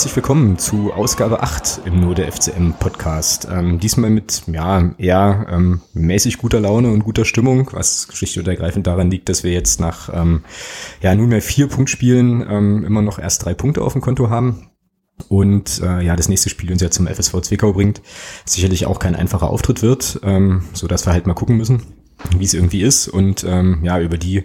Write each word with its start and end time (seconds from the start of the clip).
Herzlich 0.00 0.16
willkommen 0.16 0.56
zu 0.56 0.94
Ausgabe 0.94 1.42
8 1.42 1.82
im 1.84 2.00
Nur 2.00 2.14
der 2.14 2.32
FCM 2.32 2.72
Podcast. 2.72 3.46
Ähm, 3.50 3.78
diesmal 3.80 4.08
mit 4.08 4.44
ja 4.46 4.94
eher 4.96 5.46
ähm, 5.50 5.82
mäßig 5.92 6.38
guter 6.38 6.58
Laune 6.58 6.90
und 6.90 7.04
guter 7.04 7.26
Stimmung, 7.26 7.68
was 7.72 8.08
schlicht 8.14 8.38
und 8.38 8.48
ergreifend 8.48 8.86
daran 8.86 9.10
liegt, 9.10 9.28
dass 9.28 9.44
wir 9.44 9.52
jetzt 9.52 9.78
nach 9.78 10.08
ähm, 10.10 10.42
ja 11.02 11.14
nunmehr 11.14 11.42
vier 11.42 11.66
Punktspielen 11.66 12.40
ähm, 12.48 12.82
immer 12.82 13.02
noch 13.02 13.18
erst 13.18 13.44
drei 13.44 13.52
Punkte 13.52 13.82
auf 13.82 13.92
dem 13.92 14.00
Konto 14.00 14.30
haben. 14.30 14.70
Und 15.28 15.82
äh, 15.82 16.00
ja, 16.00 16.16
das 16.16 16.30
nächste 16.30 16.48
Spiel 16.48 16.72
uns 16.72 16.80
ja 16.80 16.90
zum 16.90 17.06
FSV 17.06 17.42
Zwickau 17.42 17.74
bringt, 17.74 18.00
sicherlich 18.46 18.86
auch 18.86 19.00
kein 19.00 19.14
einfacher 19.14 19.50
Auftritt 19.50 19.82
wird, 19.82 20.18
ähm, 20.22 20.62
so 20.72 20.88
wir 21.04 21.12
halt 21.12 21.26
mal 21.26 21.34
gucken 21.34 21.58
müssen, 21.58 21.82
wie 22.38 22.46
es 22.46 22.54
irgendwie 22.54 22.80
ist. 22.80 23.06
Und 23.06 23.44
ähm, 23.44 23.80
ja, 23.82 24.00
über 24.00 24.16
die 24.16 24.44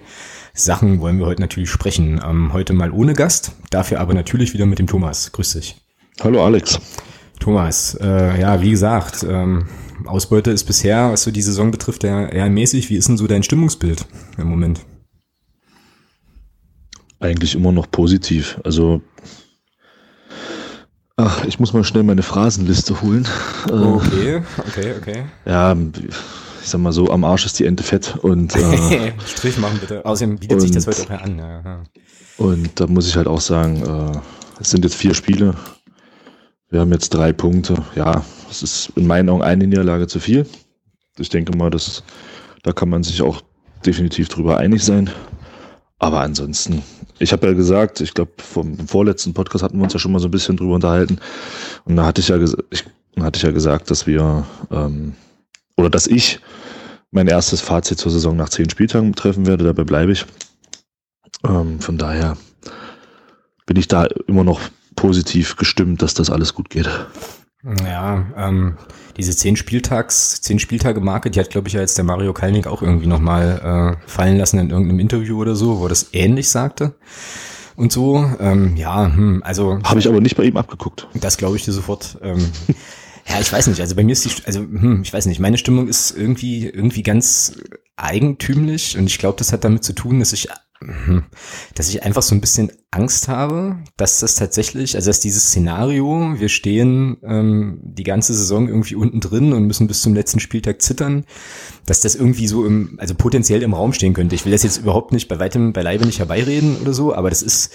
Sachen 0.56 1.02
wollen 1.02 1.20
wir 1.20 1.26
heute 1.26 1.42
natürlich 1.42 1.70
sprechen. 1.70 2.22
Ähm, 2.26 2.54
heute 2.54 2.74
mal 2.74 2.92
ohne 2.92 3.14
Gast, 3.14 3.52
dafür 3.70 4.00
aber 4.00 4.14
natürlich 4.14 4.54
wieder 4.54 4.66
mit 4.66 4.80
dem 4.80 4.88
Thomas. 4.88 5.32
Grüß 5.34 5.54
dich. 5.54 5.76
Hallo 6.22 6.44
Alex. 6.44 6.80
Thomas, 7.42 7.96
äh, 7.96 8.40
ja, 8.40 8.62
wie 8.62 8.72
gesagt, 8.72 9.26
ähm, 9.30 9.68
Ausbeute 10.06 10.52
ist 10.52 10.64
bisher, 10.64 11.12
was 11.12 11.24
so 11.24 11.32
die 11.32 11.42
Saison 11.42 11.72
betrifft, 11.72 12.06
eher, 12.06 12.32
eher 12.32 12.50
mäßig. 12.50 12.90
Wie 12.90 12.96
ist 12.96 13.10
denn 13.10 13.18
so 13.18 13.28
dein 13.28 13.44
Stimmungsbild 13.44 14.06
im 14.38 14.48
Moment? 14.48 14.80
Eigentlich 17.20 17.56
immer 17.56 17.74
noch 17.74 17.92
positiv. 17.92 18.60
Also, 18.64 19.02
ach, 21.18 21.44
ich 21.44 21.60
muss 21.60 21.74
mal 21.74 21.84
schnell 21.84 22.04
meine 22.04 22.24
Phrasenliste 22.24 23.02
holen. 23.02 23.28
Okay, 23.70 24.42
okay, 24.60 24.94
okay. 24.98 25.26
Ja, 25.46 25.76
ich 26.66 26.72
sag 26.72 26.82
mal 26.82 26.92
so, 26.92 27.12
am 27.12 27.24
Arsch 27.24 27.46
ist 27.46 27.60
die 27.60 27.66
Ente 27.66 27.84
fett 27.84 28.18
und 28.24 28.56
äh, 28.56 29.14
Strich 29.28 29.60
machen 29.60 29.78
bitte. 29.80 30.04
Außerdem 30.04 30.40
bietet 30.40 30.56
und, 30.56 30.62
sich 30.62 30.72
das 30.72 30.88
heute 30.88 31.04
auch 31.14 31.22
an. 31.22 31.38
Ja. 31.38 31.84
Und 32.38 32.80
da 32.80 32.88
muss 32.88 33.08
ich 33.08 33.16
halt 33.16 33.28
auch 33.28 33.40
sagen, 33.40 33.84
äh, 33.84 34.18
es 34.60 34.72
sind 34.72 34.84
jetzt 34.84 34.96
vier 34.96 35.14
Spiele. 35.14 35.54
Wir 36.72 36.80
haben 36.80 36.92
jetzt 36.92 37.10
drei 37.10 37.34
Punkte. 37.34 37.76
Ja, 37.96 38.26
es 38.50 38.64
ist 38.64 38.92
in 38.96 39.06
meinen 39.06 39.30
Augen 39.30 39.44
eine 39.44 39.68
Niederlage 39.68 40.08
zu 40.08 40.20
viel. 40.20 40.48
Ich 41.20 41.30
denke 41.30 41.56
mal, 41.56 41.70
dass, 41.70 42.02
da 42.64 42.72
kann 42.72 42.90
man 42.90 43.04
sich 43.04 43.22
auch 43.22 43.44
definitiv 43.86 44.28
drüber 44.30 44.58
einig 44.58 44.84
sein. 44.84 45.12
Aber 46.00 46.22
ansonsten, 46.22 46.82
ich 47.20 47.32
habe 47.32 47.46
ja 47.46 47.54
gesagt, 47.54 48.02
ich 48.02 48.16
glaube, 48.16 48.32
vom 48.38 48.88
vorletzten 48.88 49.36
Podcast 49.36 49.64
hatten 49.64 49.78
wir 49.78 49.84
uns 49.84 49.94
ja 49.94 50.00
schon 50.00 50.14
mal 50.14 50.20
so 50.20 50.30
ein 50.30 50.32
bisschen 50.32 50.58
drüber 50.58 50.74
unterhalten. 50.74 51.20
Und 51.84 51.96
da 51.96 52.08
hatte 52.08 52.22
ich 52.22 52.30
ja, 52.30 52.40
ich, 52.72 52.86
hatte 53.20 53.38
ich 53.38 53.44
ja 53.44 53.52
gesagt, 53.52 53.92
dass 53.92 54.08
wir 54.08 54.48
ähm, 54.72 55.14
oder 55.78 55.90
dass 55.90 56.08
ich 56.08 56.40
mein 57.12 57.28
erstes 57.28 57.62
Fazit 57.62 57.98
zur 57.98 58.12
Saison 58.12 58.36
nach 58.36 58.50
zehn 58.50 58.70
Spieltagen 58.70 59.14
treffen 59.14 59.46
werde. 59.46 59.64
Dabei 59.64 59.84
bleibe 59.84 60.12
ich. 60.12 60.26
Ähm, 61.48 61.80
von 61.80 61.98
daher 61.98 62.38
bin 63.66 63.78
ich 63.78 63.88
da 63.88 64.06
immer 64.28 64.44
noch 64.44 64.60
positiv 64.96 65.56
gestimmt, 65.56 66.02
dass 66.02 66.14
das 66.14 66.30
alles 66.30 66.54
gut 66.54 66.70
geht. 66.70 66.90
Ja, 67.84 68.26
ähm, 68.38 68.78
diese 69.18 69.36
zehn 69.36 69.56
Spieltags, 69.56 70.42
zehn 70.42 70.60
Spieltage 70.60 71.02
Marke, 71.02 71.32
die 71.32 71.40
hat, 71.40 71.50
glaube 71.50 71.68
ich, 71.68 71.74
ja 71.74 71.82
jetzt 71.82 71.98
der 71.98 72.06
Mario 72.06 72.32
Kalnick 72.32 72.68
auch 72.68 72.84
irgendwie 72.84 73.08
nochmal 73.08 73.98
äh, 74.06 74.08
fallen 74.10 74.38
lassen 74.38 74.60
in 74.60 74.70
irgendeinem 74.70 75.00
Interview 75.00 75.42
oder 75.42 75.56
so, 75.56 75.80
wo 75.80 75.86
er 75.86 75.90
das 75.90 76.10
ähnlich 76.14 76.50
sagte. 76.50 76.94
Und 77.76 77.92
so, 77.92 78.30
ähm, 78.40 78.78
ja, 78.78 79.06
hm, 79.06 79.42
also. 79.44 79.80
Habe 79.84 80.00
ich 80.00 80.08
aber 80.08 80.22
nicht 80.22 80.38
bei 80.38 80.44
ihm 80.44 80.58
abgeguckt. 80.58 81.08
Das 81.16 81.38
glaube 81.38 81.58
ich 81.58 81.66
dir 81.66 81.72
sofort. 81.72 82.18
Ähm, 82.22 82.52
Ja, 83.28 83.40
ich 83.40 83.52
weiß 83.52 83.68
nicht. 83.68 83.82
Also 83.82 83.96
bei 83.96 84.04
mir 84.04 84.14
ist 84.14 84.26
die, 84.26 84.46
also 84.46 84.60
hm, 84.60 85.02
ich 85.04 85.12
weiß 85.12 85.26
nicht. 85.26 85.40
Meine 85.40 85.58
Stimmung 85.58 85.88
ist 85.88 86.12
irgendwie 86.12 86.68
irgendwie 86.68 87.04
ganz 87.04 87.58
eigentümlich 87.96 88.98
und 88.98 89.08
ich 89.08 89.18
glaube, 89.18 89.38
das 89.38 89.52
hat 89.52 89.64
damit 89.64 89.84
zu 89.84 89.94
tun, 89.94 90.20
dass 90.20 90.34
ich 90.34 90.50
hm, 90.82 91.24
dass 91.74 91.90
ich 91.90 92.04
einfach 92.04 92.22
so 92.22 92.36
ein 92.36 92.42
bisschen 92.42 92.72
Angst 92.92 93.30
habe, 93.30 93.78
dass 93.96 94.20
das 94.20 94.36
tatsächlich, 94.36 94.96
also 94.96 95.10
dass 95.10 95.22
dieses 95.22 95.46
Szenario, 95.48 96.36
wir 96.38 96.50
stehen 96.50 97.18
ähm, 97.24 97.80
die 97.82 98.04
ganze 98.04 98.34
Saison 98.34 98.68
irgendwie 98.68 98.96
unten 98.96 99.22
drin 99.22 99.54
und 99.54 99.66
müssen 99.66 99.88
bis 99.88 100.02
zum 100.02 100.14
letzten 100.14 100.42
Spieltag 100.42 100.82
zittern, 100.82 101.26
dass 101.86 102.02
das 102.02 102.16
irgendwie 102.16 102.48
so 102.48 102.66
im, 102.66 102.96
also 103.00 103.16
potenziell 103.16 103.64
im 103.64 103.74
Raum 103.74 103.94
stehen 103.94 104.14
könnte. 104.14 104.36
Ich 104.36 104.44
will 104.44 104.52
das 104.52 104.64
jetzt 104.64 104.78
überhaupt 104.78 105.14
nicht 105.14 105.30
bei 105.30 105.40
weitem 105.40 105.72
beileibe 105.72 106.06
nicht 106.06 106.20
herbeireden 106.20 106.78
oder 106.82 106.94
so, 106.94 107.16
aber 107.16 107.30
das 107.30 107.42
ist 107.42 107.72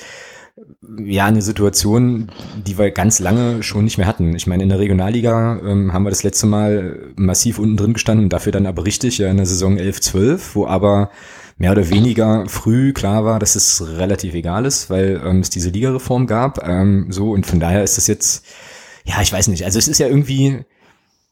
ja 0.99 1.27
eine 1.27 1.43
Situation, 1.43 2.31
die 2.67 2.79
wir 2.79 2.91
ganz 2.91 3.19
lange 3.19 3.63
schon 3.63 3.85
nicht 3.85 3.99
mehr 3.99 4.07
hatten. 4.07 4.35
Ich 4.35 4.47
meine, 4.47 4.63
in 4.63 4.69
der 4.69 4.79
Regionalliga 4.79 5.61
ähm, 5.65 5.93
haben 5.93 6.05
wir 6.05 6.11
das 6.11 6.23
letzte 6.23 6.47
Mal 6.47 7.13
massiv 7.17 7.59
unten 7.59 7.77
drin 7.77 7.93
gestanden, 7.95 8.29
dafür 8.29 8.53
dann 8.53 8.67
aber 8.67 8.85
richtig 8.85 9.19
ja 9.19 9.31
in 9.31 9.37
der 9.37 9.47
Saison 9.47 9.79
11-12, 9.79 10.55
wo 10.55 10.67
aber 10.67 11.11
mehr 11.59 11.73
oder 11.73 11.91
weniger 11.91 12.47
früh 12.49 12.93
klar 12.93 13.25
war, 13.25 13.39
dass 13.39 13.55
es 13.55 13.87
relativ 13.99 14.35
egal 14.35 14.65
ist, 14.65 14.89
weil 14.91 15.21
ähm, 15.25 15.41
es 15.41 15.51
diese 15.51 15.71
Ligareform 15.71 16.27
gab. 16.27 16.67
Ähm, 16.67 17.07
so 17.11 17.33
und 17.33 17.47
von 17.47 17.61
daher 17.61 17.85
ist 17.85 17.97
das 17.97 18.07
jetzt, 18.07 18.45
ja, 19.05 19.21
ich 19.21 19.33
weiß 19.33 19.49
nicht. 19.49 19.65
Also 19.65 19.79
es 19.79 19.89
ist 19.89 19.99
ja 19.99 20.09
irgendwie 20.09 20.65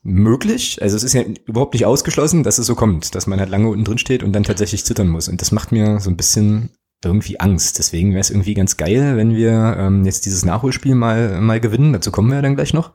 möglich. 0.02 0.80
Also 0.82 0.96
es 0.96 1.02
ist 1.02 1.14
ja 1.14 1.22
überhaupt 1.46 1.74
nicht 1.74 1.86
ausgeschlossen, 1.86 2.42
dass 2.42 2.58
es 2.58 2.66
so 2.66 2.74
kommt, 2.74 3.14
dass 3.14 3.26
man 3.26 3.40
halt 3.40 3.50
lange 3.50 3.68
unten 3.68 3.84
drin 3.84 3.98
steht 3.98 4.22
und 4.22 4.32
dann 4.32 4.44
tatsächlich 4.44 4.84
zittern 4.84 5.08
muss. 5.08 5.28
Und 5.28 5.40
das 5.40 5.52
macht 5.52 5.72
mir 5.72 5.98
so 6.00 6.10
ein 6.10 6.16
bisschen 6.16 6.70
irgendwie 7.04 7.38
Angst. 7.38 7.78
Deswegen 7.78 8.10
wäre 8.10 8.20
es 8.20 8.30
irgendwie 8.30 8.54
ganz 8.54 8.76
geil, 8.76 9.16
wenn 9.16 9.34
wir 9.34 9.76
ähm, 9.78 10.04
jetzt 10.04 10.26
dieses 10.26 10.44
Nachholspiel 10.44 10.94
mal, 10.94 11.40
mal 11.40 11.60
gewinnen. 11.60 11.92
Dazu 11.92 12.10
kommen 12.10 12.28
wir 12.28 12.36
ja 12.36 12.42
dann 12.42 12.56
gleich 12.56 12.74
noch. 12.74 12.92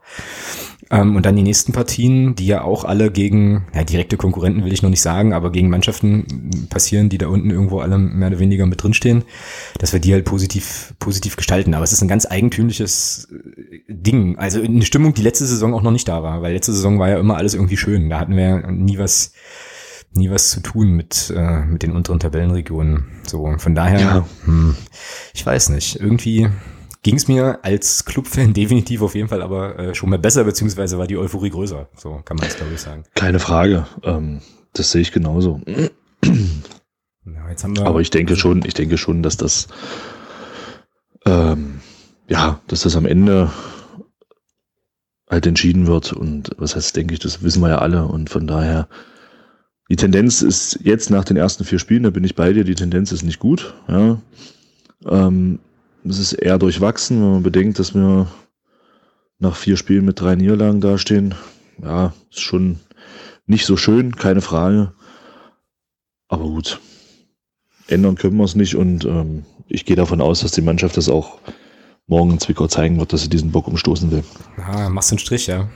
Ähm, 0.90 1.16
und 1.16 1.24
dann 1.24 1.36
die 1.36 1.42
nächsten 1.42 1.72
Partien, 1.72 2.34
die 2.34 2.46
ja 2.46 2.62
auch 2.62 2.84
alle 2.84 3.10
gegen, 3.10 3.66
ja, 3.74 3.84
direkte 3.84 4.16
Konkurrenten 4.16 4.64
will 4.64 4.72
ich 4.72 4.82
noch 4.82 4.90
nicht 4.90 5.00
sagen, 5.00 5.32
aber 5.32 5.50
gegen 5.50 5.70
Mannschaften 5.70 6.66
passieren, 6.68 7.08
die 7.08 7.16
da 7.16 7.28
unten 7.28 7.50
irgendwo 7.50 7.80
alle 7.80 7.96
mehr 7.96 8.28
oder 8.28 8.38
weniger 8.38 8.66
mit 8.66 8.82
drinstehen, 8.82 9.24
dass 9.78 9.94
wir 9.94 10.00
die 10.00 10.12
halt 10.12 10.26
positiv, 10.26 10.94
positiv 10.98 11.36
gestalten. 11.36 11.72
Aber 11.72 11.84
es 11.84 11.92
ist 11.92 12.02
ein 12.02 12.08
ganz 12.08 12.26
eigentümliches 12.30 13.28
äh, 13.32 13.80
Ding. 13.88 14.38
Also 14.38 14.60
eine 14.60 14.84
Stimmung, 14.84 15.14
die 15.14 15.22
letzte 15.22 15.46
Saison 15.46 15.72
auch 15.72 15.82
noch 15.82 15.90
nicht 15.90 16.08
da 16.08 16.22
war, 16.22 16.42
weil 16.42 16.52
letzte 16.52 16.72
Saison 16.72 16.98
war 16.98 17.08
ja 17.08 17.18
immer 17.18 17.36
alles 17.36 17.54
irgendwie 17.54 17.78
schön. 17.78 18.10
Da 18.10 18.20
hatten 18.20 18.36
wir 18.36 18.70
nie 18.70 18.98
was, 18.98 19.32
nie 20.14 20.30
was 20.30 20.50
zu 20.50 20.60
tun 20.60 20.92
mit, 20.92 21.32
äh, 21.34 21.64
mit 21.64 21.82
den 21.82 21.92
unteren 21.92 22.20
Tabellenregionen. 22.20 23.20
So, 23.26 23.52
von 23.58 23.74
daher, 23.74 24.00
ja. 24.00 24.26
hm, 24.44 24.76
ich 25.32 25.44
weiß 25.44 25.70
nicht, 25.70 26.00
irgendwie 26.00 26.48
ging 27.02 27.16
es 27.16 27.28
mir 27.28 27.58
als 27.62 28.04
Clubfan 28.04 28.52
definitiv 28.54 29.02
auf 29.02 29.14
jeden 29.14 29.28
Fall 29.28 29.42
aber 29.42 29.78
äh, 29.78 29.94
schon 29.94 30.10
mal 30.10 30.18
besser, 30.18 30.44
beziehungsweise 30.44 30.98
war 30.98 31.06
die 31.06 31.18
Euphorie 31.18 31.50
größer. 31.50 31.88
So 31.96 32.20
kann 32.24 32.36
man 32.36 32.46
es, 32.46 32.56
glaube 32.56 32.74
ich, 32.74 32.80
sagen. 32.80 33.04
Keine 33.14 33.38
Frage. 33.40 33.86
Ähm, 34.02 34.40
das 34.72 34.90
sehe 34.90 35.02
ich 35.02 35.12
genauso. 35.12 35.60
Ja, 37.26 37.84
aber 37.84 38.00
ich 38.00 38.10
denke 38.10 38.36
schon, 38.36 38.64
ich 38.64 38.74
denke 38.74 38.98
schon, 38.98 39.22
dass 39.22 39.36
das 39.36 39.68
ähm, 41.26 41.80
ja, 42.28 42.60
dass 42.66 42.82
das 42.82 42.96
am 42.96 43.06
Ende 43.06 43.50
halt 45.28 45.46
entschieden 45.46 45.86
wird. 45.86 46.12
Und 46.12 46.50
was 46.58 46.76
heißt, 46.76 46.96
denke 46.96 47.14
ich, 47.14 47.20
das 47.20 47.42
wissen 47.42 47.62
wir 47.62 47.70
ja 47.70 47.78
alle. 47.78 48.06
Und 48.06 48.30
von 48.30 48.46
daher 48.46 48.88
die 49.90 49.96
Tendenz 49.96 50.42
ist 50.42 50.80
jetzt 50.82 51.10
nach 51.10 51.24
den 51.24 51.36
ersten 51.36 51.64
vier 51.64 51.78
Spielen, 51.78 52.04
da 52.04 52.10
bin 52.10 52.24
ich 52.24 52.34
bei 52.34 52.52
dir, 52.52 52.64
die 52.64 52.74
Tendenz 52.74 53.12
ist 53.12 53.22
nicht 53.22 53.38
gut. 53.38 53.74
Ja. 53.88 54.18
Ähm, 55.06 55.58
es 56.04 56.18
ist 56.18 56.32
eher 56.32 56.58
durchwachsen, 56.58 57.20
wenn 57.20 57.32
man 57.32 57.42
bedenkt, 57.42 57.78
dass 57.78 57.94
wir 57.94 58.28
nach 59.38 59.56
vier 59.56 59.76
Spielen 59.76 60.04
mit 60.04 60.20
drei 60.20 60.34
Niederlagen 60.36 60.80
dastehen. 60.80 61.34
Ja, 61.82 62.14
ist 62.30 62.40
schon 62.40 62.78
nicht 63.46 63.66
so 63.66 63.76
schön, 63.76 64.16
keine 64.16 64.40
Frage. 64.40 64.92
Aber 66.28 66.44
gut, 66.44 66.80
ändern 67.88 68.16
können 68.16 68.36
wir 68.36 68.44
es 68.44 68.54
nicht 68.54 68.76
und 68.76 69.04
ähm, 69.04 69.44
ich 69.68 69.84
gehe 69.84 69.96
davon 69.96 70.20
aus, 70.20 70.40
dass 70.40 70.52
die 70.52 70.62
Mannschaft 70.62 70.96
das 70.96 71.08
auch 71.08 71.38
morgen 72.06 72.32
in 72.32 72.40
Zwickau 72.40 72.66
zeigen 72.66 72.98
wird, 72.98 73.12
dass 73.12 73.22
sie 73.22 73.28
diesen 73.28 73.50
Bock 73.52 73.68
umstoßen 73.68 74.10
will. 74.10 74.24
Ah, 74.56 74.88
machst 74.88 75.10
du 75.10 75.14
einen 75.14 75.20
Strich, 75.20 75.46
ja. 75.46 75.68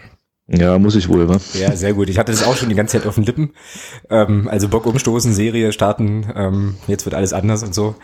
Ja, 0.50 0.78
muss 0.78 0.96
ich 0.96 1.10
wohl, 1.10 1.28
wa? 1.28 1.36
Ja, 1.52 1.76
sehr 1.76 1.92
gut. 1.92 2.08
Ich 2.08 2.18
hatte 2.18 2.32
das 2.32 2.42
auch 2.42 2.56
schon 2.56 2.70
die 2.70 2.74
ganze 2.74 2.98
Zeit 2.98 3.06
auf 3.06 3.16
den 3.16 3.24
Lippen. 3.24 3.50
Ähm, 4.08 4.48
also 4.48 4.68
Bock 4.68 4.86
umstoßen, 4.86 5.34
Serie 5.34 5.72
starten, 5.72 6.26
ähm, 6.34 6.76
jetzt 6.86 7.04
wird 7.04 7.14
alles 7.14 7.34
anders 7.34 7.62
und 7.62 7.74
so. 7.74 7.96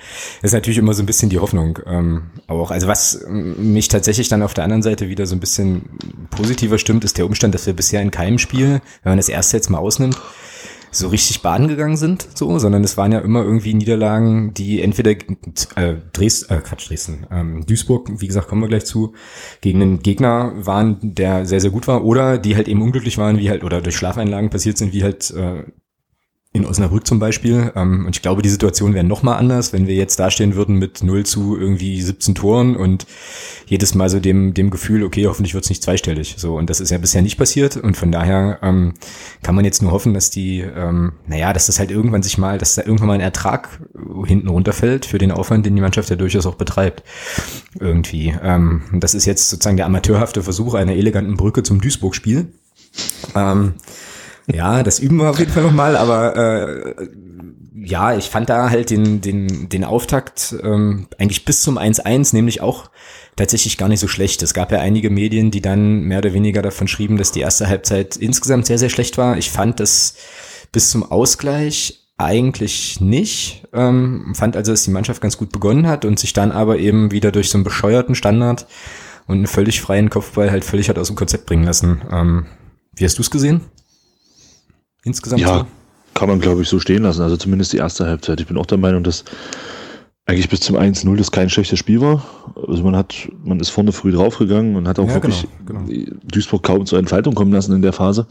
Das 0.43 0.50
ist 0.50 0.52
natürlich 0.52 0.76
immer 0.76 0.93
so 0.93 1.02
ein 1.02 1.06
bisschen 1.06 1.31
die 1.31 1.38
Hoffnung. 1.38 1.79
Ähm, 1.87 2.25
auch. 2.46 2.70
Also 2.70 2.87
was 2.87 3.25
mich 3.26 3.88
tatsächlich 3.88 4.29
dann 4.29 4.43
auf 4.43 4.52
der 4.52 4.64
anderen 4.64 4.82
Seite 4.82 5.08
wieder 5.08 5.25
so 5.25 5.35
ein 5.35 5.41
bisschen 5.41 5.88
positiver 6.31 6.76
stimmt, 6.76 7.05
ist 7.05 7.17
der 7.17 7.25
Umstand, 7.25 7.55
dass 7.55 7.67
wir 7.67 7.73
bisher 7.73 8.02
in 8.02 8.11
keinem 8.11 8.38
Spiel, 8.38 8.82
wenn 9.02 9.11
man 9.12 9.17
das 9.17 9.31
erste 9.31 9.56
jetzt 9.56 9.70
mal 9.70 9.79
ausnimmt, 9.79 10.20
so 10.94 11.08
richtig 11.08 11.43
baden 11.43 11.69
gegangen 11.69 11.96
sind, 11.96 12.26
so, 12.35 12.58
sondern 12.58 12.85
es 12.85 12.96
waren 12.96 13.12
ja 13.12 13.19
immer 13.19 13.43
irgendwie 13.43 13.75
Niederlagen, 13.75 14.55
die 14.55 14.81
entweder 14.81 15.11
äh, 15.11 15.96
Dresden, 16.12 16.55
äh, 16.55 16.58
Quatsch, 16.58 16.88
Dresden, 16.88 17.26
ähm, 17.31 17.67
Duisburg, 17.67 18.11
wie 18.20 18.26
gesagt, 18.26 18.49
kommen 18.49 18.62
wir 18.62 18.69
gleich 18.69 18.85
zu, 18.85 19.12
gegen 19.61 19.82
einen 19.82 20.00
Gegner 20.00 20.52
waren, 20.56 20.99
der 21.02 21.46
sehr, 21.46 21.61
sehr 21.61 21.70
gut 21.70 21.87
war, 21.88 22.05
oder 22.05 22.38
die 22.38 22.56
halt 22.56 22.69
eben 22.69 22.82
unglücklich 22.82 23.19
waren, 23.19 23.38
wie 23.38 23.50
halt, 23.50 23.64
oder 23.64 23.81
durch 23.81 23.96
Schlafeinlagen 23.96 24.50
passiert 24.50 24.79
sind, 24.79 24.93
wie 24.93 25.02
halt 25.02 25.31
äh, 25.32 25.64
in 26.54 26.64
Osnabrück 26.64 27.04
zum 27.04 27.18
Beispiel. 27.18 27.72
Ähm, 27.74 28.06
und 28.06 28.14
ich 28.14 28.22
glaube, 28.22 28.40
die 28.40 28.48
Situation 28.48 28.94
wäre 28.94 29.04
noch 29.04 29.24
mal 29.24 29.34
anders, 29.34 29.72
wenn 29.72 29.88
wir 29.88 29.96
jetzt 29.96 30.20
dastehen 30.20 30.54
würden 30.54 30.76
mit 30.76 31.02
0 31.02 31.26
zu 31.26 31.58
irgendwie 31.58 32.00
17 32.00 32.36
Toren 32.36 32.76
und 32.76 33.06
jedes 33.66 33.96
Mal 33.96 34.08
so 34.08 34.20
dem, 34.20 34.54
dem 34.54 34.70
Gefühl, 34.70 35.02
okay, 35.02 35.26
hoffentlich 35.26 35.54
wird 35.54 35.64
es 35.64 35.70
nicht 35.70 35.82
zweistellig. 35.82 36.36
So, 36.38 36.56
und 36.56 36.70
das 36.70 36.78
ist 36.78 36.90
ja 36.90 36.98
bisher 36.98 37.22
nicht 37.22 37.38
passiert. 37.38 37.76
Und 37.76 37.96
von 37.96 38.12
daher 38.12 38.60
ähm, 38.62 38.94
kann 39.42 39.56
man 39.56 39.64
jetzt 39.64 39.82
nur 39.82 39.90
hoffen, 39.90 40.14
dass 40.14 40.30
die, 40.30 40.60
ähm, 40.60 41.14
naja, 41.26 41.52
dass 41.52 41.66
das 41.66 41.80
halt 41.80 41.90
irgendwann 41.90 42.22
sich 42.22 42.38
mal, 42.38 42.56
dass 42.56 42.76
da 42.76 42.82
irgendwann 42.82 43.08
mal 43.08 43.14
ein 43.14 43.20
Ertrag 43.20 43.80
hinten 44.24 44.48
runterfällt 44.48 45.06
für 45.06 45.18
den 45.18 45.32
Aufwand, 45.32 45.66
den 45.66 45.74
die 45.74 45.82
Mannschaft 45.82 46.08
ja 46.08 46.16
durchaus 46.16 46.46
auch 46.46 46.54
betreibt. 46.54 47.02
Irgendwie. 47.80 48.32
Ähm, 48.40 48.82
und 48.92 49.02
das 49.02 49.14
ist 49.14 49.26
jetzt 49.26 49.50
sozusagen 49.50 49.76
der 49.76 49.86
amateurhafte 49.86 50.44
Versuch 50.44 50.74
einer 50.74 50.92
eleganten 50.92 51.36
Brücke 51.36 51.64
zum 51.64 51.80
Duisburg-Spiel. 51.80 52.46
Ähm, 53.34 53.74
ja, 54.46 54.82
das 54.82 54.99
üben 54.99 55.17
wir 55.17 55.31
auf 55.31 55.38
jeden 55.38 55.52
Fall 55.52 55.62
nochmal, 55.62 55.96
aber 55.96 56.37
äh, 56.37 57.08
ja, 57.76 58.17
ich 58.17 58.31
fand 58.31 58.49
da 58.49 58.70
halt 58.70 58.91
den, 58.91 59.20
den, 59.20 59.69
den 59.69 59.85
Auftakt 59.85 60.55
ähm, 60.62 61.06
eigentlich 61.19 61.44
bis 61.44 61.62
zum 61.62 61.79
1-1 61.79 62.35
nämlich 62.35 62.61
auch 62.61 62.91
tatsächlich 63.37 63.79
gar 63.79 63.88
nicht 63.88 64.00
so 64.00 64.08
schlecht. 64.08 64.43
Es 64.43 64.55
gab 64.55 64.73
ja 64.73 64.79
einige 64.79 65.11
Medien, 65.11 65.50
die 65.50 65.61
dann 65.61 66.02
mehr 66.02 66.19
oder 66.19 66.32
weniger 66.32 66.62
davon 66.62 66.88
schrieben, 66.88 67.17
dass 67.17 67.32
die 67.32 67.41
erste 67.41 67.69
Halbzeit 67.69 68.17
insgesamt 68.17 68.67
sehr, 68.67 68.79
sehr 68.79 68.91
schlecht 68.91 69.19
war. 69.19 69.37
Ich 69.37 69.50
fand 69.50 69.81
das 69.81 70.14
bis 70.73 70.91
zum 70.91 71.02
Ausgleich 71.02 72.05
eigentlich 72.17 73.00
nicht. 73.00 73.67
Ähm, 73.73 74.32
fand 74.35 74.56
also, 74.56 74.73
dass 74.73 74.85
die 74.85 74.91
Mannschaft 74.91 75.20
ganz 75.20 75.37
gut 75.37 75.50
begonnen 75.50 75.87
hat 75.87 76.05
und 76.05 76.19
sich 76.19 76.32
dann 76.32 76.52
aber 76.52 76.79
eben 76.79 77.11
wieder 77.11 77.32
durch 77.32 77.50
so 77.50 77.58
einen 77.58 77.64
bescheuerten 77.64 78.14
Standard 78.14 78.67
und 79.26 79.37
einen 79.37 79.46
völlig 79.46 79.81
freien 79.81 80.11
Kopfball 80.11 80.50
halt 80.50 80.64
völlig 80.64 80.88
hat 80.88 80.99
aus 80.99 81.08
dem 81.08 81.17
Konzept 81.17 81.46
bringen 81.46 81.64
lassen. 81.64 82.02
Ähm, 82.11 82.46
wie 82.94 83.05
hast 83.05 83.19
du 83.19 83.23
es 83.23 83.31
gesehen? 83.31 83.62
Insgesamt 85.04 85.40
ja, 85.40 85.58
so? 85.58 85.66
kann 86.14 86.28
man 86.28 86.40
glaube 86.40 86.62
ich 86.62 86.68
so 86.68 86.78
stehen 86.80 87.02
lassen. 87.02 87.22
Also 87.22 87.36
zumindest 87.36 87.72
die 87.72 87.78
erste 87.78 88.06
Halbzeit. 88.06 88.40
Ich 88.40 88.46
bin 88.46 88.56
auch 88.56 88.66
der 88.66 88.78
Meinung, 88.78 89.04
dass 89.04 89.24
eigentlich 90.26 90.48
bis 90.48 90.60
zum 90.60 90.76
1-0 90.76 91.16
das 91.16 91.30
kein 91.30 91.50
schlechtes 91.50 91.78
Spiel 91.78 92.00
war. 92.00 92.24
Also 92.66 92.82
man 92.82 92.96
hat, 92.96 93.28
man 93.44 93.60
ist 93.60 93.70
vorne 93.70 93.92
früh 93.92 94.12
draufgegangen 94.12 94.76
und 94.76 94.88
hat 94.88 94.98
auch 94.98 95.08
ja, 95.08 95.14
wirklich 95.14 95.46
genau, 95.66 95.84
genau. 95.84 96.16
Duisburg 96.24 96.62
kaum 96.62 96.86
zur 96.86 96.98
Entfaltung 96.98 97.34
kommen 97.34 97.52
lassen 97.52 97.74
in 97.74 97.82
der 97.82 97.92
Phase. 97.92 98.26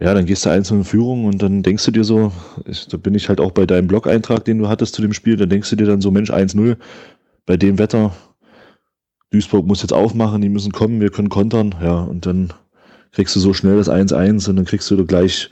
Ja, 0.00 0.14
dann 0.14 0.26
gehst 0.26 0.44
du 0.44 0.50
einzeln 0.50 0.78
in 0.78 0.84
Führung 0.84 1.26
und 1.26 1.40
dann 1.40 1.62
denkst 1.62 1.84
du 1.84 1.92
dir 1.92 2.02
so, 2.02 2.32
ich, 2.66 2.88
da 2.88 2.96
bin 2.96 3.14
ich 3.14 3.28
halt 3.28 3.40
auch 3.40 3.52
bei 3.52 3.66
deinem 3.66 3.86
Blog-Eintrag, 3.86 4.44
den 4.44 4.58
du 4.58 4.68
hattest 4.68 4.96
zu 4.96 5.02
dem 5.02 5.12
Spiel, 5.12 5.36
da 5.36 5.46
denkst 5.46 5.70
du 5.70 5.76
dir 5.76 5.86
dann 5.86 6.00
so, 6.00 6.10
Mensch, 6.10 6.32
1-0, 6.32 6.76
bei 7.46 7.56
dem 7.56 7.78
Wetter, 7.78 8.12
Duisburg 9.30 9.64
muss 9.64 9.82
jetzt 9.82 9.92
aufmachen, 9.92 10.42
die 10.42 10.48
müssen 10.48 10.72
kommen, 10.72 11.00
wir 11.00 11.10
können 11.10 11.28
kontern, 11.28 11.76
ja, 11.80 12.00
und 12.00 12.26
dann 12.26 12.52
kriegst 13.12 13.36
du 13.36 13.40
so 13.40 13.52
schnell 13.54 13.76
das 13.76 13.88
1-1 13.88 14.48
und 14.48 14.56
dann 14.56 14.64
kriegst 14.64 14.90
du 14.90 15.04
gleich, 15.04 15.50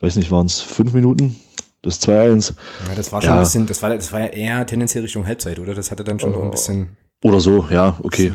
weiß 0.00 0.16
nicht, 0.16 0.30
waren 0.30 0.46
es 0.46 0.60
fünf 0.60 0.92
Minuten, 0.92 1.36
das 1.82 2.00
2-1. 2.02 2.54
Ja, 2.88 2.94
das 2.94 3.12
war 3.12 3.22
schon 3.22 3.30
ja. 3.30 3.36
ein 3.36 3.40
bisschen, 3.40 3.66
das 3.66 3.82
war, 3.82 3.90
das 3.90 4.12
war 4.12 4.20
ja 4.20 4.26
eher 4.26 4.66
tendenziell 4.66 5.02
Richtung 5.02 5.26
Halbzeit, 5.26 5.58
oder? 5.58 5.74
Das 5.74 5.90
hatte 5.90 6.04
dann 6.04 6.20
schon 6.20 6.32
noch 6.32 6.42
ein 6.42 6.50
bisschen. 6.50 6.96
Oder 7.22 7.40
so, 7.40 7.66
ja, 7.70 7.96
okay. 8.02 8.32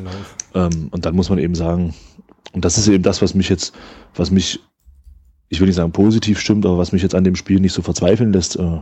Ähm, 0.56 0.90
und 0.92 1.06
dann 1.06 1.16
muss 1.16 1.30
man 1.30 1.38
eben 1.38 1.56
sagen, 1.56 1.94
und 2.54 2.66
das 2.66 2.78
ist 2.78 2.88
eben 2.88 3.04
das, 3.04 3.22
was 3.22 3.36
mich 3.36 3.48
jetzt, 3.48 3.74
was 4.16 4.32
mich, 4.32 4.60
ich 5.50 5.60
will 5.60 5.68
nicht 5.68 5.76
sagen 5.76 5.92
positiv 5.92 6.40
stimmt, 6.40 6.66
aber 6.66 6.78
was 6.78 6.92
mich 6.92 7.04
jetzt 7.04 7.16
an 7.16 7.24
dem 7.24 7.36
Spiel 7.36 7.60
nicht 7.60 7.74
so 7.74 7.82
verzweifeln 7.82 8.34
lässt. 8.34 8.58
Äh, 8.58 8.82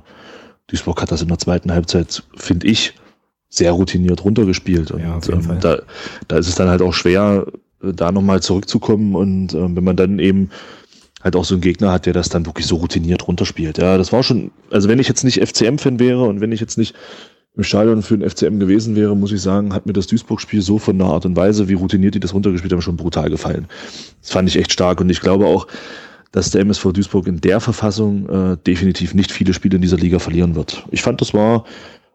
Duisburg 0.67 1.01
hat 1.01 1.11
das 1.11 1.21
in 1.21 1.27
der 1.27 1.37
zweiten 1.37 1.71
Halbzeit, 1.71 2.23
finde 2.35 2.67
ich, 2.67 2.93
sehr 3.49 3.71
routiniert 3.71 4.23
runtergespielt. 4.23 4.91
Und 4.91 5.01
ja, 5.01 5.19
ähm, 5.29 5.57
da, 5.59 5.79
da 6.27 6.37
ist 6.37 6.47
es 6.47 6.55
dann 6.55 6.69
halt 6.69 6.81
auch 6.81 6.93
schwer, 6.93 7.45
da 7.81 8.11
nochmal 8.11 8.41
zurückzukommen 8.41 9.15
und 9.15 9.53
äh, 9.53 9.75
wenn 9.75 9.83
man 9.83 9.95
dann 9.95 10.19
eben 10.19 10.49
halt 11.21 11.35
auch 11.35 11.45
so 11.45 11.55
einen 11.55 11.61
Gegner 11.61 11.91
hat, 11.91 12.05
der 12.05 12.13
das 12.13 12.29
dann 12.29 12.45
wirklich 12.45 12.65
so 12.65 12.77
routiniert 12.77 13.27
runterspielt. 13.27 13.77
Ja, 13.77 13.97
das 13.97 14.13
war 14.13 14.23
schon, 14.23 14.51
also 14.71 14.87
wenn 14.87 14.99
ich 14.99 15.07
jetzt 15.07 15.23
nicht 15.23 15.41
FCM-Fan 15.45 15.99
wäre 15.99 16.23
und 16.23 16.41
wenn 16.41 16.51
ich 16.51 16.61
jetzt 16.61 16.77
nicht 16.77 16.95
im 17.55 17.63
Stadion 17.63 18.01
für 18.01 18.17
den 18.17 18.29
FCM 18.29 18.59
gewesen 18.59 18.95
wäre, 18.95 19.15
muss 19.15 19.31
ich 19.31 19.41
sagen, 19.41 19.73
hat 19.73 19.85
mir 19.85 19.93
das 19.93 20.07
Duisburg-Spiel 20.07 20.61
so 20.61 20.77
von 20.77 20.97
der 20.97 21.07
Art 21.07 21.25
und 21.25 21.35
Weise, 21.35 21.67
wie 21.67 21.73
routiniert 21.73 22.15
die 22.15 22.19
das 22.19 22.33
runtergespielt 22.33 22.71
haben, 22.71 22.81
schon 22.81 22.95
brutal 22.95 23.29
gefallen. 23.29 23.67
Das 24.21 24.31
fand 24.31 24.47
ich 24.47 24.55
echt 24.55 24.71
stark 24.71 25.01
und 25.01 25.09
ich 25.09 25.19
glaube 25.19 25.45
auch, 25.45 25.67
dass 26.31 26.51
der 26.51 26.61
MSV 26.61 26.93
Duisburg 26.93 27.27
in 27.27 27.41
der 27.41 27.59
Verfassung 27.59 28.29
äh, 28.29 28.57
definitiv 28.65 29.13
nicht 29.13 29.31
viele 29.31 29.53
Spiele 29.53 29.75
in 29.75 29.81
dieser 29.81 29.97
Liga 29.97 30.19
verlieren 30.19 30.55
wird. 30.55 30.85
Ich 30.91 31.01
fand, 31.01 31.21
das 31.21 31.33
war, 31.33 31.65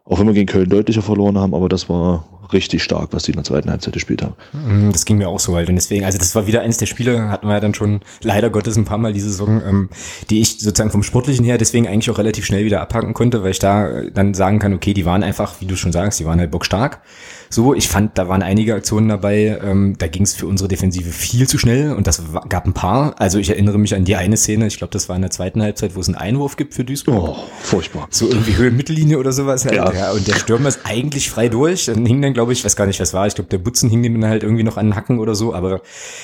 auch 0.05 0.19
wenn 0.19 0.27
wir 0.27 0.33
gegen 0.33 0.47
Köln 0.47 0.69
deutlicher 0.69 1.01
verloren 1.01 1.37
haben, 1.37 1.53
aber 1.53 1.69
das 1.69 1.89
war 1.89 2.25
richtig 2.53 2.83
stark, 2.83 3.09
was 3.11 3.23
die 3.23 3.31
in 3.31 3.37
der 3.37 3.43
zweiten 3.43 3.69
Halbzeit 3.69 3.93
gespielt 3.93 4.21
haben. 4.21 4.35
Mhm, 4.53 4.91
das 4.91 5.05
ging 5.05 5.17
mir 5.17 5.29
auch 5.29 5.39
so 5.39 5.55
halt. 5.55 5.69
Und 5.69 5.75
deswegen, 5.75 6.05
also 6.05 6.17
das 6.17 6.35
war 6.35 6.47
wieder 6.47 6.61
eines 6.61 6.77
der 6.77 6.85
Spiele, 6.85 7.29
hatten 7.29 7.47
wir 7.47 7.53
ja 7.53 7.59
dann 7.59 7.73
schon 7.73 8.01
leider 8.21 8.49
Gottes 8.49 8.75
ein 8.75 8.85
paar 8.85 8.97
Mal 8.97 9.13
diese 9.13 9.29
Saison, 9.29 9.61
ähm, 9.65 9.89
die 10.29 10.41
ich 10.41 10.59
sozusagen 10.59 10.91
vom 10.91 11.03
Sportlichen 11.03 11.45
her 11.45 11.57
deswegen 11.57 11.87
eigentlich 11.87 12.09
auch 12.09 12.17
relativ 12.17 12.45
schnell 12.45 12.65
wieder 12.65 12.81
abhaken 12.81 13.13
konnte, 13.13 13.43
weil 13.43 13.51
ich 13.51 13.59
da 13.59 14.03
dann 14.13 14.33
sagen 14.33 14.59
kann, 14.59 14.73
okay, 14.73 14.93
die 14.93 15.05
waren 15.05 15.23
einfach, 15.23 15.61
wie 15.61 15.65
du 15.65 15.75
schon 15.75 15.91
sagst, 15.91 16.19
die 16.19 16.25
waren 16.25 16.39
halt 16.39 16.51
bockstark. 16.51 17.01
So, 17.49 17.73
ich 17.73 17.87
fand, 17.87 18.17
da 18.17 18.27
waren 18.27 18.41
einige 18.41 18.73
Aktionen 18.75 19.07
dabei, 19.07 19.59
ähm, 19.63 19.95
da 19.97 20.07
ging 20.07 20.23
es 20.23 20.33
für 20.33 20.47
unsere 20.47 20.67
Defensive 20.67 21.09
viel 21.11 21.47
zu 21.47 21.57
schnell 21.57 21.93
und 21.93 22.07
das 22.07 22.21
gab 22.49 22.65
ein 22.65 22.73
paar. 22.73 23.15
Also 23.19 23.39
ich 23.39 23.49
erinnere 23.49 23.77
mich 23.77 23.95
an 23.95 24.03
die 24.03 24.15
eine 24.15 24.35
Szene, 24.35 24.67
ich 24.67 24.77
glaube, 24.77 24.91
das 24.91 25.09
war 25.09 25.15
in 25.15 25.21
der 25.21 25.31
zweiten 25.31 25.61
Halbzeit, 25.61 25.95
wo 25.95 26.01
es 26.01 26.07
einen 26.07 26.15
Einwurf 26.15 26.57
gibt 26.57 26.73
für 26.73 26.83
Duisburg. 26.83 27.15
Oh, 27.15 27.37
furchtbar. 27.61 28.07
So 28.09 28.27
irgendwie 28.27 28.57
Höhe 28.57 28.71
Mittellinie 28.71 29.17
oder 29.19 29.31
sowas. 29.31 29.65
Halt. 29.65 29.75
Ja. 29.75 29.91
ja. 29.93 30.11
Und 30.11 30.27
der 30.27 30.35
Stürmer 30.35 30.67
ist 30.67 30.81
eigentlich 30.83 31.29
frei 31.29 31.49
durch. 31.49 31.85
Dann 31.85 32.05
hing 32.05 32.21
dann, 32.21 32.33
glaube 32.35 32.53
ich, 32.53 32.63
weiß 32.63 32.75
gar 32.75 32.85
nicht, 32.85 32.99
was 32.99 33.13
war. 33.13 33.25
Ich 33.25 33.33
glaube, 33.33 33.49
der 33.49 33.57
Butzen 33.57 33.89
hing 33.89 34.03
dann 34.03 34.29
halt 34.29 34.43
irgendwie 34.43 34.63
noch 34.63 34.77
an 34.77 34.87
den 34.87 34.95
Hacken 34.95 35.19
oder 35.19 35.33
so, 35.33 35.55
aber 35.55 35.81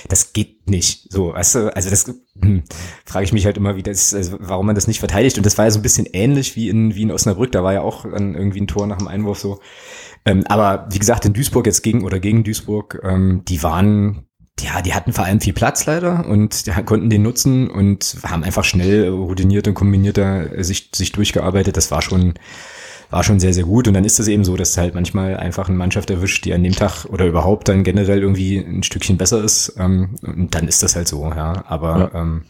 das 0.10 0.34
geht 0.34 0.69
nicht. 0.69 1.12
So, 1.12 1.34
weißt 1.34 1.56
du, 1.56 1.75
also 1.75 1.90
das 1.90 2.13
hm, 2.40 2.63
frage 3.06 3.24
ich 3.24 3.34
mich 3.34 3.46
halt 3.46 3.58
immer, 3.58 3.75
wie 3.78 3.84
das, 3.84 4.13
also 4.13 4.38
warum 4.40 4.68
man 4.68 4.75
das 4.75 4.88
nicht 4.88 5.00
verteidigt. 5.00 5.38
Und 5.38 5.46
das 5.46 5.58
war 5.58 5.66
ja 5.66 5.72
so 5.72 5.80
ein 5.80 5.84
bisschen 5.84 6.06
ähnlich 6.12 6.56
wie 6.56 6.69
in, 6.69 6.94
wie 6.94 7.04
in 7.04 7.12
Osnabrück. 7.12 7.52
Da 7.52 7.63
war 7.63 7.74
ja 7.74 7.81
auch 7.81 8.04
dann 8.04 8.36
irgendwie 8.36 8.62
ein 8.62 8.68
Tor 8.68 8.86
nach 8.86 9.00
dem 9.00 9.08
Einwurf 9.08 9.40
so. 9.40 9.60
Ähm, 10.25 10.44
aber 10.48 10.88
wie 10.92 11.00
gesagt, 11.00 11.25
in 11.25 11.34
Duisburg 11.34 11.66
jetzt 11.66 11.81
gegen 11.81 12.04
oder 12.04 12.19
gegen 12.19 12.44
Duisburg, 12.44 13.02
ähm, 13.04 13.44
die 13.48 13.63
waren, 13.63 14.28
ja, 14.60 14.81
die 14.81 14.94
hatten 14.94 15.13
vor 15.13 15.25
allem 15.25 15.40
viel 15.40 15.54
Platz 15.54 15.86
leider 15.86 16.28
und 16.28 16.68
die 16.68 16.72
konnten 16.84 17.10
den 17.10 17.24
nutzen 17.24 17.69
und 17.69 18.18
haben 18.24 18.44
einfach 18.44 18.66
schnell 18.66 19.10
routiniert 19.10 19.68
und 19.68 19.74
kombinierter 19.74 20.63
sich, 20.63 20.92
sich 20.94 21.13
durchgearbeitet. 21.13 21.78
Das 21.78 21.90
war 21.90 22.02
schon, 22.02 22.34
war 23.12 23.24
schon 23.24 23.40
sehr, 23.40 23.54
sehr 23.54 23.66
gut. 23.66 23.88
Und 23.88 23.94
dann 23.94 24.06
ist 24.06 24.19
es 24.19 24.28
eben 24.28 24.44
so, 24.44 24.58
dass 24.58 24.78
halt 24.78 24.96
manchmal 24.96 25.38
einfach 25.38 25.68
eine 25.68 25.78
Mannschaft 25.78 26.10
erwischt, 26.10 26.46
die 26.46 26.54
an 26.54 26.63
dem 26.63 26.74
Tag 26.74 27.06
oder 27.06 27.25
überhaupt 27.25 27.68
dann 27.68 27.84
generell 27.84 28.20
irgendwie 28.20 28.58
ein 28.58 28.84
Stückchen 28.84 29.18
besser 29.18 29.44
ist. 29.44 29.75
Ähm, 29.77 30.15
und 30.24 30.56
dann 30.56 30.68
ist 30.68 30.82
das 30.82 30.96
halt 30.96 31.08
so, 31.08 31.25
ja. 31.25 31.63
Aber 31.68 32.12
ja. 32.13 32.22
Ähm, 32.22 32.44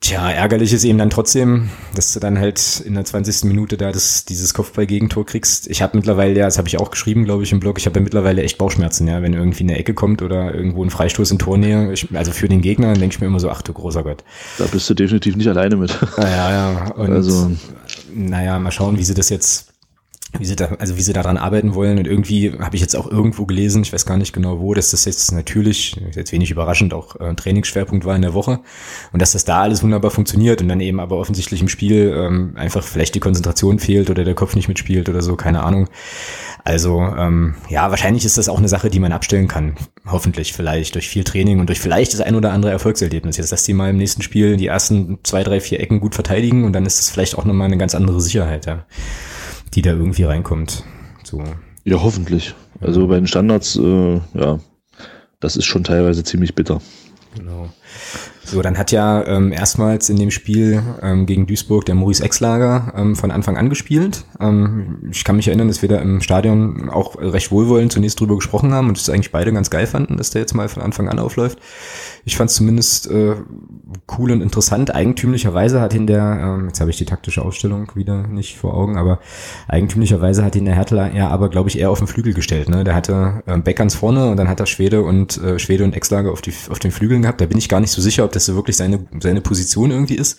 Tja, 0.00 0.30
ärgerlich 0.30 0.72
ist 0.72 0.84
eben 0.84 0.98
dann 0.98 1.10
trotzdem, 1.10 1.70
dass 1.94 2.12
du 2.12 2.20
dann 2.20 2.38
halt 2.38 2.80
in 2.84 2.94
der 2.94 3.04
20. 3.04 3.44
Minute 3.44 3.76
da 3.76 3.90
das, 3.90 4.24
dieses 4.24 4.54
Kopfball-Gegentor 4.54 5.26
kriegst. 5.26 5.66
Ich 5.66 5.82
habe 5.82 5.96
mittlerweile, 5.96 6.38
ja, 6.38 6.44
das 6.44 6.56
habe 6.56 6.68
ich 6.68 6.78
auch 6.78 6.92
geschrieben, 6.92 7.24
glaube 7.24 7.42
ich, 7.42 7.50
im 7.50 7.58
Blog, 7.58 7.78
ich 7.78 7.86
habe 7.86 7.98
ja 7.98 8.04
mittlerweile 8.04 8.42
echt 8.42 8.58
Bauchschmerzen, 8.58 9.08
ja, 9.08 9.22
wenn 9.22 9.34
irgendwie 9.34 9.64
eine 9.64 9.76
Ecke 9.76 9.94
kommt 9.94 10.22
oder 10.22 10.54
irgendwo 10.54 10.84
ein 10.84 10.90
Freistoß 10.90 11.32
in 11.32 11.38
Tornähe. 11.40 11.92
Ich, 11.92 12.14
also 12.14 12.30
für 12.30 12.48
den 12.48 12.60
Gegner 12.60 12.94
denke 12.94 13.16
ich 13.16 13.20
mir 13.20 13.26
immer 13.26 13.40
so, 13.40 13.50
ach 13.50 13.62
du 13.62 13.72
großer 13.72 14.04
Gott. 14.04 14.22
Da 14.58 14.66
bist 14.66 14.88
du 14.88 14.94
definitiv 14.94 15.34
nicht 15.34 15.48
alleine 15.48 15.76
mit. 15.76 15.98
Naja, 16.16 16.50
ja. 16.52 16.92
Und, 16.92 17.10
also. 17.10 17.50
Naja, 18.14 18.58
mal 18.58 18.70
schauen, 18.70 18.98
wie 18.98 19.04
sie 19.04 19.14
das 19.14 19.28
jetzt 19.28 19.67
wie 20.36 20.44
sie 20.44 20.56
da, 20.56 20.76
also 20.78 20.96
wie 20.96 21.02
sie 21.02 21.12
daran 21.12 21.36
arbeiten 21.36 21.74
wollen. 21.74 21.98
Und 21.98 22.06
irgendwie 22.06 22.52
habe 22.58 22.76
ich 22.76 22.82
jetzt 22.82 22.96
auch 22.96 23.10
irgendwo 23.10 23.46
gelesen, 23.46 23.82
ich 23.82 23.92
weiß 23.92 24.04
gar 24.04 24.18
nicht 24.18 24.32
genau 24.32 24.60
wo, 24.60 24.74
dass 24.74 24.90
das 24.90 25.04
jetzt 25.04 25.32
natürlich, 25.32 25.96
jetzt 26.14 26.32
wenig 26.32 26.50
überraschend, 26.50 26.92
auch 26.92 27.18
äh, 27.20 27.34
Trainingsschwerpunkt 27.34 28.04
war 28.04 28.14
in 28.14 28.22
der 28.22 28.34
Woche 28.34 28.60
und 29.12 29.22
dass 29.22 29.32
das 29.32 29.44
da 29.44 29.62
alles 29.62 29.82
wunderbar 29.82 30.10
funktioniert 30.10 30.60
und 30.60 30.68
dann 30.68 30.80
eben 30.80 31.00
aber 31.00 31.16
offensichtlich 31.16 31.62
im 31.62 31.68
Spiel 31.68 32.14
ähm, 32.14 32.52
einfach 32.56 32.82
vielleicht 32.82 33.14
die 33.14 33.20
Konzentration 33.20 33.78
fehlt 33.78 34.10
oder 34.10 34.24
der 34.24 34.34
Kopf 34.34 34.54
nicht 34.54 34.68
mitspielt 34.68 35.08
oder 35.08 35.22
so, 35.22 35.36
keine 35.36 35.62
Ahnung. 35.62 35.88
Also 36.64 37.00
ähm, 37.00 37.54
ja, 37.70 37.90
wahrscheinlich 37.90 38.24
ist 38.24 38.36
das 38.36 38.48
auch 38.50 38.58
eine 38.58 38.68
Sache, 38.68 38.90
die 38.90 39.00
man 39.00 39.12
abstellen 39.12 39.48
kann. 39.48 39.76
Hoffentlich, 40.06 40.52
vielleicht 40.52 40.94
durch 40.94 41.08
viel 41.08 41.24
Training 41.24 41.60
und 41.60 41.68
durch 41.68 41.80
vielleicht 41.80 42.12
das 42.12 42.20
ein 42.20 42.34
oder 42.34 42.52
andere 42.52 42.72
Erfolgserlebnis. 42.72 43.38
Jetzt, 43.38 43.52
dass 43.52 43.64
die 43.64 43.72
mal 43.72 43.90
im 43.90 43.96
nächsten 43.96 44.22
Spiel 44.22 44.56
die 44.56 44.66
ersten 44.66 45.18
zwei, 45.22 45.42
drei, 45.42 45.60
vier 45.60 45.80
Ecken 45.80 46.00
gut 46.00 46.14
verteidigen 46.14 46.64
und 46.64 46.74
dann 46.74 46.84
ist 46.84 46.98
das 46.98 47.10
vielleicht 47.10 47.38
auch 47.38 47.46
nochmal 47.46 47.66
eine 47.66 47.78
ganz 47.78 47.94
andere 47.94 48.20
Sicherheit, 48.20 48.66
ja 48.66 48.84
die 49.74 49.82
da 49.82 49.90
irgendwie 49.90 50.24
reinkommt. 50.24 50.84
So. 51.24 51.42
Ja, 51.84 52.02
hoffentlich. 52.02 52.54
Also 52.80 53.06
bei 53.06 53.16
den 53.16 53.26
Standards, 53.26 53.76
äh, 53.76 54.20
ja, 54.34 54.58
das 55.40 55.56
ist 55.56 55.66
schon 55.66 55.84
teilweise 55.84 56.24
ziemlich 56.24 56.54
bitter. 56.54 56.80
Genau. 57.36 57.70
So, 58.50 58.62
dann 58.62 58.78
hat 58.78 58.92
ja 58.92 59.26
ähm, 59.26 59.52
erstmals 59.52 60.08
in 60.08 60.16
dem 60.16 60.30
Spiel 60.30 60.82
ähm, 61.02 61.26
gegen 61.26 61.46
Duisburg 61.46 61.84
der 61.84 61.94
Maurice 61.94 62.24
Exlager 62.24 62.94
ähm, 62.96 63.14
von 63.14 63.30
Anfang 63.30 63.58
an 63.58 63.68
gespielt. 63.68 64.24
Ähm, 64.40 65.10
ich 65.10 65.22
kann 65.22 65.36
mich 65.36 65.48
erinnern, 65.48 65.68
dass 65.68 65.82
wir 65.82 65.88
da 65.90 65.96
im 65.96 66.22
Stadion 66.22 66.88
auch 66.88 67.16
recht 67.18 67.50
wohlwollend 67.50 67.92
zunächst 67.92 68.18
drüber 68.18 68.36
gesprochen 68.36 68.72
haben 68.72 68.88
und 68.88 68.96
es 68.96 69.10
eigentlich 69.10 69.32
beide 69.32 69.52
ganz 69.52 69.68
geil 69.68 69.86
fanden, 69.86 70.16
dass 70.16 70.30
der 70.30 70.40
jetzt 70.40 70.54
mal 70.54 70.70
von 70.70 70.82
Anfang 70.82 71.10
an 71.10 71.18
aufläuft. 71.18 71.58
Ich 72.24 72.36
fand 72.36 72.48
es 72.48 72.56
zumindest 72.56 73.10
äh, 73.10 73.34
cool 74.18 74.32
und 74.32 74.40
interessant. 74.40 74.94
Eigentümlicherweise 74.94 75.80
hat 75.82 75.92
ihn 75.92 76.06
der, 76.06 76.38
ähm, 76.40 76.68
jetzt 76.68 76.80
habe 76.80 76.90
ich 76.90 76.96
die 76.96 77.04
taktische 77.04 77.42
Ausstellung 77.42 77.92
wieder 77.94 78.26
nicht 78.26 78.56
vor 78.56 78.74
Augen, 78.74 78.96
aber 78.96 79.18
eigentümlicherweise 79.66 80.42
hat 80.42 80.56
ihn 80.56 80.64
der 80.64 80.74
Hertler 80.74 81.14
ja 81.14 81.28
aber, 81.28 81.50
glaube 81.50 81.68
ich, 81.68 81.78
eher 81.78 81.90
auf 81.90 81.98
den 81.98 82.06
Flügel 82.06 82.32
gestellt. 82.32 82.70
Ne? 82.70 82.84
Der 82.84 82.94
hatte 82.94 83.42
äh, 83.46 83.58
Beckerns 83.58 83.94
vorne 83.94 84.30
und 84.30 84.38
dann 84.38 84.48
hat 84.48 84.60
er 84.60 84.66
Schwede 84.66 85.02
und 85.02 85.36
äh, 85.42 85.58
Schwede 85.58 85.84
und 85.84 85.94
Exlager 85.94 86.32
auf, 86.32 86.40
die, 86.40 86.52
auf 86.70 86.78
den 86.78 86.92
Flügeln 86.92 87.22
gehabt. 87.22 87.40
Da 87.40 87.46
bin 87.46 87.58
ich 87.58 87.68
gar 87.68 87.80
nicht 87.80 87.90
so 87.90 88.00
sicher, 88.00 88.24
ob 88.24 88.32
das 88.38 88.46
so 88.46 88.54
wirklich 88.54 88.76
seine, 88.76 89.06
seine 89.20 89.40
Position 89.40 89.90
irgendwie 89.90 90.16
ist. 90.16 90.38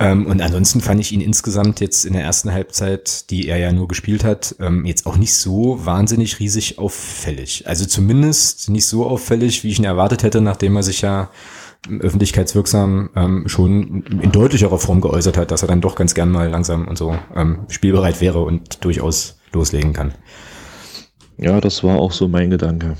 Ähm, 0.00 0.26
und 0.26 0.40
ansonsten 0.40 0.80
fand 0.80 1.00
ich 1.00 1.12
ihn 1.12 1.20
insgesamt 1.20 1.80
jetzt 1.80 2.04
in 2.04 2.12
der 2.12 2.22
ersten 2.22 2.52
Halbzeit, 2.52 3.30
die 3.30 3.48
er 3.48 3.58
ja 3.58 3.72
nur 3.72 3.88
gespielt 3.88 4.22
hat, 4.22 4.54
ähm, 4.60 4.84
jetzt 4.84 5.06
auch 5.06 5.16
nicht 5.16 5.34
so 5.34 5.84
wahnsinnig 5.84 6.38
riesig 6.38 6.78
auffällig. 6.78 7.66
Also 7.66 7.84
zumindest 7.84 8.70
nicht 8.70 8.86
so 8.86 9.06
auffällig, 9.06 9.64
wie 9.64 9.70
ich 9.70 9.78
ihn 9.78 9.84
erwartet 9.84 10.22
hätte, 10.22 10.40
nachdem 10.40 10.76
er 10.76 10.82
sich 10.82 11.00
ja 11.00 11.30
öffentlichkeitswirksam 11.88 13.10
ähm, 13.16 13.48
schon 13.48 14.04
in 14.22 14.32
deutlicherer 14.32 14.78
Form 14.78 15.00
geäußert 15.00 15.36
hat, 15.36 15.50
dass 15.50 15.62
er 15.62 15.68
dann 15.68 15.80
doch 15.80 15.94
ganz 15.94 16.14
gern 16.14 16.30
mal 16.30 16.48
langsam 16.48 16.86
und 16.86 16.98
so 16.98 17.16
ähm, 17.34 17.60
spielbereit 17.68 18.20
wäre 18.20 18.42
und 18.42 18.84
durchaus 18.84 19.38
loslegen 19.52 19.92
kann. 19.92 20.12
Ja, 21.38 21.60
das 21.60 21.82
war 21.84 21.98
auch 21.98 22.12
so 22.12 22.28
mein 22.28 22.50
Gedanke. 22.50 22.96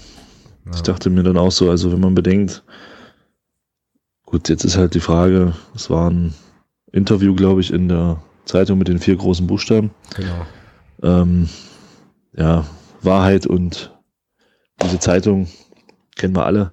Ja. 0.66 0.72
Ich 0.74 0.82
dachte 0.82 1.10
mir 1.10 1.22
dann 1.22 1.36
auch 1.36 1.50
so, 1.50 1.70
also 1.70 1.92
wenn 1.92 2.00
man 2.00 2.14
bedenkt, 2.14 2.62
gut, 4.30 4.48
jetzt 4.50 4.64
ist 4.64 4.76
halt 4.76 4.94
die 4.94 5.00
Frage, 5.00 5.54
es 5.74 5.88
war 5.88 6.10
ein 6.10 6.34
Interview, 6.92 7.34
glaube 7.34 7.62
ich, 7.62 7.72
in 7.72 7.88
der 7.88 8.22
Zeitung 8.44 8.78
mit 8.78 8.88
den 8.88 8.98
vier 8.98 9.16
großen 9.16 9.46
Buchstaben. 9.46 9.90
Genau. 10.16 10.46
Ähm, 11.02 11.48
ja, 12.36 12.66
Wahrheit 13.00 13.46
und 13.46 13.96
diese 14.82 14.98
Zeitung 14.98 15.48
kennen 16.16 16.36
wir 16.36 16.44
alle. 16.44 16.72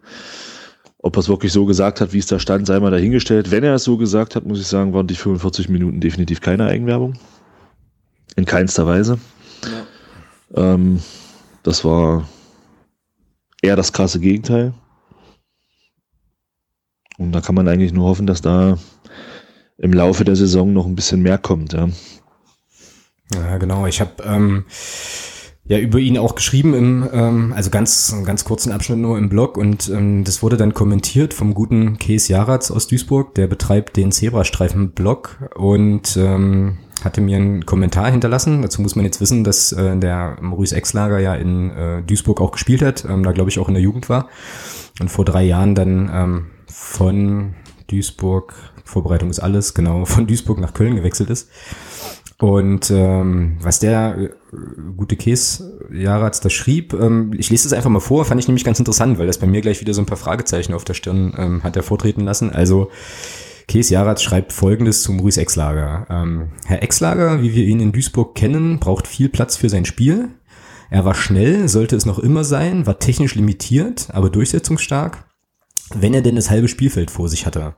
Ob 0.98 1.16
er 1.16 1.20
es 1.20 1.30
wirklich 1.30 1.54
so 1.54 1.66
gesagt 1.66 2.02
hat, 2.02 2.12
wie 2.12 2.18
es 2.18 2.28
da 2.28 2.40
stand, 2.40 2.68
sei 2.68 2.80
mal 2.80 2.92
dahingestellt. 2.92 3.52
Wenn 3.52 3.64
er 3.64 3.76
es 3.76 3.84
so 3.84 3.96
gesagt 3.96 4.36
hat, 4.36 4.46
muss 4.46 4.60
ich 4.60 4.68
sagen, 4.68 4.94
waren 4.94 5.08
die 5.08 5.16
45 5.16 5.70
Minuten 5.70 6.02
definitiv 6.02 6.42
keine 6.42 6.66
Eigenwerbung. 6.66 7.14
In 8.36 8.46
keinster 8.46 8.86
Weise. 8.86 9.18
Ja. 10.56 10.74
Ähm, 10.74 11.00
das 11.64 11.86
war 11.86 12.28
eher 13.62 13.76
das 13.76 13.94
krasse 13.94 14.20
Gegenteil. 14.20 14.74
Und 17.18 17.32
da 17.32 17.42
kann 17.42 17.56
man 17.56 17.68
eigentlich 17.68 17.94
nur 17.94 18.08
hoffen, 18.08 18.28
dass 18.28 18.42
da 18.42 18.78
im 19.78 19.94
Laufe 19.94 20.24
der 20.24 20.36
Saison 20.36 20.74
noch 20.74 20.86
ein 20.86 20.96
bisschen 20.96 21.22
mehr 21.22 21.38
kommt. 21.38 21.74
Ja, 21.74 21.90
ja 23.34 23.58
genau. 23.58 23.86
Ich 23.88 24.02
habe 24.02 24.24
ähm, 24.26 24.66
ja 25.66 25.80
über 25.80 26.00
ihn 26.00 26.18
auch 26.18 26.36
geschrieben 26.36 26.74
im, 26.74 27.10
ähm, 27.12 27.54
also 27.56 27.70
ganz 27.70 28.16
ganz 28.26 28.46
kurzen 28.46 28.72
Abschnitt 28.72 29.00
nur 29.00 29.18
im 29.18 29.30
Blog 29.30 29.58
und 29.58 29.90
ähm, 29.90 30.24
das 30.24 30.44
wurde 30.44 30.58
dann 30.58 30.74
kommentiert 30.74 31.34
vom 31.34 31.54
guten 31.54 31.98
Kees 31.98 32.28
Jaratz 32.28 32.72
aus 32.72 32.88
Duisburg, 32.88 33.34
der 33.36 33.48
betreibt 33.48 33.98
den 33.98 34.12
Zebrastreifen-Blog 34.12 35.50
und 35.56 36.18
ähm, 36.18 36.78
hatte 37.04 37.22
mir 37.22 37.38
einen 37.38 37.66
Kommentar 37.66 38.10
hinterlassen. 38.10 38.62
Dazu 38.62 38.82
muss 38.82 38.96
man 38.96 39.06
jetzt 39.06 39.22
wissen, 39.22 39.44
dass 39.44 39.72
äh, 39.72 39.98
der 39.98 40.38
Maurice 40.42 40.76
Exlager 40.76 41.20
ja 41.20 41.36
in 41.36 41.72
äh, 41.72 42.02
Duisburg 42.04 42.42
auch 42.42 42.52
gespielt 42.52 42.82
hat, 42.82 43.06
ähm, 43.06 43.24
da 43.24 43.32
glaube 43.32 43.50
ich 43.50 43.60
auch 43.60 43.68
in 43.68 43.74
der 43.74 43.84
Jugend 43.84 44.08
war 44.08 44.30
und 45.00 45.10
vor 45.10 45.26
drei 45.26 45.44
Jahren 45.44 45.76
dann 45.76 46.10
ähm, 46.14 46.46
von 46.76 47.56
Duisburg, 47.88 48.54
Vorbereitung 48.84 49.30
ist 49.30 49.40
alles, 49.40 49.74
genau, 49.74 50.06
von 50.06 50.28
Duisburg 50.28 50.60
nach 50.60 50.74
Köln 50.74 50.96
gewechselt 50.96 51.30
ist. 51.30 51.50
Und 52.38 52.92
ähm, 52.92 53.58
was 53.62 53.80
der 53.80 54.18
äh, 54.18 54.30
gute 54.98 55.16
Käse 55.16 55.80
Jaratz 55.94 56.42
da 56.42 56.50
schrieb, 56.50 56.94
ähm, 56.94 57.32
ich 57.38 57.50
lese 57.50 57.64
das 57.64 57.74
einfach 57.74 57.90
mal 57.90 58.02
vor, 58.02 58.26
fand 58.26 58.42
ich 58.42 58.48
nämlich 58.50 58.66
ganz 58.66 58.78
interessant, 58.78 59.18
weil 59.18 59.28
das 59.28 59.38
bei 59.38 59.48
mir 59.48 59.62
gleich 59.62 59.80
wieder 59.80 59.94
so 59.94 60.02
ein 60.02 60.06
paar 60.06 60.18
Fragezeichen 60.18 60.74
auf 60.74 60.84
der 60.84 60.96
Stirn 60.96 61.34
ähm, 61.38 61.64
hat 61.64 61.78
hervortreten 61.78 62.26
lassen. 62.26 62.52
Also 62.52 62.92
Käse 63.70 63.94
Jaratz 63.94 64.22
schreibt 64.22 64.52
folgendes 64.52 65.02
zum 65.02 65.16
Maurice 65.16 65.40
Exlager. 65.40 66.06
Ähm, 66.10 66.50
Herr 66.66 66.84
Exlager, 66.84 67.42
wie 67.42 67.56
wir 67.56 67.64
ihn 67.64 67.80
in 67.80 67.94
Duisburg 67.94 68.36
kennen, 68.36 68.80
braucht 68.80 69.08
viel 69.08 69.30
Platz 69.30 69.56
für 69.56 69.70
sein 69.70 69.86
Spiel. 69.86 70.28
Er 70.90 71.06
war 71.06 71.16
schnell, 71.16 71.70
sollte 71.70 71.96
es 71.96 72.06
noch 72.06 72.20
immer 72.20 72.44
sein, 72.44 72.86
war 72.86 73.00
technisch 73.00 73.36
limitiert, 73.36 74.10
aber 74.12 74.30
durchsetzungsstark 74.30 75.25
wenn 75.94 76.14
er 76.14 76.22
denn 76.22 76.36
das 76.36 76.50
halbe 76.50 76.68
Spielfeld 76.68 77.12
vor 77.12 77.30
sich 77.30 77.46
hatte. 77.46 77.76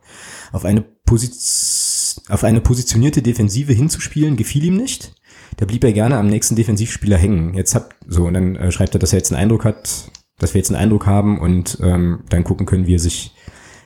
Auf 0.52 0.64
eine, 0.64 0.82
Posiz 1.04 2.20
auf 2.28 2.44
eine 2.44 2.60
positionierte 2.60 3.22
Defensive 3.22 3.72
hinzuspielen 3.72 4.36
gefiel 4.36 4.64
ihm 4.64 4.76
nicht. 4.76 5.14
Da 5.56 5.66
blieb 5.66 5.84
er 5.84 5.92
gerne 5.92 6.16
am 6.16 6.28
nächsten 6.28 6.56
Defensivspieler 6.56 7.16
hängen. 7.16 7.54
Jetzt 7.54 7.74
habt 7.74 7.96
so 8.06 8.26
und 8.26 8.34
dann 8.34 8.56
äh, 8.56 8.72
schreibt 8.72 8.94
er, 8.94 8.98
dass 8.98 9.12
er 9.12 9.18
jetzt 9.18 9.32
einen 9.32 9.40
Eindruck 9.40 9.64
hat, 9.64 10.10
dass 10.38 10.54
wir 10.54 10.60
jetzt 10.60 10.70
einen 10.70 10.80
Eindruck 10.80 11.06
haben 11.06 11.38
und 11.38 11.78
ähm, 11.82 12.20
dann 12.28 12.44
gucken 12.44 12.66
können, 12.66 12.86
wie 12.86 12.94
er 12.94 13.00
sich 13.00 13.34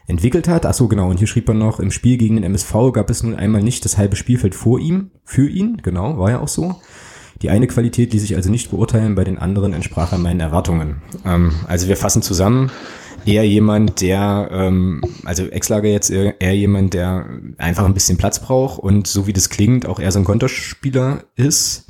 entwickelt 0.07 0.49
hat. 0.49 0.67
Ach 0.67 0.75
so, 0.75 0.88
genau. 0.88 1.09
Und 1.11 1.19
hier 1.19 1.26
schrieb 1.26 1.49
er 1.49 1.55
noch, 1.55 1.81
im 1.81 1.91
Spiel 1.91 2.17
gegen 2.17 2.37
den 2.37 2.45
MSV 2.45 2.93
gab 2.93 3.11
es 3.11 3.23
nun 3.23 3.35
einmal 3.35 3.62
nicht 3.62 3.85
das 3.85 3.99
halbe 3.99 4.17
Spielfeld 4.17 4.55
vor 4.55 4.79
ihm, 4.79 5.11
für 5.25 5.49
ihn. 5.49 5.79
Genau, 5.83 6.19
war 6.19 6.31
ja 6.31 6.41
auch 6.41 6.49
so. 6.49 6.81
Die 7.41 7.50
eine 7.50 7.67
Qualität 7.67 8.12
ließ 8.12 8.23
sich 8.23 8.37
also 8.37 8.50
nicht 8.50 8.71
beurteilen, 8.71 9.14
bei 9.14 9.25
den 9.25 9.38
anderen 9.38 9.73
entsprach 9.73 10.12
er 10.12 10.19
meinen 10.19 10.41
Erwartungen. 10.41 11.02
Ähm, 11.25 11.52
also 11.67 11.88
wir 11.88 11.97
fassen 11.97 12.23
zusammen, 12.23 12.71
eher 13.26 13.47
jemand, 13.47 14.00
der, 14.00 14.49
ähm, 14.52 15.02
also 15.25 15.47
Ex-Lager 15.47 15.88
jetzt 15.88 16.11
eher, 16.11 16.41
eher, 16.41 16.55
jemand, 16.55 16.95
der 16.95 17.26
einfach 17.59 17.85
ein 17.85 17.95
bisschen 17.95 18.19
Platz 18.19 18.41
braucht 18.41 18.79
und 18.79 19.07
so 19.07 19.26
wie 19.26 19.33
das 19.33 19.50
klingt, 19.50 19.87
auch 19.87 19.99
eher 19.99 20.12
so 20.12 20.19
ein 20.19 20.25
Konterspieler 20.25 21.25
ist, 21.37 21.87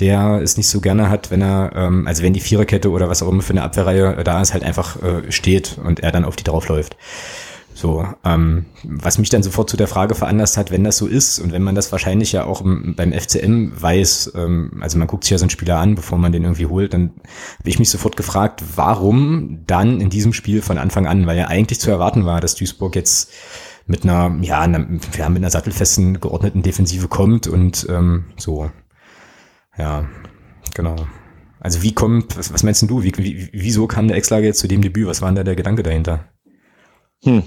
der 0.00 0.40
es 0.42 0.56
nicht 0.56 0.68
so 0.68 0.80
gerne 0.80 1.08
hat, 1.08 1.30
wenn 1.30 1.42
er, 1.42 1.72
ähm, 1.74 2.06
also 2.06 2.22
wenn 2.22 2.32
die 2.32 2.40
Viererkette 2.40 2.90
oder 2.90 3.08
was 3.08 3.22
auch 3.22 3.28
immer 3.28 3.42
für 3.42 3.52
eine 3.52 3.62
Abwehrreihe 3.62 4.22
da 4.24 4.40
ist, 4.40 4.52
halt 4.52 4.64
einfach 4.64 5.02
äh, 5.02 5.30
steht 5.30 5.78
und 5.82 6.00
er 6.00 6.12
dann 6.12 6.24
auf 6.24 6.36
die 6.36 6.44
draufläuft. 6.44 6.96
So, 7.76 8.06
ähm, 8.24 8.66
was 8.84 9.18
mich 9.18 9.30
dann 9.30 9.42
sofort 9.42 9.68
zu 9.68 9.76
der 9.76 9.88
Frage 9.88 10.14
veranlasst 10.14 10.56
hat, 10.56 10.70
wenn 10.70 10.84
das 10.84 10.96
so 10.96 11.08
ist 11.08 11.40
und 11.40 11.50
wenn 11.50 11.62
man 11.62 11.74
das 11.74 11.90
wahrscheinlich 11.90 12.30
ja 12.30 12.44
auch 12.44 12.62
beim 12.62 13.12
FCM 13.12 13.72
weiß, 13.74 14.32
ähm, 14.36 14.78
also 14.80 14.96
man 14.96 15.08
guckt 15.08 15.24
sich 15.24 15.32
ja 15.32 15.38
so 15.38 15.42
einen 15.42 15.50
Spieler 15.50 15.78
an, 15.78 15.96
bevor 15.96 16.16
man 16.16 16.30
den 16.30 16.44
irgendwie 16.44 16.66
holt, 16.66 16.94
dann 16.94 17.10
habe 17.58 17.68
ich 17.68 17.80
mich 17.80 17.90
sofort 17.90 18.16
gefragt, 18.16 18.62
warum 18.76 19.64
dann 19.66 20.00
in 20.00 20.08
diesem 20.08 20.32
Spiel 20.32 20.62
von 20.62 20.78
Anfang 20.78 21.08
an, 21.08 21.26
weil 21.26 21.36
ja 21.36 21.48
eigentlich 21.48 21.80
zu 21.80 21.90
erwarten 21.90 22.24
war, 22.24 22.40
dass 22.40 22.54
Duisburg 22.54 22.94
jetzt 22.94 23.32
mit 23.86 24.04
einer, 24.04 24.38
ja, 24.40 24.60
einer, 24.60 24.86
ja 25.18 25.28
mit 25.28 25.42
einer 25.42 25.50
sattelfesten, 25.50 26.20
geordneten 26.20 26.62
Defensive 26.62 27.08
kommt 27.08 27.48
und 27.48 27.86
ähm, 27.90 28.26
so, 28.36 28.70
ja, 29.76 30.08
genau. 30.74 30.94
Also 31.58 31.82
wie 31.82 31.92
kommt, 31.92 32.38
was, 32.38 32.52
was 32.52 32.62
meinst 32.62 32.82
du, 32.82 33.02
wie, 33.02 33.12
wie, 33.16 33.48
wieso 33.52 33.88
kam 33.88 34.06
der 34.06 34.16
Ex-Lager 34.16 34.46
jetzt 34.46 34.60
zu 34.60 34.68
dem 34.68 34.80
Debüt? 34.80 35.08
Was 35.08 35.22
war 35.22 35.28
denn 35.28 35.36
da 35.36 35.44
der 35.44 35.56
Gedanke 35.56 35.82
dahinter? 35.82 36.28
Hm, 37.24 37.42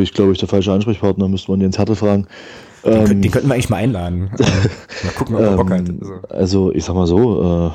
bin 0.00 0.04
ich, 0.04 0.14
glaube 0.14 0.32
ich, 0.32 0.38
der 0.38 0.48
falsche 0.48 0.72
Ansprechpartner, 0.72 1.28
müsste 1.28 1.50
man 1.50 1.60
Jens 1.60 1.76
Hertel 1.76 1.94
fragen. 1.94 2.26
Den, 2.82 2.92
ähm, 2.92 3.20
den, 3.20 3.30
könnten 3.30 3.48
wir 3.48 3.54
eigentlich 3.54 3.68
mal 3.68 3.76
einladen. 3.76 4.30
mal 5.04 5.12
gucken, 5.14 5.36
ob 5.36 5.42
er 5.42 5.56
Bock 5.56 5.70
hat. 5.70 5.90
Also. 5.90 6.14
also, 6.30 6.72
ich 6.72 6.84
sag 6.84 6.94
mal 6.94 7.06
so, 7.06 7.74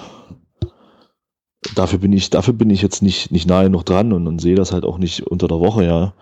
äh, 0.73 0.79
dafür 1.75 1.99
bin 1.99 2.11
ich, 2.13 2.31
dafür 2.31 2.55
bin 2.55 2.71
ich 2.71 2.81
jetzt 2.81 3.03
nicht, 3.03 3.31
nicht 3.31 3.47
nahe 3.47 3.69
noch 3.69 3.83
dran 3.83 4.11
und, 4.11 4.25
und 4.25 4.39
sehe 4.39 4.55
das 4.55 4.71
halt 4.71 4.85
auch 4.85 4.97
nicht 4.97 5.27
unter 5.27 5.47
der 5.47 5.59
Woche, 5.59 5.85
ja. 5.85 6.13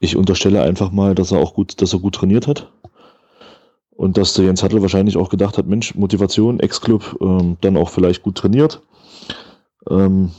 Ich 0.00 0.16
unterstelle 0.16 0.62
einfach 0.62 0.90
mal, 0.90 1.14
dass 1.14 1.30
er 1.30 1.38
auch 1.38 1.54
gut, 1.54 1.80
dass 1.80 1.92
er 1.92 2.00
gut 2.00 2.16
trainiert 2.16 2.48
hat. 2.48 2.72
Und 3.90 4.16
dass 4.16 4.34
der 4.34 4.46
Jens 4.46 4.64
Hattel 4.64 4.82
wahrscheinlich 4.82 5.16
auch 5.16 5.28
gedacht 5.28 5.58
hat, 5.58 5.68
Mensch, 5.68 5.94
Motivation, 5.94 6.58
Ex-Club, 6.58 7.18
ähm, 7.20 7.56
dann 7.60 7.76
auch 7.76 7.90
vielleicht 7.90 8.24
gut 8.24 8.36
trainiert. 8.36 8.82
Ähm, 9.88 10.32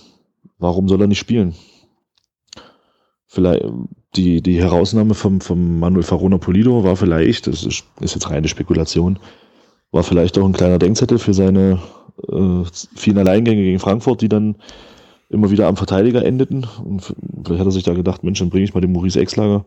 warum 0.57 0.89
soll 0.89 0.99
er 0.99 1.07
nicht 1.07 1.19
spielen? 1.19 1.55
Vielleicht, 3.27 3.63
die, 4.15 4.41
die 4.41 4.61
Herausnahme 4.61 5.13
vom, 5.13 5.41
vom 5.41 5.79
Manuel 5.79 6.03
Farona 6.03 6.37
Polido 6.37 6.83
war 6.83 6.95
vielleicht, 6.95 7.47
das 7.47 7.63
ist, 7.63 7.85
ist 8.01 8.13
jetzt 8.13 8.29
reine 8.29 8.47
Spekulation, 8.47 9.19
war 9.91 10.03
vielleicht 10.03 10.37
auch 10.37 10.45
ein 10.45 10.53
kleiner 10.53 10.79
Denkzettel 10.79 11.17
für 11.17 11.33
seine 11.33 11.79
äh, 12.27 12.63
vielen 12.95 13.17
Alleingänge 13.17 13.63
gegen 13.63 13.79
Frankfurt, 13.79 14.21
die 14.21 14.29
dann 14.29 14.55
immer 15.29 15.49
wieder 15.49 15.67
am 15.67 15.77
Verteidiger 15.77 16.25
endeten. 16.25 16.67
Und 16.83 17.13
vielleicht 17.43 17.59
hat 17.59 17.67
er 17.67 17.71
sich 17.71 17.83
da 17.83 17.93
gedacht, 17.93 18.23
Mensch, 18.23 18.39
dann 18.39 18.49
bringe 18.49 18.65
ich 18.65 18.73
mal 18.73 18.81
den 18.81 18.91
Maurice 18.91 19.19
Exlager, 19.19 19.65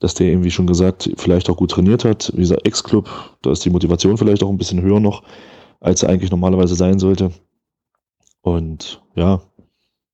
dass 0.00 0.14
der 0.14 0.28
irgendwie 0.28 0.50
schon 0.50 0.66
gesagt, 0.66 1.10
vielleicht 1.16 1.48
auch 1.48 1.56
gut 1.56 1.70
trainiert 1.70 2.04
hat. 2.04 2.32
Wie 2.34 2.40
gesagt, 2.40 2.66
Ex-Club, 2.66 3.08
da 3.42 3.52
ist 3.52 3.64
die 3.64 3.70
Motivation 3.70 4.18
vielleicht 4.18 4.42
auch 4.42 4.50
ein 4.50 4.58
bisschen 4.58 4.82
höher 4.82 5.00
noch, 5.00 5.22
als 5.80 6.02
er 6.02 6.08
eigentlich 6.08 6.32
normalerweise 6.32 6.74
sein 6.74 6.98
sollte. 6.98 7.30
Und 8.42 9.00
ja, 9.14 9.40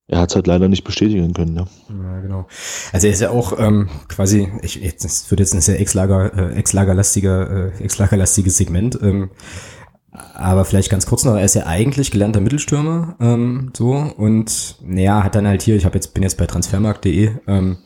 er 0.09 0.19
hat 0.19 0.29
es 0.29 0.35
halt 0.35 0.47
leider 0.47 0.67
nicht 0.67 0.83
bestätigen 0.83 1.33
können. 1.33 1.55
Ja. 1.55 1.67
ja, 1.89 2.19
genau. 2.21 2.47
Also 2.91 3.07
er 3.07 3.13
ist 3.13 3.21
ja 3.21 3.29
auch 3.29 3.57
ähm, 3.59 3.89
quasi, 4.07 4.51
ich, 4.63 4.75
jetzt, 4.75 5.29
wird 5.29 5.39
jetzt 5.39 5.53
ein 5.53 5.61
sehr 5.61 5.79
Ex-Lager, 5.79 6.33
äh, 6.35 6.55
Ex-Lagerlastiger, 6.55 7.71
äh, 7.77 7.83
Ex-Lagerlastiges 7.83 8.57
Segment. 8.57 8.99
Ähm, 9.01 9.29
aber 10.33 10.65
vielleicht 10.65 10.89
ganz 10.89 11.05
kurz 11.05 11.23
noch, 11.23 11.35
er 11.35 11.45
ist 11.45 11.53
ja 11.53 11.67
eigentlich 11.67 12.09
gelernter 12.09 12.41
Mittelstürmer, 12.41 13.15
ähm, 13.21 13.71
so 13.77 13.93
und 13.93 14.77
naja, 14.83 15.23
hat 15.23 15.35
dann 15.35 15.47
halt 15.47 15.61
hier, 15.61 15.75
ich 15.75 15.85
habe 15.85 15.95
jetzt 15.95 16.15
bin 16.15 16.23
jetzt 16.23 16.37
bei 16.37 16.47
transfermarkt.de, 16.47 17.29
ähm, 17.47 17.77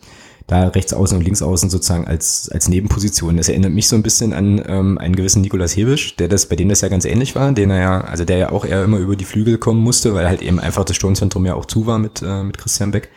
da 0.47 0.67
rechts 0.67 0.93
außen 0.93 1.17
und 1.17 1.23
links 1.23 1.41
außen 1.41 1.69
sozusagen 1.69 2.05
als, 2.05 2.49
als 2.51 2.67
Nebenposition. 2.67 3.37
Das 3.37 3.49
erinnert 3.49 3.71
mich 3.71 3.87
so 3.87 3.95
ein 3.95 4.03
bisschen 4.03 4.33
an 4.33 4.61
ähm, 4.67 4.97
einen 4.97 5.15
gewissen 5.15 5.41
Nikolas 5.41 5.75
Hebisch, 5.75 6.15
der 6.17 6.27
das, 6.27 6.47
bei 6.47 6.55
dem 6.55 6.69
das 6.69 6.81
ja 6.81 6.89
ganz 6.89 7.05
ähnlich 7.05 7.35
war, 7.35 7.51
den 7.53 7.69
er 7.69 7.79
ja, 7.79 8.01
also 8.01 8.25
der 8.25 8.37
ja 8.37 8.51
auch 8.51 8.65
eher 8.65 8.83
immer 8.83 8.97
über 8.97 9.15
die 9.15 9.25
Flügel 9.25 9.57
kommen 9.57 9.81
musste, 9.81 10.13
weil 10.13 10.27
halt 10.27 10.41
eben 10.41 10.59
einfach 10.59 10.83
das 10.83 10.95
Sturmzentrum 10.95 11.45
ja 11.45 11.55
auch 11.55 11.65
zu 11.65 11.87
war 11.87 11.97
mit, 11.97 12.21
äh, 12.21 12.43
mit 12.43 12.57
Christian 12.57 12.91
Beck. 12.91 13.09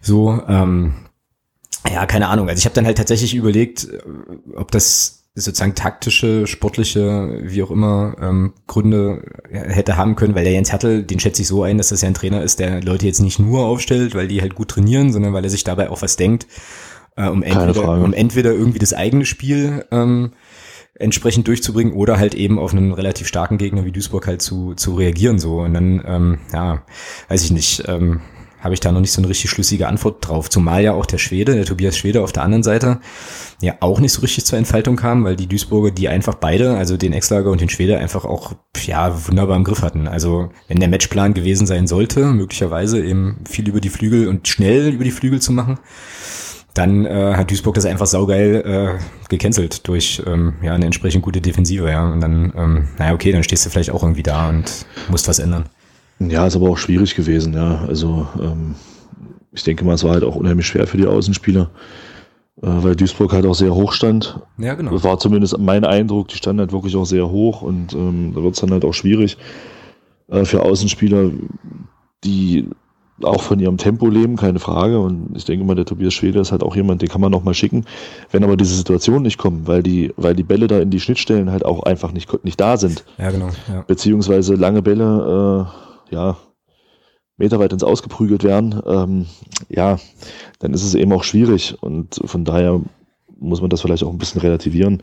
So, 0.00 0.42
ähm, 0.48 0.94
ja, 1.90 2.06
keine 2.06 2.28
Ahnung. 2.28 2.48
Also 2.48 2.58
ich 2.58 2.64
habe 2.64 2.74
dann 2.74 2.86
halt 2.86 2.98
tatsächlich 2.98 3.34
überlegt, 3.34 3.84
äh, 3.84 3.98
ob 4.56 4.70
das 4.70 5.21
sozusagen 5.34 5.74
taktische, 5.74 6.46
sportliche, 6.46 7.40
wie 7.42 7.62
auch 7.62 7.70
immer, 7.70 8.16
ähm, 8.20 8.52
Gründe 8.66 9.22
hätte 9.50 9.96
haben 9.96 10.14
können, 10.14 10.34
weil 10.34 10.44
der 10.44 10.52
Jens 10.52 10.72
Hertel, 10.72 11.02
den 11.04 11.20
schätze 11.20 11.42
ich 11.42 11.48
so 11.48 11.62
ein, 11.62 11.78
dass 11.78 11.88
das 11.88 12.02
ja 12.02 12.08
ein 12.08 12.14
Trainer 12.14 12.42
ist, 12.42 12.58
der 12.58 12.82
Leute 12.82 13.06
jetzt 13.06 13.20
nicht 13.20 13.38
nur 13.38 13.64
aufstellt, 13.64 14.14
weil 14.14 14.28
die 14.28 14.42
halt 14.42 14.54
gut 14.54 14.68
trainieren, 14.68 15.12
sondern 15.12 15.32
weil 15.32 15.44
er 15.44 15.50
sich 15.50 15.64
dabei 15.64 15.88
auch 15.88 16.02
was 16.02 16.16
denkt. 16.16 16.46
äh, 17.16 17.28
um, 17.28 17.42
entweder, 17.42 17.88
um 17.88 18.12
entweder 18.12 18.52
irgendwie 18.52 18.78
das 18.78 18.92
eigene 18.92 19.24
Spiel 19.24 19.86
ähm, 19.90 20.32
entsprechend 20.94 21.48
durchzubringen 21.48 21.94
oder 21.94 22.18
halt 22.18 22.34
eben 22.34 22.58
auf 22.58 22.72
einen 22.72 22.92
relativ 22.92 23.26
starken 23.26 23.58
Gegner 23.58 23.84
wie 23.84 23.92
Duisburg 23.92 24.26
halt 24.26 24.42
zu, 24.42 24.74
zu 24.74 24.94
reagieren 24.94 25.38
so. 25.38 25.60
Und 25.60 25.74
dann, 25.74 26.02
ähm, 26.06 26.38
ja, 26.52 26.82
weiß 27.28 27.42
ich 27.44 27.50
nicht, 27.50 27.84
ähm, 27.88 28.20
habe 28.62 28.74
ich 28.74 28.80
da 28.80 28.92
noch 28.92 29.00
nicht 29.00 29.12
so 29.12 29.20
eine 29.20 29.28
richtig 29.28 29.50
schlüssige 29.50 29.88
Antwort 29.88 30.26
drauf. 30.26 30.48
Zumal 30.48 30.82
ja 30.82 30.92
auch 30.92 31.04
der 31.04 31.18
Schwede, 31.18 31.54
der 31.54 31.64
Tobias 31.64 31.98
Schwede 31.98 32.22
auf 32.22 32.32
der 32.32 32.44
anderen 32.44 32.62
Seite, 32.62 33.00
ja 33.60 33.74
auch 33.80 34.00
nicht 34.00 34.12
so 34.12 34.22
richtig 34.22 34.44
zur 34.44 34.56
Entfaltung 34.56 34.96
kam, 34.96 35.24
weil 35.24 35.34
die 35.34 35.48
Duisburger, 35.48 35.90
die 35.90 36.08
einfach 36.08 36.36
beide, 36.36 36.76
also 36.76 36.96
den 36.96 37.12
Exlager 37.12 37.50
und 37.50 37.60
den 37.60 37.68
Schwede, 37.68 37.98
einfach 37.98 38.24
auch 38.24 38.52
ja 38.84 39.26
wunderbar 39.26 39.56
im 39.56 39.64
Griff 39.64 39.82
hatten. 39.82 40.06
Also 40.06 40.50
wenn 40.68 40.78
der 40.78 40.88
Matchplan 40.88 41.34
gewesen 41.34 41.66
sein 41.66 41.88
sollte, 41.88 42.26
möglicherweise 42.26 43.04
eben 43.04 43.38
viel 43.48 43.68
über 43.68 43.80
die 43.80 43.90
Flügel 43.90 44.28
und 44.28 44.46
schnell 44.46 44.90
über 44.94 45.04
die 45.04 45.10
Flügel 45.10 45.40
zu 45.40 45.52
machen, 45.52 45.78
dann 46.74 47.04
äh, 47.04 47.34
hat 47.34 47.50
Duisburg 47.50 47.74
das 47.74 47.84
einfach 47.84 48.06
saugeil 48.06 48.62
äh, 48.64 49.28
gecancelt 49.28 49.86
durch 49.88 50.22
ähm, 50.24 50.54
ja 50.62 50.72
eine 50.72 50.86
entsprechend 50.86 51.22
gute 51.22 51.40
Defensive, 51.40 51.90
ja. 51.90 52.08
Und 52.10 52.20
dann, 52.20 52.52
ähm, 52.56 52.88
naja, 52.96 53.12
okay, 53.12 53.32
dann 53.32 53.42
stehst 53.42 53.66
du 53.66 53.70
vielleicht 53.70 53.90
auch 53.90 54.02
irgendwie 54.02 54.22
da 54.22 54.48
und 54.48 54.86
musst 55.10 55.28
was 55.28 55.38
ändern. 55.38 55.66
Ja, 56.30 56.46
ist 56.46 56.56
aber 56.56 56.70
auch 56.70 56.78
schwierig 56.78 57.14
gewesen, 57.14 57.54
ja. 57.54 57.84
Also 57.86 58.26
ähm, 58.40 58.74
ich 59.52 59.64
denke 59.64 59.84
mal, 59.84 59.94
es 59.94 60.04
war 60.04 60.12
halt 60.12 60.24
auch 60.24 60.36
unheimlich 60.36 60.66
schwer 60.66 60.86
für 60.86 60.96
die 60.96 61.06
Außenspieler, 61.06 61.70
äh, 62.62 62.66
weil 62.66 62.96
Duisburg 62.96 63.32
halt 63.32 63.46
auch 63.46 63.54
sehr 63.54 63.74
hoch 63.74 63.92
stand. 63.92 64.40
Ja, 64.58 64.74
genau. 64.74 64.92
Das 64.92 65.04
war 65.04 65.18
zumindest 65.18 65.58
mein 65.58 65.84
Eindruck, 65.84 66.28
die 66.28 66.36
standen 66.36 66.60
halt 66.60 66.72
wirklich 66.72 66.96
auch 66.96 67.06
sehr 67.06 67.30
hoch 67.30 67.62
und 67.62 67.92
ähm, 67.94 68.32
da 68.34 68.42
wird 68.42 68.54
es 68.54 68.60
dann 68.60 68.70
halt 68.70 68.84
auch 68.84 68.94
schwierig 68.94 69.36
äh, 70.28 70.44
für 70.44 70.62
Außenspieler, 70.62 71.30
die 72.24 72.68
auch 73.22 73.42
von 73.42 73.60
ihrem 73.60 73.76
Tempo 73.76 74.08
leben, 74.08 74.36
keine 74.36 74.58
Frage. 74.58 74.98
Und 74.98 75.36
ich 75.36 75.44
denke 75.44 75.64
mal, 75.64 75.74
der 75.74 75.84
Tobias 75.84 76.14
Schwede 76.14 76.40
ist 76.40 76.52
halt 76.52 76.62
auch 76.62 76.74
jemand, 76.76 77.02
den 77.02 77.08
kann 77.08 77.20
man 77.20 77.30
noch 77.30 77.44
mal 77.44 77.54
schicken. 77.54 77.84
Wenn 78.30 78.44
aber 78.44 78.56
diese 78.56 78.74
Situationen 78.74 79.22
nicht 79.22 79.38
kommen, 79.38 79.66
weil 79.66 79.82
die, 79.82 80.12
weil 80.16 80.34
die 80.34 80.42
Bälle 80.42 80.66
da 80.66 80.80
in 80.80 80.90
die 80.90 81.00
Schnittstellen 81.00 81.50
halt 81.50 81.64
auch 81.64 81.82
einfach 81.84 82.12
nicht, 82.12 82.44
nicht 82.44 82.60
da 82.60 82.76
sind. 82.76 83.04
Ja, 83.18 83.30
genau. 83.30 83.50
Ja. 83.68 83.82
Beziehungsweise 83.86 84.54
lange 84.54 84.82
Bälle, 84.82 85.68
äh, 85.68 85.91
ja, 86.12 86.36
meterweit 87.36 87.72
ins 87.72 87.84
Ausgeprügelt 87.84 88.44
werden, 88.44 88.80
ähm, 88.86 89.26
ja, 89.68 89.98
dann 90.60 90.74
ist 90.74 90.84
es 90.84 90.94
eben 90.94 91.12
auch 91.12 91.24
schwierig. 91.24 91.76
Und 91.82 92.20
von 92.24 92.44
daher 92.44 92.80
muss 93.38 93.60
man 93.60 93.70
das 93.70 93.80
vielleicht 93.80 94.04
auch 94.04 94.10
ein 94.10 94.18
bisschen 94.18 94.40
relativieren, 94.40 95.02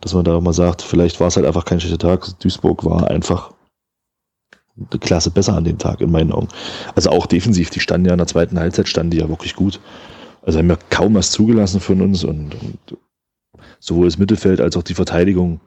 dass 0.00 0.14
man 0.14 0.24
da 0.24 0.36
auch 0.36 0.42
mal 0.42 0.52
sagt, 0.52 0.82
vielleicht 0.82 1.20
war 1.20 1.28
es 1.28 1.36
halt 1.36 1.46
einfach 1.46 1.64
kein 1.64 1.80
schlechter 1.80 1.98
Tag. 1.98 2.38
Duisburg 2.40 2.84
war 2.84 3.08
einfach 3.10 3.52
eine 4.76 5.00
Klasse 5.00 5.30
besser 5.30 5.56
an 5.56 5.64
dem 5.64 5.78
Tag, 5.78 6.00
in 6.00 6.10
meinen 6.10 6.32
Augen. 6.32 6.48
Also 6.94 7.10
auch 7.10 7.26
defensiv, 7.26 7.70
die 7.70 7.80
standen 7.80 8.06
ja 8.06 8.12
in 8.12 8.18
der 8.18 8.26
zweiten 8.26 8.58
Halbzeit, 8.58 8.88
standen 8.88 9.10
die 9.10 9.18
ja 9.18 9.28
wirklich 9.28 9.56
gut. 9.56 9.80
Also 10.42 10.58
haben 10.58 10.68
ja 10.68 10.78
kaum 10.90 11.14
was 11.14 11.32
zugelassen 11.32 11.80
von 11.80 12.00
uns 12.00 12.22
und, 12.24 12.54
und 12.54 12.98
sowohl 13.80 14.06
das 14.06 14.18
Mittelfeld 14.18 14.60
als 14.60 14.76
auch 14.76 14.82
die 14.82 14.94
Verteidigung. 14.94 15.60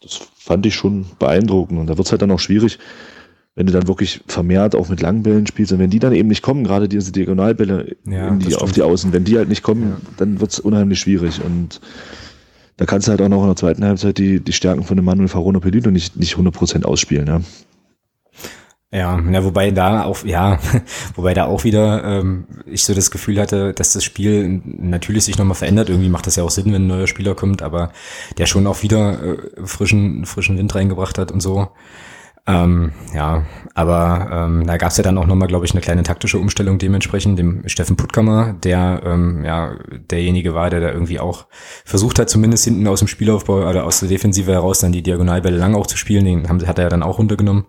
Das 0.00 0.20
fand 0.36 0.64
ich 0.66 0.74
schon 0.74 1.06
beeindruckend. 1.18 1.78
Und 1.80 1.86
da 1.88 1.96
wird 1.96 2.06
es 2.06 2.12
halt 2.12 2.22
dann 2.22 2.30
auch 2.30 2.38
schwierig, 2.38 2.78
wenn 3.58 3.66
du 3.66 3.72
dann 3.72 3.88
wirklich 3.88 4.20
vermehrt 4.28 4.76
auch 4.76 4.88
mit 4.88 5.00
langen 5.00 5.24
Bällen 5.24 5.44
spielst. 5.48 5.72
Und 5.72 5.80
wenn 5.80 5.90
die 5.90 5.98
dann 5.98 6.12
eben 6.12 6.28
nicht 6.28 6.42
kommen, 6.42 6.62
gerade 6.62 6.88
diese 6.88 7.10
Diagonalbälle 7.10 7.96
ja, 8.06 8.30
die, 8.30 8.54
auf 8.54 8.70
die 8.70 8.82
Außen, 8.82 9.12
wenn 9.12 9.24
die 9.24 9.36
halt 9.36 9.48
nicht 9.48 9.64
kommen, 9.64 9.82
ja. 9.82 9.96
dann 10.16 10.40
wird 10.40 10.52
es 10.52 10.60
unheimlich 10.60 11.00
schwierig. 11.00 11.40
Und 11.44 11.80
da 12.76 12.86
kannst 12.86 13.08
du 13.08 13.10
halt 13.10 13.20
auch 13.20 13.28
noch 13.28 13.40
in 13.42 13.48
der 13.48 13.56
zweiten 13.56 13.84
Halbzeit 13.84 14.18
die, 14.18 14.38
die 14.38 14.52
Stärken 14.52 14.84
von 14.84 14.94
dem 14.94 15.04
Manuel 15.04 15.26
Farono 15.26 15.58
Pelito 15.58 15.90
nicht, 15.90 16.14
nicht 16.14 16.36
100% 16.36 16.84
ausspielen. 16.84 17.26
Ja. 17.26 17.40
Ja, 18.92 19.20
ja, 19.20 19.44
wobei 19.44 19.72
da 19.72 20.04
auch, 20.04 20.24
ja, 20.24 20.60
wobei 21.16 21.34
da 21.34 21.46
auch 21.46 21.64
wieder 21.64 22.04
ähm, 22.04 22.44
ich 22.64 22.84
so 22.84 22.94
das 22.94 23.10
Gefühl 23.10 23.40
hatte, 23.40 23.74
dass 23.74 23.92
das 23.92 24.04
Spiel 24.04 24.62
natürlich 24.64 25.24
sich 25.24 25.36
nochmal 25.36 25.56
verändert. 25.56 25.88
Irgendwie 25.88 26.10
macht 26.10 26.28
das 26.28 26.36
ja 26.36 26.44
auch 26.44 26.50
Sinn, 26.50 26.66
wenn 26.66 26.84
ein 26.84 26.86
neuer 26.86 27.08
Spieler 27.08 27.34
kommt, 27.34 27.60
aber 27.60 27.90
der 28.38 28.46
schon 28.46 28.68
auch 28.68 28.84
wieder 28.84 29.20
äh, 29.20 29.66
frischen, 29.66 30.26
frischen 30.26 30.56
Wind 30.56 30.72
reingebracht 30.76 31.18
hat 31.18 31.32
und 31.32 31.40
so. 31.40 31.70
Ähm, 32.48 32.92
ja, 33.14 33.44
aber 33.74 34.28
ähm, 34.32 34.66
da 34.66 34.78
gab 34.78 34.90
es 34.90 34.96
ja 34.96 35.04
dann 35.04 35.18
auch 35.18 35.26
nochmal, 35.26 35.48
glaube 35.48 35.66
ich, 35.66 35.72
eine 35.72 35.82
kleine 35.82 36.02
taktische 36.02 36.38
Umstellung 36.38 36.78
dementsprechend, 36.78 37.38
dem 37.38 37.68
Steffen 37.68 37.96
Puttkammer, 37.96 38.54
der 38.64 39.02
ähm, 39.04 39.44
ja 39.44 39.76
derjenige 40.10 40.54
war, 40.54 40.70
der 40.70 40.80
da 40.80 40.90
irgendwie 40.90 41.20
auch 41.20 41.46
versucht 41.84 42.18
hat, 42.18 42.30
zumindest 42.30 42.64
hinten 42.64 42.86
aus 42.88 43.00
dem 43.00 43.08
Spielaufbau 43.08 43.68
oder 43.68 43.84
aus 43.84 44.00
der 44.00 44.08
Defensive 44.08 44.50
heraus 44.50 44.78
dann 44.78 44.92
die 44.92 45.02
Diagonalbälle 45.02 45.58
lang 45.58 45.74
auch 45.74 45.86
zu 45.86 45.98
spielen. 45.98 46.24
Den 46.24 46.48
haben, 46.48 46.66
hat 46.66 46.78
er 46.78 46.84
ja 46.84 46.88
dann 46.88 47.02
auch 47.02 47.18
runtergenommen 47.18 47.66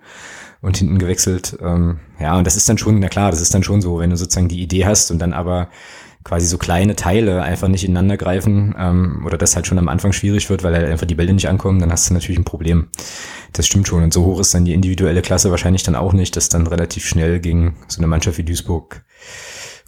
und 0.61 0.77
hinten 0.77 0.97
gewechselt. 0.97 1.57
Ähm, 1.61 1.99
ja, 2.17 2.37
und 2.37 2.47
das 2.47 2.55
ist 2.55 2.69
dann 2.69 2.77
schon, 2.77 2.99
na 2.99 3.09
klar, 3.09 3.31
das 3.31 3.41
ist 3.41 3.53
dann 3.53 3.63
schon 3.63 3.81
so, 3.81 3.99
wenn 3.99 4.11
du 4.11 4.15
sozusagen 4.15 4.47
die 4.47 4.61
Idee 4.61 4.85
hast 4.85 5.11
und 5.11 5.19
dann 5.19 5.33
aber 5.33 5.67
quasi 6.23 6.47
so 6.47 6.57
kleine 6.57 6.95
Teile 6.95 7.41
einfach 7.41 7.67
nicht 7.67 7.83
ineinander 7.83 8.17
greifen 8.17 8.75
ähm, 8.77 9.23
oder 9.25 9.37
das 9.37 9.55
halt 9.55 9.67
schon 9.67 9.79
am 9.79 9.87
Anfang 9.87 10.11
schwierig 10.11 10.49
wird, 10.49 10.63
weil 10.63 10.75
halt 10.75 10.87
einfach 10.87 11.07
die 11.07 11.15
Bälle 11.15 11.33
nicht 11.33 11.47
ankommen, 11.47 11.79
dann 11.79 11.91
hast 11.91 12.09
du 12.09 12.13
natürlich 12.13 12.37
ein 12.37 12.45
Problem. 12.45 12.89
Das 13.53 13.65
stimmt 13.65 13.87
schon. 13.87 14.03
Und 14.03 14.13
so 14.13 14.25
hoch 14.25 14.39
ist 14.39 14.53
dann 14.53 14.65
die 14.65 14.73
individuelle 14.73 15.21
Klasse 15.21 15.49
wahrscheinlich 15.49 15.83
dann 15.83 15.95
auch 15.95 16.13
nicht, 16.13 16.35
dass 16.35 16.49
dann 16.49 16.67
relativ 16.67 17.05
schnell 17.05 17.39
gegen 17.39 17.77
so 17.87 17.99
eine 17.99 18.07
Mannschaft 18.07 18.37
wie 18.37 18.43
Duisburg 18.43 19.03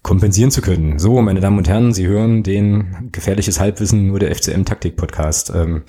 kompensieren 0.04 0.50
zu 0.52 0.62
können. 0.62 0.98
So, 0.98 1.22
meine 1.22 1.40
Damen 1.42 1.58
und 1.58 1.68
Herren, 1.68 1.94
Sie 1.94 2.08
hören 2.08 2.44
den 2.44 3.10
gefährliches 3.12 3.60
Halbwissen 3.60 4.08
nur 4.08 4.20
der 4.20 4.34
FCM 4.36 4.64
Taktik 4.66 4.96
Podcast. 4.96 5.52
Ähm, 5.54 5.84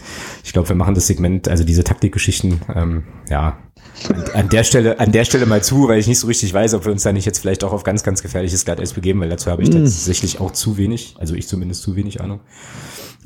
ich 0.44 0.52
glaube, 0.52 0.68
wir 0.68 0.76
machen 0.76 0.94
das 0.94 1.06
Segment, 1.06 1.48
also 1.48 1.64
diese 1.64 1.82
Taktikgeschichten, 1.82 2.60
ähm, 2.74 3.04
ja, 3.30 3.58
an, 4.34 4.48
der 4.48 4.64
Stelle, 4.64 5.00
an 5.00 5.12
der 5.12 5.24
Stelle 5.24 5.46
mal 5.46 5.62
zu, 5.62 5.88
weil 5.88 5.98
ich 5.98 6.06
nicht 6.06 6.18
so 6.18 6.26
richtig 6.26 6.52
weiß, 6.52 6.74
ob 6.74 6.84
wir 6.84 6.92
uns 6.92 7.02
da 7.02 7.12
nicht 7.12 7.24
jetzt 7.24 7.38
vielleicht 7.38 7.64
auch 7.64 7.72
auf 7.72 7.84
ganz, 7.84 8.02
ganz 8.02 8.22
gefährliches 8.22 8.64
Glatteis 8.64 8.92
begeben, 8.92 9.20
weil 9.20 9.28
dazu 9.28 9.50
habe 9.50 9.62
ich 9.62 9.70
mm. 9.70 9.72
tatsächlich 9.72 10.40
auch 10.40 10.50
zu 10.50 10.76
wenig, 10.76 11.14
also 11.18 11.34
ich 11.34 11.48
zumindest 11.48 11.82
zu 11.82 11.96
wenig 11.96 12.20
Ahnung. 12.20 12.40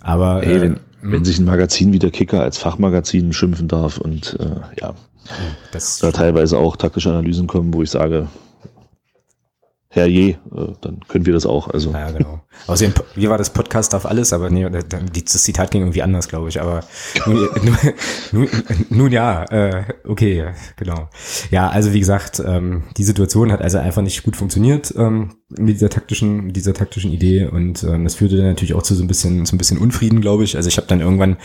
Aber 0.01 0.44
Ey, 0.44 0.61
wenn, 0.61 0.75
äh, 0.75 0.79
wenn 1.03 1.25
sich 1.25 1.38
ein 1.38 1.44
Magazin 1.44 1.92
wie 1.92 1.99
der 1.99 2.11
Kicker 2.11 2.42
als 2.42 2.59
Fachmagazin 2.59 3.33
schimpfen 3.33 3.68
darf 3.68 3.99
und 3.99 4.37
äh, 4.38 4.81
ja, 4.81 4.94
das 5.72 5.99
da 5.99 6.12
teilweise 6.12 6.59
auch 6.59 6.77
taktische 6.77 7.11
Analysen 7.11 7.46
kommen, 7.46 7.75
wo 7.75 7.83
ich 7.83 7.90
sage, 7.90 8.29
herrje, 9.96 10.30
äh, 10.30 10.72
dann 10.80 11.00
können 11.09 11.26
wir 11.26 11.32
das 11.32 11.46
auch. 11.46 11.68
Also. 11.68 11.92
Ja, 11.92 12.11
genau. 12.11 12.42
Außerdem, 12.66 12.94
wie 13.14 13.28
war 13.28 13.38
das 13.38 13.50
Podcast 13.50 13.94
auf 13.94 14.06
alles? 14.06 14.32
Aber 14.32 14.50
nee, 14.50 14.66
das 14.68 15.42
Zitat 15.42 15.70
ging 15.70 15.82
irgendwie 15.82 16.02
anders, 16.02 16.28
glaube 16.28 16.48
ich. 16.48 16.61
Aber 16.61 16.80
nun, 17.26 17.48
nun, 18.32 18.48
nun 18.90 19.12
ja, 19.12 19.44
äh, 19.44 19.85
okay, 20.04 20.52
genau. 20.76 21.09
Ja, 21.50 21.68
also 21.68 21.92
wie 21.92 22.00
gesagt, 22.00 22.42
ähm, 22.44 22.85
die 22.96 23.04
Situation 23.04 23.52
hat 23.52 23.62
also 23.62 23.78
einfach 23.78 24.02
nicht 24.02 24.22
gut 24.22 24.37
funktioniert 24.37 24.92
ähm, 24.96 25.37
mit 25.48 25.76
dieser 25.76 25.90
taktischen, 25.90 26.46
mit 26.46 26.56
dieser 26.56 26.74
taktischen 26.74 27.12
Idee 27.12 27.46
und 27.46 27.85
ähm, 27.85 28.04
das 28.04 28.16
führte 28.16 28.37
dann 28.37 28.46
natürlich 28.46 28.74
auch 28.74 28.82
zu 28.82 28.94
so 28.94 29.04
ein 29.04 29.09
bisschen, 29.09 29.46
so 29.46 29.54
ein 29.54 29.59
bisschen 29.59 29.78
Unfrieden, 29.78 30.20
glaube 30.20 30.44
ich. 30.44 30.56
Also 30.56 30.68
ich 30.68 30.76
habe 30.76 30.88
dann 30.88 31.00
irgendwann 31.00 31.37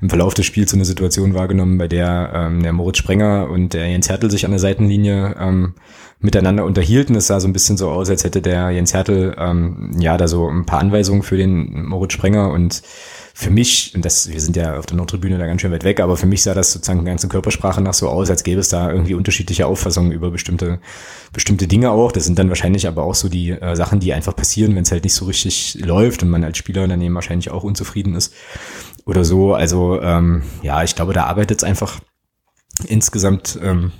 im 0.00 0.10
Verlauf 0.10 0.34
des 0.34 0.46
Spiels 0.46 0.70
so 0.70 0.76
eine 0.76 0.84
Situation 0.84 1.34
wahrgenommen, 1.34 1.78
bei 1.78 1.88
der 1.88 2.32
ähm, 2.34 2.62
der 2.62 2.72
Moritz 2.72 2.98
Sprenger 2.98 3.48
und 3.50 3.72
der 3.72 3.88
Jens 3.88 4.08
Hertel 4.08 4.30
sich 4.30 4.44
an 4.44 4.50
der 4.50 4.60
Seitenlinie 4.60 5.36
ähm, 5.38 5.74
miteinander 6.26 6.64
unterhielten. 6.64 7.14
Es 7.14 7.28
sah 7.28 7.40
so 7.40 7.48
ein 7.48 7.52
bisschen 7.52 7.76
so 7.76 7.88
aus, 7.88 8.10
als 8.10 8.24
hätte 8.24 8.42
der 8.42 8.70
Jens 8.70 8.92
Hertel 8.92 9.34
ähm, 9.38 9.92
ja 9.98 10.16
da 10.18 10.26
so 10.26 10.48
ein 10.48 10.66
paar 10.66 10.80
Anweisungen 10.80 11.22
für 11.22 11.36
den 11.36 11.86
Moritz 11.86 12.12
Sprenger 12.12 12.50
und 12.50 12.82
für 13.32 13.50
mich, 13.50 13.92
und 13.94 14.04
das, 14.04 14.28
wir 14.30 14.40
sind 14.40 14.56
ja 14.56 14.78
auf 14.78 14.86
der 14.86 14.96
Nordtribüne 14.96 15.38
da 15.38 15.46
ganz 15.46 15.60
schön 15.60 15.70
weit 15.70 15.84
weg, 15.84 16.00
aber 16.00 16.16
für 16.16 16.26
mich 16.26 16.42
sah 16.42 16.54
das 16.54 16.72
sozusagen 16.72 17.04
ganze 17.04 17.28
Körpersprache 17.28 17.80
nach 17.82 17.94
so 17.94 18.08
aus, 18.08 18.28
als 18.30 18.44
gäbe 18.44 18.60
es 18.60 18.70
da 18.70 18.90
irgendwie 18.90 19.14
unterschiedliche 19.14 19.66
Auffassungen 19.66 20.10
über 20.10 20.30
bestimmte, 20.30 20.80
bestimmte 21.32 21.68
Dinge 21.68 21.90
auch. 21.90 22.12
Das 22.12 22.24
sind 22.24 22.38
dann 22.38 22.48
wahrscheinlich 22.48 22.88
aber 22.88 23.04
auch 23.04 23.14
so 23.14 23.28
die 23.28 23.50
äh, 23.50 23.76
Sachen, 23.76 24.00
die 24.00 24.12
einfach 24.12 24.34
passieren, 24.34 24.74
wenn 24.74 24.82
es 24.82 24.90
halt 24.90 25.04
nicht 25.04 25.14
so 25.14 25.26
richtig 25.26 25.78
läuft 25.80 26.22
und 26.22 26.30
man 26.30 26.44
als 26.44 26.58
Spieler 26.58 26.88
daneben 26.88 27.14
wahrscheinlich 27.14 27.50
auch 27.50 27.62
unzufrieden 27.62 28.14
ist 28.14 28.32
oder 29.04 29.24
so. 29.24 29.54
Also 29.54 30.00
ähm, 30.00 30.42
ja, 30.62 30.82
ich 30.82 30.96
glaube, 30.96 31.12
da 31.12 31.24
arbeitet 31.24 31.58
es 31.58 31.64
einfach 31.64 32.00
insgesamt 32.88 33.58
ähm, 33.62 33.92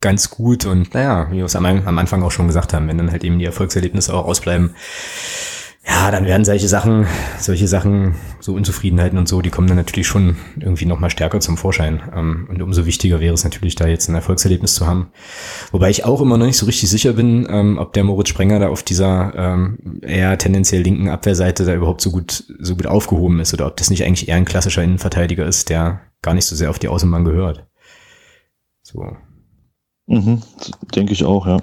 ganz 0.00 0.30
gut 0.30 0.64
und 0.64 0.94
naja, 0.94 1.28
wie 1.30 1.38
wir 1.38 1.44
es 1.44 1.56
am, 1.56 1.66
am 1.66 1.98
Anfang 1.98 2.22
auch 2.22 2.30
schon 2.30 2.46
gesagt 2.46 2.72
haben, 2.72 2.88
wenn 2.88 2.98
dann 2.98 3.10
halt 3.10 3.24
eben 3.24 3.38
die 3.38 3.44
Erfolgserlebnisse 3.44 4.14
auch 4.14 4.26
ausbleiben, 4.26 4.74
ja, 5.88 6.10
dann 6.10 6.26
werden 6.26 6.44
solche 6.44 6.68
Sachen, 6.68 7.06
solche 7.38 7.66
Sachen, 7.66 8.14
so 8.40 8.52
Unzufriedenheiten 8.52 9.18
und 9.18 9.26
so, 9.26 9.40
die 9.40 9.48
kommen 9.48 9.68
dann 9.68 9.78
natürlich 9.78 10.06
schon 10.06 10.36
irgendwie 10.60 10.84
nochmal 10.84 11.08
stärker 11.08 11.40
zum 11.40 11.56
Vorschein. 11.56 12.02
Ähm, 12.14 12.46
und 12.50 12.60
umso 12.60 12.84
wichtiger 12.84 13.20
wäre 13.20 13.32
es 13.32 13.44
natürlich, 13.44 13.74
da 13.74 13.86
jetzt 13.86 14.06
ein 14.08 14.14
Erfolgserlebnis 14.14 14.74
zu 14.74 14.86
haben. 14.86 15.10
Wobei 15.72 15.88
ich 15.88 16.04
auch 16.04 16.20
immer 16.20 16.36
noch 16.36 16.44
nicht 16.44 16.58
so 16.58 16.66
richtig 16.66 16.90
sicher 16.90 17.14
bin, 17.14 17.46
ähm, 17.50 17.78
ob 17.78 17.94
der 17.94 18.04
Moritz 18.04 18.28
Sprenger 18.28 18.58
da 18.58 18.68
auf 18.68 18.82
dieser 18.82 19.32
ähm, 19.34 20.00
eher 20.02 20.36
tendenziell 20.36 20.82
linken 20.82 21.08
Abwehrseite 21.08 21.64
da 21.64 21.74
überhaupt 21.74 22.02
so 22.02 22.10
gut, 22.10 22.44
so 22.58 22.76
gut 22.76 22.86
aufgehoben 22.86 23.40
ist 23.40 23.54
oder 23.54 23.66
ob 23.66 23.78
das 23.78 23.88
nicht 23.88 24.04
eigentlich 24.04 24.28
eher 24.28 24.36
ein 24.36 24.44
klassischer 24.44 24.82
Innenverteidiger 24.82 25.46
ist, 25.46 25.70
der 25.70 26.02
gar 26.20 26.34
nicht 26.34 26.44
so 26.44 26.54
sehr 26.54 26.68
auf 26.68 26.78
die 26.78 26.88
Außenbahn 26.88 27.24
gehört. 27.24 27.66
So. 28.82 29.16
Mhm, 30.08 30.42
denke 30.94 31.12
ich 31.12 31.24
auch, 31.24 31.46
ja. 31.46 31.58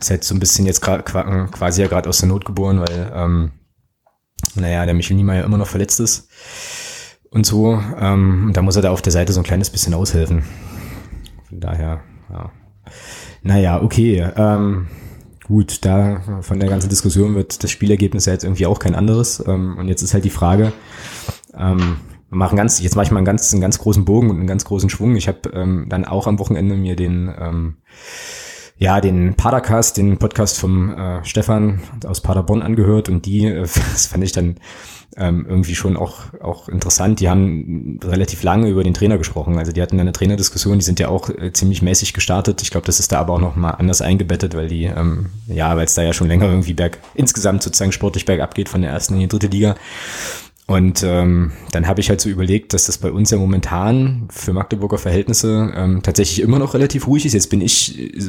Ist 0.00 0.10
halt 0.10 0.24
so 0.24 0.34
ein 0.34 0.40
bisschen 0.40 0.64
jetzt 0.66 0.80
quasi 0.80 1.82
ja 1.82 1.88
gerade 1.88 2.08
aus 2.08 2.18
der 2.18 2.28
Not 2.28 2.44
geboren, 2.44 2.80
weil, 2.80 3.12
ähm, 3.14 3.50
naja, 4.54 4.86
der 4.86 4.94
Michel 4.94 5.16
Niemeyer 5.16 5.44
immer 5.44 5.58
noch 5.58 5.66
verletzt 5.66 5.98
ist 5.98 6.28
und 7.30 7.44
so. 7.44 7.82
Ähm, 7.98 8.52
da 8.54 8.62
muss 8.62 8.76
er 8.76 8.82
da 8.82 8.90
auf 8.90 9.02
der 9.02 9.12
Seite 9.12 9.32
so 9.32 9.40
ein 9.40 9.44
kleines 9.44 9.70
bisschen 9.70 9.94
aushelfen. 9.94 10.44
Von 11.48 11.60
daher, 11.60 12.00
ja. 12.30 12.52
Naja, 13.42 13.82
okay. 13.82 14.30
Ähm, 14.36 14.86
gut, 15.44 15.84
da 15.84 16.40
von 16.42 16.60
der 16.60 16.68
ganzen 16.68 16.88
Diskussion 16.88 17.34
wird 17.34 17.64
das 17.64 17.70
Spielergebnis 17.70 18.26
ja 18.26 18.32
jetzt 18.32 18.44
irgendwie 18.44 18.66
auch 18.66 18.78
kein 18.78 18.94
anderes. 18.94 19.42
Ähm, 19.44 19.76
und 19.76 19.88
jetzt 19.88 20.02
ist 20.02 20.14
halt 20.14 20.24
die 20.24 20.30
Frage, 20.30 20.72
ähm, 21.56 21.96
machen 22.30 22.56
ganz, 22.56 22.80
jetzt 22.80 22.96
mache 22.96 23.04
ich 23.06 23.10
mal 23.10 23.18
einen 23.18 23.26
ganz, 23.26 23.52
einen 23.52 23.62
ganz 23.62 23.78
großen 23.78 24.04
Bogen 24.04 24.30
und 24.30 24.36
einen 24.36 24.46
ganz 24.46 24.64
großen 24.64 24.90
Schwung. 24.90 25.16
Ich 25.16 25.28
habe 25.28 25.50
ähm, 25.52 25.86
dann 25.88 26.04
auch 26.04 26.26
am 26.26 26.38
Wochenende 26.38 26.76
mir 26.76 26.96
den 26.96 27.32
ähm, 27.38 27.76
ja, 28.78 29.00
den 29.00 29.34
Padercast, 29.34 29.96
den 29.96 30.18
Podcast 30.18 30.58
vom 30.58 30.94
äh, 30.94 31.24
Stefan 31.24 31.80
aus 32.06 32.20
Paderborn 32.20 32.62
angehört 32.62 33.08
und 33.08 33.26
die, 33.26 33.44
äh, 33.44 33.60
das 33.92 34.06
fand 34.06 34.22
ich 34.22 34.32
dann 34.32 34.56
ähm, 35.16 35.46
irgendwie 35.48 35.74
schon 35.74 35.96
auch, 35.96 36.32
auch 36.40 36.68
interessant. 36.68 37.18
Die 37.18 37.28
haben 37.28 37.98
relativ 38.04 38.44
lange 38.44 38.68
über 38.68 38.84
den 38.84 38.94
Trainer 38.94 39.18
gesprochen. 39.18 39.58
Also 39.58 39.72
die 39.72 39.82
hatten 39.82 39.98
eine 39.98 40.12
Trainerdiskussion, 40.12 40.78
die 40.78 40.84
sind 40.84 41.00
ja 41.00 41.08
auch 41.08 41.28
äh, 41.28 41.52
ziemlich 41.52 41.82
mäßig 41.82 42.12
gestartet. 42.12 42.62
Ich 42.62 42.70
glaube, 42.70 42.86
das 42.86 43.00
ist 43.00 43.10
da 43.10 43.18
aber 43.18 43.34
auch 43.34 43.40
noch 43.40 43.56
mal 43.56 43.72
anders 43.72 44.00
eingebettet, 44.00 44.54
weil 44.54 44.68
die, 44.68 44.84
ähm, 44.84 45.26
ja, 45.48 45.76
weil 45.76 45.86
es 45.86 45.94
da 45.94 46.02
ja 46.02 46.12
schon 46.12 46.28
länger 46.28 46.46
irgendwie 46.46 46.74
berg, 46.74 46.98
insgesamt 47.14 47.64
sozusagen 47.64 47.90
sportlich 47.90 48.26
bergab 48.26 48.54
geht 48.54 48.68
von 48.68 48.82
der 48.82 48.92
ersten 48.92 49.14
in 49.14 49.20
die 49.20 49.28
dritte 49.28 49.48
Liga. 49.48 49.74
Und 50.68 51.02
ähm, 51.02 51.52
dann 51.72 51.88
habe 51.88 52.00
ich 52.00 52.10
halt 52.10 52.20
so 52.20 52.28
überlegt, 52.28 52.74
dass 52.74 52.84
das 52.84 52.98
bei 52.98 53.10
uns 53.10 53.30
ja 53.30 53.38
momentan 53.38 54.28
für 54.30 54.52
Magdeburger 54.52 54.98
Verhältnisse 54.98 55.72
ähm, 55.74 56.02
tatsächlich 56.02 56.42
immer 56.42 56.58
noch 56.58 56.74
relativ 56.74 57.06
ruhig 57.06 57.24
ist. 57.24 57.32
Jetzt 57.32 57.48
bin 57.48 57.62
ich 57.62 57.98
äh, 57.98 58.20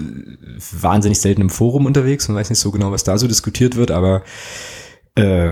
wahnsinnig 0.79 1.19
selten 1.19 1.41
im 1.41 1.49
Forum 1.49 1.85
unterwegs 1.85 2.29
und 2.29 2.35
weiß 2.35 2.49
nicht 2.49 2.59
so 2.59 2.71
genau, 2.71 2.93
was 2.93 3.03
da 3.03 3.17
so 3.17 3.27
diskutiert 3.27 3.75
wird, 3.75 3.91
aber 3.91 4.23
äh, 5.15 5.51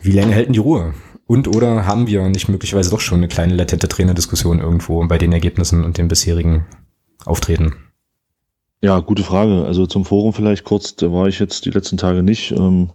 wie 0.00 0.12
lange 0.12 0.32
hält 0.32 0.46
denn 0.46 0.54
die 0.54 0.58
Ruhe? 0.58 0.94
Und 1.26 1.48
oder 1.54 1.84
haben 1.84 2.06
wir 2.06 2.26
nicht 2.30 2.48
möglicherweise 2.48 2.88
doch 2.88 3.00
schon 3.00 3.18
eine 3.18 3.28
kleine 3.28 3.54
latente 3.54 3.88
Trainerdiskussion 3.88 4.58
irgendwo 4.58 5.06
bei 5.06 5.18
den 5.18 5.32
Ergebnissen 5.32 5.84
und 5.84 5.98
den 5.98 6.08
bisherigen 6.08 6.64
Auftreten? 7.26 7.74
Ja, 8.80 9.00
gute 9.00 9.22
Frage. 9.22 9.66
Also 9.66 9.86
zum 9.86 10.06
Forum 10.06 10.32
vielleicht 10.32 10.64
kurz, 10.64 10.96
da 10.96 11.12
war 11.12 11.28
ich 11.28 11.38
jetzt 11.38 11.66
die 11.66 11.70
letzten 11.70 11.98
Tage 11.98 12.22
nicht. 12.22 12.52
Ähm 12.52 12.88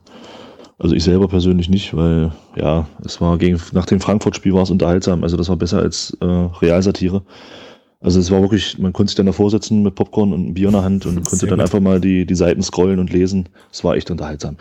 also 0.79 0.95
ich 0.95 1.03
selber 1.03 1.27
persönlich 1.27 1.69
nicht, 1.69 1.95
weil 1.95 2.31
ja, 2.55 2.87
es 3.03 3.19
war 3.19 3.37
gegen, 3.37 3.59
nach 3.71 3.85
dem 3.85 3.99
Frankfurt-Spiel 3.99 4.53
war 4.53 4.63
es 4.63 4.69
unterhaltsam. 4.69 5.23
Also 5.23 5.35
das 5.35 5.49
war 5.49 5.55
besser 5.55 5.79
als 5.79 6.15
äh, 6.21 6.25
Realsatire. 6.25 7.23
Also 7.99 8.19
es 8.19 8.29
war 8.29 8.41
wirklich, 8.41 8.77
man 8.77 8.93
konnte 8.93 9.09
sich 9.09 9.15
dann 9.15 9.25
davor 9.25 9.49
sitzen 9.49 9.81
mit 9.81 9.95
Popcorn 9.95 10.31
und 10.31 10.41
einem 10.41 10.53
Bier 10.53 10.67
in 10.67 10.73
der 10.73 10.83
Hand 10.83 11.07
und 11.07 11.25
konnte 11.25 11.47
dann 11.47 11.57
gut. 11.57 11.63
einfach 11.63 11.79
mal 11.79 11.99
die, 11.99 12.27
die 12.27 12.35
Seiten 12.35 12.61
scrollen 12.61 12.99
und 12.99 13.11
lesen. 13.11 13.49
Es 13.71 13.83
war 13.83 13.95
echt 13.95 14.11
unterhaltsam. 14.11 14.57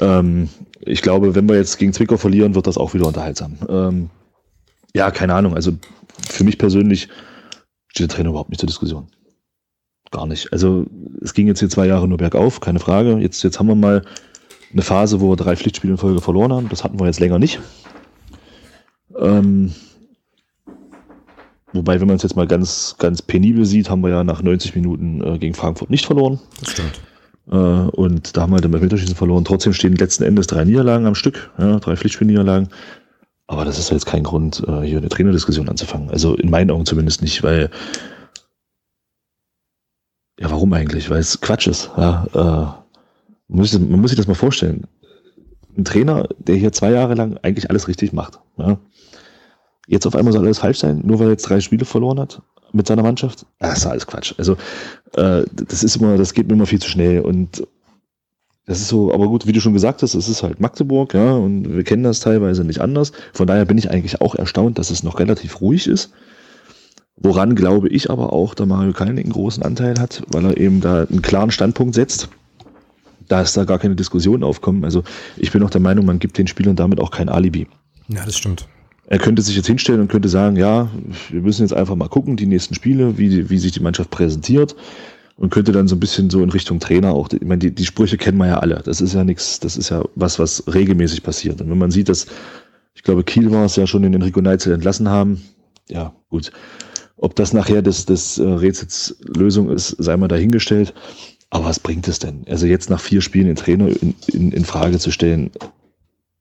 Ähm, 0.00 0.48
ich 0.80 1.02
glaube, 1.02 1.34
wenn 1.34 1.46
wir 1.46 1.56
jetzt 1.56 1.78
gegen 1.78 1.92
Zwickau 1.92 2.16
verlieren, 2.16 2.54
wird 2.54 2.66
das 2.66 2.78
auch 2.78 2.94
wieder 2.94 3.06
unterhaltsam. 3.06 3.56
Ähm, 3.68 4.10
ja, 4.94 5.10
keine 5.10 5.34
Ahnung. 5.34 5.54
Also 5.54 5.72
für 6.26 6.44
mich 6.44 6.56
persönlich 6.56 7.08
steht 7.88 8.08
der 8.08 8.16
Trainer 8.16 8.30
überhaupt 8.30 8.48
nicht 8.48 8.60
zur 8.60 8.66
Diskussion. 8.66 9.08
Gar 10.10 10.26
nicht. 10.26 10.50
Also 10.50 10.86
es 11.20 11.34
ging 11.34 11.46
jetzt 11.46 11.58
hier 11.58 11.68
zwei 11.68 11.86
Jahre 11.86 12.08
nur 12.08 12.18
bergauf, 12.18 12.60
keine 12.60 12.80
Frage. 12.80 13.18
Jetzt, 13.18 13.42
jetzt 13.42 13.58
haben 13.58 13.68
wir 13.68 13.74
mal 13.74 14.04
eine 14.74 14.82
Phase, 14.82 15.20
wo 15.20 15.30
wir 15.30 15.36
drei 15.36 15.56
Pflichtspiele 15.56 15.92
in 15.92 15.98
Folge 15.98 16.20
verloren 16.20 16.52
haben. 16.52 16.68
Das 16.68 16.84
hatten 16.84 16.98
wir 17.00 17.06
jetzt 17.06 17.20
länger 17.20 17.38
nicht. 17.38 17.60
Ähm, 19.16 19.72
wobei, 21.72 22.00
wenn 22.00 22.08
man 22.08 22.16
es 22.16 22.24
jetzt 22.24 22.36
mal 22.36 22.46
ganz, 22.46 22.96
ganz 22.98 23.22
penibel 23.22 23.64
sieht, 23.64 23.88
haben 23.88 24.02
wir 24.02 24.10
ja 24.10 24.24
nach 24.24 24.42
90 24.42 24.74
Minuten 24.74 25.22
äh, 25.22 25.38
gegen 25.38 25.54
Frankfurt 25.54 25.90
nicht 25.90 26.04
verloren. 26.04 26.40
Das 26.60 26.72
stimmt. 26.72 27.00
Äh, 27.50 27.54
und 27.54 28.36
da 28.36 28.42
haben 28.42 28.50
wir 28.50 28.56
halt 28.56 28.64
im 28.64 28.74
Elfmeterschießen 28.74 29.14
verloren. 29.14 29.44
Trotzdem 29.44 29.72
stehen 29.72 29.94
letzten 29.94 30.24
Endes 30.24 30.48
drei 30.48 30.64
Niederlagen 30.64 31.06
am 31.06 31.14
Stück, 31.14 31.50
ja, 31.56 31.78
drei 31.78 31.96
Pflichtspielniederlagen. 31.96 32.68
Aber 33.46 33.64
das 33.64 33.78
ist 33.78 33.90
jetzt 33.90 34.06
kein 34.06 34.24
Grund, 34.24 34.62
äh, 34.66 34.80
hier 34.80 34.98
eine 34.98 35.08
Trainerdiskussion 35.08 35.68
anzufangen. 35.68 36.10
Also 36.10 36.34
in 36.34 36.50
meinen 36.50 36.70
Augen 36.70 36.86
zumindest 36.86 37.22
nicht, 37.22 37.42
weil 37.44 37.70
ja, 40.40 40.50
warum 40.50 40.72
eigentlich? 40.72 41.10
Weil 41.10 41.20
es 41.20 41.40
Quatsch 41.40 41.68
ist. 41.68 41.92
Ja, 41.96 42.26
äh, 42.34 42.83
man 43.48 43.58
muss, 43.58 43.78
man 43.78 44.00
muss 44.00 44.10
sich 44.10 44.16
das 44.16 44.26
mal 44.26 44.34
vorstellen. 44.34 44.86
Ein 45.76 45.84
Trainer, 45.84 46.28
der 46.38 46.56
hier 46.56 46.72
zwei 46.72 46.92
Jahre 46.92 47.14
lang 47.14 47.38
eigentlich 47.42 47.70
alles 47.70 47.88
richtig 47.88 48.12
macht. 48.12 48.38
Ja. 48.56 48.78
Jetzt 49.86 50.06
auf 50.06 50.16
einmal 50.16 50.32
soll 50.32 50.44
alles 50.44 50.60
falsch 50.60 50.78
sein, 50.78 51.02
nur 51.04 51.18
weil 51.18 51.26
er 51.26 51.32
jetzt 51.32 51.48
drei 51.48 51.60
Spiele 51.60 51.84
verloren 51.84 52.20
hat 52.20 52.42
mit 52.72 52.86
seiner 52.86 53.02
Mannschaft. 53.02 53.46
Das 53.58 53.78
ist 53.78 53.86
alles 53.86 54.06
Quatsch. 54.06 54.34
Also 54.38 54.54
äh, 55.16 55.44
das 55.52 55.82
ist 55.82 55.96
immer, 55.96 56.16
das 56.16 56.32
geht 56.32 56.46
mir 56.48 56.54
immer 56.54 56.66
viel 56.66 56.80
zu 56.80 56.88
schnell 56.88 57.20
und 57.20 57.66
das 58.66 58.80
ist 58.80 58.88
so, 58.88 59.12
aber 59.12 59.28
gut, 59.28 59.46
wie 59.46 59.52
du 59.52 59.60
schon 59.60 59.74
gesagt 59.74 60.02
hast, 60.02 60.14
es 60.14 60.26
ist 60.26 60.42
halt 60.42 60.58
Magdeburg, 60.58 61.12
ja, 61.12 61.32
und 61.32 61.76
wir 61.76 61.84
kennen 61.84 62.02
das 62.02 62.20
teilweise 62.20 62.64
nicht 62.64 62.80
anders. 62.80 63.12
Von 63.34 63.46
daher 63.46 63.66
bin 63.66 63.76
ich 63.76 63.90
eigentlich 63.90 64.22
auch 64.22 64.34
erstaunt, 64.34 64.78
dass 64.78 64.90
es 64.90 65.02
noch 65.02 65.18
relativ 65.18 65.60
ruhig 65.60 65.86
ist. 65.86 66.12
Woran 67.16 67.56
glaube 67.56 67.88
ich 67.88 68.10
aber 68.10 68.32
auch, 68.32 68.54
der 68.54 68.64
Mario 68.64 68.92
Kalnick 68.92 69.26
einen 69.26 69.34
großen 69.34 69.62
Anteil 69.62 70.00
hat, 70.00 70.22
weil 70.28 70.46
er 70.46 70.56
eben 70.56 70.80
da 70.80 71.02
einen 71.02 71.20
klaren 71.20 71.50
Standpunkt 71.50 71.94
setzt 71.94 72.30
dass 73.28 73.54
da 73.54 73.64
gar 73.64 73.78
keine 73.78 73.96
Diskussion 73.96 74.42
aufkommen. 74.42 74.84
Also 74.84 75.02
ich 75.36 75.52
bin 75.52 75.62
auch 75.62 75.70
der 75.70 75.80
Meinung, 75.80 76.06
man 76.06 76.18
gibt 76.18 76.38
den 76.38 76.46
Spielern 76.46 76.76
damit 76.76 77.00
auch 77.00 77.10
kein 77.10 77.28
Alibi. 77.28 77.66
Ja, 78.08 78.24
das 78.24 78.36
stimmt. 78.36 78.66
Er 79.06 79.18
könnte 79.18 79.42
sich 79.42 79.56
jetzt 79.56 79.66
hinstellen 79.66 80.00
und 80.00 80.08
könnte 80.08 80.28
sagen, 80.28 80.56
ja, 80.56 80.88
wir 81.28 81.42
müssen 81.42 81.62
jetzt 81.62 81.74
einfach 81.74 81.94
mal 81.94 82.08
gucken, 82.08 82.36
die 82.36 82.46
nächsten 82.46 82.74
Spiele, 82.74 83.18
wie, 83.18 83.50
wie 83.50 83.58
sich 83.58 83.72
die 83.72 83.80
Mannschaft 83.80 84.10
präsentiert 84.10 84.74
und 85.36 85.50
könnte 85.50 85.72
dann 85.72 85.88
so 85.88 85.96
ein 85.96 86.00
bisschen 86.00 86.30
so 86.30 86.42
in 86.42 86.50
Richtung 86.50 86.80
Trainer 86.80 87.12
auch, 87.12 87.28
ich 87.30 87.42
meine, 87.42 87.58
die, 87.58 87.74
die 87.74 87.84
Sprüche 87.84 88.16
kennen 88.16 88.38
wir 88.38 88.46
ja 88.46 88.58
alle. 88.58 88.80
Das 88.84 89.00
ist 89.00 89.14
ja 89.14 89.24
nichts, 89.24 89.60
das 89.60 89.76
ist 89.76 89.90
ja 89.90 90.02
was, 90.14 90.38
was 90.38 90.64
regelmäßig 90.72 91.22
passiert. 91.22 91.60
Und 91.60 91.70
wenn 91.70 91.78
man 91.78 91.90
sieht, 91.90 92.08
dass, 92.08 92.26
ich 92.94 93.02
glaube, 93.02 93.24
Kiel 93.24 93.50
war 93.50 93.64
es 93.64 93.76
ja 93.76 93.86
schon 93.86 94.02
den 94.02 94.14
Enrico 94.14 94.40
Neitzel 94.40 94.72
entlassen 94.72 95.08
haben, 95.08 95.42
ja, 95.88 96.14
gut. 96.30 96.50
Ob 97.16 97.36
das 97.36 97.52
nachher 97.52 97.82
das, 97.82 98.06
das 98.06 98.38
äh, 98.38 98.42
Rätsels 98.42 99.16
Lösung 99.24 99.70
ist, 99.70 99.88
sei 99.98 100.16
mal 100.16 100.28
dahingestellt. 100.28 100.94
Aber 101.50 101.66
was 101.66 101.78
bringt 101.78 102.08
es 102.08 102.18
denn? 102.18 102.44
Also 102.48 102.66
jetzt 102.66 102.90
nach 102.90 103.00
vier 103.00 103.20
Spielen 103.20 103.46
den 103.46 103.56
Trainer 103.56 103.88
in, 103.88 104.14
in, 104.26 104.52
in 104.52 104.64
Frage 104.64 104.98
zu 104.98 105.10
stellen, 105.10 105.50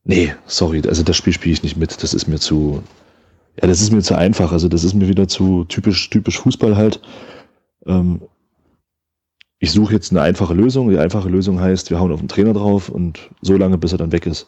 nee, 0.04 0.34
sorry, 0.46 0.82
also 0.88 1.04
das 1.04 1.18
Spiel 1.18 1.34
spiele 1.34 1.54
ich 1.54 1.64
nicht 1.64 1.78
mit. 1.78 2.02
Das 2.02 2.14
ist 2.14 2.28
mir 2.28 2.40
zu, 2.40 2.82
ja, 3.62 3.68
das 3.68 3.82
ist 3.82 3.92
mir 3.92 4.02
zu 4.02 4.16
einfach. 4.18 4.52
Also 4.52 4.68
das 4.68 4.84
ist 4.84 4.94
mir 4.94 5.08
wieder 5.08 5.28
zu 5.28 5.66
typisch, 5.66 6.10
typisch 6.10 6.40
Fußball 6.40 6.76
halt. 6.76 7.02
Ähm, 7.86 8.22
ich 9.60 9.72
suche 9.72 9.94
jetzt 9.94 10.12
eine 10.12 10.22
einfache 10.22 10.54
Lösung. 10.54 10.90
Die 10.90 10.98
einfache 10.98 11.30
Lösung 11.30 11.60
heißt, 11.60 11.90
wir 11.90 12.00
hauen 12.00 12.12
auf 12.12 12.20
den 12.20 12.28
Trainer 12.28 12.54
drauf 12.54 12.90
und 12.90 13.30
so 13.42 13.56
lange, 13.56 13.78
bis 13.78 13.92
er 13.92 13.98
dann 13.98 14.12
weg 14.12 14.26
ist. 14.26 14.48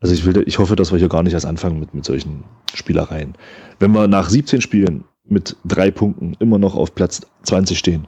Also 0.00 0.14
ich 0.14 0.24
will, 0.24 0.42
ich 0.46 0.58
hoffe, 0.58 0.74
dass 0.74 0.90
wir 0.90 0.98
hier 0.98 1.08
gar 1.08 1.22
nicht 1.22 1.34
erst 1.34 1.46
anfangen 1.46 1.78
mit, 1.78 1.94
mit 1.94 2.04
solchen 2.04 2.44
Spielereien. 2.74 3.34
Wenn 3.78 3.92
wir 3.92 4.08
nach 4.08 4.30
17 4.30 4.60
Spielen 4.60 5.04
mit 5.24 5.56
drei 5.64 5.90
Punkten 5.90 6.34
immer 6.40 6.58
noch 6.58 6.74
auf 6.74 6.94
Platz 6.94 7.20
20 7.44 7.78
stehen, 7.78 8.06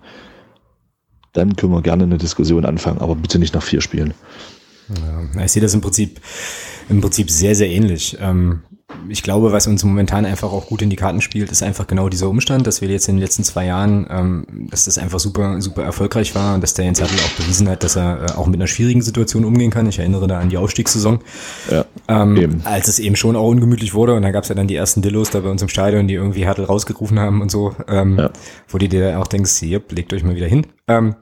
dann 1.34 1.56
können 1.56 1.72
wir 1.72 1.82
gerne 1.82 2.04
eine 2.04 2.16
Diskussion 2.16 2.64
anfangen, 2.64 2.98
aber 2.98 3.14
bitte 3.14 3.38
nicht 3.38 3.54
nach 3.54 3.62
vier 3.62 3.82
Spielen. 3.82 4.14
Ja, 5.34 5.44
ich 5.44 5.52
sehe 5.52 5.62
das 5.62 5.74
im 5.74 5.80
Prinzip, 5.80 6.20
im 6.88 7.00
Prinzip 7.00 7.30
sehr, 7.30 7.54
sehr 7.54 7.68
ähnlich. 7.68 8.16
Ähm, 8.20 8.62
ich 9.08 9.22
glaube, 9.22 9.52
was 9.52 9.66
uns 9.66 9.84
momentan 9.84 10.24
einfach 10.24 10.52
auch 10.52 10.66
gut 10.66 10.82
in 10.82 10.90
die 10.90 10.96
Karten 10.96 11.20
spielt, 11.20 11.50
ist 11.50 11.62
einfach 11.62 11.86
genau 11.86 12.08
dieser 12.08 12.28
Umstand, 12.28 12.66
dass 12.66 12.80
wir 12.80 12.88
jetzt 12.88 13.08
in 13.08 13.16
den 13.16 13.22
letzten 13.22 13.44
zwei 13.44 13.66
Jahren, 13.66 14.06
ähm, 14.10 14.46
dass 14.70 14.84
das 14.84 14.98
einfach 14.98 15.18
super, 15.18 15.60
super 15.60 15.82
erfolgreich 15.82 16.34
war 16.34 16.54
und 16.54 16.62
dass 16.62 16.74
der 16.74 16.84
Jens 16.84 17.00
Hertel 17.00 17.18
auch 17.18 17.42
bewiesen 17.42 17.68
hat, 17.68 17.82
dass 17.82 17.96
er 17.96 18.22
äh, 18.22 18.32
auch 18.32 18.46
mit 18.46 18.56
einer 18.56 18.66
schwierigen 18.66 19.02
Situation 19.02 19.44
umgehen 19.44 19.70
kann. 19.70 19.86
Ich 19.88 19.98
erinnere 19.98 20.26
da 20.26 20.38
an 20.38 20.48
die 20.48 20.58
Aufstiegssaison, 20.58 21.20
ja, 21.70 21.84
ähm, 22.08 22.62
als 22.64 22.88
es 22.88 22.98
eben 22.98 23.16
schon 23.16 23.36
auch 23.36 23.48
ungemütlich 23.48 23.94
wurde 23.94 24.14
und 24.14 24.22
da 24.22 24.30
gab 24.30 24.44
es 24.44 24.48
ja 24.48 24.54
dann 24.54 24.68
die 24.68 24.76
ersten 24.76 25.02
Dillos 25.02 25.30
da 25.30 25.40
bei 25.40 25.50
uns 25.50 25.62
im 25.62 25.68
Stadion, 25.68 26.08
die 26.08 26.14
irgendwie 26.14 26.44
Hertel 26.44 26.64
rausgerufen 26.64 27.18
haben 27.18 27.42
und 27.42 27.50
so, 27.50 27.74
ähm, 27.88 28.18
ja. 28.18 28.30
wo 28.68 28.78
du 28.78 28.88
dir 28.88 29.20
auch 29.20 29.26
denkst, 29.26 29.56
hier, 29.56 29.82
legt 29.90 30.12
euch 30.12 30.24
mal 30.24 30.36
wieder 30.36 30.46
hin. 30.48 30.66
Ähm, 30.88 31.16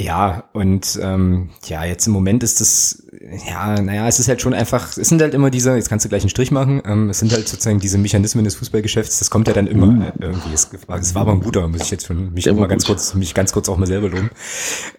ja, 0.00 0.44
und 0.52 0.98
ähm, 1.02 1.50
ja, 1.66 1.84
jetzt 1.84 2.06
im 2.06 2.12
Moment 2.12 2.44
ist 2.44 2.60
das, 2.60 3.07
ja, 3.48 3.80
naja, 3.80 4.06
es 4.06 4.20
ist 4.20 4.28
halt 4.28 4.40
schon 4.40 4.54
einfach, 4.54 4.96
es 4.96 5.08
sind 5.08 5.20
halt 5.20 5.34
immer 5.34 5.50
diese, 5.50 5.74
jetzt 5.74 5.88
kannst 5.88 6.04
du 6.04 6.08
gleich 6.08 6.22
einen 6.22 6.30
Strich 6.30 6.50
machen, 6.50 6.82
ähm, 6.84 7.10
es 7.10 7.18
sind 7.18 7.32
halt 7.32 7.48
sozusagen 7.48 7.80
diese 7.80 7.98
Mechanismen 7.98 8.44
des 8.44 8.54
Fußballgeschäfts, 8.56 9.18
das 9.18 9.30
kommt 9.30 9.48
ja 9.48 9.54
dann 9.54 9.66
immer 9.66 9.86
mhm. 9.86 10.02
äh, 10.02 10.12
irgendwie. 10.20 10.52
Es, 10.54 10.70
es 10.72 11.14
war 11.14 11.22
aber 11.22 11.32
ein 11.32 11.40
guter, 11.40 11.66
muss 11.66 11.82
ich 11.82 11.90
jetzt 11.90 12.06
schon 12.06 12.32
mich 12.32 12.46
mal 12.46 12.68
ganz 12.68 12.84
kurz, 12.84 13.14
mich 13.14 13.34
ganz 13.34 13.52
kurz 13.52 13.68
auch 13.68 13.76
mal 13.76 13.86
selber 13.86 14.08
loben. 14.08 14.30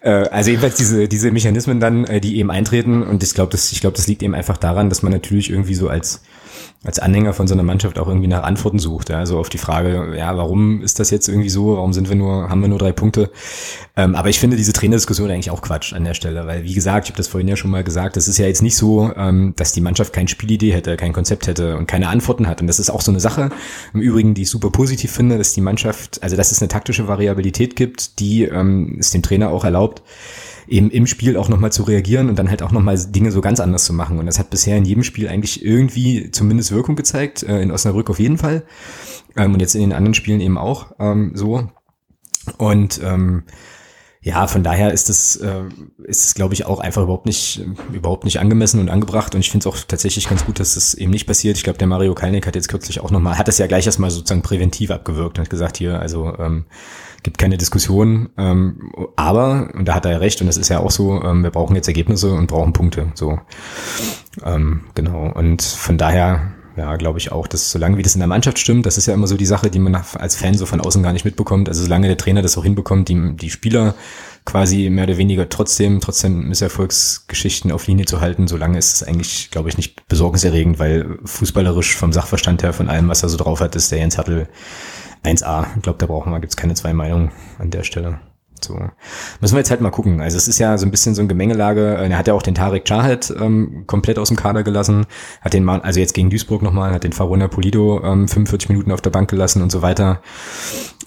Äh, 0.00 0.10
also 0.10 0.50
jedenfalls 0.50 0.76
diese, 0.76 1.08
diese 1.08 1.30
Mechanismen 1.30 1.80
dann, 1.80 2.04
äh, 2.04 2.20
die 2.20 2.38
eben 2.38 2.50
eintreten, 2.50 3.02
und 3.02 3.22
ich 3.22 3.34
glaube, 3.34 3.52
das, 3.52 3.72
ich 3.72 3.80
glaube, 3.80 3.96
das 3.96 4.06
liegt 4.06 4.22
eben 4.22 4.34
einfach 4.34 4.56
daran, 4.56 4.88
dass 4.88 5.02
man 5.02 5.12
natürlich 5.12 5.50
irgendwie 5.50 5.74
so 5.74 5.88
als 5.88 6.20
als 6.82 6.98
Anhänger 6.98 7.34
von 7.34 7.46
so 7.46 7.52
einer 7.52 7.62
Mannschaft 7.62 7.98
auch 7.98 8.08
irgendwie 8.08 8.26
nach 8.26 8.42
Antworten 8.42 8.78
sucht. 8.78 9.10
Ja, 9.10 9.18
also 9.18 9.38
auf 9.38 9.50
die 9.50 9.58
Frage, 9.58 10.14
ja, 10.16 10.34
warum 10.36 10.80
ist 10.82 10.98
das 10.98 11.10
jetzt 11.10 11.28
irgendwie 11.28 11.50
so? 11.50 11.76
Warum 11.76 11.92
sind 11.92 12.08
wir 12.08 12.16
nur, 12.16 12.48
haben 12.48 12.62
wir 12.62 12.68
nur 12.68 12.78
drei 12.78 12.92
Punkte? 12.92 13.30
Ähm, 13.96 14.14
aber 14.14 14.30
ich 14.30 14.38
finde 14.38 14.56
diese 14.56 14.72
Trainerdiskussion 14.72 15.30
eigentlich 15.30 15.50
auch 15.50 15.60
Quatsch 15.60 15.92
an 15.92 16.04
der 16.04 16.14
Stelle, 16.14 16.46
weil 16.46 16.64
wie 16.64 16.72
gesagt, 16.72 17.06
ich 17.06 17.10
habe 17.10 17.18
das 17.18 17.28
vorhin 17.28 17.48
ja 17.48 17.56
schon 17.56 17.70
mal 17.70 17.84
gesagt, 17.84 18.16
das 18.16 18.28
ist 18.28 18.38
ja 18.38 18.46
jetzt 18.46 18.62
nicht 18.62 18.76
so, 18.76 19.12
ähm, 19.14 19.52
dass 19.56 19.72
die 19.72 19.82
Mannschaft 19.82 20.14
keine 20.14 20.28
Spielidee 20.28 20.72
hätte, 20.72 20.96
kein 20.96 21.12
Konzept 21.12 21.48
hätte 21.48 21.76
und 21.76 21.86
keine 21.86 22.08
Antworten 22.08 22.46
hat. 22.46 22.62
Und 22.62 22.66
das 22.66 22.78
ist 22.78 22.88
auch 22.88 23.02
so 23.02 23.12
eine 23.12 23.20
Sache, 23.20 23.50
im 23.92 24.00
Übrigen, 24.00 24.32
die 24.32 24.42
ich 24.42 24.50
super 24.50 24.70
positiv 24.70 25.12
finde, 25.12 25.36
dass 25.36 25.52
die 25.52 25.60
Mannschaft, 25.60 26.22
also 26.22 26.34
dass 26.34 26.50
es 26.50 26.62
eine 26.62 26.68
taktische 26.68 27.06
Variabilität 27.08 27.76
gibt, 27.76 28.20
die 28.20 28.44
ähm, 28.44 28.96
es 28.98 29.10
dem 29.10 29.22
Trainer 29.22 29.50
auch 29.50 29.64
erlaubt, 29.64 30.02
eben 30.70 30.90
im 30.90 31.06
Spiel 31.06 31.36
auch 31.36 31.48
nochmal 31.48 31.72
zu 31.72 31.82
reagieren 31.82 32.28
und 32.30 32.38
dann 32.38 32.48
halt 32.48 32.62
auch 32.62 32.72
nochmal 32.72 32.96
Dinge 32.98 33.32
so 33.32 33.40
ganz 33.40 33.60
anders 33.60 33.84
zu 33.84 33.92
machen. 33.92 34.18
Und 34.18 34.26
das 34.26 34.38
hat 34.38 34.50
bisher 34.50 34.76
in 34.76 34.84
jedem 34.84 35.02
Spiel 35.02 35.28
eigentlich 35.28 35.64
irgendwie 35.64 36.30
zumindest 36.30 36.72
Wirkung 36.72 36.96
gezeigt, 36.96 37.42
äh, 37.42 37.60
in 37.60 37.70
Osnabrück 37.70 38.08
auf 38.08 38.20
jeden 38.20 38.38
Fall 38.38 38.62
ähm, 39.36 39.52
und 39.52 39.60
jetzt 39.60 39.74
in 39.74 39.82
den 39.82 39.92
anderen 39.92 40.14
Spielen 40.14 40.40
eben 40.40 40.56
auch 40.56 40.92
ähm, 40.98 41.32
so. 41.34 41.68
Und 42.56 43.00
ähm, 43.04 43.42
Ja, 44.22 44.46
von 44.46 44.62
daher 44.62 44.92
ist 44.92 45.08
es, 45.08 45.36
äh, 45.36 45.62
ist 46.04 46.26
es, 46.26 46.34
glaube 46.34 46.52
ich, 46.52 46.66
auch 46.66 46.78
einfach 46.78 47.02
überhaupt 47.02 47.24
nicht, 47.24 47.62
überhaupt 47.90 48.24
nicht 48.24 48.38
angemessen 48.38 48.78
und 48.78 48.90
angebracht. 48.90 49.34
Und 49.34 49.40
ich 49.40 49.50
finde 49.50 49.66
es 49.66 49.74
auch 49.74 49.78
tatsächlich 49.88 50.28
ganz 50.28 50.44
gut, 50.44 50.60
dass 50.60 50.74
das 50.74 50.92
eben 50.92 51.10
nicht 51.10 51.26
passiert. 51.26 51.56
Ich 51.56 51.64
glaube, 51.64 51.78
der 51.78 51.86
Mario 51.88 52.14
Kalnick 52.14 52.46
hat 52.46 52.54
jetzt 52.54 52.68
kürzlich 52.68 53.00
auch 53.00 53.10
nochmal, 53.10 53.38
hat 53.38 53.48
das 53.48 53.56
ja 53.56 53.66
gleich 53.66 53.86
erstmal 53.86 54.10
sozusagen 54.10 54.42
präventiv 54.42 54.90
abgewirkt 54.90 55.38
und 55.38 55.44
hat 55.44 55.50
gesagt, 55.50 55.78
hier, 55.78 55.98
also 56.00 56.34
ähm, 56.38 56.66
gibt 57.22 57.38
keine 57.38 57.58
Diskussion. 57.58 58.30
Ähm, 58.36 58.92
aber, 59.16 59.70
und 59.74 59.86
da 59.86 59.94
hat 59.94 60.04
er 60.04 60.12
ja 60.12 60.18
recht, 60.18 60.40
und 60.40 60.46
das 60.46 60.56
ist 60.56 60.68
ja 60.68 60.80
auch 60.80 60.90
so, 60.90 61.22
ähm, 61.22 61.42
wir 61.42 61.50
brauchen 61.50 61.76
jetzt 61.76 61.88
Ergebnisse 61.88 62.32
und 62.32 62.46
brauchen 62.46 62.72
Punkte. 62.72 63.12
So. 63.14 63.38
Ähm, 64.44 64.82
genau. 64.94 65.32
Und 65.32 65.62
von 65.62 65.98
daher 65.98 66.52
ja, 66.76 66.96
glaube 66.96 67.18
ich 67.18 67.32
auch, 67.32 67.46
dass 67.46 67.70
solange 67.70 67.98
wie 67.98 68.02
das 68.02 68.14
in 68.14 68.20
der 68.20 68.28
Mannschaft 68.28 68.58
stimmt, 68.58 68.86
das 68.86 68.96
ist 68.96 69.06
ja 69.06 69.14
immer 69.14 69.26
so 69.26 69.36
die 69.36 69.46
Sache, 69.46 69.70
die 69.70 69.78
man 69.78 69.94
als 69.94 70.36
Fan 70.36 70.54
so 70.54 70.66
von 70.66 70.80
außen 70.80 71.02
gar 71.02 71.12
nicht 71.12 71.24
mitbekommt. 71.24 71.68
Also 71.68 71.82
solange 71.82 72.06
der 72.06 72.16
Trainer 72.16 72.42
das 72.42 72.56
auch 72.56 72.64
hinbekommt, 72.64 73.08
die, 73.08 73.36
die 73.36 73.50
Spieler 73.50 73.94
quasi 74.44 74.88
mehr 74.88 75.04
oder 75.04 75.18
weniger 75.18 75.48
trotzdem, 75.48 76.00
trotzdem 76.00 76.48
Misserfolgsgeschichten 76.48 77.70
auf 77.72 77.86
Linie 77.86 78.06
zu 78.06 78.20
halten, 78.20 78.48
solange 78.48 78.78
ist 78.78 78.94
es 78.94 79.02
eigentlich, 79.02 79.50
glaube 79.50 79.68
ich, 79.68 79.76
nicht 79.76 80.06
besorgniserregend, 80.08 80.78
weil 80.78 81.18
fußballerisch 81.24 81.96
vom 81.96 82.12
Sachverstand 82.12 82.62
her, 82.62 82.72
von 82.72 82.88
allem, 82.88 83.08
was 83.08 83.22
er 83.22 83.28
so 83.28 83.36
drauf 83.36 83.60
hat, 83.60 83.76
ist 83.76 83.92
der 83.92 83.98
Jens 83.98 84.16
Hattel 84.16 84.48
1A. 85.24 85.66
Ich 85.76 85.82
glaube, 85.82 85.98
da 85.98 86.06
brauchen 86.06 86.32
wir, 86.32 86.40
gibt's 86.40 86.56
keine 86.56 86.74
zwei 86.74 86.92
Meinungen 86.92 87.30
an 87.58 87.70
der 87.70 87.82
Stelle. 87.82 88.20
So. 88.64 88.78
Müssen 89.40 89.54
wir 89.54 89.60
jetzt 89.60 89.70
halt 89.70 89.80
mal 89.80 89.90
gucken. 89.90 90.20
Also 90.20 90.36
es 90.36 90.48
ist 90.48 90.58
ja 90.58 90.76
so 90.76 90.86
ein 90.86 90.90
bisschen 90.90 91.14
so 91.14 91.22
ein 91.22 91.28
Gemengelage. 91.28 91.96
Er 91.96 92.18
hat 92.18 92.28
ja 92.28 92.34
auch 92.34 92.42
den 92.42 92.54
Tarek 92.54 92.84
Chahed 92.84 93.32
ähm, 93.40 93.84
komplett 93.86 94.18
aus 94.18 94.28
dem 94.28 94.36
Kader 94.36 94.62
gelassen, 94.62 95.06
hat 95.40 95.54
den 95.54 95.64
mal, 95.64 95.80
also 95.80 96.00
jetzt 96.00 96.14
gegen 96.14 96.30
Duisburg 96.30 96.62
nochmal, 96.62 96.92
hat 96.92 97.04
den 97.04 97.12
Farona 97.12 97.48
Polido 97.48 98.02
ähm, 98.04 98.28
45 98.28 98.68
Minuten 98.68 98.92
auf 98.92 99.00
der 99.00 99.10
Bank 99.10 99.30
gelassen 99.30 99.62
und 99.62 99.72
so 99.72 99.82
weiter. 99.82 100.20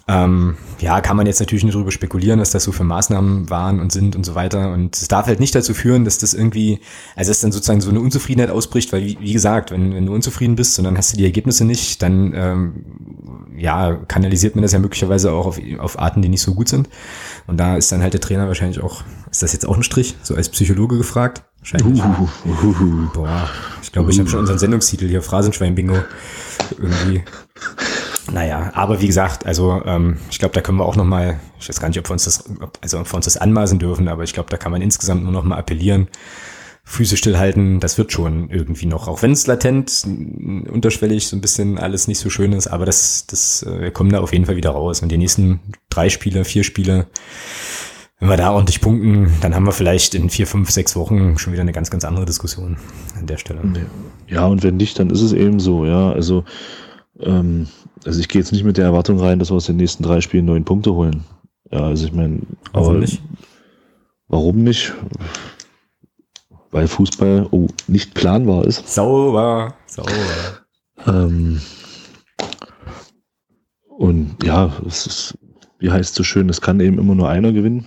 Ähm, 0.06 0.58
ja, 0.80 1.00
kann 1.00 1.16
man 1.16 1.28
jetzt 1.28 1.40
natürlich 1.40 1.64
nicht 1.64 1.76
darüber 1.76 1.92
spekulieren, 1.92 2.40
was 2.42 2.52
das 2.52 2.66
so 2.66 2.74
für 2.74 2.84
Maßnahmen 2.84 3.50
waren 3.50 3.80
und 3.80 3.94
sind 3.94 4.18
und 4.18 4.26
so 4.26 4.36
weiter. 4.36 4.74
Und 4.74 4.98
es 4.98 5.08
darf 5.08 5.28
halt 5.28 5.40
nicht 5.40 5.56
dazu 5.56 5.74
führen, 5.74 6.04
dass 6.04 6.18
das 6.18 6.34
irgendwie, 6.34 6.80
also 7.16 7.32
dass 7.32 7.40
dann 7.40 7.54
sozusagen 7.54 7.80
so 7.80 7.90
eine 7.90 8.02
Unzufriedenheit 8.02 8.52
ausbricht, 8.52 8.92
weil 8.92 9.06
wie, 9.06 9.18
wie 9.22 9.32
gesagt, 9.32 9.72
wenn, 9.72 9.96
wenn 9.96 10.06
du 10.06 10.14
unzufrieden 10.14 10.56
bist 10.58 10.78
und 10.78 10.86
dann 10.86 10.98
hast 10.98 11.14
du 11.14 11.18
die 11.18 11.24
Ergebnisse 11.24 11.64
nicht, 11.64 12.02
dann 12.02 12.34
ähm, 12.36 12.86
ja, 13.58 13.96
kanalisiert 13.96 14.56
man 14.56 14.64
das 14.64 14.74
ja 14.74 14.80
möglicherweise 14.80 15.32
auch 15.32 15.46
auf, 15.46 15.62
auf 15.80 15.98
Arten, 15.98 16.22
die 16.22 16.30
nicht 16.30 16.42
so 16.42 16.54
gut 16.54 16.68
sind. 16.68 16.90
Und 17.48 17.58
da 17.58 17.78
ist 17.78 17.92
dann 17.92 18.02
halt 18.02 18.14
der 18.14 18.22
Trainer 18.22 18.48
wahrscheinlich 18.48 18.82
auch, 18.82 19.04
ist 19.32 19.42
das 19.42 19.54
jetzt 19.54 19.66
auch 19.66 19.78
ein 19.78 19.84
Strich, 19.84 20.18
so 20.22 20.36
als 20.36 20.50
Psychologe 20.50 20.98
gefragt? 20.98 21.44
Wahrscheinlich. 21.64 22.04
Uh, 22.04 22.30
uh, 22.46 22.66
uh, 22.68 23.10
Boah, 23.14 23.50
ich 23.82 23.92
glaube, 23.94 24.12
ich 24.12 24.20
habe 24.20 24.30
schon 24.30 24.40
unseren 24.42 24.60
Sendungstitel 24.60 25.08
hier, 25.08 25.22
Phrasenschwein-Bingo. 25.22 25.96
Irgendwie. 26.78 27.24
Naja, 28.34 28.72
aber 28.74 29.00
wie 29.00 29.08
gesagt, 29.08 29.46
also 29.46 29.82
ähm, 29.86 30.18
ich 30.30 30.40
glaube, 30.40 30.54
da 30.54 30.62
können 30.62 30.78
wir 30.78 30.86
auch 30.86 30.98
noch 30.98 31.06
mal, 31.06 31.40
ich 31.60 31.70
weiß 31.70 31.80
gar 31.80 31.88
nicht, 31.88 32.00
ob 32.00 32.10
wir 32.10 32.12
uns 32.12 32.26
das, 32.26 32.44
also 32.82 33.00
ob 33.00 33.10
wir 33.10 33.16
uns 33.16 33.26
das 33.26 33.38
anmaßen 33.38 33.80
dürfen, 33.80 34.10
aber 34.10 34.24
ich 34.24 34.34
glaube, 34.34 34.50
da 34.50 34.58
kann 34.58 34.74
man 34.74 34.82
insgesamt 34.82 35.24
nur 35.24 35.32
noch 35.32 35.44
mal 35.44 35.58
appellieren, 35.58 36.10
Füße 36.84 37.16
stillhalten, 37.16 37.80
das 37.80 37.98
wird 37.98 38.12
schon 38.12 38.50
irgendwie 38.50 38.86
noch, 38.86 39.08
auch 39.08 39.22
wenn 39.22 39.32
es 39.32 39.48
latent, 39.48 40.04
unterschwellig 40.70 41.28
so 41.28 41.38
ein 41.38 41.42
bisschen 41.42 41.78
alles 41.78 42.10
nicht 42.10 42.20
so 42.20 42.30
schön 42.30 42.52
ist, 42.52 42.68
aber 42.68 42.86
das, 42.86 43.26
das, 43.28 43.64
äh, 43.64 43.82
wir 43.82 43.92
kommen 43.92 44.10
da 44.10 44.20
auf 44.20 44.34
jeden 44.34 44.46
Fall 44.46 44.58
wieder 44.58 44.72
raus. 44.72 45.02
Und 45.02 45.10
die 45.10 45.18
nächsten 45.18 45.62
drei 45.90 46.10
Spiele, 46.10 46.44
vier 46.44 46.66
Spiele, 46.66 47.08
wenn 48.20 48.30
wir 48.30 48.38
da 48.38 48.52
ordentlich 48.52 48.80
punkten, 48.80 49.32
dann 49.42 49.54
haben 49.54 49.66
wir 49.66 49.72
vielleicht 49.72 50.16
in 50.16 50.30
vier, 50.30 50.48
fünf, 50.48 50.70
sechs 50.72 50.96
Wochen 50.96 51.38
schon 51.38 51.52
wieder 51.52 51.62
eine 51.62 51.74
ganz, 51.74 51.90
ganz 51.90 52.06
andere 52.06 52.26
Diskussion 52.26 52.78
an 53.18 53.28
der 53.28 53.38
Stelle. 53.38 53.62
Ja, 54.28 54.46
und 54.46 54.64
wenn 54.64 54.78
nicht, 54.78 54.98
dann 54.98 55.10
ist 55.10 55.22
es 55.22 55.34
eben 55.34 55.60
so, 55.60 55.86
ja. 55.86 56.12
Also, 56.12 56.46
ähm, 57.20 57.68
also 58.06 58.20
ich 58.20 58.30
gehe 58.30 58.42
jetzt 58.42 58.52
nicht 58.52 58.64
mit 58.64 58.78
der 58.78 58.86
Erwartung 58.86 59.20
rein, 59.20 59.40
dass 59.40 59.52
wir 59.52 59.56
aus 59.56 59.66
den 59.66 59.76
nächsten 59.76 60.04
drei 60.04 60.22
Spielen 60.22 60.46
neun 60.46 60.64
Punkte 60.64 60.94
holen. 60.94 61.24
Ja, 61.72 61.82
also 61.82 62.06
ich 62.06 62.14
meine, 62.14 62.40
warum 62.72 63.00
nicht? 63.00 63.22
Warum 64.28 64.64
nicht? 64.64 64.94
weil 66.74 66.88
Fußball 66.88 67.48
oh, 67.52 67.68
nicht 67.88 68.14
planbar 68.16 68.66
ist. 68.66 68.94
Sauber, 68.94 69.76
sauber. 69.86 70.12
Ähm, 71.06 71.62
und 73.88 74.44
ja, 74.44 74.74
es 74.88 75.06
ist, 75.06 75.38
wie 75.78 75.92
heißt 75.92 76.10
es 76.10 76.16
so 76.16 76.24
schön, 76.24 76.50
es 76.50 76.62
kann 76.62 76.80
eben 76.80 76.98
immer 76.98 77.16
nur 77.16 77.30
einer 77.30 77.54
gewinnen. 77.54 77.86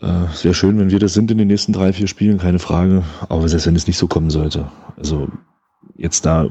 Äh, 0.00 0.32
sehr 0.34 0.54
schön, 0.54 0.78
wenn 0.78 0.90
wir 0.90 0.98
das 0.98 1.14
sind 1.14 1.30
in 1.30 1.38
den 1.38 1.48
nächsten 1.48 1.72
drei, 1.72 1.92
vier 1.92 2.06
Spielen, 2.06 2.38
keine 2.38 2.58
Frage. 2.58 3.02
Aber 3.28 3.48
selbst 3.48 3.66
wenn 3.66 3.76
es 3.76 3.86
nicht 3.86 3.98
so 3.98 4.06
kommen 4.06 4.30
sollte. 4.30 4.70
Also 4.96 5.28
jetzt 5.96 6.26
da 6.26 6.48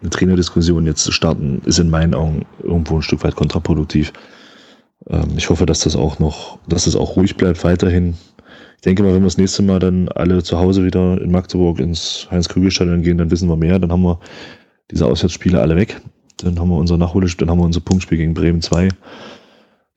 eine 0.00 0.10
Trainerdiskussion 0.10 0.86
jetzt 0.86 1.04
zu 1.04 1.12
starten, 1.12 1.62
ist 1.64 1.78
in 1.78 1.90
meinen 1.90 2.14
Augen 2.14 2.46
irgendwo 2.62 2.96
ein 2.96 3.02
Stück 3.02 3.22
weit 3.22 3.36
kontraproduktiv. 3.36 4.12
Ähm, 5.08 5.28
ich 5.36 5.50
hoffe, 5.50 5.66
dass 5.66 5.80
das 5.80 5.96
auch 5.96 6.18
noch, 6.18 6.58
dass 6.68 6.86
es 6.86 6.96
auch 6.96 7.16
ruhig 7.16 7.36
bleibt 7.36 7.62
weiterhin 7.64 8.14
ich 8.80 8.84
denke 8.84 9.02
mal, 9.02 9.12
wenn 9.12 9.20
wir 9.20 9.26
das 9.26 9.36
nächste 9.36 9.62
Mal 9.62 9.78
dann 9.78 10.08
alle 10.08 10.42
zu 10.42 10.58
Hause 10.58 10.86
wieder 10.86 11.20
in 11.20 11.30
Magdeburg 11.30 11.80
ins 11.80 12.26
Heinz-Krügel-Stadion 12.30 13.02
gehen, 13.02 13.18
dann 13.18 13.30
wissen 13.30 13.46
wir 13.46 13.56
mehr. 13.56 13.78
Dann 13.78 13.92
haben 13.92 14.00
wir 14.00 14.20
diese 14.90 15.04
Auswärtsspiele 15.04 15.60
alle 15.60 15.76
weg. 15.76 16.00
Dann 16.38 16.58
haben 16.58 16.70
wir 16.70 16.78
unser 16.78 16.96
Nachholspiel, 16.96 17.46
dann 17.46 17.50
haben 17.52 17.60
wir 17.60 17.66
unser 17.66 17.82
Punktspiel 17.82 18.16
gegen 18.16 18.32
Bremen 18.32 18.62
2. 18.62 18.88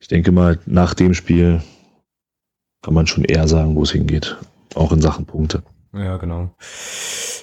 Ich 0.00 0.08
denke 0.08 0.32
mal, 0.32 0.58
nach 0.66 0.92
dem 0.92 1.14
Spiel 1.14 1.62
kann 2.84 2.92
man 2.94 3.06
schon 3.06 3.24
eher 3.24 3.48
sagen, 3.48 3.74
wo 3.76 3.82
es 3.82 3.92
hingeht. 3.92 4.36
Auch 4.74 4.92
in 4.92 5.00
Sachen 5.00 5.24
Punkte. 5.24 5.62
Ja, 5.94 6.18
genau. 6.18 6.50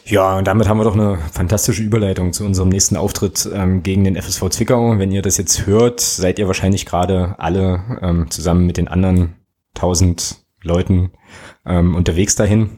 Ja, 0.05 0.37
und 0.37 0.45
damit 0.45 0.67
haben 0.67 0.77
wir 0.77 0.83
doch 0.83 0.93
eine 0.93 1.17
fantastische 1.31 1.81
Überleitung 1.81 2.31
zu 2.31 2.45
unserem 2.45 2.69
nächsten 2.69 2.95
Auftritt 2.95 3.49
ähm, 3.51 3.81
gegen 3.81 4.03
den 4.03 4.15
FSV 4.15 4.49
Zwickau. 4.49 4.99
Wenn 4.99 5.11
ihr 5.11 5.23
das 5.23 5.37
jetzt 5.37 5.65
hört, 5.65 5.99
seid 5.99 6.37
ihr 6.37 6.45
wahrscheinlich 6.45 6.85
gerade 6.85 7.35
alle 7.39 7.99
ähm, 8.01 8.29
zusammen 8.29 8.67
mit 8.67 8.77
den 8.77 8.87
anderen 8.87 9.35
1000 9.75 10.43
Leuten 10.61 11.11
ähm, 11.65 11.95
unterwegs 11.95 12.35
dahin. 12.35 12.77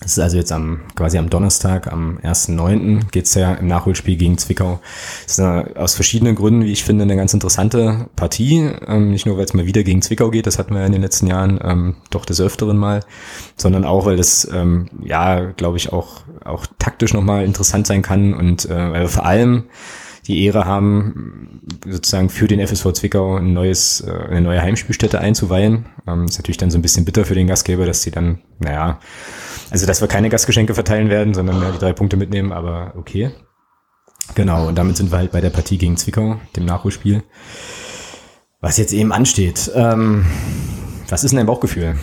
Das 0.00 0.12
ist 0.12 0.18
also 0.18 0.38
jetzt 0.38 0.50
am 0.50 0.80
quasi 0.96 1.18
am 1.18 1.28
Donnerstag, 1.28 1.92
am 1.92 2.18
1.9. 2.22 3.10
geht's 3.10 3.34
ja 3.34 3.52
im 3.52 3.66
Nachholspiel 3.66 4.16
gegen 4.16 4.38
Zwickau. 4.38 4.80
Das 5.24 5.32
ist 5.32 5.40
eine, 5.40 5.76
aus 5.76 5.94
verschiedenen 5.94 6.36
Gründen, 6.36 6.64
wie 6.64 6.72
ich 6.72 6.84
finde, 6.84 7.04
eine 7.04 7.16
ganz 7.16 7.34
interessante 7.34 8.08
Partie. 8.16 8.70
Ähm, 8.86 9.10
nicht 9.10 9.26
nur, 9.26 9.36
weil 9.36 9.44
es 9.44 9.52
mal 9.52 9.66
wieder 9.66 9.82
gegen 9.82 10.00
Zwickau 10.00 10.30
geht, 10.30 10.46
das 10.46 10.58
hatten 10.58 10.72
wir 10.72 10.80
ja 10.80 10.86
in 10.86 10.92
den 10.92 11.02
letzten 11.02 11.26
Jahren 11.26 11.60
ähm, 11.62 11.96
doch 12.08 12.24
des 12.24 12.40
Öfteren 12.40 12.78
mal, 12.78 13.00
sondern 13.58 13.84
auch, 13.84 14.06
weil 14.06 14.16
das 14.16 14.48
ähm, 14.50 14.88
ja, 15.04 15.50
glaube 15.50 15.76
ich, 15.76 15.92
auch, 15.92 16.22
auch 16.46 16.64
taktisch 16.78 17.12
nochmal 17.12 17.44
interessant 17.44 17.86
sein 17.86 18.00
kann 18.00 18.32
und 18.32 18.64
äh, 18.64 18.92
weil 18.92 19.02
wir 19.02 19.08
vor 19.08 19.26
allem 19.26 19.64
die 20.26 20.44
Ehre 20.44 20.64
haben, 20.64 21.60
sozusagen 21.86 22.28
für 22.28 22.46
den 22.46 22.64
FSV 22.66 22.92
Zwickau 22.92 23.36
ein 23.36 23.52
neues, 23.52 24.00
äh, 24.00 24.10
eine 24.10 24.42
neue 24.42 24.60
Heimspielstätte 24.60 25.20
einzuweihen. 25.20 25.86
Ähm, 26.06 26.24
ist 26.24 26.38
natürlich 26.38 26.58
dann 26.58 26.70
so 26.70 26.78
ein 26.78 26.82
bisschen 26.82 27.04
bitter 27.04 27.24
für 27.24 27.34
den 27.34 27.46
Gastgeber, 27.46 27.86
dass 27.86 28.02
die 28.02 28.10
dann, 28.10 28.40
naja, 28.58 29.00
also 29.70 29.86
dass 29.86 30.00
wir 30.00 30.08
keine 30.08 30.28
Gastgeschenke 30.28 30.74
verteilen 30.74 31.08
werden, 31.08 31.34
sondern 31.34 31.60
ja, 31.60 31.70
die 31.70 31.78
drei 31.78 31.92
Punkte 31.92 32.16
mitnehmen, 32.16 32.52
aber 32.52 32.94
okay. 32.96 33.30
Genau, 34.34 34.68
und 34.68 34.76
damit 34.76 34.96
sind 34.96 35.10
wir 35.10 35.18
halt 35.18 35.32
bei 35.32 35.40
der 35.40 35.50
Partie 35.50 35.78
gegen 35.78 35.96
Zwickau, 35.96 36.40
dem 36.54 36.64
Nachholspiel. 36.64 37.22
Was 38.60 38.76
jetzt 38.76 38.92
eben 38.92 39.12
ansteht. 39.12 39.70
Ähm, 39.74 40.26
was 41.08 41.24
ist 41.24 41.30
denn 41.30 41.38
dein 41.38 41.46
Bauchgefühl? 41.46 41.96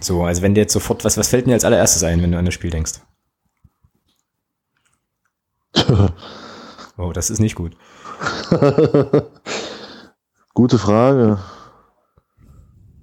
So, 0.00 0.24
also 0.24 0.42
wenn 0.42 0.54
dir 0.54 0.62
jetzt 0.62 0.72
sofort, 0.72 1.04
was, 1.04 1.18
was 1.18 1.28
fällt 1.28 1.46
dir 1.46 1.52
als 1.52 1.64
allererstes 1.64 2.02
ein, 2.02 2.22
wenn 2.22 2.32
du 2.32 2.38
an 2.38 2.46
das 2.46 2.54
Spiel 2.54 2.70
denkst? 2.70 2.94
Oh, 7.00 7.12
das 7.12 7.30
ist 7.30 7.40
nicht 7.40 7.54
gut. 7.54 7.74
Gute 10.54 10.78
Frage. 10.78 11.38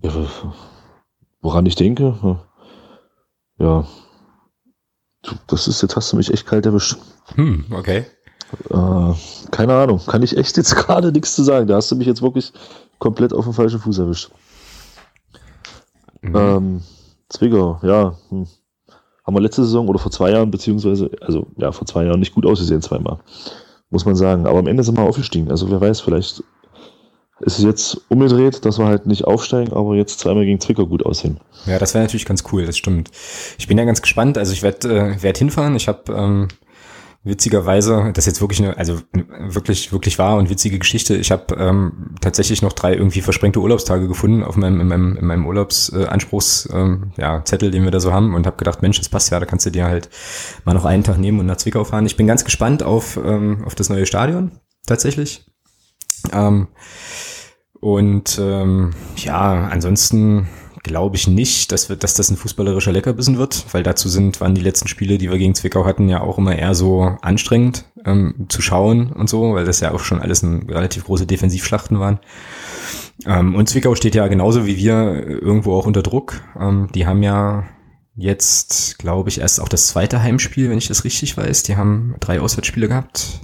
Ja, 0.04 0.12
woran 1.42 1.66
ich 1.66 1.74
denke? 1.74 2.40
Ja. 3.58 3.88
Das 5.48 5.68
ist, 5.68 5.82
jetzt 5.82 5.96
hast 5.96 6.12
du 6.12 6.18
mich 6.18 6.32
echt 6.32 6.46
kalt 6.46 6.68
erwischt. 6.68 6.98
Hm, 7.34 7.66
okay. 7.72 8.06
Äh, 8.70 9.14
keine 9.50 9.76
Ahnung, 9.76 10.00
kann 10.06 10.22
ich 10.22 10.38
echt 10.38 10.58
jetzt 10.58 10.76
gerade 10.86 11.12
nichts 11.12 11.34
zu 11.34 11.44
sagen. 11.44 11.66
Da 11.66 11.78
hast 11.78 11.90
du 11.90 11.96
mich 11.96 12.06
jetzt 12.06 12.22
wirklich 12.22 12.54
komplett 13.00 13.34
auf 13.34 13.46
den 13.46 13.54
falschen 13.54 13.80
Fuß 13.80 13.98
erwischt. 13.98 14.30
Mhm. 16.22 16.36
Ähm, 16.36 16.82
Zwickau, 17.30 17.80
ja. 17.82 18.16
Hm. 18.30 18.46
Haben 19.26 19.36
wir 19.36 19.42
letzte 19.42 19.64
Saison 19.64 19.88
oder 19.88 19.98
vor 19.98 20.12
zwei 20.12 20.30
Jahren, 20.32 20.52
beziehungsweise, 20.52 21.10
also 21.20 21.48
ja, 21.58 21.72
vor 21.72 21.88
zwei 21.88 22.06
Jahren 22.06 22.20
nicht 22.20 22.36
gut 22.36 22.46
ausgesehen, 22.46 22.84
zweimal 22.84 23.20
muss 23.90 24.06
man 24.06 24.16
sagen. 24.16 24.46
Aber 24.46 24.60
am 24.60 24.68
Ende 24.68 24.84
sind 24.84 24.98
wir 24.98 25.04
aufgestiegen. 25.04 25.50
Also 25.50 25.70
wer 25.70 25.82
weiß, 25.82 26.02
vielleicht 26.02 26.44
ist 27.40 27.60
es 27.60 27.64
jetzt 27.64 28.02
umgedreht, 28.10 28.66
dass 28.66 28.80
wir 28.80 28.86
halt 28.86 29.06
nicht 29.06 29.26
aufsteigen, 29.26 29.74
aber 29.74 29.96
jetzt 29.96 30.20
zweimal 30.20 30.46
gegen 30.46 30.60
Zwickau 30.60 30.88
gut 30.88 31.06
aussehen. 31.06 31.40
Ja, 31.68 31.78
das 31.78 31.94
wäre 31.94 32.04
natürlich 32.04 32.26
ganz 32.26 32.44
cool, 32.52 32.66
das 32.66 32.78
stimmt. 32.78 33.12
Ich 33.60 33.68
bin 33.68 33.78
ja 33.78 33.86
ganz 33.86 34.02
gespannt. 34.02 34.38
Also 34.38 34.54
ich 34.54 34.64
werde 34.64 35.16
äh, 35.16 35.24
werd 35.24 35.38
hinfahren. 35.38 35.76
Ich 35.76 35.88
habe 35.88 36.12
ähm, 36.12 36.48
witzigerweise, 37.28 38.12
das 38.14 38.24
ist 38.24 38.34
jetzt 38.34 38.42
wirklich 38.42 38.60
eine, 38.62 38.78
also 38.78 39.00
wirklich, 39.50 39.92
wirklich 39.92 40.18
wahr 40.18 40.38
und 40.38 40.50
witzige 40.50 40.80
Geschichte. 40.80 41.16
Ich 41.16 41.32
habe 41.32 41.56
ähm, 41.56 42.16
tatsächlich 42.22 42.62
noch 42.62 42.74
drei 42.74 42.94
irgendwie 42.94 43.22
versprengte 43.22 43.60
Urlaubstage 43.60 44.08
gefunden 44.08 44.44
auf 44.44 44.56
meinem, 44.56 44.82
in 44.82 44.88
meinem, 44.88 45.18
in 45.18 45.26
meinem 45.26 45.46
Urlaubsanspruchszettel, 45.46 46.80
ähm, 46.80 47.12
ja, 47.18 47.44
Zettel, 47.46 47.72
den 47.72 47.84
wir 47.84 47.92
da 47.92 48.00
so 48.00 48.14
haben 48.14 48.34
und 48.36 48.46
habe 48.46 48.58
gedacht, 48.58 48.82
Mensch, 48.82 48.98
das 48.98 49.10
passt 49.10 49.32
ja, 49.32 49.40
da 49.40 49.46
kannst 49.46 49.66
du 49.66 49.70
dir 49.70 49.86
halt 49.86 50.10
mal 50.66 50.74
noch 50.74 50.86
einen 50.86 51.04
Tag 51.04 51.18
nehmen 51.18 51.40
und 51.40 51.46
nach 51.46 51.58
Zwickau 51.58 51.84
fahren. 51.84 52.06
Ich 52.06 52.18
bin 52.18 52.28
ganz 52.28 52.46
gespannt 52.46 52.84
auf, 52.84 53.18
ähm, 53.18 53.64
auf 53.66 53.76
das 53.76 53.90
neue 53.90 54.06
Stadion, 54.06 54.52
tatsächlich. 54.86 55.46
Ähm, 56.32 56.68
Und 57.80 58.40
ähm, 58.42 58.96
ja, 59.18 59.68
ansonsten 59.68 60.48
glaube 60.88 61.16
ich 61.16 61.28
nicht, 61.28 61.72
dass, 61.72 61.90
wir, 61.90 61.96
dass 61.96 62.16
das 62.16 62.30
ein 62.30 62.38
fußballerischer 62.38 62.92
Leckerbissen 62.92 63.38
wird, 63.38 63.66
weil 63.72 63.84
dazu 63.84 64.10
sind, 64.10 64.42
waren 64.42 64.56
die 64.56 64.62
letzten 64.62 64.88
Spiele, 64.88 65.18
die 65.18 65.30
wir 65.30 65.38
gegen 65.38 65.56
Zwickau 65.56 65.86
hatten, 65.86 66.10
ja 66.10 66.22
auch 66.22 66.38
immer 66.38 66.58
eher 66.58 66.74
so 66.74 67.18
anstrengend 67.22 67.86
ähm, 68.06 68.48
zu 68.50 68.62
schauen 68.62 69.12
und 69.12 69.30
so, 69.30 69.54
weil 69.54 69.66
das 69.66 69.80
ja 69.80 69.94
auch 69.94 70.00
schon 70.00 70.22
alles 70.22 70.42
ein, 70.42 70.70
relativ 70.70 71.06
große 71.06 71.28
Defensivschlachten 71.28 72.00
waren. 72.00 72.20
Ähm, 73.26 73.56
und 73.56 73.70
Zwickau 73.70 73.96
steht 73.96 74.16
ja 74.16 74.28
genauso 74.28 74.66
wie 74.66 74.78
wir 74.78 75.26
irgendwo 75.28 75.76
auch 75.76 75.86
unter 75.86 76.04
Druck. 76.04 76.42
Ähm, 76.60 76.90
die 76.94 77.06
haben 77.06 77.24
ja 77.24 77.66
jetzt, 78.16 78.98
glaube 78.98 79.30
ich, 79.30 79.40
erst 79.40 79.62
auch 79.62 79.70
das 79.70 79.88
zweite 79.88 80.22
Heimspiel, 80.22 80.70
wenn 80.70 80.78
ich 80.78 80.88
das 80.88 81.04
richtig 81.04 81.38
weiß. 81.38 81.64
Die 81.64 81.78
haben 81.78 82.16
drei 82.20 82.42
Auswärtsspiele 82.42 82.88
gehabt 82.88 83.42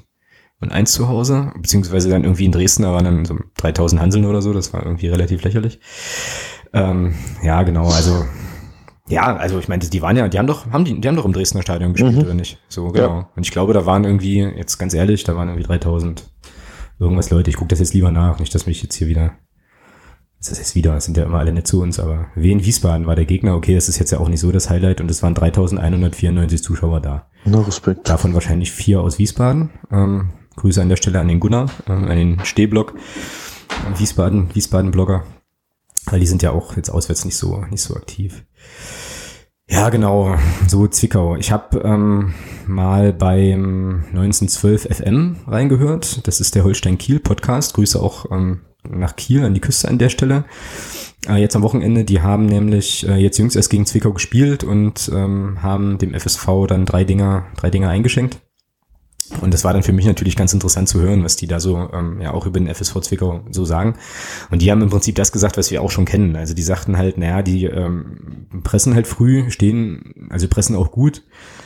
und 0.63 0.71
eins 0.71 0.93
zu 0.93 1.07
Hause, 1.07 1.51
beziehungsweise 1.57 2.09
dann 2.09 2.23
irgendwie 2.23 2.45
in 2.45 2.51
Dresden, 2.51 2.83
da 2.83 2.93
waren 2.93 3.05
dann 3.05 3.25
so 3.25 3.37
3000 3.57 4.01
Hanseln 4.01 4.25
oder 4.25 4.41
so, 4.41 4.53
das 4.53 4.73
war 4.73 4.83
irgendwie 4.83 5.07
relativ 5.07 5.43
lächerlich. 5.43 5.79
Ähm, 6.73 7.13
ja, 7.43 7.63
genau, 7.63 7.87
also 7.87 8.25
ja, 9.07 9.35
also 9.35 9.59
ich 9.59 9.67
meine, 9.67 9.83
die 9.85 10.01
waren 10.01 10.15
ja, 10.15 10.27
die 10.29 10.39
haben 10.39 10.47
doch, 10.47 10.71
haben 10.71 10.85
die, 10.85 10.99
die 10.99 11.07
haben 11.07 11.15
doch 11.15 11.25
im 11.25 11.33
Dresdner 11.33 11.61
Stadion 11.61 11.93
gespielt, 11.93 12.15
mhm. 12.15 12.21
oder 12.21 12.33
nicht? 12.33 12.59
So, 12.69 12.87
genau. 12.89 13.07
Ja. 13.07 13.29
Und 13.35 13.45
ich 13.45 13.51
glaube, 13.51 13.73
da 13.73 13.85
waren 13.85 14.05
irgendwie, 14.05 14.39
jetzt 14.39 14.77
ganz 14.77 14.93
ehrlich, 14.93 15.23
da 15.23 15.35
waren 15.35 15.49
irgendwie 15.49 15.67
3000 15.67 16.29
irgendwas 16.99 17.29
Leute. 17.29 17.49
Ich 17.49 17.57
gucke 17.57 17.69
das 17.69 17.79
jetzt 17.79 17.93
lieber 17.93 18.11
nach, 18.11 18.39
nicht, 18.39 18.55
dass 18.55 18.65
mich 18.65 18.81
jetzt 18.81 18.95
hier 18.95 19.07
wieder, 19.07 19.33
das 20.39 20.53
ist 20.53 20.59
jetzt 20.59 20.75
wieder, 20.75 20.99
sind 21.01 21.17
ja 21.17 21.25
immer 21.25 21.39
alle 21.39 21.51
nett 21.51 21.67
zu 21.67 21.81
uns, 21.81 21.99
aber 21.99 22.27
Wien 22.35 22.63
Wiesbaden 22.63 23.05
war 23.05 23.15
der 23.15 23.25
Gegner. 23.25 23.55
Okay, 23.55 23.75
das 23.75 23.89
ist 23.89 23.99
jetzt 23.99 24.11
ja 24.11 24.19
auch 24.19 24.29
nicht 24.29 24.39
so 24.39 24.51
das 24.53 24.69
Highlight 24.69 25.01
und 25.01 25.11
es 25.11 25.21
waren 25.21 25.35
3194 25.35 26.63
Zuschauer 26.63 27.01
da. 27.01 27.27
Na, 27.43 27.59
Respekt. 27.59 28.07
Davon 28.07 28.33
wahrscheinlich 28.33 28.71
vier 28.71 29.01
aus 29.01 29.19
Wiesbaden. 29.19 29.69
Ähm, 29.91 30.29
Grüße 30.55 30.81
an 30.81 30.89
der 30.89 30.95
Stelle 30.95 31.19
an 31.19 31.27
den 31.27 31.41
Gunnar, 31.41 31.69
ähm, 31.87 32.05
an 32.05 32.15
den 32.15 32.45
Stehblock, 32.45 32.93
Wiesbaden, 33.97 34.53
Wiesbaden-Blogger. 34.53 35.23
Weil 36.05 36.19
die 36.19 36.27
sind 36.27 36.43
ja 36.43 36.51
auch 36.51 36.75
jetzt 36.75 36.89
auswärts 36.89 37.25
nicht 37.25 37.37
so, 37.37 37.63
nicht 37.69 37.81
so 37.81 37.95
aktiv. 37.95 38.45
Ja, 39.69 39.89
genau, 39.89 40.35
so 40.67 40.87
Zwickau. 40.87 41.37
Ich 41.37 41.51
habe 41.51 41.79
ähm, 41.79 42.33
mal 42.67 43.13
beim 43.13 44.03
1912 44.09 44.83
FM 44.97 45.37
reingehört. 45.47 46.27
Das 46.27 46.41
ist 46.41 46.55
der 46.55 46.63
Holstein-Kiel-Podcast. 46.65 47.73
Grüße 47.73 48.01
auch 48.01 48.29
ähm, 48.31 48.61
nach 48.87 49.15
Kiel 49.15 49.43
an 49.43 49.53
die 49.53 49.61
Küste 49.61 49.87
an 49.87 49.97
der 49.97 50.09
Stelle. 50.09 50.43
Äh, 51.27 51.37
jetzt 51.37 51.55
am 51.55 51.61
Wochenende, 51.61 52.03
die 52.03 52.21
haben 52.21 52.45
nämlich 52.45 53.07
äh, 53.07 53.15
jetzt 53.15 53.37
jüngst 53.37 53.55
erst 53.55 53.69
gegen 53.69 53.85
Zwickau 53.85 54.11
gespielt 54.11 54.63
und 54.63 55.09
ähm, 55.13 55.63
haben 55.63 55.97
dem 55.97 56.13
FSV 56.13 56.67
dann 56.67 56.85
drei 56.85 57.05
Dinger, 57.05 57.45
drei 57.55 57.69
Dinger 57.69 57.89
eingeschenkt. 57.89 58.39
Und 59.41 59.53
das 59.53 59.63
war 59.63 59.73
dann 59.73 59.83
für 59.83 59.93
mich 59.93 60.05
natürlich 60.05 60.35
ganz 60.35 60.53
interessant 60.53 60.87
zu 60.87 61.01
hören, 61.01 61.23
was 61.23 61.35
die 61.35 61.47
da 61.47 61.59
so 61.59 61.89
ähm, 61.91 62.21
ja 62.21 62.33
auch 62.33 62.45
über 62.45 62.59
den 62.59 62.73
FSV 62.73 63.01
Zwickau 63.01 63.41
so 63.51 63.65
sagen. 63.65 63.95
Und 64.51 64.61
die 64.61 64.71
haben 64.71 64.81
im 64.81 64.89
Prinzip 64.89 65.15
das 65.15 65.31
gesagt, 65.31 65.57
was 65.57 65.71
wir 65.71 65.81
auch 65.81 65.91
schon 65.91 66.05
kennen. 66.05 66.35
Also 66.35 66.53
die 66.53 66.61
sagten 66.61 66.97
halt, 66.97 67.17
naja, 67.17 67.41
die 67.41 67.65
ähm, 67.65 68.47
pressen 68.63 68.95
halt 68.95 69.07
früh, 69.07 69.49
stehen, 69.51 70.29
also 70.29 70.47
pressen 70.47 70.75
auch 70.75 70.91
gut, 70.91 71.23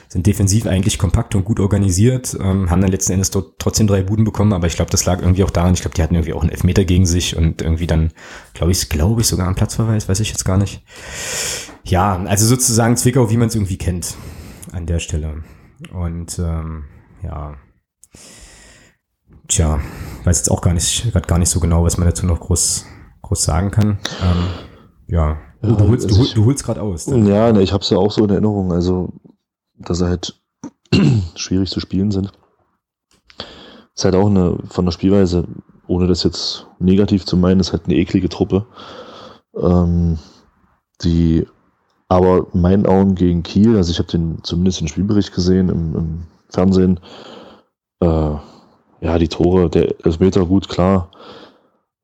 sind 0.07 0.25
defensiv 0.25 0.65
eigentlich 0.65 0.97
kompakt 0.97 1.35
und 1.35 1.43
gut 1.43 1.59
organisiert, 1.59 2.37
ähm, 2.39 2.69
haben 2.69 2.81
dann 2.81 2.91
letzten 2.91 3.13
Endes 3.13 3.31
dort 3.31 3.59
trotzdem 3.59 3.87
drei 3.87 4.03
Buden 4.03 4.23
bekommen, 4.23 4.53
aber 4.53 4.67
ich 4.67 4.75
glaube, 4.75 4.91
das 4.91 5.05
lag 5.05 5.21
irgendwie 5.21 5.43
auch 5.43 5.49
daran, 5.49 5.73
ich 5.73 5.81
glaube, 5.81 5.95
die 5.95 6.01
hatten 6.01 6.15
irgendwie 6.15 6.33
auch 6.33 6.41
einen 6.41 6.51
Elfmeter 6.51 6.85
gegen 6.85 7.05
sich 7.05 7.35
und 7.35 7.61
irgendwie 7.61 7.87
dann, 7.87 8.11
glaube 8.53 8.71
ich, 8.71 8.89
glaube 8.89 9.21
ich, 9.21 9.27
sogar 9.27 9.47
einen 9.47 9.55
Platzverweis, 9.55 10.07
weiß 10.07 10.19
ich 10.21 10.29
jetzt 10.29 10.45
gar 10.45 10.57
nicht. 10.57 10.81
Ja, 11.83 12.17
also 12.25 12.45
sozusagen 12.45 12.95
Zwickau, 12.97 13.29
wie 13.29 13.37
man 13.37 13.49
es 13.49 13.55
irgendwie 13.55 13.77
kennt 13.77 14.15
an 14.71 14.85
der 14.85 14.99
Stelle. 14.99 15.43
Und 15.93 16.39
ähm, 16.39 16.85
ja. 17.23 17.55
Tja, 19.47 19.79
weiß 20.23 20.39
jetzt 20.39 20.51
auch 20.51 20.61
gar 20.61 20.73
nicht, 20.73 21.11
gerade 21.11 21.27
gar 21.27 21.39
nicht 21.39 21.49
so 21.49 21.59
genau, 21.59 21.83
was 21.83 21.97
man 21.97 22.07
dazu 22.07 22.25
noch 22.25 22.39
groß, 22.39 22.85
groß 23.21 23.43
sagen 23.43 23.71
kann. 23.71 23.99
Ähm, 24.21 24.47
ja, 25.07 25.37
du, 25.61 25.75
du 25.75 25.87
holst, 25.87 26.05
also 26.05 26.33
du, 26.33 26.45
holst 26.45 26.63
gerade 26.63 26.81
aus. 26.81 27.05
Dann. 27.05 27.25
Ja, 27.25 27.51
ne, 27.51 27.61
ich 27.61 27.71
habe 27.71 27.81
es 27.81 27.89
ja 27.89 27.97
auch 27.97 28.11
so 28.11 28.25
in 28.25 28.29
Erinnerung, 28.29 28.73
also 28.73 29.13
dass 29.77 29.99
sie 29.99 30.07
halt 30.07 30.39
schwierig 31.35 31.69
zu 31.69 31.79
spielen 31.79 32.11
sind. 32.11 32.31
Ist 33.95 34.05
halt 34.05 34.15
auch 34.15 34.27
eine, 34.27 34.57
von 34.69 34.85
der 34.85 34.91
Spielweise, 34.91 35.47
ohne 35.87 36.07
das 36.07 36.23
jetzt 36.23 36.67
negativ 36.79 37.25
zu 37.25 37.37
meinen, 37.37 37.59
ist 37.59 37.71
halt 37.71 37.85
eine 37.85 37.95
eklige 37.95 38.29
Truppe. 38.29 38.67
Ähm, 39.55 40.19
die 41.01 41.47
aber 42.09 42.47
in 42.53 42.61
meinen 42.61 42.85
Augen 42.85 43.15
gegen 43.15 43.43
Kiel, 43.43 43.75
also 43.75 43.91
ich 43.91 43.99
habe 43.99 44.09
den 44.09 44.43
zumindest 44.43 44.81
den 44.81 44.87
Spielbericht 44.87 45.33
gesehen 45.33 45.69
im, 45.69 45.95
im 45.95 46.23
Fernsehen. 46.49 46.99
Äh, 47.99 48.35
ja, 48.99 49.17
die 49.19 49.27
Tore, 49.27 49.69
der 49.69 49.93
Elfmeter 50.05 50.45
gut, 50.45 50.69
klar. 50.69 51.11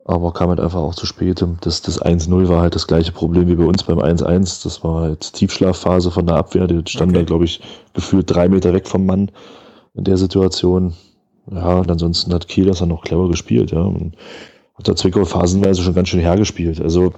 Aber 0.06 0.34
kam 0.34 0.49
halt 0.49 0.60
einfach 0.60 0.82
auch 0.82 0.95
zu 0.95 1.06
spät. 1.06 1.45
Das, 1.62 1.82
das 1.82 2.01
1-0 2.01 2.49
war 2.49 2.62
halt 2.62 2.75
das 2.75 2.88
gleiche 2.88 3.13
Problem 3.13 3.47
wie 3.47 3.56
bei 3.56 3.63
uns 3.63 3.84
beim 3.84 3.99
1-1. 3.99 4.63
Das 4.63 4.84
war 4.84 5.01
halt 5.01 5.34
Tiefschlafphase 5.34 6.12
von 6.12 6.27
der 6.27 6.36
Abwehr. 6.36 6.67
Die 6.67 6.84
stand 6.89 7.12
okay. 7.12 7.19
da, 7.19 7.25
glaube 7.25 7.45
ich, 7.45 7.62
gefühlt 7.93 8.29
drei 8.29 8.49
Meter 8.49 8.73
weg 8.73 8.88
vom 8.88 9.06
Mann 9.06 9.32
in 9.93 10.03
der 10.03 10.17
Situation. 10.17 10.93
Ja, 11.49 11.79
und 11.79 11.89
ansonsten 11.89 12.34
hat 12.34 12.47
Kiel 12.47 12.65
das 12.65 12.79
dann 12.79 12.89
noch 12.89 13.03
clever 13.03 13.29
gespielt, 13.29 13.71
ja. 13.71 13.82
Und 13.82 14.15
hat 14.75 14.88
der 14.88 14.95
Zwickau 14.95 15.23
phasenweise 15.23 15.82
schon 15.82 15.93
ganz 15.93 16.10
schön 16.10 16.19
hergespielt. 16.19 16.82
Also 16.82 17.13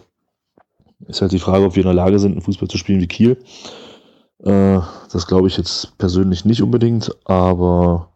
ist 1.08 1.22
halt 1.22 1.32
die 1.32 1.40
Frage, 1.40 1.66
ob 1.66 1.76
wir 1.76 1.82
in 1.82 1.88
der 1.88 1.96
Lage 1.96 2.20
sind, 2.20 2.34
einen 2.34 2.42
Fußball 2.42 2.68
zu 2.68 2.78
spielen 2.78 3.02
wie 3.02 3.08
Kiel. 3.08 3.38
Äh, 4.44 4.80
das 5.12 5.28
glaube 5.28 5.48
ich 5.48 5.58
jetzt 5.58 5.98
persönlich 5.98 6.46
nicht 6.46 6.62
unbedingt, 6.62 7.12
aber 7.26 8.10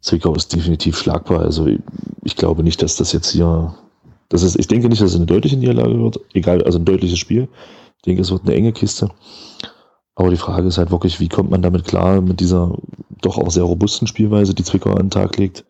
Zwickau 0.00 0.34
ist 0.34 0.54
definitiv 0.54 0.98
schlagbar. 0.98 1.40
Also 1.40 1.66
ich 2.22 2.36
glaube 2.36 2.62
nicht, 2.62 2.82
dass 2.82 2.96
das 2.96 3.12
jetzt 3.12 3.30
hier, 3.30 3.74
das 4.28 4.42
ist, 4.42 4.58
ich 4.58 4.68
denke 4.68 4.88
nicht, 4.88 5.02
dass 5.02 5.10
es 5.10 5.16
eine 5.16 5.26
deutliche 5.26 5.56
Niederlage 5.56 6.00
wird, 6.00 6.20
egal, 6.34 6.62
also 6.62 6.78
ein 6.78 6.84
deutliches 6.84 7.18
Spiel. 7.18 7.48
Ich 7.96 8.02
denke, 8.02 8.22
es 8.22 8.30
wird 8.30 8.42
eine 8.42 8.54
enge 8.54 8.72
Kiste. 8.72 9.10
Aber 10.14 10.30
die 10.30 10.36
Frage 10.36 10.66
ist 10.66 10.78
halt 10.78 10.90
wirklich, 10.90 11.20
wie 11.20 11.28
kommt 11.28 11.50
man 11.50 11.62
damit 11.62 11.84
klar, 11.84 12.20
mit 12.20 12.40
dieser 12.40 12.76
doch 13.20 13.38
auch 13.38 13.50
sehr 13.50 13.64
robusten 13.64 14.06
Spielweise, 14.06 14.54
die 14.54 14.64
Zwickau 14.64 14.90
an 14.90 15.06
den 15.06 15.10
Tag 15.10 15.36
legt. 15.36 15.64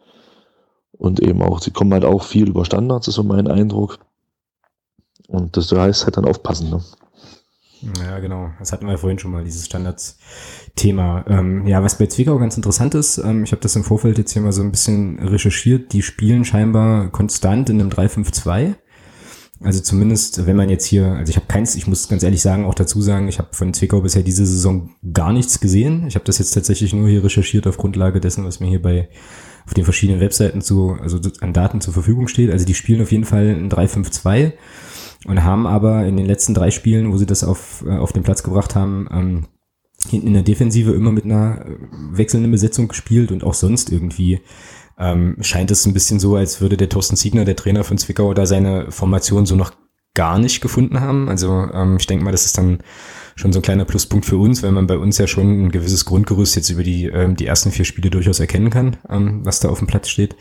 Und 0.92 1.20
eben 1.20 1.42
auch, 1.42 1.60
sie 1.60 1.70
kommen 1.70 1.92
halt 1.92 2.04
auch 2.04 2.22
viel 2.22 2.48
über 2.48 2.64
Standards, 2.64 3.08
ist 3.08 3.14
so 3.14 3.22
mein 3.22 3.46
Eindruck. 3.46 3.98
Und 5.28 5.56
das 5.56 5.70
heißt 5.70 6.04
halt 6.04 6.16
dann 6.16 6.24
aufpassen. 6.24 6.70
Ne? 6.70 6.82
Ja, 7.80 8.18
genau. 8.18 8.50
Das 8.58 8.72
hatten 8.72 8.86
wir 8.86 8.98
vorhin 8.98 9.18
schon 9.18 9.30
mal, 9.30 9.44
dieses 9.44 9.66
Standards-Thema. 9.66 11.24
Ähm, 11.28 11.66
ja, 11.66 11.82
was 11.82 11.98
bei 11.98 12.06
Zwickau 12.06 12.38
ganz 12.38 12.56
interessant 12.56 12.94
ist, 12.94 13.18
ähm, 13.18 13.44
ich 13.44 13.52
habe 13.52 13.62
das 13.62 13.76
im 13.76 13.84
Vorfeld 13.84 14.18
jetzt 14.18 14.32
hier 14.32 14.42
mal 14.42 14.52
so 14.52 14.62
ein 14.62 14.70
bisschen 14.70 15.18
recherchiert, 15.20 15.92
die 15.92 16.02
spielen 16.02 16.44
scheinbar 16.44 17.10
konstant 17.10 17.70
in 17.70 17.80
einem 17.80 17.90
3-5-2. 17.90 18.74
Also 19.60 19.80
zumindest, 19.80 20.46
wenn 20.46 20.56
man 20.56 20.68
jetzt 20.68 20.84
hier, 20.84 21.06
also 21.12 21.30
ich 21.30 21.36
habe 21.36 21.46
keins, 21.46 21.74
ich 21.74 21.88
muss 21.88 22.08
ganz 22.08 22.22
ehrlich 22.22 22.42
sagen, 22.42 22.64
auch 22.64 22.74
dazu 22.74 23.00
sagen, 23.00 23.26
ich 23.26 23.38
habe 23.38 23.48
von 23.52 23.74
Zwickau 23.74 24.00
bisher 24.00 24.22
diese 24.22 24.46
Saison 24.46 24.90
gar 25.12 25.32
nichts 25.32 25.58
gesehen. 25.58 26.06
Ich 26.06 26.14
habe 26.14 26.24
das 26.24 26.38
jetzt 26.38 26.52
tatsächlich 26.52 26.92
nur 26.92 27.08
hier 27.08 27.24
recherchiert 27.24 27.66
auf 27.66 27.76
Grundlage 27.76 28.20
dessen, 28.20 28.44
was 28.44 28.60
mir 28.60 28.68
hier 28.68 28.82
bei 28.82 29.08
auf 29.66 29.74
den 29.74 29.84
verschiedenen 29.84 30.20
Webseiten 30.20 30.62
zu, 30.62 30.96
also 31.00 31.20
an 31.40 31.52
Daten 31.52 31.80
zur 31.80 31.92
Verfügung 31.92 32.28
steht. 32.28 32.50
Also 32.50 32.64
die 32.64 32.74
spielen 32.74 33.02
auf 33.02 33.12
jeden 33.12 33.24
Fall 33.24 33.48
ein 33.48 33.68
3-5-2 33.68 34.52
und 35.26 35.42
haben 35.42 35.66
aber 35.66 36.06
in 36.06 36.16
den 36.16 36.26
letzten 36.26 36.54
drei 36.54 36.70
Spielen, 36.70 37.12
wo 37.12 37.16
sie 37.16 37.26
das 37.26 37.44
auf, 37.44 37.84
äh, 37.86 37.96
auf 37.96 38.12
den 38.12 38.22
Platz 38.22 38.42
gebracht 38.42 38.74
haben, 38.74 39.08
ähm, 39.10 39.46
hinten 40.08 40.28
in 40.28 40.34
der 40.34 40.42
Defensive 40.42 40.92
immer 40.92 41.10
mit 41.10 41.24
einer 41.24 41.66
äh, 41.66 41.76
wechselnden 42.12 42.50
Besetzung 42.50 42.88
gespielt 42.88 43.32
und 43.32 43.42
auch 43.42 43.54
sonst 43.54 43.90
irgendwie 43.90 44.40
ähm, 44.98 45.36
scheint 45.40 45.70
es 45.70 45.86
ein 45.86 45.94
bisschen 45.94 46.20
so, 46.20 46.36
als 46.36 46.60
würde 46.60 46.76
der 46.76 46.88
Thorsten 46.88 47.16
Siegner, 47.16 47.44
der 47.44 47.56
Trainer 47.56 47.84
von 47.84 47.98
Zwickau, 47.98 48.34
da 48.34 48.46
seine 48.46 48.90
Formation 48.90 49.46
so 49.46 49.56
noch 49.56 49.72
gar 50.14 50.38
nicht 50.38 50.60
gefunden 50.60 51.00
haben. 51.00 51.28
Also 51.28 51.68
ähm, 51.72 51.96
ich 51.98 52.06
denke 52.06 52.24
mal, 52.24 52.32
das 52.32 52.44
ist 52.44 52.58
dann 52.58 52.78
schon 53.36 53.52
so 53.52 53.60
ein 53.60 53.62
kleiner 53.62 53.84
Pluspunkt 53.84 54.26
für 54.26 54.36
uns, 54.36 54.62
weil 54.64 54.72
man 54.72 54.88
bei 54.88 54.98
uns 54.98 55.18
ja 55.18 55.28
schon 55.28 55.66
ein 55.66 55.70
gewisses 55.70 56.04
Grundgerüst 56.04 56.56
jetzt 56.56 56.70
über 56.70 56.82
die, 56.82 57.04
ähm, 57.06 57.36
die 57.36 57.46
ersten 57.46 57.70
vier 57.70 57.84
Spiele 57.84 58.10
durchaus 58.10 58.40
erkennen 58.40 58.70
kann, 58.70 58.96
ähm, 59.08 59.44
was 59.44 59.60
da 59.60 59.68
auf 59.68 59.78
dem 59.78 59.86
Platz 59.86 60.08
steht 60.08 60.34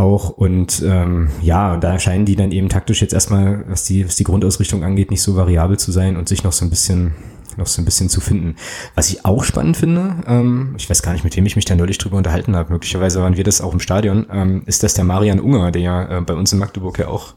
auch. 0.00 0.30
Und 0.30 0.82
ähm, 0.84 1.28
ja, 1.42 1.76
da 1.76 1.98
scheinen 1.98 2.24
die 2.24 2.36
dann 2.36 2.52
eben 2.52 2.68
taktisch 2.68 3.00
jetzt 3.00 3.14
erstmal, 3.14 3.64
was 3.68 3.84
die, 3.84 4.06
was 4.06 4.16
die 4.16 4.24
Grundausrichtung 4.24 4.82
angeht, 4.82 5.10
nicht 5.10 5.22
so 5.22 5.36
variabel 5.36 5.78
zu 5.78 5.92
sein 5.92 6.16
und 6.16 6.28
sich 6.28 6.42
noch 6.42 6.52
so 6.52 6.64
ein 6.64 6.70
bisschen 6.70 7.12
noch 7.56 7.66
so 7.66 7.82
ein 7.82 7.84
bisschen 7.84 8.08
zu 8.08 8.20
finden. 8.20 8.54
Was 8.94 9.10
ich 9.10 9.24
auch 9.24 9.42
spannend 9.42 9.76
finde, 9.76 10.14
ähm, 10.26 10.74
ich 10.78 10.88
weiß 10.88 11.02
gar 11.02 11.12
nicht, 11.12 11.24
mit 11.24 11.36
wem 11.36 11.44
ich 11.46 11.56
mich 11.56 11.64
da 11.64 11.74
neulich 11.74 11.98
drüber 11.98 12.16
unterhalten 12.16 12.54
habe, 12.54 12.72
möglicherweise 12.72 13.20
waren 13.20 13.36
wir 13.36 13.44
das 13.44 13.60
auch 13.60 13.72
im 13.72 13.80
Stadion, 13.80 14.26
ähm, 14.32 14.62
ist 14.66 14.84
das 14.84 14.94
der 14.94 15.04
Marian 15.04 15.40
Unger, 15.40 15.72
der 15.72 15.82
ja 15.82 16.18
äh, 16.18 16.20
bei 16.20 16.34
uns 16.34 16.52
in 16.52 16.60
Magdeburg 16.60 16.98
ja 17.00 17.08
auch 17.08 17.34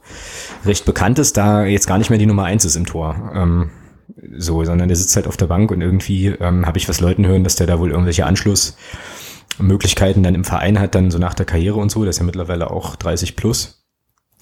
recht 0.66 0.86
bekannt 0.86 1.18
ist, 1.18 1.36
da 1.36 1.66
jetzt 1.66 1.88
gar 1.88 1.98
nicht 1.98 2.12
mehr 2.12 2.20
die 2.20 2.28
Nummer 2.28 2.44
eins 2.44 2.64
ist 2.64 2.76
im 2.76 2.86
Tor. 2.86 3.32
Ähm, 3.34 3.72
so, 4.38 4.64
sondern 4.64 4.88
der 4.88 4.98
sitzt 4.98 5.16
halt 5.16 5.28
auf 5.28 5.38
der 5.38 5.48
Bank 5.48 5.72
und 5.72 5.82
irgendwie 5.82 6.28
ähm, 6.28 6.66
habe 6.66 6.78
ich 6.78 6.88
was 6.88 7.00
Leuten 7.00 7.26
hören, 7.26 7.44
dass 7.44 7.56
der 7.56 7.68
da 7.68 7.80
wohl 7.80 7.92
irgendwelche 7.92 8.26
Anschluss 8.26 8.78
Möglichkeiten 9.60 10.24
dann 10.24 10.36
im 10.36 10.44
Verein 10.44 10.80
hat, 10.80 10.96
dann 10.96 11.12
so 11.12 11.20
nach 11.20 11.34
der 11.34 11.46
Karriere 11.46 11.80
und 11.80 11.92
so, 11.92 12.06
das 12.06 12.16
ist 12.16 12.20
ja 12.20 12.26
mittlerweile 12.26 12.72
auch 12.72 12.96
30 12.96 13.36
plus. 13.36 13.84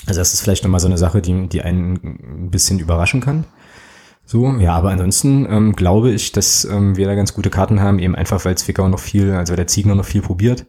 Also 0.07 0.20
das 0.20 0.34
ist 0.34 0.41
vielleicht 0.41 0.64
nochmal 0.64 0.80
so 0.80 0.88
eine 0.88 0.97
Sache, 0.97 1.22
die, 1.22 1.47
die 1.47 1.62
einen 1.62 1.99
ein 2.03 2.51
bisschen 2.51 2.80
überraschen 2.80 3.22
kann. 3.22 3.45
So, 4.26 4.49
ja, 4.59 4.74
aber 4.74 4.91
ansonsten 4.91 5.45
ähm, 5.49 5.76
glaube 5.76 6.12
ich, 6.12 6.32
dass 6.32 6.64
ähm, 6.66 6.95
wir 6.95 7.05
da 7.05 7.16
ganz 7.16 7.34
gute 7.34 7.49
Karten 7.49 7.82
haben, 7.82 7.99
eben 7.99 8.16
einfach 8.16 8.45
weil 8.45 8.57
Zwickau 8.57 8.88
noch 8.88 8.99
viel, 8.99 9.32
also 9.32 9.55
der 9.55 9.68
Ziegner 9.68 9.95
noch 9.95 10.05
viel 10.05 10.22
probiert. 10.22 10.66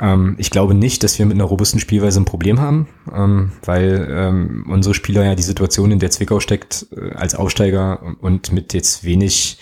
Ähm, 0.00 0.34
ich 0.38 0.50
glaube 0.50 0.74
nicht, 0.74 1.04
dass 1.04 1.18
wir 1.18 1.26
mit 1.26 1.36
einer 1.36 1.44
robusten 1.44 1.80
Spielweise 1.80 2.20
ein 2.20 2.24
Problem 2.24 2.60
haben, 2.60 2.88
ähm, 3.14 3.52
weil 3.64 4.08
ähm, 4.10 4.66
unsere 4.68 4.94
Spieler 4.94 5.24
ja 5.24 5.34
die 5.34 5.42
Situation, 5.42 5.92
in 5.92 5.98
der 5.98 6.10
Zwickau 6.10 6.40
steckt, 6.40 6.86
äh, 6.96 7.14
als 7.14 7.34
Aufsteiger 7.34 8.16
und 8.20 8.52
mit 8.52 8.74
jetzt 8.74 9.04
wenig 9.04 9.58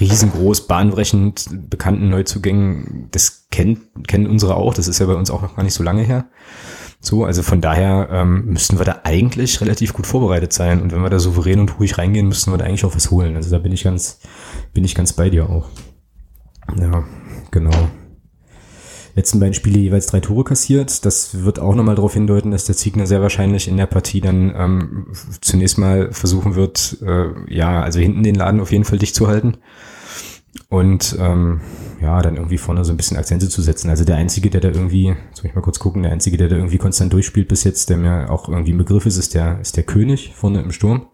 riesengroß, 0.00 0.66
bahnbrechend 0.66 1.48
bekannten 1.70 2.08
Neuzugängen, 2.08 3.08
das 3.10 3.46
kennt, 3.50 3.80
kennen 4.06 4.26
unsere 4.26 4.56
auch, 4.56 4.74
das 4.74 4.88
ist 4.88 4.98
ja 4.98 5.06
bei 5.06 5.14
uns 5.14 5.30
auch 5.30 5.42
noch 5.42 5.56
gar 5.56 5.62
nicht 5.62 5.74
so 5.74 5.82
lange 5.82 6.02
her. 6.02 6.26
So, 7.00 7.24
also 7.24 7.42
von 7.42 7.60
daher 7.60 8.08
ähm, 8.10 8.46
müssten 8.46 8.78
wir 8.78 8.84
da 8.84 9.00
eigentlich 9.04 9.60
relativ 9.60 9.92
gut 9.92 10.06
vorbereitet 10.06 10.52
sein. 10.52 10.80
Und 10.80 10.92
wenn 10.92 11.02
wir 11.02 11.10
da 11.10 11.18
souverän 11.18 11.60
und 11.60 11.78
ruhig 11.78 11.98
reingehen, 11.98 12.26
müssten 12.26 12.50
wir 12.50 12.58
da 12.58 12.64
eigentlich 12.64 12.84
auch 12.84 12.96
was 12.96 13.10
holen. 13.10 13.36
Also 13.36 13.50
da 13.50 13.58
bin 13.58 13.70
ich 13.72 13.84
ganz, 13.84 14.20
bin 14.72 14.84
ich 14.84 14.94
ganz 14.94 15.12
bei 15.12 15.30
dir 15.30 15.48
auch. 15.48 15.68
Ja, 16.76 17.04
genau. 17.50 17.88
Letzten 19.16 19.40
beiden 19.40 19.54
Spiele 19.54 19.78
jeweils 19.78 20.06
drei 20.06 20.20
Tore 20.20 20.44
kassiert. 20.44 21.06
Das 21.06 21.42
wird 21.42 21.58
auch 21.58 21.74
nochmal 21.74 21.94
darauf 21.94 22.12
hindeuten, 22.12 22.50
dass 22.50 22.66
der 22.66 22.76
Ziegner 22.76 23.06
sehr 23.06 23.22
wahrscheinlich 23.22 23.66
in 23.66 23.78
der 23.78 23.86
Partie 23.86 24.20
dann 24.20 24.54
ähm, 24.54 25.06
zunächst 25.40 25.78
mal 25.78 26.12
versuchen 26.12 26.54
wird, 26.54 26.98
äh, 27.00 27.28
ja, 27.48 27.80
also 27.80 27.98
hinten 27.98 28.22
den 28.22 28.34
Laden 28.34 28.60
auf 28.60 28.72
jeden 28.72 28.84
Fall 28.84 28.98
dicht 28.98 29.14
zu 29.14 29.26
halten. 29.26 29.56
Und 30.68 31.16
ähm, 31.18 31.62
ja, 32.02 32.20
dann 32.20 32.36
irgendwie 32.36 32.58
vorne 32.58 32.84
so 32.84 32.92
ein 32.92 32.98
bisschen 32.98 33.16
Akzente 33.16 33.48
zu 33.48 33.62
setzen. 33.62 33.88
Also 33.88 34.04
der 34.04 34.16
Einzige, 34.16 34.50
der 34.50 34.60
da 34.60 34.68
irgendwie, 34.68 35.16
soll 35.32 35.46
ich 35.46 35.54
mal 35.54 35.62
kurz 35.62 35.78
gucken, 35.78 36.02
der 36.02 36.12
Einzige, 36.12 36.36
der 36.36 36.48
da 36.48 36.56
irgendwie 36.56 36.76
konstant 36.76 37.10
durchspielt 37.14 37.48
bis 37.48 37.64
jetzt, 37.64 37.88
der 37.88 37.96
mir 37.96 38.30
auch 38.30 38.50
irgendwie 38.50 38.72
ein 38.72 38.78
Begriff 38.78 39.06
ist, 39.06 39.16
ist 39.16 39.34
der, 39.34 39.58
ist 39.60 39.78
der 39.78 39.84
König 39.84 40.34
vorne 40.34 40.60
im 40.60 40.72
Sturm. 40.72 41.06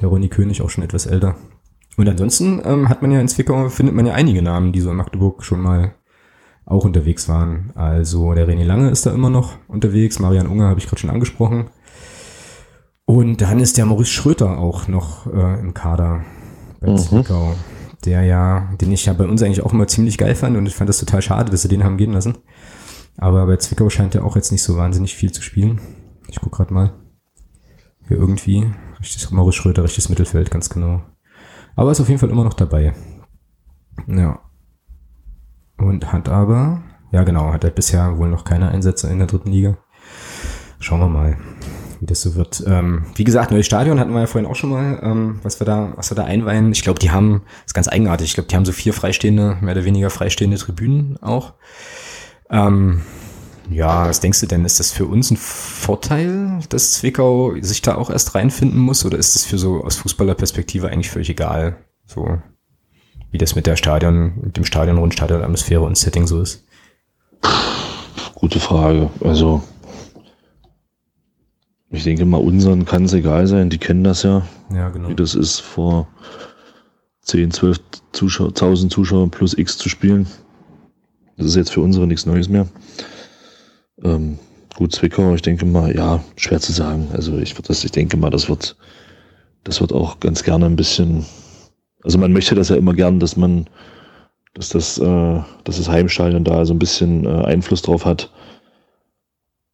Der 0.00 0.08
Ronny 0.08 0.30
König, 0.30 0.62
auch 0.62 0.70
schon 0.70 0.82
etwas 0.82 1.06
älter. 1.06 1.36
Und 1.96 2.08
ansonsten 2.08 2.60
ähm, 2.64 2.88
hat 2.88 3.02
man 3.02 3.12
ja 3.12 3.20
in 3.20 3.28
Zwickau, 3.28 3.68
findet 3.68 3.94
man 3.94 4.06
ja 4.06 4.14
einige 4.14 4.42
Namen, 4.42 4.72
die 4.72 4.80
so 4.80 4.90
in 4.90 4.96
Magdeburg 4.96 5.44
schon 5.44 5.60
mal 5.60 5.94
auch 6.70 6.84
unterwegs 6.84 7.28
waren. 7.28 7.72
Also 7.74 8.32
der 8.34 8.48
René 8.48 8.64
Lange 8.64 8.90
ist 8.90 9.04
da 9.04 9.12
immer 9.12 9.30
noch 9.30 9.56
unterwegs, 9.68 10.18
Marian 10.18 10.46
Unger 10.46 10.68
habe 10.68 10.80
ich 10.80 10.86
gerade 10.86 11.00
schon 11.00 11.10
angesprochen. 11.10 11.70
Und 13.04 13.42
dann 13.42 13.58
ist 13.58 13.76
der 13.76 13.86
Maurice 13.86 14.12
Schröter 14.12 14.58
auch 14.58 14.86
noch 14.86 15.26
äh, 15.26 15.60
im 15.60 15.74
Kader 15.74 16.24
bei 16.80 16.90
mhm. 16.90 16.96
Zwickau 16.98 17.54
der 18.04 18.22
ja, 18.22 18.70
den 18.80 18.92
ich 18.92 19.06
ja 19.06 19.12
bei 19.12 19.26
uns 19.26 19.42
eigentlich 19.42 19.62
auch 19.62 19.72
immer 19.72 19.86
ziemlich 19.86 20.18
geil 20.18 20.34
fand 20.34 20.56
und 20.56 20.66
ich 20.66 20.74
fand 20.74 20.88
das 20.88 20.98
total 20.98 21.22
schade, 21.22 21.50
dass 21.50 21.62
sie 21.62 21.68
den 21.68 21.84
haben 21.84 21.96
gehen 21.96 22.12
lassen. 22.12 22.38
Aber 23.16 23.46
bei 23.46 23.56
Zwickau 23.56 23.90
scheint 23.90 24.14
er 24.14 24.24
auch 24.24 24.36
jetzt 24.36 24.52
nicht 24.52 24.62
so 24.62 24.76
wahnsinnig 24.76 25.14
viel 25.14 25.32
zu 25.32 25.42
spielen. 25.42 25.80
Ich 26.28 26.40
guck 26.40 26.52
gerade 26.52 26.72
mal. 26.72 26.94
Hier 28.08 28.16
irgendwie, 28.16 28.72
richtig, 28.98 29.30
Maurice 29.30 29.58
Schröder, 29.58 29.84
richtiges 29.84 30.08
Mittelfeld, 30.08 30.50
ganz 30.50 30.70
genau. 30.70 31.02
Aber 31.76 31.92
ist 31.92 32.00
auf 32.00 32.08
jeden 32.08 32.18
Fall 32.18 32.30
immer 32.30 32.44
noch 32.44 32.54
dabei. 32.54 32.94
Ja. 34.06 34.40
Und 35.80 36.12
hat 36.12 36.28
aber, 36.28 36.82
ja 37.10 37.24
genau, 37.24 37.52
hat 37.52 37.64
er 37.64 37.70
bisher 37.70 38.18
wohl 38.18 38.28
noch 38.28 38.44
keine 38.44 38.68
Einsätze 38.68 39.08
in 39.08 39.18
der 39.18 39.26
dritten 39.26 39.50
Liga. 39.50 39.76
Schauen 40.78 41.00
wir 41.00 41.08
mal 41.08 41.36
wie 42.00 42.06
das 42.06 42.22
so 42.22 42.34
wird. 42.34 42.64
Ähm, 42.66 43.04
wie 43.14 43.24
gesagt, 43.24 43.50
neues 43.50 43.66
Stadion 43.66 44.00
hatten 44.00 44.12
wir 44.12 44.20
ja 44.20 44.26
vorhin 44.26 44.50
auch 44.50 44.56
schon 44.56 44.70
mal, 44.70 45.00
ähm, 45.02 45.38
was 45.42 45.60
wir 45.60 45.66
da, 45.66 45.92
was 45.96 46.10
wir 46.10 46.14
da 46.16 46.24
einweihen. 46.24 46.72
Ich 46.72 46.82
glaube, 46.82 46.98
die 46.98 47.10
haben, 47.10 47.42
ist 47.66 47.74
ganz 47.74 47.88
eigenartig, 47.88 48.28
ich 48.28 48.34
glaube, 48.34 48.48
die 48.48 48.56
haben 48.56 48.64
so 48.64 48.72
vier 48.72 48.94
freistehende, 48.94 49.58
mehr 49.60 49.74
oder 49.74 49.84
weniger 49.84 50.10
freistehende 50.10 50.56
Tribünen 50.56 51.18
auch. 51.22 51.54
Ähm, 52.48 53.02
ja, 53.70 54.08
was 54.08 54.20
denkst 54.20 54.40
du 54.40 54.46
denn? 54.46 54.64
Ist 54.64 54.80
das 54.80 54.90
für 54.90 55.06
uns 55.06 55.30
ein 55.30 55.36
Vorteil, 55.36 56.58
dass 56.70 56.94
Zwickau 56.94 57.54
sich 57.60 57.82
da 57.82 57.94
auch 57.94 58.10
erst 58.10 58.34
reinfinden 58.34 58.80
muss? 58.80 59.04
Oder 59.04 59.18
ist 59.18 59.36
das 59.36 59.44
für 59.44 59.58
so 59.58 59.84
aus 59.84 59.96
Fußballerperspektive 59.96 60.88
eigentlich 60.88 61.10
völlig 61.10 61.30
egal? 61.30 61.76
So, 62.06 62.38
wie 63.30 63.38
das 63.38 63.54
mit 63.54 63.66
der 63.66 63.76
Stadion, 63.76 64.32
mit 64.42 64.56
dem 64.56 64.64
Stadion, 64.64 64.98
Rundstadion, 64.98 65.42
Atmosphäre 65.42 65.82
und 65.82 65.96
Setting 65.96 66.26
so 66.26 66.40
ist? 66.40 66.64
Gute 68.34 68.60
Frage. 68.60 69.10
Also, 69.22 69.62
ich 71.90 72.04
denke 72.04 72.24
mal, 72.24 72.38
unseren 72.38 72.84
kann 72.84 73.04
es 73.04 73.12
egal 73.12 73.46
sein, 73.46 73.70
die 73.70 73.78
kennen 73.78 74.04
das 74.04 74.22
ja. 74.22 74.46
Ja, 74.72 74.88
genau. 74.88 75.08
Wie 75.08 75.14
das 75.14 75.34
ist, 75.34 75.60
vor 75.60 76.08
10, 77.22 77.50
12 77.50 77.80
Zuschauer, 78.12 78.48
1000 78.48 78.92
Zuschauern 78.92 79.30
plus 79.30 79.56
X 79.56 79.78
zu 79.78 79.88
spielen. 79.88 80.26
Das 81.36 81.46
ist 81.46 81.56
jetzt 81.56 81.72
für 81.72 81.80
unsere 81.80 82.06
nichts 82.06 82.26
Neues 82.26 82.48
mehr. 82.48 82.66
Ähm, 84.02 84.38
gut, 84.76 84.94
Zwickau, 84.94 85.34
ich 85.34 85.42
denke 85.42 85.66
mal, 85.66 85.94
ja, 85.94 86.22
schwer 86.36 86.60
zu 86.60 86.72
sagen. 86.72 87.08
Also 87.12 87.38
ich, 87.38 87.54
das, 87.54 87.84
ich 87.84 87.92
denke 87.92 88.16
mal, 88.16 88.30
das 88.30 88.48
wird, 88.48 88.76
das 89.64 89.80
wird 89.80 89.92
auch 89.92 90.20
ganz 90.20 90.42
gerne 90.42 90.66
ein 90.66 90.76
bisschen, 90.76 91.24
also 92.02 92.18
man 92.18 92.32
möchte 92.32 92.54
das 92.54 92.68
ja 92.68 92.76
immer 92.76 92.94
gern, 92.94 93.20
dass 93.20 93.36
man, 93.36 93.66
dass 94.54 94.70
das, 94.70 94.98
äh, 94.98 95.40
dass 95.64 95.76
das 95.76 95.88
Heimstadion 95.88 96.44
da 96.44 96.64
so 96.64 96.74
ein 96.74 96.78
bisschen 96.78 97.24
äh, 97.24 97.44
Einfluss 97.44 97.82
drauf 97.82 98.04
hat. 98.04 98.30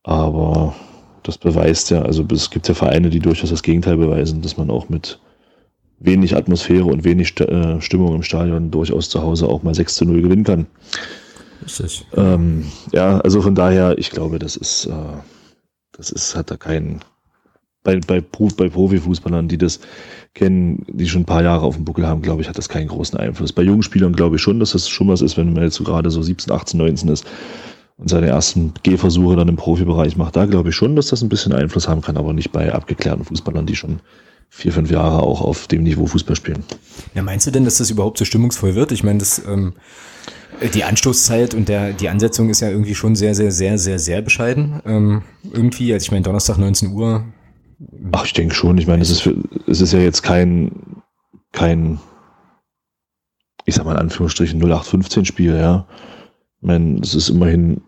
Aber 0.03 0.74
das 1.22 1.39
beweist 1.39 1.91
ja, 1.91 2.03
also 2.03 2.24
es 2.31 2.51
gibt 2.51 2.68
ja 2.68 2.74
Vereine, 2.74 3.11
die 3.11 3.18
durchaus 3.18 3.51
das 3.51 3.62
Gegenteil 3.62 3.97
beweisen, 3.97 4.43
dass 4.43 4.57
man 4.57 4.70
auch 4.70 4.89
mit 4.89 5.18
wenig 5.99 6.37
Atmosphäre 6.37 6.85
und 6.85 7.05
wenig 7.05 7.39
äh, 7.41 7.81
Stimmung 7.81 8.14
im 8.14 8.22
Stadion 8.22 8.70
durchaus 8.70 9.09
zu 9.09 9.22
Hause 9.22 9.49
auch 9.49 9.62
mal 9.62 9.74
6 9.74 9.95
zu 9.95 10.05
0 10.05 10.22
gewinnen 10.22 10.45
kann. 10.45 10.66
Richtig. 11.64 12.07
Ähm, 12.14 12.66
ja, 12.93 13.18
also 13.20 13.41
von 13.41 13.55
daher, 13.55 13.99
ich 13.99 14.11
glaube, 14.11 14.39
das 14.39 14.57
ist, 14.57 14.87
äh, 14.87 14.93
das 15.93 16.11
ist, 16.11 16.37
hat 16.37 16.51
da 16.51 16.57
keinen, 16.57 17.01
bei, 17.87 18.01
bei, 18.01 18.20
bei 18.20 18.68
Profifußballern, 18.68 19.49
die 19.49 19.59
das 19.59 19.80
kennen, 20.34 20.84
die 20.89 21.09
schon 21.09 21.22
ein 21.22 21.26
paar 21.26 21.43
Jahre 21.43 21.64
auf 21.64 21.76
dem 21.76 21.84
Buckel 21.84 22.07
haben, 22.07 22.20
glaube 22.20 22.43
ich, 22.43 22.49
hat 22.49 22.59
das 22.59 22.68
keinen 22.68 22.89
großen 22.89 23.18
Einfluss. 23.18 23.53
Bei 23.53 23.62
jungen 23.62 23.82
Spielern 23.82 24.12
glaube 24.12 24.37
ich 24.37 24.43
schon, 24.43 24.61
dass 24.61 24.72
das 24.72 24.89
schon 24.89 25.09
was 25.09 25.22
ist, 25.22 25.37
wenn 25.37 25.53
man 25.53 25.62
jetzt 25.62 25.76
so 25.76 25.84
gerade 25.84 26.11
so 26.11 26.20
17, 26.20 26.53
18, 26.53 26.78
19 26.78 27.09
ist, 27.09 27.24
und 27.99 28.11
seine 28.11 28.26
ersten 28.26 28.74
Gehversuche 28.82 29.37
dann 29.37 29.49
im 29.49 29.57
Profibereich 29.57 30.18
macht, 30.18 30.37
da 30.37 30.45
glaube 30.45 30.68
ich 30.68 30.76
schon, 30.76 30.97
dass 30.97 31.07
das 31.07 31.22
ein 31.22 31.30
bisschen 31.30 31.55
Einfluss 31.55 31.89
haben 31.89 32.03
kann, 32.03 32.18
aber 32.18 32.34
nicht 32.34 32.53
bei 32.53 32.70
abgeklärten 32.70 33.24
Fußballern, 33.24 33.64
die 33.64 33.76
schon 33.76 34.01
vier, 34.51 34.72
fünf 34.72 34.91
Jahre 34.91 35.22
auch 35.22 35.41
auf 35.41 35.66
dem 35.66 35.82
Niveau 35.82 36.07
Fußball 36.07 36.37
spielen. 36.37 36.62
Ja, 37.14 37.22
meinst 37.22 37.47
du 37.47 37.51
denn, 37.51 37.64
dass 37.64 37.78
das 37.78 37.91
überhaupt 37.91 38.18
so 38.18 38.26
stimmungsvoll 38.26 38.74
wird? 38.74 38.93
Ich 38.93 39.03
meine, 39.03 39.20
das, 39.20 39.43
ähm, 39.47 39.74
die 40.74 40.84
Anstoßzeit 40.84 41.55
und 41.55 41.68
der, 41.68 41.93
die 41.93 42.09
Ansetzung 42.09 42.51
ist 42.51 42.61
ja 42.61 42.68
irgendwie 42.68 42.95
schon 42.95 43.16
sehr, 43.16 43.34
sehr, 43.34 43.51
sehr, 43.51 43.78
sehr, 43.78 43.99
sehr 43.99 44.22
bescheiden. 44.22 44.80
Ähm, 44.84 45.22
irgendwie, 45.53 45.93
also 45.93 46.05
ich 46.05 46.11
meine, 46.11 46.22
Donnerstag 46.22 46.59
19 46.59 46.93
Uhr. 46.93 47.24
Ach, 48.12 48.24
ich 48.24 48.33
denke 48.33 48.55
schon. 48.55 48.79
Ich 48.79 48.87
meine, 48.87 49.03
es 49.03 49.11
ist, 49.11 49.29
es 49.66 49.81
ist 49.81 49.93
ja 49.93 49.99
jetzt 49.99 50.22
kein, 50.22 51.03
kein, 51.53 52.01
ich 53.64 53.74
sag 53.74 53.85
mal 53.85 53.93
in 53.93 53.99
Anführungsstrichen 53.99 54.61
0815 54.61 55.24
Spiel, 55.24 55.57
ja. 55.57 55.87
Ich 56.61 56.66
meine, 56.66 57.01
es 57.01 57.14
ist 57.14 57.29
immerhin, 57.29 57.83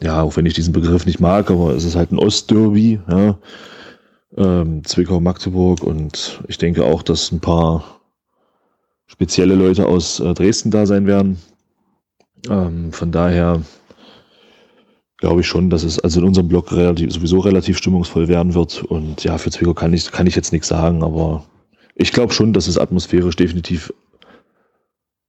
ja, 0.00 0.22
auch 0.22 0.36
wenn 0.36 0.46
ich 0.46 0.54
diesen 0.54 0.72
Begriff 0.72 1.06
nicht 1.06 1.20
mag, 1.20 1.50
aber 1.50 1.74
es 1.74 1.84
ist 1.84 1.96
halt 1.96 2.12
ein 2.12 2.18
Ostderby, 2.18 3.00
ja. 3.08 3.38
Ähm, 4.36 4.82
Zwickau-Magdeburg 4.84 5.82
und 5.82 6.42
ich 6.48 6.56
denke 6.56 6.84
auch, 6.84 7.02
dass 7.02 7.30
ein 7.32 7.40
paar 7.40 8.00
spezielle 9.06 9.54
Leute 9.54 9.86
aus 9.86 10.20
äh, 10.20 10.32
Dresden 10.32 10.70
da 10.70 10.86
sein 10.86 11.06
werden. 11.06 11.38
Ähm, 12.48 12.92
von 12.92 13.12
daher 13.12 13.60
glaube 15.22 15.42
ich 15.42 15.46
schon, 15.46 15.70
dass 15.70 15.84
es 15.84 16.00
also 16.00 16.18
in 16.18 16.26
unserem 16.26 16.48
Blog 16.48 16.72
relativ, 16.72 17.12
sowieso 17.12 17.38
relativ 17.38 17.78
stimmungsvoll 17.78 18.26
werden 18.26 18.54
wird. 18.54 18.82
Und 18.82 19.22
ja, 19.22 19.38
für 19.38 19.52
Zwickau 19.52 19.72
kann 19.72 19.92
ich, 19.92 20.10
kann 20.10 20.26
ich 20.26 20.34
jetzt 20.34 20.52
nichts 20.52 20.66
sagen, 20.66 21.04
aber 21.04 21.44
ich 21.94 22.10
glaube 22.10 22.32
schon, 22.32 22.52
dass 22.52 22.66
es 22.66 22.76
atmosphärisch 22.76 23.36
definitiv 23.36 23.94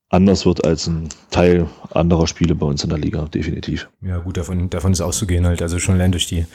anders 0.10 0.48
wird 0.48 0.66
als 0.66 0.88
ein 0.88 1.10
Teil 1.30 1.68
anderer 1.92 2.26
Spiele 2.26 2.56
bei 2.56 2.66
uns 2.66 2.84
in 2.84 2.90
der 2.90 2.98
Liga, 2.98 3.26
definitiv. 3.26 3.88
Ja, 4.02 4.18
gut, 4.18 4.38
davon, 4.38 4.68
davon 4.72 4.94
ist 4.94 5.02
auszugehen 5.02 5.46
halt. 5.46 5.62
Also 5.62 5.78
schon 5.78 5.94
allein 5.94 6.12
durch 6.12 6.26
die 6.26 6.48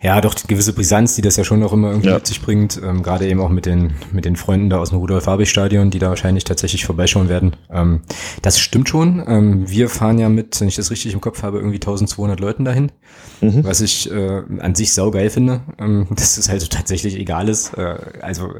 ja, 0.00 0.20
doch 0.20 0.34
die 0.34 0.46
gewisse 0.46 0.72
Brisanz, 0.72 1.16
die 1.16 1.22
das 1.22 1.36
ja 1.36 1.42
schon 1.42 1.62
auch 1.64 1.72
immer 1.72 1.88
irgendwie 1.88 2.08
ja. 2.08 2.14
mit 2.14 2.26
sich 2.26 2.40
bringt, 2.40 2.80
ähm, 2.82 3.02
gerade 3.02 3.26
eben 3.26 3.40
auch 3.40 3.48
mit 3.48 3.66
den, 3.66 3.94
mit 4.12 4.24
den 4.24 4.36
Freunden 4.36 4.70
da 4.70 4.78
aus 4.78 4.90
dem 4.90 4.98
Rudolf-Habich-Stadion, 4.98 5.90
die 5.90 5.98
da 5.98 6.08
wahrscheinlich 6.08 6.44
tatsächlich 6.44 6.84
vorbeischauen 6.84 7.28
werden. 7.28 7.56
Ähm, 7.70 8.02
das 8.40 8.60
stimmt 8.60 8.88
schon. 8.88 9.24
Ähm, 9.26 9.68
wir 9.68 9.88
fahren 9.88 10.18
ja 10.18 10.28
mit, 10.28 10.60
wenn 10.60 10.68
ich 10.68 10.76
das 10.76 10.92
richtig 10.92 11.14
im 11.14 11.20
Kopf 11.20 11.42
habe, 11.42 11.58
irgendwie 11.58 11.78
1200 11.78 12.38
Leuten 12.38 12.64
dahin, 12.64 12.92
mhm. 13.40 13.64
was 13.64 13.80
ich 13.80 14.08
äh, 14.10 14.42
an 14.60 14.76
sich 14.76 14.92
saugeil 14.92 15.30
finde, 15.30 15.62
ähm, 15.80 16.06
dass 16.10 16.38
es 16.38 16.48
halt 16.48 16.60
so 16.60 16.68
tatsächlich 16.68 17.16
egal 17.16 17.48
ist. 17.48 17.74
Äh, 17.74 17.96
also 18.20 18.50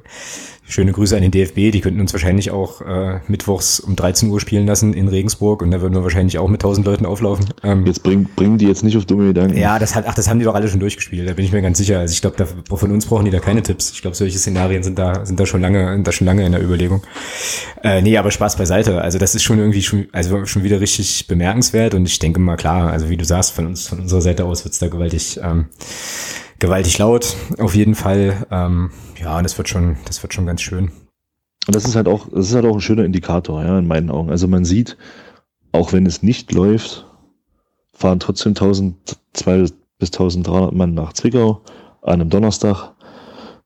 schöne 0.68 0.92
Grüße 0.92 1.16
an 1.16 1.22
den 1.22 1.30
DFB, 1.30 1.72
die 1.72 1.80
könnten 1.80 2.00
uns 2.00 2.12
wahrscheinlich 2.12 2.50
auch 2.50 2.82
äh, 2.82 3.20
mittwochs 3.28 3.80
um 3.80 3.96
13 3.96 4.28
Uhr 4.28 4.40
spielen 4.40 4.66
lassen 4.66 4.92
in 4.92 5.08
Regensburg 5.08 5.62
und 5.62 5.70
da 5.70 5.80
würden 5.80 5.94
wir 5.94 6.02
wahrscheinlich 6.02 6.38
auch 6.38 6.48
mit 6.48 6.62
1000 6.62 6.86
Leuten 6.86 7.06
auflaufen. 7.06 7.46
Ähm, 7.62 7.86
jetzt 7.86 8.02
bringen 8.02 8.28
bringen 8.36 8.58
die 8.58 8.66
jetzt 8.66 8.84
nicht 8.84 8.96
auf 8.96 9.06
dumme 9.06 9.28
Gedanken. 9.28 9.56
Ja, 9.56 9.78
das 9.78 9.94
hat, 9.94 10.04
ach, 10.06 10.14
das 10.14 10.28
haben 10.28 10.38
die 10.38 10.44
doch 10.44 10.54
alle 10.54 10.68
schon 10.68 10.80
durchgespielt 10.80 11.27
da 11.28 11.34
bin 11.34 11.44
ich 11.44 11.52
mir 11.52 11.60
ganz 11.60 11.78
sicher. 11.78 11.98
Also 11.98 12.12
ich 12.12 12.22
glaube, 12.22 12.46
von 12.46 12.90
uns 12.90 13.06
brauchen 13.06 13.26
die 13.26 13.30
da 13.30 13.38
keine 13.38 13.62
Tipps. 13.62 13.92
Ich 13.92 14.00
glaube, 14.00 14.16
solche 14.16 14.38
Szenarien 14.38 14.82
sind 14.82 14.98
da, 14.98 15.26
sind 15.26 15.38
da 15.38 15.44
schon 15.44 15.60
lange, 15.60 15.92
sind 15.92 16.06
da 16.06 16.12
schon 16.12 16.26
lange 16.26 16.44
in 16.44 16.52
der 16.52 16.62
Überlegung. 16.62 17.02
Äh, 17.82 18.00
nee, 18.00 18.16
aber 18.16 18.30
Spaß 18.30 18.56
beiseite. 18.56 19.02
Also 19.02 19.18
das 19.18 19.34
ist 19.34 19.42
schon 19.42 19.58
irgendwie 19.58 19.82
schon, 19.82 20.08
also 20.12 20.46
schon 20.46 20.62
wieder 20.62 20.80
richtig 20.80 21.26
bemerkenswert 21.26 21.94
und 21.94 22.06
ich 22.06 22.18
denke 22.18 22.40
mal 22.40 22.56
klar, 22.56 22.90
also 22.90 23.10
wie 23.10 23.16
du 23.16 23.24
sagst, 23.24 23.52
von 23.52 23.66
uns, 23.66 23.86
von 23.86 24.00
unserer 24.00 24.22
Seite 24.22 24.46
aus 24.46 24.64
wird's 24.64 24.78
da 24.78 24.88
gewaltig, 24.88 25.38
ähm, 25.42 25.66
gewaltig 26.58 26.96
laut. 26.98 27.36
Auf 27.58 27.74
jeden 27.74 27.94
Fall. 27.94 28.46
Ähm, 28.50 28.90
ja, 29.20 29.36
und 29.36 29.44
das 29.44 29.58
wird 29.58 29.68
schon, 29.68 29.98
das 30.06 30.22
wird 30.22 30.32
schon 30.32 30.46
ganz 30.46 30.62
schön. 30.62 30.90
Und 31.66 31.74
das 31.74 31.84
ist 31.84 31.94
halt 31.94 32.08
auch, 32.08 32.28
das 32.30 32.48
ist 32.48 32.54
halt 32.54 32.64
auch 32.64 32.74
ein 32.74 32.80
schöner 32.80 33.04
Indikator, 33.04 33.62
ja, 33.62 33.78
in 33.78 33.86
meinen 33.86 34.10
Augen. 34.10 34.30
Also 34.30 34.48
man 34.48 34.64
sieht, 34.64 34.96
auch 35.72 35.92
wenn 35.92 36.06
es 36.06 36.22
nicht 36.22 36.52
läuft, 36.52 37.06
fahren 37.92 38.20
trotzdem 38.20 38.52
1200 38.52 39.74
bis 39.98 40.12
1300 40.12 40.72
Mann 40.72 40.94
nach 40.94 41.12
Zwickau 41.12 41.62
an 42.02 42.20
einem 42.20 42.30
Donnerstag. 42.30 42.92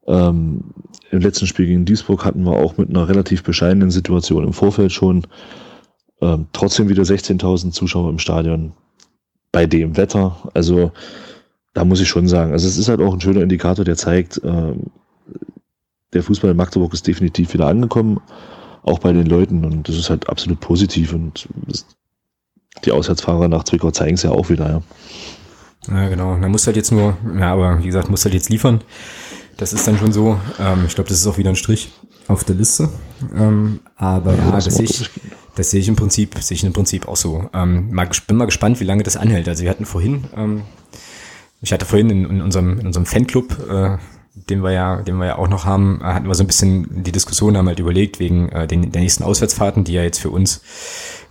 Ähm, 0.07 0.65
Im 1.11 1.21
letzten 1.21 1.47
Spiel 1.47 1.67
gegen 1.67 1.85
Duisburg 1.85 2.25
hatten 2.25 2.45
wir 2.45 2.53
auch 2.53 2.77
mit 2.77 2.91
einer 2.91 3.09
relativ 3.09 3.43
bescheidenen 3.43 3.91
Situation 3.91 4.45
im 4.45 4.53
Vorfeld 4.53 4.93
schon 4.93 5.27
ähm, 6.21 6.47
trotzdem 6.53 6.89
wieder 6.89 7.03
16.000 7.03 7.73
Zuschauer 7.73 8.11
im 8.11 8.19
Stadion 8.19 8.73
bei 9.53 9.67
dem 9.67 9.97
Wetter. 9.97 10.51
Also 10.55 10.93
da 11.75 11.85
muss 11.85 12.01
ich 12.01 12.09
schon 12.09 12.29
sagen, 12.29 12.53
also 12.53 12.67
es 12.67 12.79
ist 12.79 12.89
halt 12.89 13.01
auch 13.01 13.13
ein 13.13 13.21
schöner 13.21 13.43
Indikator, 13.43 13.85
der 13.85 13.97
zeigt, 13.97 14.41
ähm, 14.45 14.87
der 16.13 16.23
Fußball 16.23 16.51
in 16.51 16.57
Magdeburg 16.57 16.93
ist 16.93 17.07
definitiv 17.07 17.55
wieder 17.55 17.67
angekommen, 17.67 18.21
auch 18.83 18.99
bei 18.99 19.13
den 19.13 19.27
Leuten 19.27 19.65
und 19.65 19.89
das 19.89 19.97
ist 19.97 20.11
halt 20.11 20.29
absolut 20.29 20.61
positiv 20.61 21.13
und 21.13 21.49
die 22.85 22.93
Auswärtsfahrer 22.93 23.49
nach 23.49 23.65
Zwickau 23.65 23.91
zeigen 23.91 24.15
es 24.15 24.23
ja 24.23 24.31
auch 24.31 24.49
wieder, 24.49 24.69
ja. 24.69 24.83
Ja, 25.89 26.09
genau. 26.09 26.37
Man 26.37 26.51
muss 26.51 26.67
halt 26.67 26.77
jetzt 26.77 26.93
nur, 26.93 27.17
ja, 27.39 27.53
aber 27.53 27.79
wie 27.81 27.87
gesagt, 27.87 28.09
muss 28.09 28.25
halt 28.25 28.35
jetzt 28.35 28.49
liefern. 28.51 28.83
Das 29.57 29.73
ist 29.73 29.87
dann 29.87 29.99
schon 29.99 30.13
so. 30.13 30.39
Ähm, 30.59 30.85
ich 30.87 30.95
glaube, 30.95 31.09
das 31.09 31.19
ist 31.19 31.27
auch 31.27 31.39
wieder 31.39 31.51
ein 31.51 31.57
Strich 31.57 31.93
auf 32.29 32.45
der 32.45 32.57
Liste. 32.57 32.89
Ähm, 33.35 33.81
aber 33.97 34.35
ja, 34.35 34.51
das, 34.53 34.65
das 34.67 34.77
sehe 34.77 34.85
ich, 34.85 35.11
das 35.55 35.71
sehe 35.71 35.81
ich 35.81 35.89
im 35.89 35.97
Prinzip, 35.97 36.37
sehe 36.41 36.55
ich 36.55 36.65
im 36.65 36.73
Prinzip 36.73 37.09
auch 37.09 37.17
so. 37.17 37.49
Ähm, 37.53 37.93
mal, 37.93 38.09
bin 38.27 38.37
mal 38.37 38.47
gespannt, 38.47 38.81
wie 38.81 38.85
lange 38.85 39.03
das 39.03 39.17
anhält. 39.17 39.49
Also 39.49 39.65
wir 39.65 39.71
hatten 39.71 39.85
vorhin, 39.85 40.25
ähm, 40.37 40.63
ich 41.61 41.73
hatte 41.73 41.85
vorhin 41.85 42.11
in, 42.11 42.25
in 42.31 42.43
unserem, 42.43 42.79
in 42.79 42.87
unserem 42.87 43.07
Fanclub, 43.07 43.57
äh, 43.69 43.99
den 44.35 44.63
wir 44.63 44.73
ja, 44.73 45.03
den 45.03 45.17
wir 45.17 45.27
ja 45.27 45.39
auch 45.39 45.49
noch 45.49 45.67
haben, 45.67 46.01
hatten 46.03 46.27
wir 46.27 46.35
so 46.35 46.43
ein 46.43 46.47
bisschen 46.47 47.05
die 47.05 47.13
Diskussion, 47.13 47.57
haben 47.57 47.69
halt 47.69 47.81
überlegt 47.81 48.19
wegen 48.19 48.49
äh, 48.49 48.67
den, 48.67 48.91
der 48.91 49.03
nächsten 49.03 49.25
Auswärtsfahrten, 49.25 49.85
die 49.85 49.93
ja 49.93 50.03
jetzt 50.03 50.21
für 50.21 50.31
uns 50.31 50.63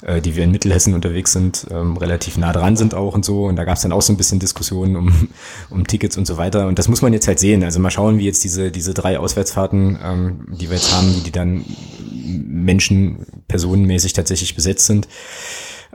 äh, 0.01 0.21
die 0.21 0.35
wir 0.35 0.43
in 0.43 0.51
Mittelhessen 0.51 0.93
unterwegs 0.93 1.31
sind, 1.31 1.67
ähm, 1.69 1.97
relativ 1.97 2.37
nah 2.37 2.53
dran 2.53 2.75
sind 2.75 2.93
auch 2.93 3.13
und 3.13 3.25
so. 3.25 3.45
Und 3.45 3.55
da 3.55 3.63
gab 3.63 3.75
es 3.75 3.81
dann 3.81 3.91
auch 3.91 4.01
so 4.01 4.13
ein 4.13 4.17
bisschen 4.17 4.39
Diskussionen 4.39 4.95
um, 4.95 5.29
um 5.69 5.85
Tickets 5.85 6.17
und 6.17 6.25
so 6.25 6.37
weiter. 6.37 6.67
Und 6.67 6.79
das 6.79 6.87
muss 6.87 7.01
man 7.01 7.13
jetzt 7.13 7.27
halt 7.27 7.39
sehen. 7.39 7.63
Also 7.63 7.79
mal 7.79 7.91
schauen, 7.91 8.17
wie 8.17 8.25
jetzt 8.25 8.43
diese, 8.43 8.71
diese 8.71 8.93
drei 8.93 9.19
Auswärtsfahrten, 9.19 9.99
ähm, 10.03 10.47
die 10.59 10.69
wir 10.69 10.77
jetzt 10.77 10.93
haben, 10.93 11.15
wie 11.15 11.21
die 11.21 11.31
dann 11.31 11.65
Menschen, 12.13 13.25
personenmäßig 13.47 14.13
tatsächlich 14.13 14.55
besetzt 14.55 14.85
sind. 14.85 15.07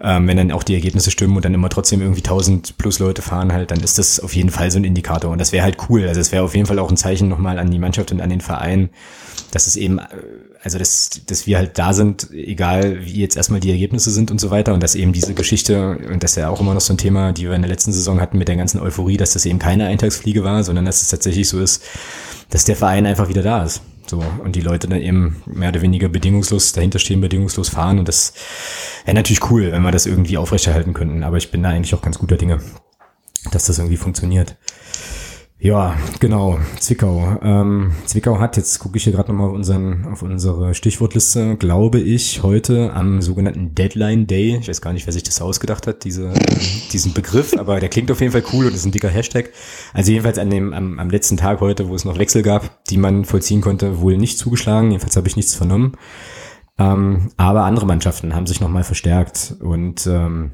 Ähm, 0.03 0.28
wenn 0.28 0.36
dann 0.36 0.53
auch 0.53 0.62
die 0.62 0.74
Ergebnisse 0.74 1.11
stimmen 1.11 1.36
und 1.36 1.44
dann 1.44 1.55
immer 1.55 1.70
trotzdem 1.70 2.03
irgendwie 2.03 2.20
1000 2.20 2.76
plus 2.76 2.99
Leute 2.99 3.22
fahren 3.22 3.53
halt, 3.53 3.70
dann 3.70 3.80
ist 3.80 3.99
das 3.99 4.20
auf 4.20 4.34
jeden 4.34 4.51
Fall 4.51 4.70
so 4.70 4.78
ein 4.78 4.84
Indikator 4.84 5.30
und 5.30 5.38
das 5.38 5.53
wäre 5.53 5.64
halt 5.64 5.78
cool. 5.88 6.07
Also 6.07 6.20
es 6.20 6.32
wäre 6.32 6.44
auf 6.44 6.55
jeden 6.55 6.66
Fall 6.66 6.78
auch 6.78 6.90
ein 6.90 6.99
Zeichen 6.99 7.28
nochmal 7.28 7.59
an 7.59 7.70
die 7.70 7.78
Mannschaft 7.78 8.12
und 8.12 8.20
an 8.20 8.28
den 8.28 8.42
Verein, 8.42 8.90
dass 9.53 9.66
es 9.66 9.76
eben, 9.76 9.99
äh, 9.99 10.05
also 10.62 10.78
dass, 10.78 11.22
dass 11.26 11.47
wir 11.47 11.57
halt 11.57 11.78
da 11.78 11.94
sind, 11.94 12.30
egal 12.32 13.07
wie 13.07 13.20
jetzt 13.20 13.36
erstmal 13.36 13.61
die 13.61 13.70
Ergebnisse 13.70 14.11
sind 14.11 14.30
und 14.30 14.38
so 14.38 14.51
weiter 14.51 14.74
und 14.74 14.82
dass 14.82 14.94
eben 14.94 15.12
diese 15.12 15.32
Geschichte, 15.32 15.99
und 16.12 16.22
das 16.22 16.32
ist 16.32 16.36
ja 16.36 16.51
auch 16.51 16.61
immer 16.61 16.74
noch 16.74 16.80
so 16.82 16.92
ein 16.92 16.99
Thema, 16.99 17.32
die 17.32 17.44
wir 17.44 17.55
in 17.55 17.62
der 17.62 17.70
letzten 17.70 17.92
Saison 17.92 18.20
hatten 18.20 18.36
mit 18.36 18.49
der 18.49 18.57
ganzen 18.57 18.80
Euphorie, 18.80 19.16
dass 19.16 19.32
das 19.32 19.47
eben 19.47 19.59
keine 19.59 19.86
Eintagsfliege 19.86 20.44
war, 20.44 20.62
sondern 20.62 20.84
dass 20.84 21.01
es 21.01 21.09
tatsächlich 21.09 21.49
so 21.49 21.59
ist, 21.59 21.82
dass 22.51 22.64
der 22.64 22.76
Verein 22.76 23.07
einfach 23.07 23.28
wieder 23.28 23.42
da 23.42 23.64
ist. 23.64 23.80
So, 24.07 24.22
und 24.42 24.54
die 24.54 24.61
Leute 24.61 24.88
dann 24.88 25.00
eben 25.00 25.42
mehr 25.46 25.70
oder 25.70 25.82
weniger 25.82 26.09
bedingungslos 26.09 26.72
dahinter 26.72 26.98
stehen, 26.98 27.20
bedingungslos 27.20 27.68
fahren. 27.68 27.98
Und 27.98 28.09
das 28.09 28.34
wäre 29.04 29.16
natürlich 29.16 29.50
cool, 29.50 29.72
wenn 29.72 29.82
wir 29.82 29.90
das 29.90 30.07
irgendwie 30.07 30.38
aufrechterhalten 30.38 30.94
könnten. 30.94 31.24
Aber 31.24 31.36
ich 31.36 31.50
bin 31.50 31.62
da 31.62 31.70
eigentlich 31.70 31.94
auch 31.94 32.02
ganz 32.02 32.18
guter 32.18 32.36
Dinge, 32.36 32.61
dass 33.50 33.66
das 33.66 33.78
irgendwie 33.78 33.96
funktioniert. 33.96 34.57
Ja, 35.59 35.96
genau. 36.20 36.59
Zwickau. 36.78 37.38
Ähm, 37.42 37.92
Zwickau 38.04 38.38
hat, 38.38 38.59
jetzt 38.59 38.78
gucke 38.78 38.98
ich 38.98 39.04
hier 39.04 39.14
gerade 39.14 39.32
nochmal 39.32 39.48
auf, 39.48 39.54
unseren, 39.54 40.04
auf 40.04 40.20
unsere 40.20 40.74
Stichwortliste, 40.74 41.57
glaube 41.57 41.98
ich, 41.98 42.42
heute 42.42 42.92
am 42.92 43.22
sogenannten 43.22 43.74
Deadline 43.74 44.26
Day, 44.26 44.59
ich 44.61 44.68
weiß 44.68 44.82
gar 44.82 44.92
nicht, 44.92 45.07
wer 45.07 45.14
sich 45.14 45.22
das 45.22 45.40
ausgedacht 45.40 45.86
hat, 45.86 46.04
diese, 46.04 46.34
diesen 46.92 47.14
Begriff, 47.14 47.57
aber 47.59 47.80
der 47.80 47.88
klingt 47.88 48.11
auf 48.11 48.20
jeden 48.20 48.32
Fall 48.32 48.44
cool 48.52 48.66
und 48.66 48.74
ist 48.74 48.84
ein 48.84 48.92
dicker 48.92 49.09
Hashtag. 49.09 49.50
Also 49.94 50.12
jedenfalls 50.12 50.38
an 50.38 50.50
dem, 50.50 50.74
am, 50.74 50.98
am 50.98 51.09
letzten 51.09 51.38
Tag 51.38 51.61
heute, 51.61 51.88
wo 51.88 51.94
es 51.94 52.04
noch 52.04 52.18
Wechsel 52.18 52.42
gab, 52.42 52.84
die 52.84 52.98
man 52.98 53.24
vollziehen 53.24 53.62
konnte, 53.62 54.00
wohl 54.00 54.18
nicht 54.18 54.38
zugeschlagen. 54.38 54.90
Jedenfalls 54.90 55.16
habe 55.16 55.26
ich 55.26 55.36
nichts 55.36 55.54
vernommen. 55.54 55.92
Ähm, 56.78 57.30
aber 57.38 57.64
andere 57.64 57.86
Mannschaften 57.86 58.34
haben 58.34 58.46
sich 58.46 58.61
nochmal 58.61 58.84
verstärkt 58.84 59.57
und 59.61 60.07
ähm, 60.07 60.52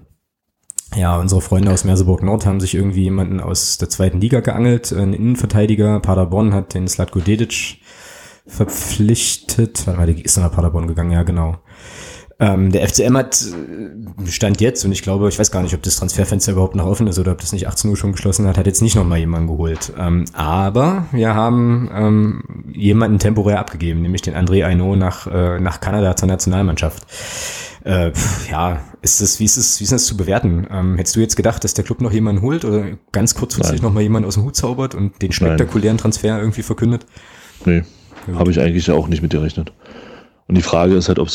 ja, 0.95 1.19
unsere 1.19 1.41
Freunde 1.41 1.73
aus 1.73 1.85
Merseburg 1.85 2.23
Nord 2.23 2.47
haben 2.47 2.61
sich 2.61 2.75
irgendwie 2.75 3.05
jemanden 3.05 3.41
aus 3.41 3.79
der 3.79 3.89
zweiten 3.89 4.21
Liga 4.21 4.41
geangelt, 4.41 4.93
ein 4.93 5.13
Innenverteidiger. 5.13 6.01
Paderborn 6.01 6.55
hat 6.55 6.75
den 6.75 6.89
Slatko 6.89 7.21
Dedic 7.21 7.79
verpflichtet. 8.47 9.87
Warte 9.87 10.01
mal, 10.01 10.13
die 10.13 10.23
ist 10.23 10.37
nach 10.37 10.53
Paderborn 10.53 10.89
gegangen, 10.89 11.13
ja, 11.13 11.23
genau. 11.23 11.57
Ähm, 12.43 12.73
der 12.73 12.89
FCM 12.89 13.17
hat 13.17 13.41
äh, 13.41 14.27
Stand 14.27 14.61
jetzt, 14.61 14.85
und 14.85 14.91
ich 14.91 15.03
glaube, 15.03 15.29
ich 15.29 15.39
weiß 15.39 15.53
gar 15.53 15.63
nicht, 15.63 15.75
ob 15.75 15.83
das 15.83 15.97
Transferfenster 15.97 16.53
überhaupt 16.53 16.75
noch 16.75 16.87
offen 16.87 17.07
ist 17.07 17.19
oder 17.21 17.31
ob 17.31 17.41
das 17.41 17.53
nicht 17.53 17.69
18 17.69 17.89
Uhr 17.89 17.97
schon 17.97 18.13
geschlossen 18.13 18.49
hat, 18.49 18.59
hat 18.59 18.67
jetzt 18.67 18.83
nicht 18.83 18.97
nochmal 18.97 19.19
jemanden 19.19 19.47
geholt. 19.47 19.93
Ähm, 19.97 20.25
aber 20.33 21.07
wir 21.13 21.37
haben 21.37 21.89
ähm, 21.95 22.43
jemanden 22.73 23.21
temporär 23.21 23.61
abgegeben, 23.61 24.03
nämlich 24.03 24.23
den 24.23 24.35
André 24.35 24.65
Aino 24.65 24.97
nach, 24.97 25.29
äh, 25.29 25.61
nach 25.61 25.81
Kanada 25.81 26.17
zur 26.17 26.27
Nationalmannschaft. 26.27 27.07
Äh, 27.85 28.13
ja, 28.51 28.81
ist 29.03 29.21
das, 29.21 29.41
wie 29.41 29.45
ist 29.45 29.57
es, 29.57 29.81
wie 29.81 29.85
ist 29.85 29.93
das 29.93 30.07
zu 30.07 30.17
bewerten? 30.17 30.67
Ähm, 30.71 30.97
hättest 30.97 31.17
du 31.17 31.21
jetzt 31.21 31.37
gedacht, 31.37 31.65
dass 31.65 31.75
der 31.75 31.85
Club 31.85 32.01
noch 32.01 32.13
jemanden 32.13 32.43
holt 32.43 32.65
oder 32.65 32.97
ganz 33.11 33.35
kurzfristig 33.35 33.83
noch 33.83 33.93
mal 33.93 34.03
jemanden 34.03 34.29
aus 34.29 34.35
dem 34.35 34.45
Hut 34.45 34.57
zaubert 34.57 34.95
und 34.95 35.21
den 35.21 35.33
spektakulären 35.33 35.99
Transfer 35.99 36.39
irgendwie 36.39 36.63
verkündet? 36.63 37.07
Nee, 37.65 37.83
habe 38.35 38.51
ich 38.51 38.61
eigentlich 38.61 38.91
auch 38.91 39.09
nicht 39.09 39.23
mit 39.23 39.33
gerechnet. 39.33 39.73
Und 40.47 40.57
die 40.57 40.63
Frage 40.63 40.95
ist 40.95 41.09
halt, 41.09 41.19
ob 41.19 41.29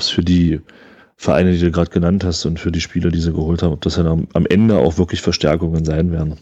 es 0.00 0.08
für 0.08 0.22
die 0.22 0.60
Vereine, 1.16 1.52
die 1.52 1.58
du 1.58 1.70
gerade 1.72 1.90
genannt 1.90 2.22
hast 2.22 2.44
und 2.44 2.60
für 2.60 2.70
die 2.70 2.80
Spieler, 2.80 3.10
die 3.10 3.20
sie 3.20 3.32
geholt 3.32 3.62
haben, 3.62 3.72
ob 3.72 3.80
das 3.80 3.96
dann 3.96 4.06
am, 4.06 4.28
am 4.34 4.46
Ende 4.46 4.78
auch 4.78 4.98
wirklich 4.98 5.20
Verstärkungen 5.20 5.84
sein 5.84 6.12
werden. 6.12 6.36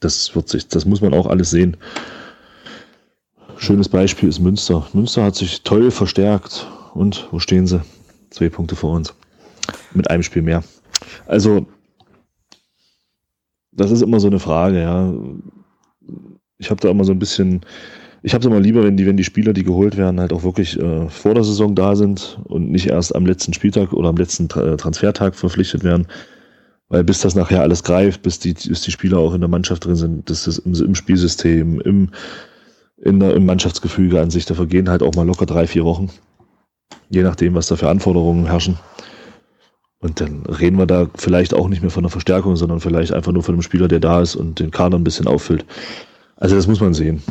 Das 0.00 0.34
wird 0.34 0.48
sich, 0.48 0.68
das 0.68 0.86
muss 0.86 1.00
man 1.02 1.12
auch 1.12 1.26
alles 1.26 1.50
sehen. 1.50 1.76
Schönes 3.56 3.88
Beispiel 3.88 4.28
ist 4.28 4.38
Münster. 4.38 4.86
Münster 4.92 5.24
hat 5.24 5.34
sich 5.34 5.62
toll 5.62 5.90
verstärkt. 5.90 6.66
Und 6.94 7.28
wo 7.30 7.38
stehen 7.40 7.66
sie? 7.66 7.82
Zwei 8.30 8.48
Punkte 8.48 8.76
vor 8.76 8.94
uns. 8.94 9.14
Mit 9.94 10.10
einem 10.10 10.22
Spiel 10.22 10.42
mehr. 10.42 10.62
Also, 11.26 11.66
das 13.72 13.90
ist 13.90 14.02
immer 14.02 14.20
so 14.20 14.26
eine 14.26 14.40
Frage, 14.40 14.80
ja. 14.80 15.14
Ich 16.58 16.70
habe 16.70 16.80
da 16.80 16.90
immer 16.90 17.04
so 17.04 17.12
ein 17.12 17.18
bisschen, 17.18 17.60
ich 18.22 18.34
habe 18.34 18.42
es 18.42 18.46
immer 18.46 18.60
lieber, 18.60 18.82
wenn 18.82 18.96
die, 18.96 19.06
wenn 19.06 19.16
die 19.16 19.24
Spieler, 19.24 19.52
die 19.52 19.62
geholt 19.62 19.96
werden, 19.96 20.20
halt 20.20 20.32
auch 20.32 20.42
wirklich 20.42 20.78
äh, 20.78 21.08
vor 21.08 21.34
der 21.34 21.44
Saison 21.44 21.74
da 21.74 21.94
sind 21.94 22.40
und 22.44 22.70
nicht 22.70 22.88
erst 22.88 23.14
am 23.14 23.26
letzten 23.26 23.54
Spieltag 23.54 23.92
oder 23.92 24.08
am 24.08 24.16
letzten 24.16 24.48
Tra 24.48 24.76
Transfertag 24.76 25.36
verpflichtet 25.36 25.84
werden. 25.84 26.08
Weil 26.88 27.04
bis 27.04 27.20
das 27.20 27.34
nachher 27.34 27.60
alles 27.60 27.84
greift, 27.84 28.22
bis 28.22 28.38
die, 28.38 28.54
bis 28.54 28.80
die 28.80 28.90
Spieler 28.90 29.18
auch 29.18 29.34
in 29.34 29.40
der 29.40 29.50
Mannschaft 29.50 29.84
drin 29.84 29.96
sind, 29.96 30.30
das 30.30 30.46
ist 30.46 30.58
im, 30.58 30.74
im 30.74 30.94
Spielsystem, 30.94 31.80
im, 31.82 32.10
in 32.96 33.20
der, 33.20 33.34
im 33.34 33.44
Mannschaftsgefüge 33.44 34.20
an 34.20 34.30
sich, 34.30 34.46
da 34.46 34.54
vergehen 34.54 34.88
halt 34.88 35.02
auch 35.02 35.14
mal 35.14 35.26
locker 35.26 35.46
drei, 35.46 35.66
vier 35.66 35.84
Wochen 35.84 36.10
je 37.10 37.22
nachdem, 37.22 37.54
was 37.54 37.66
da 37.66 37.76
für 37.76 37.88
Anforderungen 37.88 38.46
herrschen. 38.46 38.78
Und 40.00 40.20
dann 40.20 40.46
reden 40.46 40.78
wir 40.78 40.86
da 40.86 41.08
vielleicht 41.16 41.54
auch 41.54 41.68
nicht 41.68 41.82
mehr 41.82 41.90
von 41.90 42.04
einer 42.04 42.10
Verstärkung, 42.10 42.54
sondern 42.56 42.80
vielleicht 42.80 43.12
einfach 43.12 43.32
nur 43.32 43.42
von 43.42 43.54
einem 43.54 43.62
Spieler, 43.62 43.88
der 43.88 43.98
da 44.00 44.20
ist 44.20 44.36
und 44.36 44.60
den 44.60 44.70
Kader 44.70 44.96
ein 44.96 45.04
bisschen 45.04 45.26
auffüllt. 45.26 45.64
Also 46.36 46.54
das 46.54 46.68
muss 46.68 46.80
man 46.80 46.94
sehen. 46.94 47.22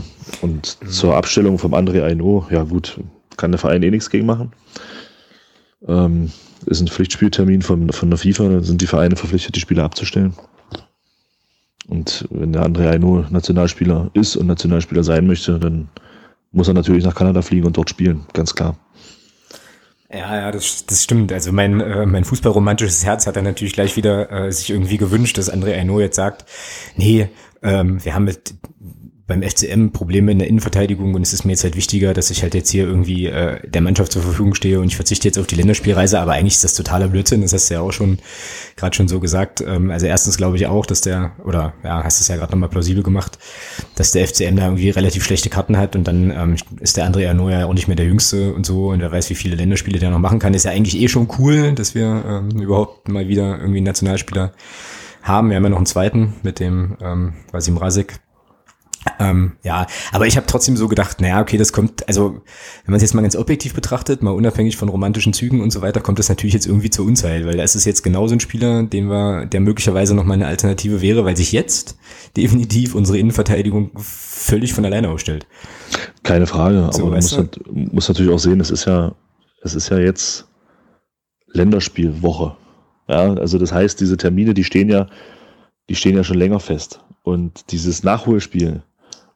Und 0.41 0.77
mhm. 0.81 0.89
zur 0.89 1.15
Abstellung 1.15 1.57
vom 1.57 1.73
André 1.73 2.03
Aino, 2.03 2.45
ja 2.51 2.63
gut, 2.63 2.99
kann 3.37 3.51
der 3.51 3.59
Verein 3.59 3.83
eh 3.83 3.91
nichts 3.91 4.09
gegen 4.09 4.25
machen. 4.25 4.51
Ähm, 5.87 6.31
ist 6.65 6.81
ein 6.81 6.87
Pflichtspieltermin 6.87 7.61
von, 7.61 7.89
von 7.91 8.09
der 8.09 8.19
FIFA, 8.19 8.49
dann 8.49 8.63
sind 8.63 8.81
die 8.81 8.87
Vereine 8.87 9.15
verpflichtet, 9.15 9.55
die 9.55 9.61
Spieler 9.61 9.83
abzustellen. 9.83 10.33
Und 11.87 12.27
wenn 12.31 12.51
der 12.51 12.65
André 12.65 12.89
Aino 12.89 13.25
Nationalspieler 13.29 14.09
ist 14.13 14.35
und 14.35 14.47
Nationalspieler 14.47 15.05
sein 15.05 15.25
möchte, 15.25 15.57
dann 15.57 15.87
muss 16.51 16.67
er 16.67 16.73
natürlich 16.73 17.05
nach 17.05 17.15
Kanada 17.15 17.41
fliegen 17.41 17.67
und 17.67 17.77
dort 17.77 17.89
spielen, 17.89 18.25
ganz 18.33 18.53
klar. 18.53 18.75
Ja, 20.09 20.37
ja, 20.37 20.51
das, 20.51 20.85
das 20.85 21.03
stimmt. 21.03 21.33
Also 21.33 21.51
mein, 21.51 21.81
äh, 21.81 22.05
mein 22.05 22.23
fußballromantisches 22.23 23.03
Herz 23.03 23.27
hat 23.27 23.35
dann 23.35 23.43
natürlich 23.43 23.73
gleich 23.73 23.97
wieder 23.97 24.31
äh, 24.31 24.51
sich 24.51 24.69
irgendwie 24.69 24.97
gewünscht, 24.97 25.37
dass 25.37 25.51
André 25.51 25.77
Aino 25.77 25.99
jetzt 25.99 26.15
sagt, 26.15 26.45
nee, 26.95 27.27
ähm, 27.61 28.03
wir 28.03 28.13
haben 28.13 28.23
mit 28.23 28.53
beim 29.27 29.43
FCM 29.43 29.89
Probleme 29.91 30.31
in 30.31 30.39
der 30.39 30.47
Innenverteidigung 30.47 31.13
und 31.13 31.21
es 31.21 31.33
ist 31.33 31.43
mir 31.43 31.51
jetzt 31.51 31.65
halt 31.65 31.75
wichtiger, 31.75 32.13
dass 32.13 32.31
ich 32.31 32.43
halt 32.43 32.55
jetzt 32.55 32.69
hier 32.69 32.85
irgendwie 32.85 33.27
äh, 33.27 33.59
der 33.67 33.81
Mannschaft 33.81 34.13
zur 34.13 34.21
Verfügung 34.21 34.55
stehe 34.55 34.79
und 34.79 34.87
ich 34.87 34.95
verzichte 34.95 35.27
jetzt 35.27 35.37
auf 35.37 35.47
die 35.47 35.55
Länderspielreise, 35.55 36.19
aber 36.19 36.31
eigentlich 36.33 36.53
ist 36.53 36.63
das 36.63 36.75
totaler 36.75 37.09
Blödsinn, 37.09 37.41
das 37.41 37.51
hast 37.51 37.69
du 37.69 37.73
ja 37.73 37.81
auch 37.81 37.91
schon 37.91 38.19
gerade 38.77 38.95
schon 38.95 39.09
so 39.09 39.19
gesagt. 39.19 39.59
Ähm, 39.59 39.91
also 39.91 40.05
erstens 40.05 40.37
glaube 40.37 40.55
ich 40.55 40.67
auch, 40.67 40.85
dass 40.85 41.01
der, 41.01 41.33
oder 41.43 41.73
ja, 41.83 42.03
hast 42.05 42.21
es 42.21 42.29
ja 42.29 42.37
gerade 42.37 42.53
nochmal 42.53 42.69
plausibel 42.69 43.03
gemacht, 43.03 43.37
dass 43.95 44.11
der 44.11 44.25
FCM 44.25 44.55
da 44.55 44.65
irgendwie 44.65 44.91
relativ 44.91 45.25
schlechte 45.25 45.49
Karten 45.49 45.77
hat 45.77 45.97
und 45.97 46.07
dann 46.07 46.31
ähm, 46.31 46.55
ist 46.79 46.95
der 46.95 47.05
André 47.05 47.27
Arnaud 47.27 47.51
ja 47.51 47.65
auch 47.65 47.73
nicht 47.73 47.87
mehr 47.89 47.97
der 47.97 48.05
Jüngste 48.05 48.53
und 48.53 48.65
so 48.65 48.91
und 48.91 49.01
wer 49.01 49.11
weiß, 49.11 49.29
wie 49.29 49.35
viele 49.35 49.57
Länderspiele 49.57 49.99
der 49.99 50.09
noch 50.09 50.19
machen 50.19 50.39
kann. 50.39 50.53
Ist 50.53 50.63
ja 50.63 50.71
eigentlich 50.71 50.97
eh 51.01 51.09
schon 51.09 51.27
cool, 51.37 51.73
dass 51.73 51.95
wir 51.95 52.23
ähm, 52.25 52.61
überhaupt 52.61 53.09
mal 53.09 53.27
wieder 53.27 53.57
irgendwie 53.57 53.79
einen 53.79 53.87
Nationalspieler 53.87 54.53
haben. 55.21 55.49
Wir 55.49 55.57
haben 55.57 55.63
ja 55.63 55.69
noch 55.69 55.77
einen 55.77 55.85
zweiten 55.85 56.35
mit 56.43 56.61
dem 56.61 56.95
ähm, 57.01 57.33
Vasim 57.51 57.75
Rasik, 57.75 58.19
Ähm, 59.19 59.53
ja, 59.63 59.87
aber 60.11 60.27
ich 60.27 60.37
habe 60.37 60.47
trotzdem 60.47 60.75
so 60.77 60.87
gedacht, 60.87 61.21
naja, 61.21 61.41
okay, 61.41 61.57
das 61.57 61.71
kommt, 61.71 62.07
also 62.07 62.41
wenn 62.85 62.91
man 62.91 62.95
es 62.95 63.03
jetzt 63.03 63.13
mal 63.13 63.21
ganz 63.21 63.35
objektiv 63.35 63.73
betrachtet, 63.73 64.21
mal 64.21 64.31
unabhängig 64.31 64.77
von 64.77 64.89
romantischen 64.89 65.33
Zügen 65.33 65.61
und 65.61 65.71
so 65.71 65.81
weiter, 65.81 66.01
kommt 66.01 66.19
das 66.19 66.29
natürlich 66.29 66.53
jetzt 66.53 66.67
irgendwie 66.67 66.89
zur 66.89 67.05
Unzeit, 67.05 67.45
weil 67.45 67.57
da 67.57 67.63
ist 67.63 67.75
es 67.75 67.85
jetzt 67.85 68.03
genauso 68.03 68.35
ein 68.35 68.39
Spieler, 68.39 68.83
den 68.83 69.09
wir, 69.09 69.45
der 69.45 69.59
möglicherweise 69.59 70.13
noch 70.15 70.23
mal 70.23 70.33
eine 70.33 70.47
Alternative 70.47 71.01
wäre, 71.01 71.25
weil 71.25 71.37
sich 71.37 71.51
jetzt 71.51 71.97
definitiv 72.35 72.95
unsere 72.95 73.17
Innenverteidigung 73.17 73.91
völlig 73.95 74.73
von 74.73 74.85
alleine 74.85 75.09
aufstellt. 75.09 75.47
Keine 76.23 76.47
Frage, 76.47 76.89
so, 76.91 77.03
aber 77.03 77.11
man 77.11 77.19
muss, 77.19 77.37
halt, 77.37 77.59
muss 77.71 78.07
natürlich 78.07 78.31
auch 78.31 78.39
sehen, 78.39 78.59
es 78.59 78.71
ist 78.71 78.85
ja, 78.85 79.15
es 79.61 79.75
ist 79.75 79.89
ja 79.89 79.99
jetzt 79.99 80.47
Länderspielwoche. 81.47 82.55
Ja, 83.07 83.33
also 83.33 83.57
das 83.57 83.71
heißt, 83.71 83.99
diese 84.01 84.17
Termine, 84.17 84.53
die 84.53 84.65
stehen 84.65 84.89
ja, 84.89 85.07
die 85.89 85.95
stehen 85.95 86.15
ja 86.15 86.23
schon 86.23 86.37
länger 86.37 86.59
fest. 86.59 86.99
Und 87.23 87.71
dieses 87.71 88.03
Nachholspiel, 88.03 88.81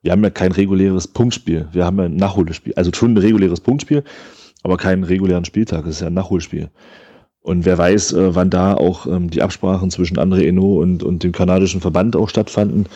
wir 0.01 0.11
haben 0.11 0.23
ja 0.23 0.29
kein 0.29 0.51
reguläres 0.51 1.07
Punktspiel. 1.07 1.67
Wir 1.71 1.85
haben 1.85 1.99
ja 1.99 2.05
ein 2.05 2.15
Nachholspiel. 2.15 2.73
Also 2.75 2.91
schon 2.93 3.13
ein 3.13 3.17
reguläres 3.17 3.59
Punktspiel, 3.59 4.03
aber 4.63 4.77
keinen 4.77 5.03
regulären 5.03 5.45
Spieltag. 5.45 5.85
Das 5.85 5.95
ist 5.95 6.01
ja 6.01 6.07
ein 6.07 6.13
Nachholspiel. 6.13 6.69
Und 7.41 7.65
wer 7.65 7.77
weiß, 7.77 8.13
äh, 8.13 8.35
wann 8.35 8.49
da 8.49 8.75
auch 8.75 9.07
ähm, 9.07 9.29
die 9.29 9.41
Absprachen 9.41 9.89
zwischen 9.89 10.17
André 10.17 10.45
Eno 10.45 10.79
und, 10.79 11.03
und 11.03 11.23
dem 11.23 11.31
kanadischen 11.31 11.81
Verband 11.81 12.15
auch 12.15 12.29
stattfanden, 12.29 12.87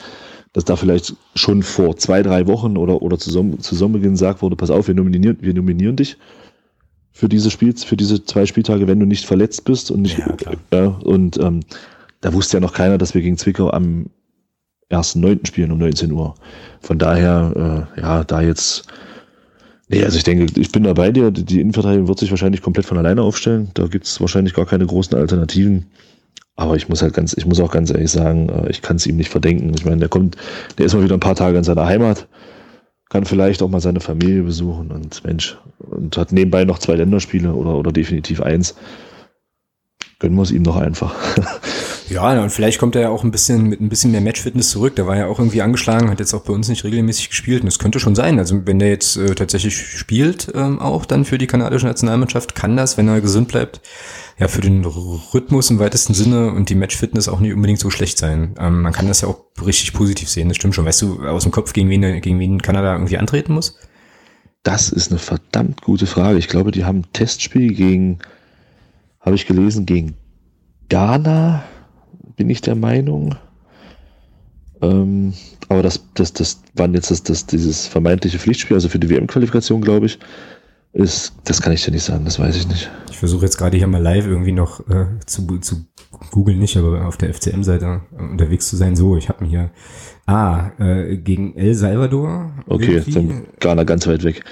dass 0.54 0.66
da 0.66 0.76
vielleicht 0.76 1.16
schon 1.36 1.64
vor 1.64 1.98
zwei, 1.98 2.22
drei 2.22 2.48
Wochen 2.48 2.78
oder, 2.78 3.02
oder 3.02 3.18
zu 3.18 3.32
Saisonbeginn 3.32 4.12
gesagt 4.12 4.42
wurde, 4.42 4.56
pass 4.56 4.70
auf, 4.70 4.88
wir 4.88 4.96
nominieren, 4.96 5.38
wir 5.42 5.54
nominieren 5.54 5.96
dich 5.96 6.18
für 7.12 7.28
diese 7.28 7.50
Spiels, 7.50 7.84
für 7.84 7.98
diese 7.98 8.24
zwei 8.24 8.46
Spieltage, 8.46 8.88
wenn 8.88 9.00
du 9.00 9.06
nicht 9.06 9.26
verletzt 9.26 9.66
bist 9.66 9.90
und 9.90 10.04
nicht, 10.04 10.18
ja, 10.18 10.36
äh, 10.72 10.88
und 10.88 11.38
ähm, 11.38 11.62
da 12.26 12.34
wusste 12.34 12.58
ja 12.58 12.62
noch 12.62 12.74
keiner, 12.74 12.98
dass 12.98 13.14
wir 13.14 13.22
gegen 13.22 13.38
Zwickau 13.38 13.70
am 13.70 14.08
1.9. 14.90 15.46
spielen 15.46 15.72
um 15.72 15.78
19 15.78 16.12
Uhr. 16.12 16.34
Von 16.82 16.98
daher, 16.98 17.88
äh, 17.96 18.02
ja, 18.02 18.24
da 18.24 18.42
jetzt, 18.42 18.88
nee, 19.90 20.04
also 20.04 20.18
ich 20.18 20.24
denke, 20.24 20.60
ich 20.60 20.72
bin 20.72 20.82
da 20.82 20.94
bei 20.94 21.12
dir, 21.12 21.30
die 21.30 21.62
Innenverteidigung 21.62 22.08
wird 22.08 22.18
sich 22.18 22.32
wahrscheinlich 22.32 22.64
komplett 22.64 22.88
von 22.88 22.98
alleine 22.98 23.22
aufstellen. 23.22 23.70
Da 23.76 23.86
gibt 23.86 24.08
es 24.08 24.20
wahrscheinlich 24.22 24.56
gar 24.56 24.66
keine 24.66 24.88
großen 24.88 25.16
Alternativen. 25.16 25.86
Aber 26.56 26.76
ich 26.76 26.90
muss 26.90 27.04
halt 27.04 27.14
ganz, 27.14 27.36
ich 27.38 27.46
muss 27.46 27.60
auch 27.60 27.72
ganz 27.72 27.92
ehrlich 27.92 28.10
sagen, 28.10 28.50
äh, 28.50 28.72
ich 28.72 28.82
kann 28.82 28.96
es 28.96 29.06
ihm 29.06 29.18
nicht 29.18 29.30
verdenken. 29.30 29.72
Ich 29.76 29.86
meine, 29.86 29.98
der 29.98 30.10
kommt, 30.10 30.36
der 30.80 30.88
ist 30.88 30.96
mal 30.96 31.04
wieder 31.04 31.16
ein 31.16 31.20
paar 31.20 31.36
Tage 31.36 31.60
in 31.60 31.64
seiner 31.64 31.86
Heimat, 31.86 32.28
kann 33.10 33.26
vielleicht 33.26 33.62
auch 33.62 33.70
mal 33.70 33.82
seine 33.82 34.00
Familie 34.00 34.42
besuchen 34.42 34.90
und 34.90 35.24
Mensch, 35.24 35.60
und 35.78 36.18
hat 36.18 36.32
nebenbei 36.32 36.66
noch 36.66 36.80
zwei 36.80 36.96
Länderspiele 36.96 37.54
oder, 37.54 37.76
oder 37.76 37.92
definitiv 37.92 38.42
eins. 38.42 38.74
Gönnen 40.18 40.38
wir 40.38 40.42
es 40.42 40.52
ihm 40.52 40.64
doch 40.64 40.78
einfach. 40.78 41.14
Ja, 42.08 42.42
und 42.42 42.52
vielleicht 42.52 42.78
kommt 42.78 42.96
er 42.96 43.02
ja 43.02 43.10
auch 43.10 43.24
ein 43.24 43.32
bisschen 43.32 43.64
mit 43.64 43.82
ein 43.82 43.90
bisschen 43.90 44.12
mehr 44.12 44.22
Matchfitness 44.22 44.70
zurück. 44.70 44.96
Der 44.96 45.08
war 45.08 45.18
ja 45.18 45.26
auch 45.26 45.40
irgendwie 45.40 45.64
angeschlagen, 45.64 46.10
hat 46.10 46.20
jetzt 46.20 46.34
auch 46.36 46.44
bei 46.44 46.54
uns 46.54 46.68
nicht 46.68 46.84
regelmäßig 46.84 47.30
gespielt. 47.30 47.62
Und 47.62 47.66
das 47.66 47.80
könnte 47.80 48.00
schon 48.00 48.16
sein. 48.16 48.38
Also 48.38 48.66
wenn 48.66 48.78
der 48.78 48.90
jetzt 48.90 49.18
äh, 49.18 49.34
tatsächlich 49.34 49.76
spielt, 49.76 50.52
ähm, 50.54 50.80
auch 50.80 51.06
dann 51.06 51.26
für 51.26 51.40
die 51.40 51.48
kanadische 51.48 51.88
Nationalmannschaft, 51.88 52.54
kann 52.54 52.78
das, 52.78 52.98
wenn 52.98 53.08
er 53.08 53.22
gesund 53.22 53.48
bleibt, 53.48 53.82
ja 54.38 54.48
für 54.48 54.62
den 54.62 54.86
Rhythmus 54.86 55.72
im 55.72 55.80
weitesten 55.80 56.14
Sinne 56.14 56.52
und 56.52 56.70
die 56.70 56.76
Matchfitness 56.76 57.28
auch 57.28 57.40
nicht 57.40 57.54
unbedingt 57.54 57.80
so 57.80 57.90
schlecht 57.90 58.20
sein. 58.20 58.54
Ähm, 58.60 58.84
man 58.84 58.94
kann 58.94 59.08
das 59.08 59.22
ja 59.22 59.28
auch 59.28 59.40
richtig 59.66 59.94
positiv 59.94 60.30
sehen. 60.30 60.48
Das 60.48 60.58
stimmt 60.58 60.76
schon. 60.76 60.86
Weißt 60.86 61.02
du 61.02 61.24
aus 61.24 61.44
dem 61.44 61.52
Kopf, 61.52 61.74
gegen 61.74 61.90
wen, 61.90 62.22
gegen 62.22 62.40
wen 62.40 62.62
Kanada 62.62 62.94
irgendwie 62.94 63.18
antreten 63.18 63.54
muss? 63.54 63.80
Das 64.62 64.90
ist 64.90 65.12
eine 65.12 65.20
verdammt 65.20 65.82
gute 65.82 66.06
Frage. 66.06 66.38
Ich 66.38 66.48
glaube, 66.48 66.72
die 66.72 66.86
haben 66.86 67.00
ein 67.00 67.14
Testspiel 67.14 67.74
gegen, 67.74 68.20
habe 69.22 69.36
ich 69.36 69.48
gelesen, 69.48 69.86
gegen 69.86 70.16
Ghana 70.90 71.64
bin 72.36 72.50
ich 72.50 72.62
der 72.62 72.76
Meinung. 72.76 73.36
Ähm, 74.82 75.34
aber 75.70 75.82
das, 75.82 76.06
das, 76.14 76.34
das 76.34 76.62
waren 76.76 76.94
jetzt 76.94 77.12
das, 77.12 77.24
das, 77.24 77.46
dieses 77.46 77.88
vermeintliche 77.88 78.40
Pflichtspiel, 78.40 78.76
also 78.76 78.90
für 78.90 79.00
die 79.00 79.10
WM-Qualifikation, 79.10 79.82
glaube 79.82 80.06
ich, 80.08 80.20
ist, 80.94 81.34
das 81.44 81.62
kann 81.62 81.74
ich 81.74 81.84
dir 81.84 81.92
nicht 81.92 82.04
sagen, 82.04 82.24
das 82.24 82.40
weiß 82.40 82.56
ich 82.56 82.68
nicht. 82.68 82.90
Ich 83.10 83.18
versuche 83.18 83.46
jetzt 83.46 83.58
gerade 83.58 83.76
hier 83.78 83.88
mal 83.88 84.02
live 84.02 84.28
irgendwie 84.28 84.54
noch 84.54 84.80
äh, 84.88 85.08
zu, 85.26 85.60
zu 85.60 85.86
googeln 86.32 86.60
nicht, 86.60 86.78
aber 86.78 87.06
auf 87.06 87.18
der 87.18 87.34
FCM-Seite 87.34 88.02
unterwegs 88.18 88.70
zu 88.70 88.78
sein. 88.78 88.96
So, 88.96 89.18
ich 89.18 89.28
habe 89.28 89.44
mir 89.44 89.50
hier, 89.50 89.72
ah, 90.26 90.72
äh, 90.80 91.18
gegen 91.18 91.56
El 91.56 91.74
Salvador. 91.74 92.52
Okay, 92.68 93.04
dann 93.08 93.46
Ghana 93.60 93.84
ganz 93.84 94.08
weit 94.08 94.24
weg. 94.24 94.44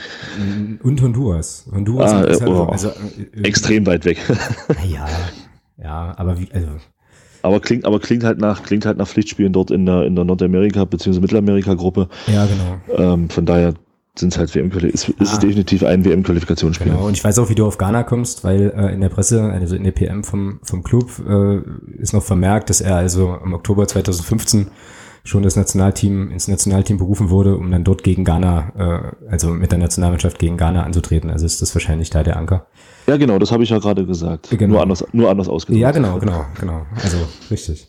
Und 0.83 1.01
Honduras. 1.01 1.65
Honduras 1.71 2.11
ah, 2.11 2.25
äh, 2.25 2.45
oh, 2.45 2.63
also, 2.65 2.89
äh, 2.89 3.43
extrem 3.43 3.85
weit 3.85 4.03
weg. 4.03 4.17
ja, 4.89 5.07
ja, 5.81 6.13
aber 6.17 6.39
wie, 6.39 6.51
also 6.51 6.71
aber 7.43 7.59
klingt, 7.59 7.85
aber 7.85 7.99
klingt 7.99 8.23
halt 8.23 8.39
nach, 8.39 8.63
klingt 8.63 8.85
halt 8.85 8.97
nach 8.97 9.07
Pflichtspielen 9.07 9.53
dort 9.53 9.69
in 9.69 9.85
der, 9.85 10.05
in 10.05 10.15
der 10.15 10.25
Nordamerika- 10.25 10.85
bzw. 10.85 11.19
Mittelamerika-Gruppe. 11.19 12.07
Ja, 12.27 12.45
genau. 12.45 13.13
Ähm, 13.13 13.29
von 13.29 13.45
daher 13.45 13.73
sind 14.17 14.31
es 14.31 14.37
halt 14.37 14.53
WM 14.53 14.71
ist, 14.71 15.09
ist 15.09 15.15
ah. 15.19 15.23
es 15.23 15.39
definitiv 15.39 15.83
ein 15.83 16.05
WM-Qualifikationsspiel. 16.05 16.91
Genau, 16.91 17.07
und 17.07 17.13
ich 17.13 17.23
weiß 17.23 17.39
auch, 17.39 17.49
wie 17.49 17.55
du 17.55 17.65
auf 17.65 17.77
Ghana 17.77 18.03
kommst, 18.03 18.43
weil 18.43 18.71
äh, 18.75 18.93
in 18.93 19.01
der 19.01 19.09
Presse, 19.09 19.41
also 19.41 19.75
in 19.75 19.83
der 19.83 19.91
PM 19.91 20.23
vom, 20.23 20.59
vom 20.63 20.83
Club, 20.83 21.11
äh, 21.27 21.61
ist 21.99 22.13
noch 22.13 22.23
vermerkt, 22.23 22.69
dass 22.69 22.79
er 22.79 22.95
also 22.95 23.37
im 23.43 23.53
Oktober 23.53 23.87
2015 23.87 24.67
schon 25.23 25.41
das 25.41 25.55
Nationalteam 25.55 26.31
ins 26.31 26.47
Nationalteam 26.47 26.97
berufen 26.97 27.29
wurde, 27.29 27.55
um 27.55 27.71
dann 27.71 27.83
dort 27.83 28.03
gegen 28.03 28.23
Ghana, 28.23 29.13
äh, 29.25 29.29
also 29.31 29.49
mit 29.49 29.71
der 29.71 29.79
Nationalmannschaft 29.79 30.37
gegen 30.37 30.57
Ghana 30.57 30.83
anzutreten. 30.83 31.29
Also 31.29 31.45
ist 31.45 31.61
das 31.61 31.73
wahrscheinlich 31.73 32.09
da 32.09 32.23
der 32.23 32.37
Anker. 32.37 32.67
Ja, 33.05 33.17
genau, 33.17 33.37
das 33.37 33.51
habe 33.51 33.63
ich 33.63 33.69
ja 33.69 33.79
gerade 33.79 34.05
gesagt. 34.05 34.49
Genau. 34.51 34.75
Nur 34.75 34.81
anders, 34.81 35.03
nur 35.11 35.29
anders 35.29 35.49
ausgedrückt. 35.49 35.81
Ja, 35.81 35.91
genau, 35.91 36.19
genau, 36.19 36.45
genau. 36.59 36.85
Also 37.01 37.17
richtig. 37.51 37.87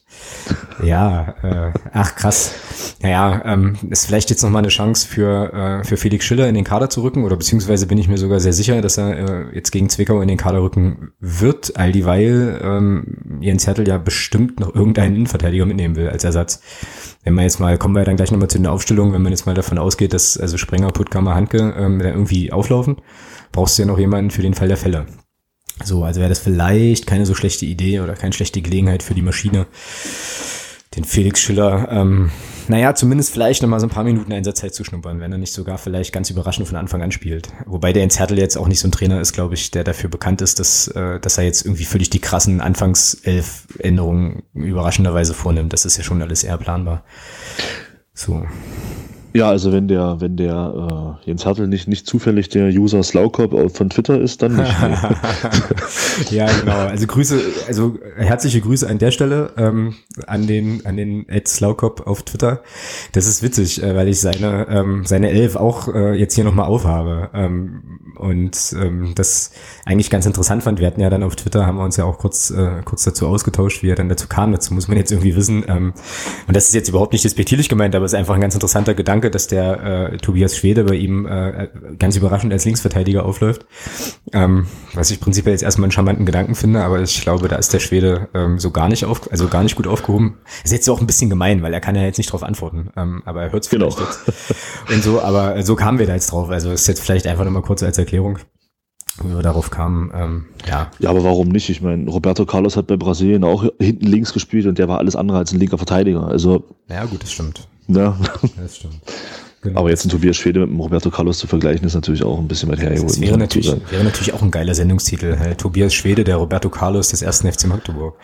Ja, 0.82 1.34
äh, 1.42 1.72
ach 1.92 2.16
krass. 2.16 2.54
Naja, 3.00 3.42
ähm, 3.44 3.76
ist 3.90 4.06
vielleicht 4.06 4.30
jetzt 4.30 4.42
nochmal 4.42 4.62
eine 4.62 4.68
Chance 4.68 5.06
für, 5.06 5.52
äh, 5.52 5.84
für 5.84 5.96
Felix 5.96 6.24
Schiller 6.24 6.48
in 6.48 6.54
den 6.54 6.64
Kader 6.64 6.90
zu 6.90 7.02
rücken 7.02 7.24
oder 7.24 7.36
beziehungsweise 7.36 7.86
bin 7.86 7.98
ich 7.98 8.08
mir 8.08 8.18
sogar 8.18 8.40
sehr 8.40 8.52
sicher, 8.52 8.80
dass 8.82 8.98
er 8.98 9.18
äh, 9.18 9.54
jetzt 9.54 9.70
gegen 9.70 9.88
Zwickau 9.88 10.20
in 10.20 10.28
den 10.28 10.36
Kader 10.36 10.62
rücken 10.62 11.12
wird, 11.20 11.76
all 11.76 11.92
dieweil 11.92 12.60
ähm, 12.62 13.38
Jens 13.40 13.66
Hertel 13.66 13.86
ja 13.86 13.98
bestimmt 13.98 14.58
noch 14.58 14.74
irgendeinen 14.74 15.14
Innenverteidiger 15.14 15.66
mitnehmen 15.66 15.96
will 15.96 16.08
als 16.08 16.24
Ersatz. 16.24 16.60
Wenn 17.22 17.34
man 17.34 17.44
jetzt 17.44 17.60
mal, 17.60 17.78
kommen 17.78 17.94
wir 17.94 18.04
dann 18.04 18.16
gleich 18.16 18.30
nochmal 18.30 18.48
zu 18.48 18.58
den 18.58 18.66
Aufstellungen, 18.66 19.12
wenn 19.14 19.22
man 19.22 19.32
jetzt 19.32 19.46
mal 19.46 19.54
davon 19.54 19.78
ausgeht, 19.78 20.12
dass 20.12 20.36
also 20.38 20.58
Sprenger, 20.58 20.88
Puttkammer, 20.88 21.34
Handke 21.34 21.74
ähm, 21.78 21.98
da 21.98 22.06
irgendwie 22.06 22.52
auflaufen, 22.52 22.96
brauchst 23.54 23.78
du 23.78 23.82
ja 23.82 23.86
noch 23.86 23.98
jemanden 23.98 24.30
für 24.30 24.42
den 24.42 24.54
Fall 24.54 24.68
der 24.68 24.76
Fälle. 24.76 25.06
So, 25.82 26.04
also 26.04 26.20
wäre 26.20 26.28
das 26.28 26.40
vielleicht 26.40 27.06
keine 27.06 27.24
so 27.24 27.34
schlechte 27.34 27.66
Idee 27.66 28.00
oder 28.00 28.14
keine 28.14 28.32
schlechte 28.32 28.60
Gelegenheit 28.60 29.02
für 29.02 29.14
die 29.14 29.22
Maschine, 29.22 29.66
den 30.96 31.04
Felix 31.04 31.40
Schiller, 31.40 31.88
ähm, 31.90 32.30
naja, 32.68 32.94
zumindest 32.94 33.32
vielleicht 33.32 33.62
nochmal 33.62 33.80
so 33.80 33.86
ein 33.86 33.90
paar 33.90 34.04
Minuten 34.04 34.32
Einsatzzeit 34.32 34.74
zu 34.74 34.84
schnuppern, 34.84 35.20
wenn 35.20 35.32
er 35.32 35.38
nicht 35.38 35.52
sogar 35.52 35.76
vielleicht 35.76 36.12
ganz 36.12 36.30
überraschend 36.30 36.66
von 36.66 36.76
Anfang 36.76 37.02
an 37.02 37.12
spielt. 37.12 37.48
Wobei 37.66 37.92
der 37.92 38.02
Jens 38.02 38.18
Hertel 38.18 38.38
jetzt 38.38 38.56
auch 38.56 38.68
nicht 38.68 38.80
so 38.80 38.88
ein 38.88 38.92
Trainer 38.92 39.20
ist, 39.20 39.32
glaube 39.32 39.54
ich, 39.54 39.70
der 39.70 39.84
dafür 39.84 40.08
bekannt 40.08 40.40
ist, 40.40 40.60
dass, 40.60 40.88
äh, 40.88 41.20
dass 41.20 41.36
er 41.36 41.44
jetzt 41.44 41.64
irgendwie 41.64 41.84
völlig 41.84 42.10
die 42.10 42.20
krassen 42.20 42.60
Anfangself-Änderungen 42.60 44.44
überraschenderweise 44.54 45.34
vornimmt. 45.34 45.72
Das 45.72 45.84
ist 45.84 45.96
ja 45.96 46.04
schon 46.04 46.22
alles 46.22 46.42
eher 46.42 46.58
planbar. 46.58 47.04
So. 48.14 48.46
Ja, 49.36 49.48
also 49.48 49.72
wenn 49.72 49.88
der, 49.88 50.20
wenn 50.20 50.36
der 50.36 51.18
äh, 51.24 51.28
Jens 51.28 51.44
Hartl 51.44 51.66
nicht, 51.66 51.88
nicht 51.88 52.06
zufällig 52.06 52.50
der 52.50 52.68
User 52.68 53.02
Slaukop 53.02 53.76
von 53.76 53.90
Twitter 53.90 54.20
ist, 54.20 54.42
dann 54.42 54.54
nicht. 54.54 54.72
ja, 56.30 56.46
genau. 56.60 56.76
Also 56.76 57.08
Grüße, 57.08 57.40
also 57.66 57.98
herzliche 58.16 58.60
Grüße 58.60 58.88
an 58.88 58.98
der 58.98 59.10
Stelle 59.10 59.50
ähm, 59.56 59.96
an 60.28 60.46
den 60.46 60.86
an 60.86 60.96
den 60.96 61.28
Ed 61.28 61.48
Slaukop 61.48 62.06
auf 62.06 62.22
Twitter. 62.22 62.62
Das 63.10 63.26
ist 63.26 63.42
witzig, 63.42 63.82
äh, 63.82 63.96
weil 63.96 64.06
ich 64.06 64.20
seine 64.20 64.68
ähm, 64.68 65.04
seine 65.04 65.30
Elf 65.30 65.56
auch 65.56 65.92
äh, 65.92 66.14
jetzt 66.14 66.36
hier 66.36 66.44
nochmal 66.44 66.66
aufhabe 66.66 67.30
ähm, 67.34 68.02
und 68.16 68.76
ähm, 68.80 69.14
das 69.16 69.50
eigentlich 69.84 70.10
ganz 70.10 70.26
interessant 70.26 70.62
fand. 70.62 70.78
Wir 70.78 70.86
hatten 70.86 71.00
ja 71.00 71.10
dann 71.10 71.24
auf 71.24 71.34
Twitter 71.34 71.66
haben 71.66 71.78
wir 71.78 71.84
uns 71.84 71.96
ja 71.96 72.04
auch 72.04 72.18
kurz 72.18 72.52
äh, 72.52 72.82
kurz 72.84 73.02
dazu 73.02 73.26
ausgetauscht, 73.26 73.82
wie 73.82 73.90
er 73.90 73.96
dann 73.96 74.08
dazu 74.08 74.28
kam. 74.28 74.52
Dazu 74.52 74.74
muss 74.74 74.86
man 74.86 74.96
jetzt 74.96 75.10
irgendwie 75.10 75.34
wissen. 75.34 75.64
Ähm, 75.66 75.92
und 76.46 76.54
das 76.54 76.68
ist 76.68 76.74
jetzt 76.74 76.88
überhaupt 76.88 77.12
nicht 77.12 77.24
despektierlich 77.24 77.68
gemeint, 77.68 77.96
aber 77.96 78.04
es 78.04 78.12
ist 78.12 78.18
einfach 78.18 78.36
ein 78.36 78.40
ganz 78.40 78.54
interessanter 78.54 78.94
Gedanke 78.94 79.23
Gedanke, 79.24 79.30
dass 79.30 79.46
der 79.46 80.12
äh, 80.12 80.16
Tobias 80.18 80.56
Schwede 80.56 80.84
bei 80.84 80.94
ihm 80.94 81.26
äh, 81.26 81.68
ganz 81.98 82.16
überraschend 82.16 82.52
als 82.52 82.64
Linksverteidiger 82.64 83.24
aufläuft. 83.24 83.66
Ähm, 84.32 84.66
was 84.92 85.10
ich 85.10 85.20
prinzipiell 85.20 85.54
jetzt 85.54 85.62
erstmal 85.62 85.86
einen 85.86 85.92
charmanten 85.92 86.26
Gedanken 86.26 86.54
finde, 86.54 86.82
aber 86.82 87.00
ich 87.00 87.20
glaube, 87.22 87.48
da 87.48 87.56
ist 87.56 87.72
der 87.72 87.80
Schwede 87.80 88.28
ähm, 88.34 88.58
so 88.58 88.70
gar 88.70 88.88
nicht 88.88 89.04
auf, 89.04 89.30
also 89.30 89.48
gar 89.48 89.62
nicht 89.62 89.76
gut 89.76 89.86
aufgehoben. 89.86 90.38
Ist 90.62 90.72
jetzt 90.72 90.88
auch 90.88 91.00
ein 91.00 91.06
bisschen 91.06 91.30
gemein, 91.30 91.62
weil 91.62 91.72
er 91.72 91.80
kann 91.80 91.96
ja 91.96 92.02
jetzt 92.02 92.18
nicht 92.18 92.32
drauf 92.32 92.42
antworten. 92.42 92.90
Ähm, 92.96 93.22
aber 93.24 93.42
er 93.42 93.52
hört 93.52 93.64
es 93.64 93.70
genau. 93.70 93.90
vielleicht 93.90 94.18
jetzt. 94.26 94.54
Und 94.92 95.02
so, 95.02 95.20
aber 95.20 95.62
so 95.62 95.74
kamen 95.74 95.98
wir 95.98 96.06
da 96.06 96.14
jetzt 96.14 96.30
drauf. 96.30 96.50
Also 96.50 96.70
ist 96.70 96.86
jetzt 96.86 97.00
vielleicht 97.00 97.26
einfach 97.26 97.44
nochmal 97.44 97.62
kurz 97.62 97.82
als 97.82 97.98
Erklärung 97.98 98.38
wie 99.22 99.32
wir 99.32 99.42
darauf 99.42 99.70
kamen, 99.70 100.10
ähm, 100.12 100.46
ja. 100.68 100.90
Ja, 100.98 101.10
aber 101.10 101.22
warum 101.22 101.46
nicht? 101.46 101.70
Ich 101.70 101.80
meine, 101.80 102.10
Roberto 102.10 102.46
Carlos 102.46 102.76
hat 102.76 102.88
bei 102.88 102.96
Brasilien 102.96 103.44
auch 103.44 103.64
hinten 103.78 104.06
links 104.06 104.32
gespielt 104.32 104.66
und 104.66 104.76
der 104.76 104.88
war 104.88 104.98
alles 104.98 105.14
andere 105.14 105.38
als 105.38 105.52
ein 105.52 105.60
linker 105.60 105.78
Verteidiger. 105.78 106.26
Also. 106.26 106.64
Ja, 106.88 107.04
gut, 107.04 107.22
das 107.22 107.30
stimmt. 107.30 107.68
Ja. 107.88 108.18
Das 108.56 108.76
stimmt. 108.76 109.00
Genau. 109.64 109.80
Aber 109.80 109.88
jetzt 109.88 110.04
ein 110.04 110.10
Tobias 110.10 110.36
Schwede 110.36 110.60
mit 110.60 110.68
dem 110.68 110.78
Roberto 110.78 111.10
Carlos 111.10 111.38
zu 111.38 111.46
vergleichen, 111.46 111.86
ist 111.86 111.94
natürlich 111.94 112.22
auch 112.22 112.38
ein 112.38 112.46
bisschen 112.46 112.68
weit 112.68 112.80
hergeholt. 112.80 113.08
Das 113.08 113.20
wäre 113.20 113.38
natürlich, 113.38 113.74
wäre 113.90 114.04
natürlich 114.04 114.34
auch 114.34 114.42
ein 114.42 114.50
geiler 114.50 114.74
Sendungstitel. 114.74 115.36
Hey, 115.38 115.54
Tobias 115.54 115.94
Schwede, 115.94 116.22
der 116.22 116.36
Roberto 116.36 116.68
Carlos 116.68 117.08
des 117.08 117.22
ersten 117.22 117.50
FC 117.50 117.66
Magdeburg. 117.66 118.18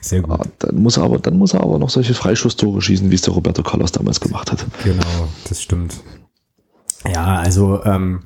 Sehr 0.00 0.22
gut. 0.22 0.36
Ja, 0.36 0.44
dann 0.58 0.82
muss 0.82 0.96
er 0.96 1.04
aber, 1.04 1.20
dann 1.20 1.38
muss 1.38 1.54
er 1.54 1.60
aber 1.60 1.78
noch 1.78 1.88
solche 1.88 2.14
Freischusstore 2.14 2.82
schießen, 2.82 3.12
wie 3.12 3.14
es 3.14 3.22
der 3.22 3.32
Roberto 3.32 3.62
Carlos 3.62 3.92
damals 3.92 4.18
gemacht 4.18 4.50
hat. 4.50 4.66
Genau, 4.82 5.28
das 5.48 5.62
stimmt. 5.62 6.00
Ja, 7.08 7.36
also 7.36 7.84
ähm, 7.84 8.24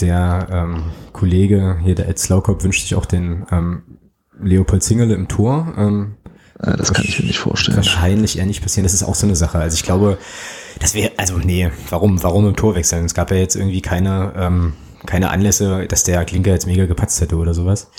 der 0.00 0.46
ähm, 0.50 0.84
Kollege 1.12 1.78
hier, 1.84 1.94
der 1.94 2.08
Ed 2.08 2.18
Slaukop, 2.18 2.64
wünscht 2.64 2.80
sich 2.80 2.94
auch 2.94 3.04
den 3.04 3.44
ähm, 3.50 3.82
Leopold 4.40 4.82
Zingerle 4.82 5.14
im 5.14 5.28
Tor. 5.28 5.74
Ähm, 5.76 6.14
das 6.62 6.92
kann 6.92 7.04
ich 7.04 7.18
mir 7.18 7.26
nicht 7.26 7.38
vorstellen. 7.38 7.76
Wahrscheinlich 7.76 8.38
eher 8.38 8.46
nicht 8.46 8.62
passieren. 8.62 8.84
Das 8.84 8.94
ist 8.94 9.02
auch 9.02 9.14
so 9.14 9.26
eine 9.26 9.36
Sache. 9.36 9.58
Also 9.58 9.74
ich 9.74 9.82
glaube, 9.82 10.18
das 10.78 10.94
wäre, 10.94 11.12
also 11.16 11.38
nee, 11.38 11.70
warum, 11.90 12.22
warum 12.22 12.46
im 12.46 12.56
Tor 12.56 12.74
wechseln? 12.74 13.04
Es 13.04 13.14
gab 13.14 13.30
ja 13.30 13.36
jetzt 13.36 13.56
irgendwie 13.56 13.82
keine, 13.82 14.32
ähm, 14.36 14.72
keine 15.04 15.30
Anlässe, 15.30 15.86
dass 15.88 16.04
der 16.04 16.24
Klinker 16.24 16.52
jetzt 16.52 16.66
mega 16.66 16.86
gepatzt 16.86 17.20
hätte 17.20 17.36
oder 17.36 17.52
sowas. 17.52 17.90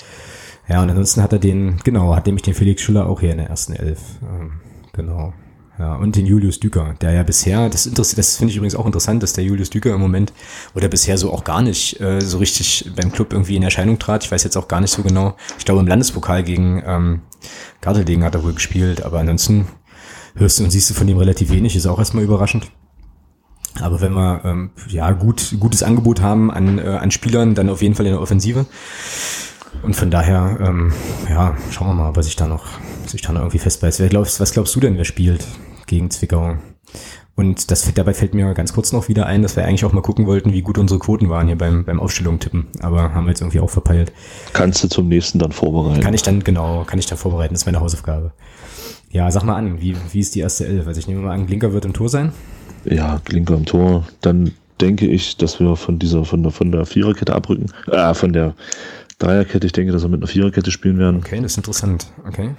Ja, 0.68 0.82
und 0.82 0.88
ansonsten 0.88 1.22
hat 1.22 1.32
er 1.32 1.38
den, 1.38 1.78
genau, 1.84 2.16
hat 2.16 2.26
nämlich 2.26 2.42
den 2.42 2.54
Felix 2.54 2.80
Schüller 2.80 3.06
auch 3.06 3.20
hier 3.20 3.32
in 3.32 3.38
der 3.38 3.48
ersten 3.48 3.74
Elf. 3.74 4.00
Ähm, 4.22 4.52
genau. 4.92 5.34
Ja, 5.78 5.96
und 5.96 6.14
den 6.14 6.24
Julius 6.24 6.60
Düker, 6.60 6.94
der 7.00 7.12
ja 7.12 7.24
bisher, 7.24 7.68
das 7.68 7.90
das 7.92 8.36
finde 8.36 8.52
ich 8.52 8.56
übrigens 8.56 8.76
auch 8.76 8.86
interessant, 8.86 9.24
dass 9.24 9.32
der 9.32 9.42
Julius 9.42 9.70
Düker 9.70 9.92
im 9.92 10.00
Moment 10.00 10.32
oder 10.74 10.86
bisher 10.86 11.18
so 11.18 11.32
auch 11.32 11.42
gar 11.42 11.62
nicht 11.62 12.00
äh, 12.00 12.20
so 12.20 12.38
richtig 12.38 12.92
beim 12.94 13.10
Club 13.10 13.32
irgendwie 13.32 13.56
in 13.56 13.62
Erscheinung 13.64 13.98
trat. 13.98 14.22
Ich 14.22 14.30
weiß 14.30 14.44
jetzt 14.44 14.56
auch 14.56 14.68
gar 14.68 14.80
nicht 14.80 14.92
so 14.92 15.02
genau. 15.02 15.36
Ich 15.58 15.64
glaube 15.64 15.80
im 15.80 15.88
Landespokal 15.88 16.44
gegen 16.44 16.80
ähm, 16.86 17.22
Garteldegen 17.80 18.22
hat 18.22 18.36
er 18.36 18.44
wohl 18.44 18.54
gespielt, 18.54 19.02
aber 19.02 19.18
ansonsten 19.18 19.66
hörst 20.36 20.60
du 20.60 20.64
und 20.64 20.70
siehst 20.70 20.90
du 20.90 20.94
von 20.94 21.08
ihm 21.08 21.18
relativ 21.18 21.50
wenig, 21.50 21.74
ist 21.74 21.86
auch 21.86 21.98
erstmal 21.98 22.22
überraschend. 22.22 22.70
Aber 23.80 24.00
wenn 24.00 24.12
wir 24.12 24.42
ähm, 24.44 24.70
ja 24.88 25.10
gut 25.10 25.56
gutes 25.58 25.82
Angebot 25.82 26.20
haben 26.20 26.52
an, 26.52 26.78
äh, 26.78 26.82
an 26.82 27.10
Spielern, 27.10 27.56
dann 27.56 27.68
auf 27.68 27.82
jeden 27.82 27.96
Fall 27.96 28.06
in 28.06 28.12
der 28.12 28.20
Offensive. 28.20 28.66
Und 29.82 29.96
von 29.96 30.10
daher, 30.10 30.58
ähm, 30.60 30.92
ja, 31.28 31.56
schauen 31.72 31.88
wir 31.88 31.94
mal, 31.94 32.16
was 32.16 32.28
ich 32.28 32.36
da 32.36 32.46
noch, 32.46 32.64
sich 33.08 33.22
da 33.22 33.32
noch 33.32 33.40
irgendwie 33.40 33.58
festbeißt. 33.58 34.00
Wer 34.00 34.08
glaubst, 34.08 34.40
was 34.40 34.52
glaubst 34.52 34.74
du 34.74 34.80
denn, 34.80 34.96
wer 34.96 35.04
spielt 35.04 35.46
gegen 35.86 36.10
Zwickau? 36.10 36.56
Und 37.36 37.70
das, 37.70 37.92
dabei 37.94 38.14
fällt 38.14 38.34
mir 38.34 38.54
ganz 38.54 38.72
kurz 38.72 38.92
noch 38.92 39.08
wieder 39.08 39.26
ein, 39.26 39.42
dass 39.42 39.56
wir 39.56 39.64
eigentlich 39.64 39.84
auch 39.84 39.92
mal 39.92 40.02
gucken 40.02 40.26
wollten, 40.26 40.52
wie 40.52 40.62
gut 40.62 40.78
unsere 40.78 41.00
Quoten 41.00 41.28
waren 41.28 41.48
hier 41.48 41.58
beim, 41.58 41.84
beim 41.84 41.98
Aufstellung 41.98 42.38
tippen. 42.38 42.68
Aber 42.80 43.12
haben 43.12 43.24
wir 43.24 43.30
jetzt 43.30 43.40
irgendwie 43.40 43.58
auch 43.58 43.70
verpeilt. 43.70 44.12
Kannst 44.52 44.84
du 44.84 44.88
zum 44.88 45.08
nächsten 45.08 45.40
dann 45.40 45.50
vorbereiten? 45.50 46.00
Kann 46.00 46.14
ich 46.14 46.22
dann, 46.22 46.44
genau, 46.44 46.84
kann 46.84 46.98
ich 46.98 47.06
dann 47.06 47.18
vorbereiten. 47.18 47.54
Das 47.54 47.62
ist 47.62 47.66
meine 47.66 47.80
Hausaufgabe. 47.80 48.32
Ja, 49.10 49.30
sag 49.30 49.42
mal 49.42 49.56
an, 49.56 49.80
wie, 49.80 49.96
wie 50.12 50.20
ist 50.20 50.36
die 50.36 50.40
erste 50.40 50.66
Elf? 50.66 50.86
Also 50.86 51.00
ich 51.00 51.08
nehme 51.08 51.22
mal 51.22 51.32
an, 51.32 51.46
Glinker 51.46 51.72
wird 51.72 51.84
im 51.84 51.92
Tor 51.92 52.08
sein. 52.08 52.32
Ja, 52.84 53.20
Glinker 53.24 53.54
im 53.54 53.64
Tor. 53.64 54.06
Dann 54.20 54.52
denke 54.80 55.06
ich, 55.06 55.36
dass 55.36 55.58
wir 55.58 55.74
von 55.74 55.98
dieser, 55.98 56.24
von 56.24 56.42
der, 56.42 56.52
von 56.52 56.70
der 56.70 56.86
Viererkette 56.86 57.34
abrücken. 57.34 57.66
Äh, 57.90 58.14
von 58.14 58.32
der 58.32 58.54
Dreierkette. 59.18 59.66
Ich 59.66 59.72
denke, 59.72 59.92
dass 59.92 60.02
wir 60.02 60.08
mit 60.08 60.20
einer 60.20 60.28
Viererkette 60.28 60.70
spielen 60.70 60.98
werden. 60.98 61.16
Okay, 61.16 61.40
das 61.40 61.52
ist 61.52 61.58
interessant. 61.58 62.06
Okay. 62.26 62.50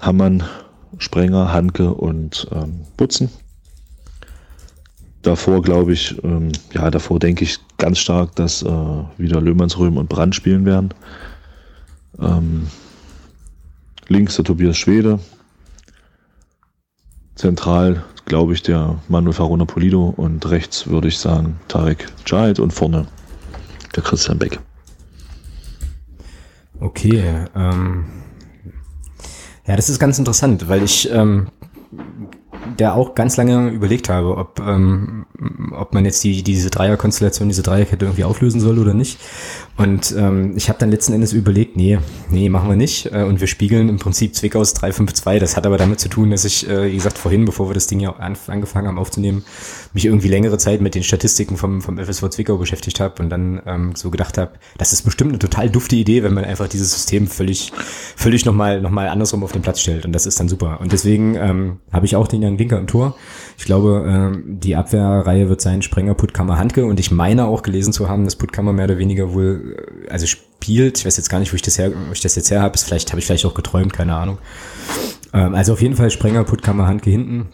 Hammann, 0.00 0.44
Sprenger, 0.98 1.52
Hanke 1.52 1.92
und 1.92 2.46
ähm, 2.52 2.82
Butzen. 2.96 3.30
Davor 5.22 5.62
glaube 5.62 5.92
ich, 5.92 6.22
ähm, 6.22 6.52
ja, 6.72 6.90
davor 6.90 7.18
denke 7.18 7.44
ich 7.44 7.58
ganz 7.78 7.98
stark, 7.98 8.36
dass 8.36 8.62
äh, 8.62 8.68
wieder 9.18 9.40
Löhmannsröhm 9.40 9.96
und 9.96 10.08
Brand 10.08 10.34
spielen 10.34 10.64
werden. 10.64 10.94
Ähm, 12.20 12.68
links 14.08 14.36
der 14.36 14.44
Tobias 14.44 14.76
Schwede. 14.76 15.18
Zentral 17.34 18.04
glaube 18.24 18.54
ich 18.54 18.62
der 18.62 18.98
Manuel 19.08 19.34
Farona 19.34 19.64
Polido 19.64 20.14
und 20.16 20.48
rechts 20.48 20.86
würde 20.86 21.08
ich 21.08 21.18
sagen 21.18 21.58
Tarek 21.68 22.06
Child 22.24 22.60
und 22.60 22.72
vorne 22.72 23.06
der 23.94 24.02
Christian 24.02 24.38
Beck. 24.38 24.58
Okay, 26.80 27.46
ähm, 27.54 28.04
ja, 29.66 29.76
das 29.76 29.88
ist 29.88 29.98
ganz 29.98 30.18
interessant, 30.18 30.68
weil 30.68 30.82
ich 30.82 31.10
ähm, 31.10 31.48
der 32.78 32.94
auch 32.94 33.14
ganz 33.14 33.36
lange 33.36 33.70
überlegt 33.70 34.08
habe, 34.08 34.36
ob, 34.36 34.60
ähm, 34.60 35.26
ob 35.72 35.94
man 35.94 36.04
jetzt 36.04 36.22
die, 36.24 36.42
diese 36.42 36.70
Dreierkonstellation, 36.70 37.48
diese 37.48 37.62
Dreierkette 37.62 38.04
irgendwie 38.04 38.24
auflösen 38.24 38.60
soll 38.60 38.78
oder 38.78 38.94
nicht. 38.94 39.18
Und 39.76 40.14
ähm, 40.16 40.54
ich 40.56 40.70
habe 40.70 40.78
dann 40.78 40.90
letzten 40.90 41.12
Endes 41.12 41.34
überlegt, 41.34 41.76
nee, 41.76 41.98
nee, 42.30 42.48
machen 42.48 42.68
wir 42.68 42.76
nicht. 42.76 43.12
Äh, 43.12 43.24
und 43.24 43.40
wir 43.40 43.46
spiegeln 43.46 43.90
im 43.90 43.98
Prinzip 43.98 44.34
Zwickau's 44.34 44.72
352. 44.72 45.40
Das 45.40 45.56
hat 45.56 45.66
aber 45.66 45.76
damit 45.76 46.00
zu 46.00 46.08
tun, 46.08 46.30
dass 46.30 46.46
ich, 46.46 46.68
äh, 46.68 46.90
wie 46.90 46.96
gesagt, 46.96 47.18
vorhin, 47.18 47.44
bevor 47.44 47.68
wir 47.68 47.74
das 47.74 47.86
Ding 47.86 48.00
ja 48.00 48.16
angefangen 48.16 48.88
haben 48.88 48.98
aufzunehmen, 48.98 49.44
mich 49.92 50.06
irgendwie 50.06 50.28
längere 50.28 50.56
Zeit 50.56 50.80
mit 50.80 50.94
den 50.94 51.02
Statistiken 51.02 51.58
vom, 51.58 51.82
vom 51.82 51.98
FSV 51.98 52.30
Zwickau 52.30 52.56
beschäftigt 52.56 53.00
habe 53.00 53.22
und 53.22 53.28
dann 53.28 53.60
ähm, 53.66 53.92
so 53.94 54.10
gedacht 54.10 54.38
habe, 54.38 54.52
das 54.78 54.94
ist 54.94 55.02
bestimmt 55.02 55.32
eine 55.32 55.38
total 55.38 55.68
dufte 55.68 55.96
Idee, 55.96 56.22
wenn 56.22 56.32
man 56.32 56.44
einfach 56.44 56.68
dieses 56.68 56.92
System 56.92 57.26
völlig, 57.26 57.72
völlig 58.16 58.46
nochmal 58.46 58.80
noch 58.80 58.90
mal 58.90 59.08
andersrum 59.08 59.44
auf 59.44 59.52
den 59.52 59.62
Platz 59.62 59.80
stellt. 59.80 60.06
Und 60.06 60.12
das 60.12 60.24
ist 60.24 60.40
dann 60.40 60.48
super. 60.48 60.80
Und 60.80 60.92
deswegen 60.92 61.34
ähm, 61.34 61.80
habe 61.92 62.06
ich 62.06 62.16
auch 62.16 62.28
den 62.28 62.40
Jan 62.40 62.56
Linker 62.66 62.78
im 62.78 62.86
Tor. 62.86 63.16
Ich 63.56 63.64
glaube, 63.64 64.04
ähm, 64.06 64.60
die 64.60 64.76
Abwehrreihe 64.76 65.48
wird 65.48 65.60
sein 65.60 65.82
Sprenger, 65.82 66.14
Puttkammer, 66.14 66.58
Handke. 66.58 66.84
Und 66.84 66.98
ich 66.98 67.10
meine 67.10 67.46
auch 67.46 67.62
gelesen 67.62 67.92
zu 67.92 68.08
haben, 68.08 68.24
dass 68.24 68.36
Puttkammer 68.36 68.72
mehr 68.72 68.86
oder 68.86 68.98
weniger 68.98 69.32
wohl, 69.32 69.76
äh, 70.06 70.10
also 70.10 70.26
spielt. 70.26 70.98
Ich 70.98 71.06
weiß 71.06 71.16
jetzt 71.16 71.30
gar 71.30 71.38
nicht, 71.38 71.52
wo 71.52 71.56
ich 71.56 71.62
das, 71.62 71.78
her, 71.78 71.92
wo 71.92 72.12
ich 72.12 72.20
das 72.20 72.34
jetzt 72.34 72.50
her 72.50 72.62
habe. 72.62 72.76
Vielleicht 72.76 73.10
habe 73.10 73.20
ich 73.20 73.26
vielleicht 73.26 73.46
auch 73.46 73.54
geträumt, 73.54 73.92
keine 73.92 74.14
Ahnung. 74.14 74.38
Ähm, 75.32 75.54
also 75.54 75.72
auf 75.72 75.82
jeden 75.82 75.96
Fall 75.96 76.10
Sprenger, 76.10 76.44
Puttkammer, 76.44 76.86
Handke 76.86 77.10
hinten. 77.10 77.48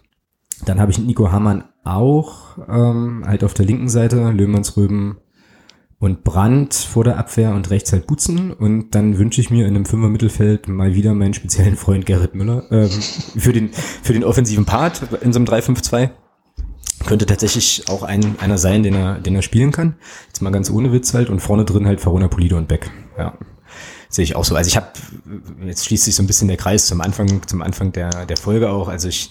Dann 0.65 0.81
habe 0.81 0.93
ich 0.93 0.99
Nico 0.99 1.31
Hamann 1.31 1.65
auch, 1.85 2.57
ähm, 2.69 3.25
halt 3.27 3.45
auf 3.45 3.55
der 3.55 3.67
linken 3.67 3.89
Seite, 3.89 4.31
Löhmannsröben 4.31 5.17
und 6.03 6.25
Brandt 6.25 6.75
vor 6.75 7.05
der 7.05 7.17
Abwehr 7.17 7.55
und 7.55 7.71
rechts 7.71 7.93
halt 7.93 8.09
Butzen. 8.09 8.53
Und 8.53 8.91
dann 8.91 9.19
wünsche 9.19 9.41
ich 9.41 9.51
mir 9.51 9.69
in 9.69 9.77
einem 9.77 9.85
Fünfer 9.85 10.09
Mittelfeld 10.09 10.67
mal 10.67 10.97
wieder 10.97 11.15
meinen 11.15 11.33
speziellen 11.33 11.77
Freund 11.77 12.07
Gerrit 12.07 12.35
Müller 12.35 12.65
ähm, 12.73 12.91
für, 13.39 13.53
den, 13.53 13.71
für 13.73 14.13
den 14.13 14.25
offensiven 14.25 14.65
Part 14.65 15.01
in 15.21 15.33
so 15.33 15.39
einem 15.39 15.47
3-5-2. 15.47 16.11
Könnte 17.07 17.25
tatsächlich 17.27 17.85
auch 17.89 18.03
ein, 18.03 18.35
einer 18.41 18.59
sein, 18.59 18.83
den 18.83 18.97
er, 18.97 19.21
den 19.21 19.37
er 19.37 19.43
spielen 19.43 19.71
kann. 19.71 19.95
Jetzt 20.27 20.43
mal 20.43 20.51
ganz 20.51 20.71
ohne 20.71 20.93
Witz 20.93 21.15
halt. 21.15 21.31
Und 21.31 21.39
vorne 21.39 21.65
drin 21.65 21.87
halt 21.87 22.05
Verona 22.05 22.27
Polido 22.27 22.57
und 22.57 22.67
Beck. 22.67 22.91
Ja. 23.17 23.39
Sehe 24.09 24.25
ich 24.25 24.35
auch 24.35 24.45
so. 24.45 24.57
Also 24.57 24.67
ich 24.67 24.77
habe, 24.77 24.89
jetzt 25.65 25.85
schließt 25.85 26.03
sich 26.03 26.17
so 26.17 26.25
ein 26.25 26.27
bisschen 26.27 26.49
der 26.49 26.57
Kreis 26.57 26.87
zum 26.87 27.01
Anfang, 27.01 27.47
zum 27.47 27.63
Anfang 27.63 27.93
der, 27.93 28.27
der 28.27 28.37
Folge 28.37 28.71
auch. 28.71 28.89
Also 28.89 29.07
ich 29.07 29.31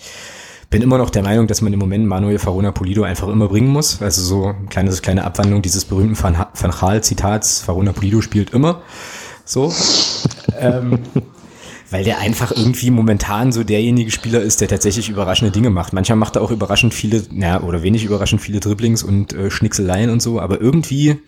bin 0.71 0.81
immer 0.81 0.97
noch 0.97 1.09
der 1.09 1.21
Meinung, 1.21 1.47
dass 1.47 1.61
man 1.61 1.73
im 1.73 1.79
Moment 1.79 2.07
Manuel 2.07 2.39
Farona 2.39 2.71
Polido 2.71 3.03
einfach 3.03 3.27
immer 3.27 3.49
bringen 3.49 3.67
muss. 3.67 4.01
Also 4.01 4.21
so 4.23 4.45
eine 4.47 4.67
kleine, 4.69 4.91
kleine 4.91 5.25
Abwandlung 5.25 5.61
dieses 5.61 5.85
berühmten 5.85 6.21
Van, 6.21 6.45
Van 6.53 6.71
Gaal-Zitats, 6.71 7.59
Farona 7.59 7.91
Polido 7.91 8.21
spielt 8.21 8.51
immer. 8.51 8.81
So. 9.43 9.71
ähm, 10.59 10.99
weil 11.89 12.05
der 12.05 12.19
einfach 12.19 12.53
irgendwie 12.55 12.89
momentan 12.89 13.51
so 13.51 13.65
derjenige 13.65 14.11
Spieler 14.11 14.41
ist, 14.41 14.61
der 14.61 14.69
tatsächlich 14.69 15.09
überraschende 15.09 15.51
Dinge 15.51 15.69
macht. 15.69 15.91
Manchmal 15.91 16.15
macht 16.15 16.37
er 16.37 16.41
auch 16.41 16.51
überraschend 16.51 16.93
viele, 16.93 17.21
naja, 17.31 17.61
oder 17.61 17.83
wenig 17.83 18.05
überraschend 18.05 18.41
viele 18.41 18.61
Dribblings 18.61 19.03
und 19.03 19.33
äh, 19.33 19.51
Schnickseleien 19.51 20.09
und 20.09 20.21
so, 20.21 20.39
aber 20.39 20.61
irgendwie 20.61 21.19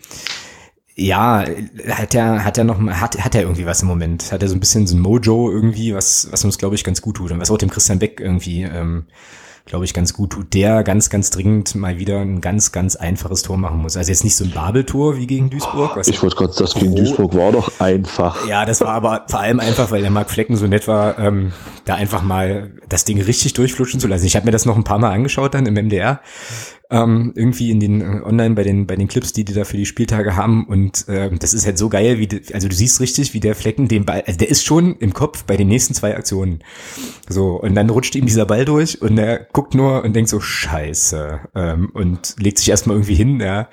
ja, 0.96 1.44
hat 1.88 2.14
er, 2.14 2.44
hat 2.44 2.56
er 2.56 2.64
noch, 2.64 2.80
hat, 2.80 3.18
hat 3.18 3.34
er 3.34 3.42
irgendwie 3.42 3.66
was 3.66 3.82
im 3.82 3.88
Moment? 3.88 4.30
Hat 4.30 4.42
er 4.42 4.48
so 4.48 4.54
ein 4.54 4.60
bisschen 4.60 4.86
so 4.86 4.96
ein 4.96 5.00
Mojo 5.00 5.50
irgendwie, 5.50 5.94
was, 5.94 6.28
was 6.30 6.44
uns, 6.44 6.56
glaube 6.56 6.76
ich, 6.76 6.84
ganz 6.84 7.02
gut 7.02 7.16
tut 7.16 7.32
und 7.32 7.40
was 7.40 7.50
auch 7.50 7.58
dem 7.58 7.70
Christian 7.70 7.98
Beck 7.98 8.20
irgendwie, 8.20 8.62
ähm, 8.62 9.06
glaube 9.66 9.86
ich, 9.86 9.94
ganz 9.94 10.12
gut 10.12 10.30
tut, 10.30 10.54
der 10.54 10.84
ganz, 10.84 11.10
ganz 11.10 11.30
dringend 11.30 11.74
mal 11.74 11.98
wieder 11.98 12.20
ein 12.20 12.40
ganz, 12.40 12.70
ganz 12.70 12.94
einfaches 12.96 13.42
Tor 13.42 13.56
machen 13.56 13.78
muss. 13.78 13.96
Also 13.96 14.10
jetzt 14.10 14.22
nicht 14.22 14.36
so 14.36 14.44
ein 14.44 14.52
Babeltor 14.52 15.16
wie 15.16 15.26
gegen 15.26 15.50
Duisburg. 15.50 16.00
ich 16.06 16.22
wollte 16.22 16.36
gerade, 16.36 16.54
das 16.56 16.74
gegen 16.74 16.94
Duisburg 16.94 17.34
war 17.34 17.50
doch 17.50 17.80
einfach. 17.80 18.46
Ja, 18.46 18.64
das 18.64 18.80
war 18.80 18.90
aber 18.90 19.24
vor 19.28 19.40
allem 19.40 19.60
einfach, 19.60 19.90
weil 19.90 20.02
der 20.02 20.10
Marc 20.10 20.30
Flecken 20.30 20.56
so 20.56 20.66
nett 20.66 20.86
war, 20.86 21.18
ähm, 21.18 21.52
da 21.86 21.94
einfach 21.94 22.22
mal 22.22 22.72
das 22.88 23.04
Ding 23.04 23.20
richtig 23.20 23.54
durchflutschen 23.54 23.98
zu 23.98 24.06
lassen. 24.06 24.26
Ich 24.26 24.36
habe 24.36 24.46
mir 24.46 24.52
das 24.52 24.66
noch 24.66 24.76
ein 24.76 24.84
paar 24.84 24.98
Mal 24.98 25.12
angeschaut 25.12 25.54
dann 25.54 25.66
im 25.66 25.74
MDR 25.74 26.20
ähm, 26.90 27.32
irgendwie 27.34 27.70
in 27.70 27.80
den 27.80 28.00
äh, 28.00 28.20
online 28.24 28.54
bei 28.54 28.62
den 28.62 28.86
bei 28.86 28.96
den 28.96 29.08
Clips, 29.08 29.32
die 29.32 29.44
die 29.44 29.54
da 29.54 29.64
für 29.64 29.76
die 29.76 29.86
Spieltage 29.86 30.36
haben 30.36 30.66
und 30.66 31.08
äh, 31.08 31.30
das 31.38 31.54
ist 31.54 31.66
halt 31.66 31.78
so 31.78 31.88
geil, 31.88 32.18
wie 32.18 32.28
also 32.52 32.68
du 32.68 32.74
siehst 32.74 33.00
richtig, 33.00 33.34
wie 33.34 33.40
der 33.40 33.54
Flecken 33.54 33.88
den 33.88 34.04
Ball, 34.04 34.22
also 34.26 34.38
der 34.38 34.48
ist 34.48 34.64
schon 34.64 34.96
im 34.96 35.14
Kopf 35.14 35.44
bei 35.44 35.56
den 35.56 35.68
nächsten 35.68 35.94
zwei 35.94 36.16
Aktionen. 36.16 36.62
So 37.28 37.60
und 37.60 37.74
dann 37.74 37.90
rutscht 37.90 38.14
ihm 38.14 38.26
dieser 38.26 38.46
Ball 38.46 38.64
durch 38.64 39.00
und 39.00 39.18
er 39.18 39.38
guckt 39.52 39.74
nur 39.74 40.04
und 40.04 40.14
denkt 40.14 40.28
so 40.30 40.40
Scheiße 40.40 41.40
ähm, 41.54 41.90
und 41.94 42.36
legt 42.38 42.58
sich 42.58 42.68
erstmal 42.68 42.96
irgendwie 42.96 43.14
hin, 43.14 43.40
ja. 43.40 43.68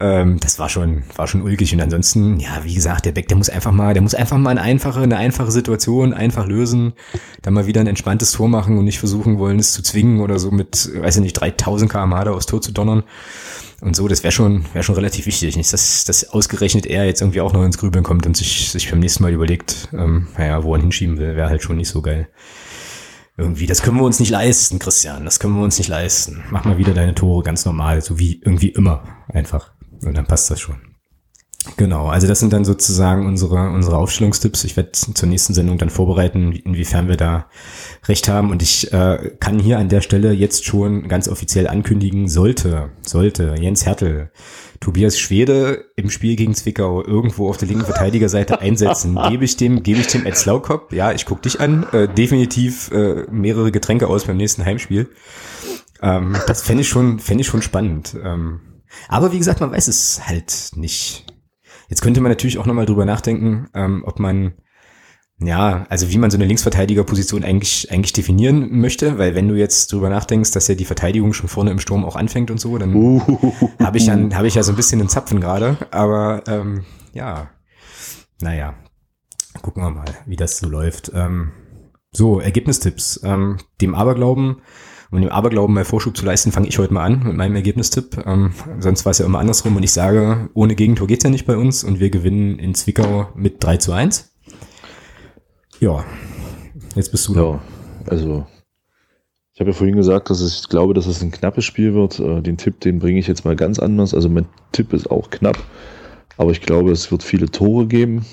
Ähm, 0.00 0.40
das 0.40 0.58
war 0.58 0.68
schon 0.70 1.02
war 1.16 1.26
schon 1.26 1.42
ulkig 1.42 1.74
und 1.74 1.80
ansonsten 1.80 2.40
ja, 2.40 2.64
wie 2.64 2.74
gesagt, 2.74 3.04
der 3.04 3.12
Beck, 3.12 3.28
der 3.28 3.36
muss 3.36 3.50
einfach 3.50 3.72
mal, 3.72 3.92
der 3.92 4.02
muss 4.02 4.14
einfach 4.14 4.38
mal 4.38 4.50
eine 4.50 4.62
einfache 4.62 5.00
eine 5.00 5.18
einfache 5.18 5.50
Situation 5.50 6.14
einfach 6.14 6.46
lösen, 6.46 6.94
dann 7.42 7.52
mal 7.52 7.66
wieder 7.66 7.82
ein 7.82 7.86
entspanntes 7.86 8.32
Tor 8.32 8.48
machen 8.48 8.78
und 8.78 8.86
nicht 8.86 8.98
versuchen 8.98 9.38
wollen, 9.38 9.58
es 9.58 9.72
zu 9.72 9.82
zwingen 9.82 10.20
oder 10.20 10.38
so 10.38 10.50
mit 10.50 10.90
weiß 10.94 11.16
ich 11.16 11.22
nicht 11.22 11.34
3000 11.34 11.92
km/h 11.92 12.24
da 12.24 12.32
aufs 12.32 12.46
Tor 12.46 12.62
zu 12.62 12.72
donnern. 12.72 13.04
Und 13.82 13.96
so, 13.96 14.06
das 14.06 14.22
wäre 14.22 14.30
schon, 14.30 14.64
wäre 14.74 14.84
schon 14.84 14.94
relativ 14.94 15.26
wichtig. 15.26 15.56
Nicht, 15.56 15.72
dass, 15.72 16.04
dass 16.04 16.30
ausgerechnet 16.30 16.86
er 16.86 17.04
jetzt 17.04 17.20
irgendwie 17.20 17.40
auch 17.40 17.52
noch 17.52 17.64
ins 17.64 17.78
Grübeln 17.78 18.04
kommt 18.04 18.26
und 18.26 18.36
sich, 18.36 18.70
sich 18.70 18.88
beim 18.88 19.00
nächsten 19.00 19.24
Mal 19.24 19.32
überlegt, 19.32 19.88
ähm, 19.92 20.28
naja, 20.38 20.62
wo 20.62 20.76
er 20.76 20.80
hinschieben 20.80 21.18
will, 21.18 21.34
wäre 21.34 21.48
halt 21.48 21.64
schon 21.64 21.78
nicht 21.78 21.88
so 21.88 22.00
geil. 22.00 22.28
irgendwie, 23.36 23.66
das 23.66 23.82
können 23.82 23.96
wir 23.96 24.04
uns 24.04 24.20
nicht 24.20 24.30
leisten, 24.30 24.78
Christian, 24.78 25.24
das 25.24 25.40
können 25.40 25.56
wir 25.56 25.64
uns 25.64 25.78
nicht 25.78 25.88
leisten. 25.88 26.44
Mach 26.50 26.64
mal 26.64 26.78
wieder 26.78 26.94
deine 26.94 27.16
Tore 27.16 27.42
ganz 27.42 27.64
normal, 27.64 28.02
so 28.02 28.20
wie 28.20 28.40
irgendwie 28.44 28.68
immer 28.68 29.02
einfach. 29.26 29.72
Und 30.04 30.16
dann 30.16 30.26
passt 30.26 30.50
das 30.50 30.60
schon. 30.60 30.76
Genau, 31.76 32.08
also 32.08 32.26
das 32.26 32.40
sind 32.40 32.52
dann 32.52 32.64
sozusagen 32.64 33.24
unsere, 33.24 33.70
unsere 33.70 33.96
Aufstellungstipps. 33.96 34.64
Ich 34.64 34.76
werde 34.76 34.90
zur 34.92 35.28
nächsten 35.28 35.54
Sendung 35.54 35.78
dann 35.78 35.90
vorbereiten, 35.90 36.50
inwiefern 36.52 37.08
wir 37.08 37.16
da 37.16 37.46
recht 38.08 38.28
haben. 38.28 38.50
Und 38.50 38.62
ich 38.62 38.92
äh, 38.92 39.30
kann 39.38 39.60
hier 39.60 39.78
an 39.78 39.88
der 39.88 40.00
Stelle 40.00 40.32
jetzt 40.32 40.64
schon 40.64 41.06
ganz 41.06 41.28
offiziell 41.28 41.68
ankündigen, 41.68 42.26
sollte, 42.26 42.90
sollte 43.02 43.54
Jens 43.60 43.86
Hertel 43.86 44.32
Tobias 44.80 45.20
Schwede 45.20 45.84
im 45.94 46.10
Spiel 46.10 46.34
gegen 46.34 46.54
Zwickau 46.54 47.04
irgendwo 47.04 47.48
auf 47.48 47.58
der 47.58 47.68
linken 47.68 47.84
Verteidigerseite 47.84 48.60
einsetzen, 48.60 49.16
gebe 49.28 49.44
ich 49.44 49.56
dem, 49.56 49.84
gebe 49.84 50.00
ich 50.00 50.08
dem 50.08 50.26
als 50.26 50.44
Laukop, 50.44 50.92
ja, 50.92 51.12
ich 51.12 51.24
guck 51.24 51.42
dich 51.42 51.60
an, 51.60 51.86
äh, 51.92 52.08
definitiv 52.08 52.90
äh, 52.90 53.26
mehrere 53.30 53.70
Getränke 53.70 54.08
aus 54.08 54.24
beim 54.24 54.36
nächsten 54.36 54.64
Heimspiel. 54.64 55.08
Ähm, 56.02 56.36
das 56.48 56.62
fände 56.62 56.80
ich 56.80 56.88
schon, 56.88 57.20
fände 57.20 57.42
ich 57.42 57.46
schon 57.46 57.62
spannend. 57.62 58.16
Ähm, 58.20 58.60
aber 59.08 59.32
wie 59.32 59.38
gesagt, 59.38 59.60
man 59.60 59.72
weiß 59.72 59.88
es 59.88 60.26
halt 60.26 60.70
nicht. 60.74 61.26
Jetzt 61.88 62.02
könnte 62.02 62.20
man 62.20 62.30
natürlich 62.30 62.58
auch 62.58 62.66
nochmal 62.66 62.86
drüber 62.86 63.04
nachdenken, 63.04 63.68
ähm, 63.74 64.02
ob 64.06 64.18
man, 64.18 64.54
ja, 65.38 65.84
also 65.88 66.10
wie 66.10 66.18
man 66.18 66.30
so 66.30 66.36
eine 66.36 66.46
Linksverteidigerposition 66.46 67.44
eigentlich, 67.44 67.90
eigentlich 67.90 68.12
definieren 68.12 68.78
möchte, 68.80 69.18
weil 69.18 69.34
wenn 69.34 69.48
du 69.48 69.56
jetzt 69.56 69.92
drüber 69.92 70.08
nachdenkst, 70.08 70.52
dass 70.52 70.68
ja 70.68 70.74
die 70.74 70.84
Verteidigung 70.84 71.32
schon 71.32 71.48
vorne 71.48 71.70
im 71.70 71.80
Sturm 71.80 72.04
auch 72.04 72.16
anfängt 72.16 72.50
und 72.50 72.58
so, 72.58 72.78
dann 72.78 72.94
uh. 72.94 73.20
habe 73.78 73.98
ich, 73.98 74.06
dann 74.06 74.34
hab 74.36 74.44
ich 74.44 74.54
ja 74.54 74.62
so 74.62 74.72
ein 74.72 74.76
bisschen 74.76 75.00
den 75.00 75.08
Zapfen 75.08 75.40
gerade. 75.40 75.76
Aber 75.90 76.44
ähm, 76.46 76.84
ja, 77.12 77.50
naja, 78.40 78.74
gucken 79.60 79.82
wir 79.82 79.90
mal, 79.90 80.06
wie 80.26 80.36
das 80.36 80.58
so 80.58 80.68
läuft. 80.68 81.12
Ähm, 81.14 81.52
so, 82.10 82.40
Ergebnistipps. 82.40 83.20
Ähm, 83.24 83.58
dem 83.80 83.94
Aberglauben 83.94 84.62
um 85.12 85.20
dem 85.20 85.30
Aberglauben 85.30 85.74
mal 85.74 85.84
Vorschub 85.84 86.16
zu 86.16 86.24
leisten, 86.24 86.52
fange 86.52 86.68
ich 86.68 86.78
heute 86.78 86.94
mal 86.94 87.04
an 87.04 87.22
mit 87.22 87.36
meinem 87.36 87.54
Ergebnistipp. 87.54 88.16
Ähm, 88.26 88.54
sonst 88.80 89.04
war 89.04 89.10
es 89.10 89.18
ja 89.18 89.26
immer 89.26 89.40
andersrum 89.40 89.76
und 89.76 89.82
ich 89.82 89.92
sage, 89.92 90.48
ohne 90.54 90.74
Gegentor 90.74 91.06
geht's 91.06 91.22
ja 91.22 91.28
nicht 91.28 91.46
bei 91.46 91.56
uns 91.56 91.84
und 91.84 92.00
wir 92.00 92.08
gewinnen 92.08 92.58
in 92.58 92.74
Zwickau 92.74 93.28
mit 93.34 93.62
3 93.62 93.76
zu 93.76 93.92
1. 93.92 94.32
Ja, 95.80 96.02
jetzt 96.94 97.10
bist 97.10 97.28
du. 97.28 97.34
Ja, 97.34 97.60
also 98.06 98.46
ich 99.52 99.60
habe 99.60 99.70
ja 99.70 99.76
vorhin 99.76 99.96
gesagt, 99.96 100.30
dass 100.30 100.40
ich 100.40 100.66
glaube, 100.70 100.94
dass 100.94 101.04
es 101.04 101.22
ein 101.22 101.30
knappes 101.30 101.66
Spiel 101.66 101.92
wird. 101.92 102.18
Äh, 102.18 102.40
den 102.40 102.56
Tipp, 102.56 102.80
den 102.80 102.98
bringe 102.98 103.20
ich 103.20 103.26
jetzt 103.26 103.44
mal 103.44 103.54
ganz 103.54 103.78
anders. 103.78 104.14
Also 104.14 104.30
mein 104.30 104.46
Tipp 104.72 104.94
ist 104.94 105.10
auch 105.10 105.28
knapp, 105.28 105.58
aber 106.38 106.52
ich 106.52 106.62
glaube, 106.62 106.90
es 106.90 107.10
wird 107.12 107.22
viele 107.22 107.50
Tore 107.50 107.86
geben. 107.86 108.24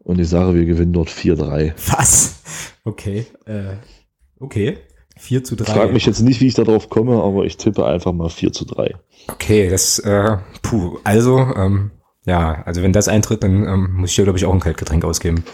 Und 0.00 0.18
ich 0.18 0.28
sage, 0.28 0.54
wir 0.54 0.66
gewinnen 0.66 0.92
dort 0.92 1.08
4-3. 1.08 1.72
Was? 1.96 2.42
Okay. 2.84 3.24
Äh, 3.46 3.76
okay. 4.38 4.78
4 5.22 5.44
zu 5.44 5.56
3. 5.56 5.72
Frag 5.72 5.92
mich 5.92 6.04
jetzt 6.04 6.20
nicht, 6.20 6.40
wie 6.40 6.48
ich 6.48 6.54
darauf 6.54 6.88
komme, 6.88 7.22
aber 7.22 7.44
ich 7.44 7.56
tippe 7.56 7.86
einfach 7.86 8.12
mal 8.12 8.28
4 8.28 8.52
zu 8.52 8.64
3. 8.64 8.94
Okay, 9.28 9.70
das, 9.70 10.00
äh, 10.00 10.36
puh, 10.62 10.98
also, 11.04 11.38
ähm, 11.38 11.92
ja, 12.26 12.62
also 12.64 12.82
wenn 12.82 12.92
das 12.92 13.06
eintritt, 13.06 13.44
dann 13.44 13.66
ähm, 13.66 13.92
muss 13.94 14.10
ich 14.10 14.16
ja, 14.16 14.24
glaube 14.24 14.38
ich, 14.38 14.44
auch 14.44 14.52
ein 14.52 14.60
Kaltgetränk 14.60 15.04
ausgeben. 15.04 15.44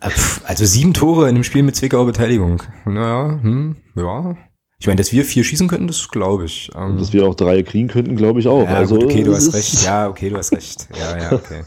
Äh, 0.00 0.10
also 0.44 0.64
sieben 0.64 0.94
Tore 0.94 1.28
in 1.28 1.34
einem 1.34 1.42
Spiel 1.42 1.64
mit 1.64 1.74
Zwickauer 1.74 2.06
Beteiligung. 2.06 2.62
Naja, 2.84 3.40
hm, 3.42 3.76
ja. 3.96 4.36
Ich 4.78 4.86
meine, 4.86 4.96
dass 4.96 5.12
wir 5.12 5.24
vier 5.24 5.42
schießen 5.42 5.66
könnten, 5.68 5.88
das 5.88 6.08
glaube 6.08 6.44
ich. 6.44 6.70
Ähm, 6.76 6.98
dass 6.98 7.12
wir 7.12 7.26
auch 7.26 7.34
drei 7.34 7.62
kriegen 7.64 7.88
könnten, 7.88 8.14
glaube 8.16 8.38
ich 8.38 8.46
auch. 8.46 8.64
Ja, 8.64 8.74
also, 8.76 8.96
gut, 8.96 9.04
okay, 9.06 9.24
du 9.24 9.34
hast 9.34 9.54
recht. 9.54 9.84
Ja, 9.84 10.08
okay, 10.08 10.30
du 10.30 10.36
hast 10.36 10.52
recht. 10.52 10.88
Ja, 10.96 11.18
ja, 11.18 11.32
okay. 11.32 11.62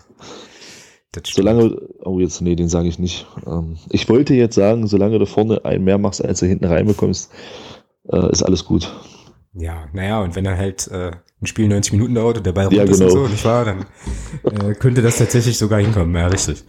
Solange, 1.24 1.78
oh 2.04 2.20
jetzt, 2.20 2.42
nee, 2.42 2.56
den 2.56 2.70
sage 2.70 2.88
ich 2.88 3.00
nicht. 3.00 3.28
Ähm, 3.46 3.78
ich 3.90 4.08
wollte 4.10 4.34
jetzt 4.34 4.56
sagen, 4.56 4.88
solange 4.88 5.20
du 5.20 5.26
vorne 5.26 5.64
einen 5.66 5.84
mehr 5.84 5.98
machst, 5.98 6.24
als 6.24 6.40
du 6.40 6.46
hinten 6.46 6.66
reinbekommst, 6.66 7.32
äh, 8.12 8.32
ist 8.32 8.44
alles 8.44 8.66
gut. 8.66 8.92
Ja, 9.54 9.86
naja, 9.94 10.22
und 10.22 10.36
wenn 10.36 10.44
dann 10.44 10.58
halt 10.58 10.88
äh, 10.90 11.12
ein 11.42 11.48
Spiel 11.48 11.68
90 11.68 11.94
Minuten 11.94 12.16
dauert 12.16 12.38
und 12.38 12.46
der 12.46 12.52
Ball 12.52 12.74
ja, 12.74 12.84
genau. 12.84 12.92
ist 12.92 13.02
und 13.02 13.10
so, 13.10 13.28
nicht 13.28 13.46
wahr, 13.46 13.66
dann 13.66 13.86
äh, 14.44 14.74
könnte 14.76 15.02
das 15.02 15.18
tatsächlich 15.18 15.58
sogar 15.58 15.80
hinkommen. 15.80 16.16
Ja, 16.16 16.28
richtig. 16.28 16.64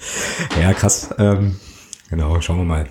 Ja, 0.61 0.73
krass. 0.73 1.15
Ähm, 1.19 1.57
genau, 2.11 2.41
schauen 2.41 2.59
wir 2.59 2.65
mal 2.65 2.89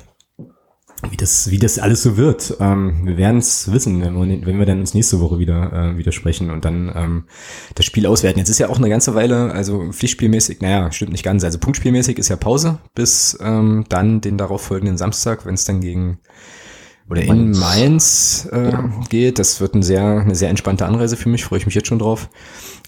wie 1.11 1.17
das, 1.17 1.49
wie 1.51 1.59
das 1.59 1.79
alles 1.79 2.03
so 2.03 2.17
wird. 2.17 2.57
Ähm, 2.59 3.01
wir 3.05 3.17
werden 3.17 3.37
es 3.37 3.71
wissen, 3.71 4.01
wenn 4.01 4.15
wir, 4.15 4.45
wenn 4.45 4.59
wir 4.59 4.65
dann 4.65 4.79
uns 4.79 4.93
nächste 4.93 5.19
Woche 5.19 5.39
wieder, 5.39 5.71
äh, 5.73 5.97
wieder 5.97 6.11
sprechen 6.11 6.49
und 6.49 6.65
dann 6.65 6.91
ähm, 6.95 7.23
das 7.75 7.85
Spiel 7.85 8.05
auswerten. 8.05 8.39
Jetzt 8.39 8.49
ist 8.49 8.59
ja 8.59 8.69
auch 8.69 8.77
eine 8.77 8.89
ganze 8.89 9.15
Weile, 9.15 9.51
also 9.51 9.91
Pflichtspielmäßig, 9.91 10.61
naja, 10.61 10.91
stimmt 10.91 11.11
nicht 11.11 11.23
ganz. 11.23 11.43
Also 11.43 11.59
Punktspielmäßig 11.59 12.17
ist 12.17 12.29
ja 12.29 12.35
Pause 12.35 12.79
bis 12.93 13.37
ähm, 13.41 13.85
dann 13.89 14.21
den 14.21 14.37
darauffolgenden 14.37 14.97
Samstag, 14.97 15.45
wenn 15.45 15.55
es 15.55 15.65
dann 15.65 15.81
gegen 15.81 16.19
oder 17.09 17.21
in 17.21 17.51
Mainz 17.51 18.47
äh, 18.51 18.73
geht. 19.09 19.39
Das 19.39 19.61
wird 19.61 19.75
ein 19.75 19.83
sehr, 19.83 20.03
eine 20.03 20.35
sehr 20.35 20.49
entspannte 20.49 20.85
Anreise 20.85 21.17
für 21.17 21.29
mich, 21.29 21.43
freue 21.43 21.59
ich 21.59 21.65
mich 21.65 21.75
jetzt 21.75 21.87
schon 21.87 21.99
drauf. 21.99 22.29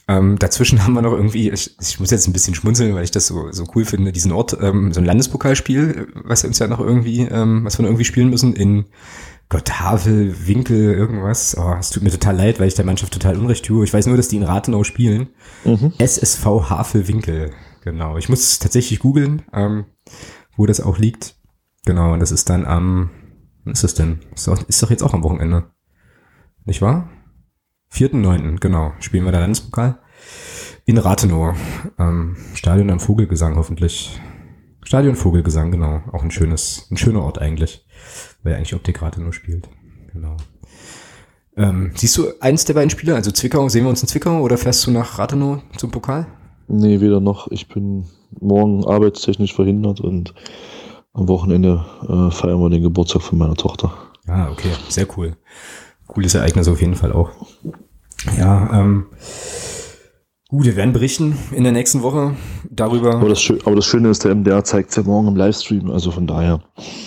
Ähm, 0.08 0.40
dazwischen 0.40 0.84
haben 0.84 0.94
wir 0.94 1.02
noch 1.02 1.14
irgendwie, 1.14 1.50
ich, 1.50 1.76
ich, 1.80 2.00
muss 2.00 2.12
jetzt 2.12 2.28
ein 2.28 2.34
bisschen 2.34 2.56
schmunzeln, 2.56 2.96
weil 2.96 3.04
ich 3.04 3.12
das 3.12 3.28
so, 3.28 3.52
so 3.52 3.66
cool 3.76 3.86
finde, 3.86 4.12
diesen 4.12 4.32
Ort, 4.32 4.58
ähm, 4.62 4.94
so 4.94 5.02
ein 5.02 5.06
Landespokalspiel, 5.06 6.08
was 6.24 6.44
wir 6.44 6.48
uns 6.48 6.60
ja 6.60 6.68
noch 6.68 6.80
irgendwie, 6.80 7.22
ähm, 7.22 7.64
was 7.64 7.78
wir 7.78 7.84
noch 7.84 7.90
irgendwie 7.90 8.06
spielen 8.06 8.30
müssen 8.30 8.54
in 8.54 8.86
Gott, 9.50 9.80
Havel, 9.80 10.48
Winkel, 10.48 10.94
irgendwas. 10.94 11.56
Oh, 11.58 11.74
es 11.80 11.90
tut 11.90 12.04
mir 12.04 12.12
total 12.12 12.36
leid, 12.36 12.60
weil 12.60 12.68
ich 12.68 12.74
der 12.74 12.84
Mannschaft 12.84 13.14
total 13.14 13.38
Unrecht 13.38 13.66
tue. 13.66 13.86
Ich 13.86 13.94
weiß 13.94 14.06
nur, 14.08 14.18
dass 14.18 14.28
die 14.28 14.36
in 14.36 14.44
Rathenau 14.44 14.84
spielen. 14.84 15.30
Mhm. 15.64 15.94
SSV 15.98 16.46
Havel 16.70 17.08
Winkel, 17.08 17.52
genau. 17.82 18.18
Ich 18.18 18.28
muss 18.28 18.60
tatsächlich 18.60 19.00
googeln, 19.00 19.44
ähm, 19.54 19.86
wo 20.58 20.66
das 20.66 20.82
auch 20.82 20.98
liegt. 20.98 21.36
Genau, 21.86 22.14
und 22.14 22.20
das 22.20 22.32
ist 22.32 22.50
dann 22.50 22.66
am, 22.66 23.10
wann 23.64 23.74
ist 23.74 23.86
das 23.86 23.94
denn? 23.94 24.20
Ist 24.36 24.48
doch, 24.48 24.62
ist 24.68 24.84
doch 24.84 24.90
jetzt 24.90 25.04
auch 25.04 25.14
am 25.14 25.24
Wochenende. 25.24 25.72
Nicht 26.66 26.82
wahr? 26.82 27.10
4.9., 27.92 28.60
genau, 28.60 28.94
spielen 29.00 29.26
wir 29.26 29.32
da 29.32 29.40
Landespokal. 29.40 30.00
In 30.86 30.98
Rathenow. 30.98 31.56
Ähm, 32.00 32.38
Stadion 32.54 32.90
am 32.90 33.00
Vogelgesang 33.00 33.56
hoffentlich. 33.56 34.20
Stadion 34.84 35.16
Vogelgesang, 35.16 35.72
genau. 35.72 36.02
Auch 36.14 36.24
ein 36.24 36.32
schönes, 36.32 36.88
ein 36.92 36.98
schöner 36.98 37.24
Ort 37.24 37.40
eigentlich. 37.40 37.86
Weil 38.44 38.56
eigentlich 38.56 38.74
Optik 38.74 39.02
Rathenow 39.02 39.34
spielt. 39.34 39.68
Genau. 40.14 40.38
Ähm, 41.58 41.92
siehst 41.96 42.18
du 42.18 42.28
eins 42.40 42.66
der 42.66 42.76
beiden 42.76 42.90
Spiele? 42.90 43.16
Also 43.16 43.32
Zwickau, 43.32 43.68
sehen 43.68 43.84
wir 43.84 43.90
uns 43.90 44.02
in 44.02 44.08
Zwickau 44.08 44.42
oder 44.42 44.58
fährst 44.58 44.86
du 44.86 44.92
nach 44.92 45.20
Rathenow 45.20 45.62
zum 45.76 45.92
Pokal? 45.92 46.28
Nee, 46.68 47.02
weder 47.02 47.20
noch. 47.20 47.52
Ich 47.52 47.68
bin 47.68 48.06
morgen 48.40 48.86
arbeitstechnisch 48.86 49.56
verhindert 49.56 50.00
und 50.00 50.34
am 51.14 51.28
Wochenende 51.28 51.86
äh, 52.04 52.32
feiern 52.32 52.62
wir 52.62 52.70
den 52.70 52.84
Geburtstag 52.84 53.24
von 53.24 53.40
meiner 53.40 53.56
Tochter. 53.56 53.92
Ah, 54.28 54.50
okay. 54.52 54.72
Sehr 54.88 55.08
cool 55.18 55.36
cooles 56.08 56.34
Ereignis 56.36 56.68
auf 56.68 56.82
jeden 56.82 56.96
Fall 56.96 57.12
auch. 57.14 57.32
Ja, 58.38 58.70
ähm, 58.74 59.08
gut, 60.50 60.66
wir 60.66 60.76
werden 60.76 60.94
berichten 60.94 61.38
in 61.52 61.64
der 61.64 61.74
nächsten 61.74 62.02
Woche 62.02 62.36
darüber. 62.70 63.16
Aber 63.16 63.30
das, 63.30 63.52
aber 63.66 63.76
das 63.76 63.86
Schöne 63.86 64.10
ist, 64.10 64.24
der 64.24 64.34
MDR 64.34 64.64
zeigt 64.64 64.90
es 64.90 64.96
ja 64.96 65.04
morgen 65.04 65.28
im 65.28 65.36
Livestream, 65.36 65.92
also 65.92 66.12
von 66.12 66.28
daher. 66.28 66.62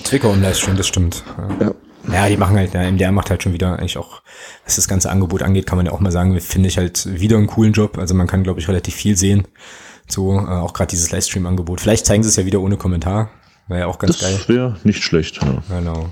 Zwickau 0.05 0.33
im 0.33 0.43
Livestream, 0.43 0.77
das 0.77 0.87
stimmt. 0.87 1.25
Ja. 1.37 1.67
ja. 1.67 1.75
Ja, 2.11 2.29
die 2.29 2.39
machen 2.39 2.57
halt, 2.57 2.73
der 2.73 2.91
MDR 2.91 3.13
macht 3.13 3.31
halt 3.31 3.43
schon 3.43 3.53
wieder 3.53 3.79
eigentlich 3.79 3.99
auch, 3.99 4.23
was 4.65 4.77
das 4.77 4.89
ganze 4.89 5.11
Angebot 5.11 5.43
angeht, 5.43 5.67
kann 5.67 5.77
man 5.77 5.87
ja 5.87 5.93
auch 5.93 6.01
mal 6.01 6.11
sagen, 6.11 6.39
finde 6.41 6.69
ich 6.69 6.79
halt 6.79 7.21
wieder 7.21 7.37
einen 7.37 7.47
coolen 7.47 7.73
Job. 7.73 7.99
Also 7.99 8.15
man 8.15 8.27
kann, 8.27 8.43
glaube 8.43 8.59
ich, 8.59 8.69
relativ 8.69 8.95
viel 8.95 9.17
sehen. 9.17 9.47
So, 10.09 10.33
äh, 10.33 10.47
auch 10.47 10.73
gerade 10.73 10.91
dieses 10.91 11.13
Livestream-Angebot. 11.13 11.81
Vielleicht 11.81 12.07
zeigen 12.07 12.23
sie 12.23 12.31
es 12.31 12.37
ja 12.37 12.47
wieder 12.47 12.61
ohne 12.61 12.77
Kommentar. 12.77 13.31
Wäre 13.69 13.81
ja 13.81 13.87
auch 13.87 13.99
ganz 13.99 14.19
das 14.19 14.23
geil. 14.23 14.37
Das 14.39 14.49
wäre 14.49 14.77
nicht 14.83 15.05
schlecht. 15.05 15.41
Ja. 15.43 15.63
Genau. 15.69 16.11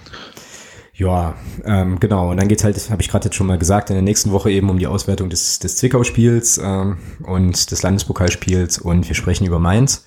Ja, 0.98 1.36
ähm, 1.64 2.00
genau. 2.00 2.32
Und 2.32 2.38
dann 2.38 2.48
geht's 2.48 2.64
halt, 2.64 2.76
habe 2.90 3.00
ich 3.00 3.08
gerade 3.08 3.26
jetzt 3.26 3.36
schon 3.36 3.46
mal 3.46 3.56
gesagt, 3.56 3.88
in 3.88 3.94
der 3.94 4.02
nächsten 4.02 4.32
Woche 4.32 4.50
eben 4.50 4.68
um 4.68 4.80
die 4.80 4.88
Auswertung 4.88 5.30
des, 5.30 5.60
des 5.60 5.76
Zwickau-Spiels 5.76 6.58
ähm, 6.58 6.98
und 7.22 7.70
des 7.70 7.82
Landespokalspiels 7.82 8.78
und 8.78 9.06
wir 9.06 9.14
sprechen 9.14 9.46
über 9.46 9.60
Mainz. 9.60 10.04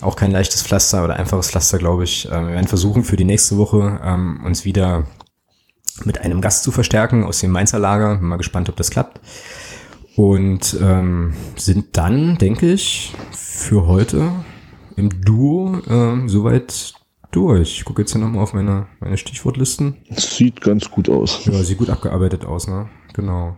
Auch 0.00 0.16
kein 0.16 0.32
leichtes 0.32 0.64
Pflaster 0.64 1.04
oder 1.04 1.14
einfaches 1.14 1.50
Pflaster, 1.50 1.78
glaube 1.78 2.02
ich. 2.02 2.26
Ähm, 2.32 2.48
wir 2.48 2.54
werden 2.54 2.66
versuchen 2.66 3.04
für 3.04 3.16
die 3.16 3.24
nächste 3.24 3.58
Woche 3.58 4.00
ähm, 4.04 4.40
uns 4.44 4.64
wieder 4.64 5.06
mit 6.04 6.18
einem 6.20 6.40
Gast 6.40 6.64
zu 6.64 6.72
verstärken 6.72 7.22
aus 7.22 7.38
dem 7.38 7.52
Mainzer 7.52 7.78
Lager. 7.78 8.16
Bin 8.16 8.26
mal 8.26 8.38
gespannt, 8.38 8.68
ob 8.68 8.74
das 8.74 8.90
klappt. 8.90 9.20
Und 10.16 10.76
ähm, 10.82 11.34
sind 11.54 11.96
dann, 11.96 12.38
denke 12.38 12.72
ich, 12.72 13.14
für 13.30 13.86
heute 13.86 14.32
im 14.96 15.22
Duo 15.22 15.80
ähm, 15.88 16.28
soweit 16.28 16.97
durch. 17.30 17.78
Ich 17.78 17.84
gucke 17.84 18.02
jetzt 18.02 18.12
hier 18.12 18.20
nochmal 18.20 18.42
auf 18.42 18.54
meine, 18.54 18.86
meine 19.00 19.16
Stichwortlisten. 19.16 19.96
Sieht 20.16 20.60
ganz 20.60 20.90
gut 20.90 21.08
aus. 21.08 21.44
Ja, 21.44 21.62
sieht 21.62 21.78
gut 21.78 21.90
abgearbeitet 21.90 22.44
aus, 22.44 22.68
ne? 22.68 22.88
Genau. 23.14 23.56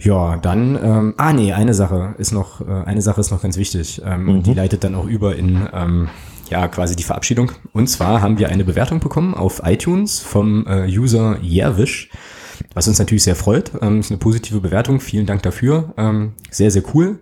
Ja, 0.00 0.36
dann, 0.36 0.78
ähm, 0.80 1.14
ah 1.16 1.32
nee, 1.32 1.52
eine 1.52 1.74
Sache 1.74 2.14
ist 2.18 2.32
noch, 2.32 2.60
äh, 2.60 2.84
eine 2.84 3.02
Sache 3.02 3.20
ist 3.20 3.32
noch 3.32 3.42
ganz 3.42 3.56
wichtig. 3.56 4.00
Ähm, 4.04 4.22
mhm. 4.22 4.28
Und 4.28 4.46
die 4.46 4.54
leitet 4.54 4.84
dann 4.84 4.94
auch 4.94 5.06
über 5.06 5.34
in 5.34 5.68
ähm, 5.72 6.08
ja 6.50 6.68
quasi 6.68 6.94
die 6.94 7.02
Verabschiedung. 7.02 7.52
Und 7.72 7.88
zwar 7.88 8.22
haben 8.22 8.38
wir 8.38 8.48
eine 8.48 8.64
Bewertung 8.64 9.00
bekommen 9.00 9.34
auf 9.34 9.62
iTunes 9.64 10.20
vom 10.20 10.66
äh, 10.66 10.86
User 10.86 11.38
Jerwisch, 11.42 12.10
was 12.74 12.86
uns 12.86 13.00
natürlich 13.00 13.24
sehr 13.24 13.36
freut. 13.36 13.72
Ähm, 13.82 14.00
ist 14.00 14.10
eine 14.10 14.18
positive 14.18 14.60
Bewertung. 14.60 15.00
Vielen 15.00 15.26
Dank 15.26 15.42
dafür. 15.42 15.94
Ähm, 15.96 16.32
sehr, 16.50 16.70
sehr 16.70 16.82
cool. 16.94 17.18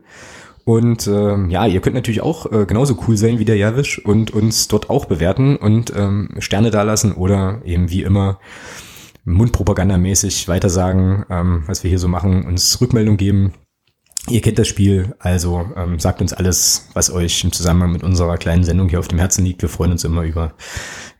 Und 0.67 1.07
ähm, 1.07 1.49
ja, 1.49 1.64
ihr 1.64 1.81
könnt 1.81 1.95
natürlich 1.95 2.23
auch 2.23 2.51
äh, 2.51 2.67
genauso 2.67 2.99
cool 3.07 3.17
sein 3.17 3.39
wie 3.39 3.45
der 3.45 3.57
Javish 3.57 4.01
und 4.01 4.33
uns 4.33 4.67
dort 4.67 4.91
auch 4.91 5.05
bewerten 5.05 5.55
und 5.55 5.93
ähm, 5.95 6.31
Sterne 6.41 6.73
dalassen 6.73 7.12
oder 7.12 7.61
eben 7.64 7.89
wie 7.89 8.03
immer 8.03 8.41
mundpropagandamäßig 9.25 10.49
weitersagen, 10.49 11.25
ähm, 11.31 11.62
was 11.67 11.85
wir 11.85 11.89
hier 11.89 12.01
so 12.01 12.09
machen, 12.09 12.45
uns 12.45 12.81
Rückmeldung 12.81 13.17
geben. 13.17 13.53
Ihr 14.29 14.41
kennt 14.41 14.59
das 14.59 14.67
Spiel, 14.67 15.14
also 15.21 15.71
ähm, 15.77 16.01
sagt 16.01 16.21
uns 16.21 16.33
alles, 16.33 16.89
was 16.95 17.12
euch 17.12 17.45
im 17.45 17.53
Zusammenhang 17.53 17.93
mit 17.93 18.03
unserer 18.03 18.37
kleinen 18.37 18.64
Sendung 18.64 18.89
hier 18.89 18.99
auf 18.99 19.07
dem 19.07 19.21
Herzen 19.21 19.45
liegt. 19.45 19.62
Wir 19.62 19.69
freuen 19.69 19.93
uns 19.93 20.03
immer 20.03 20.25
über 20.25 20.55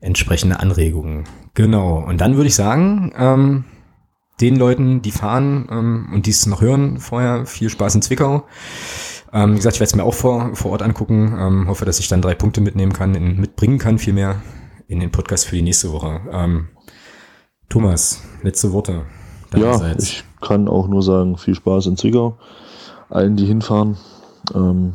entsprechende 0.01 0.59
Anregungen. 0.59 1.23
Genau. 1.55 2.05
Und 2.05 2.21
dann 2.21 2.35
würde 2.35 2.49
ich 2.49 2.57
sagen, 2.57 3.13
ähm, 3.17 3.65
den 4.41 4.57
Leuten, 4.57 5.03
die 5.03 5.13
fahren 5.13 5.69
ähm, 5.71 6.09
und 6.13 6.27
dies 6.27 6.47
noch 6.47 6.63
hören 6.63 6.99
vorher, 6.99 7.47
viel 7.47 7.71
Spaß 7.71 7.95
in 7.95 8.03
Zwickau. 8.03 8.45
Ähm, 9.33 9.53
wie 9.53 9.57
gesagt, 9.57 9.77
ich 9.77 9.81
werde 9.81 9.91
es 9.91 9.97
mir 9.97 10.05
auch 10.05 10.15
vor, 10.15 10.55
vor 10.55 10.73
Ort 10.73 10.83
angucken. 10.83 11.37
Ähm, 11.39 11.69
hoffe, 11.69 11.85
dass 11.85 11.99
ich 11.99 12.09
dann 12.09 12.23
drei 12.23 12.35
Punkte 12.35 12.61
mitnehmen 12.61 12.93
kann, 12.93 13.15
in, 13.15 13.41
mitbringen 13.41 13.79
kann, 13.79 13.99
vielmehr 13.99 14.43
in 14.89 15.01
den 15.01 15.11
Podcast 15.11 15.47
für 15.47 15.57
die 15.57 15.63
nächste 15.63 15.93
Woche. 15.93 16.21
Ähm, 16.33 16.69
Thomas, 17.69 18.23
letzte 18.43 18.73
Worte. 18.73 19.03
Ja, 19.55 19.95
ich 19.97 20.25
kann 20.41 20.69
auch 20.69 20.89
nur 20.89 21.03
sagen, 21.03 21.37
viel 21.37 21.55
Spaß 21.55 21.87
in 21.87 21.97
Zwickau. 21.97 22.39
Allen, 23.09 23.37
die 23.37 23.47
hinfahren. 23.47 23.97
Ähm, 24.55 24.95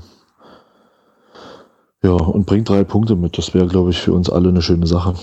ja, 2.04 2.12
und 2.12 2.46
bringt 2.46 2.70
drei 2.70 2.84
Punkte 2.84 3.16
mit. 3.16 3.38
Das 3.38 3.54
wäre, 3.54 3.68
glaube 3.68 3.92
ich, 3.92 4.02
für 4.02 4.14
uns 4.14 4.30
alle 4.30 4.50
eine 4.50 4.62
schöne 4.62 4.88
Sache. 4.88 5.16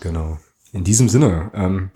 Genau. 0.00 0.38
In 0.72 0.84
diesem 0.84 1.08
Sinne, 1.08 1.50
ähm, 1.54 1.90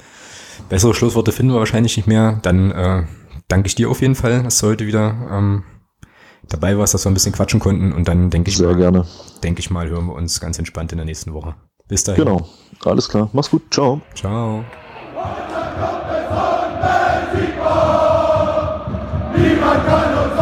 bessere 0.69 0.95
Schlussworte 0.95 1.33
finden 1.33 1.53
wir 1.53 1.59
wahrscheinlich 1.59 1.97
nicht 1.97 2.07
mehr. 2.07 2.41
Dann 2.43 2.71
äh, 2.71 3.05
danke 3.49 3.69
ich 3.69 3.75
dir 3.75 3.91
auf 3.91 4.01
jeden 4.01 4.15
Fall, 4.15 4.43
dass 4.43 4.59
du 4.59 4.69
heute 4.69 4.87
wieder 4.87 5.15
ähm, 5.31 5.65
dabei 6.51 6.77
warst, 6.77 6.93
dass 6.95 7.05
wir 7.07 7.11
ein 7.11 7.15
bisschen 7.15 7.33
quatschen 7.33 7.61
konnten. 7.61 7.93
Und 7.93 8.07
dann 8.09 8.29
denke 8.31 8.51
ich 8.51 8.59
Sehr 8.59 8.69
mal, 8.69 8.77
gerne. 8.77 9.07
denke 9.43 9.61
ich 9.61 9.71
mal, 9.71 9.89
hören 9.89 10.07
wir 10.07 10.15
uns 10.15 10.41
ganz 10.41 10.59
entspannt 10.59 10.93
in 10.93 10.99
der 10.99 11.07
nächsten 11.07 11.33
Woche. 11.33 11.55
Bis 11.89 12.05
dahin. 12.05 12.25
Genau. 12.25 12.49
Alles 12.85 13.09
klar. 13.09 13.31
Mach's 13.33 13.51
gut. 13.51 13.63
Ciao. 13.71 14.01
Ciao. 14.15 14.65
Niemand 19.37 19.87
kann 19.87 20.19
uns 20.19 20.40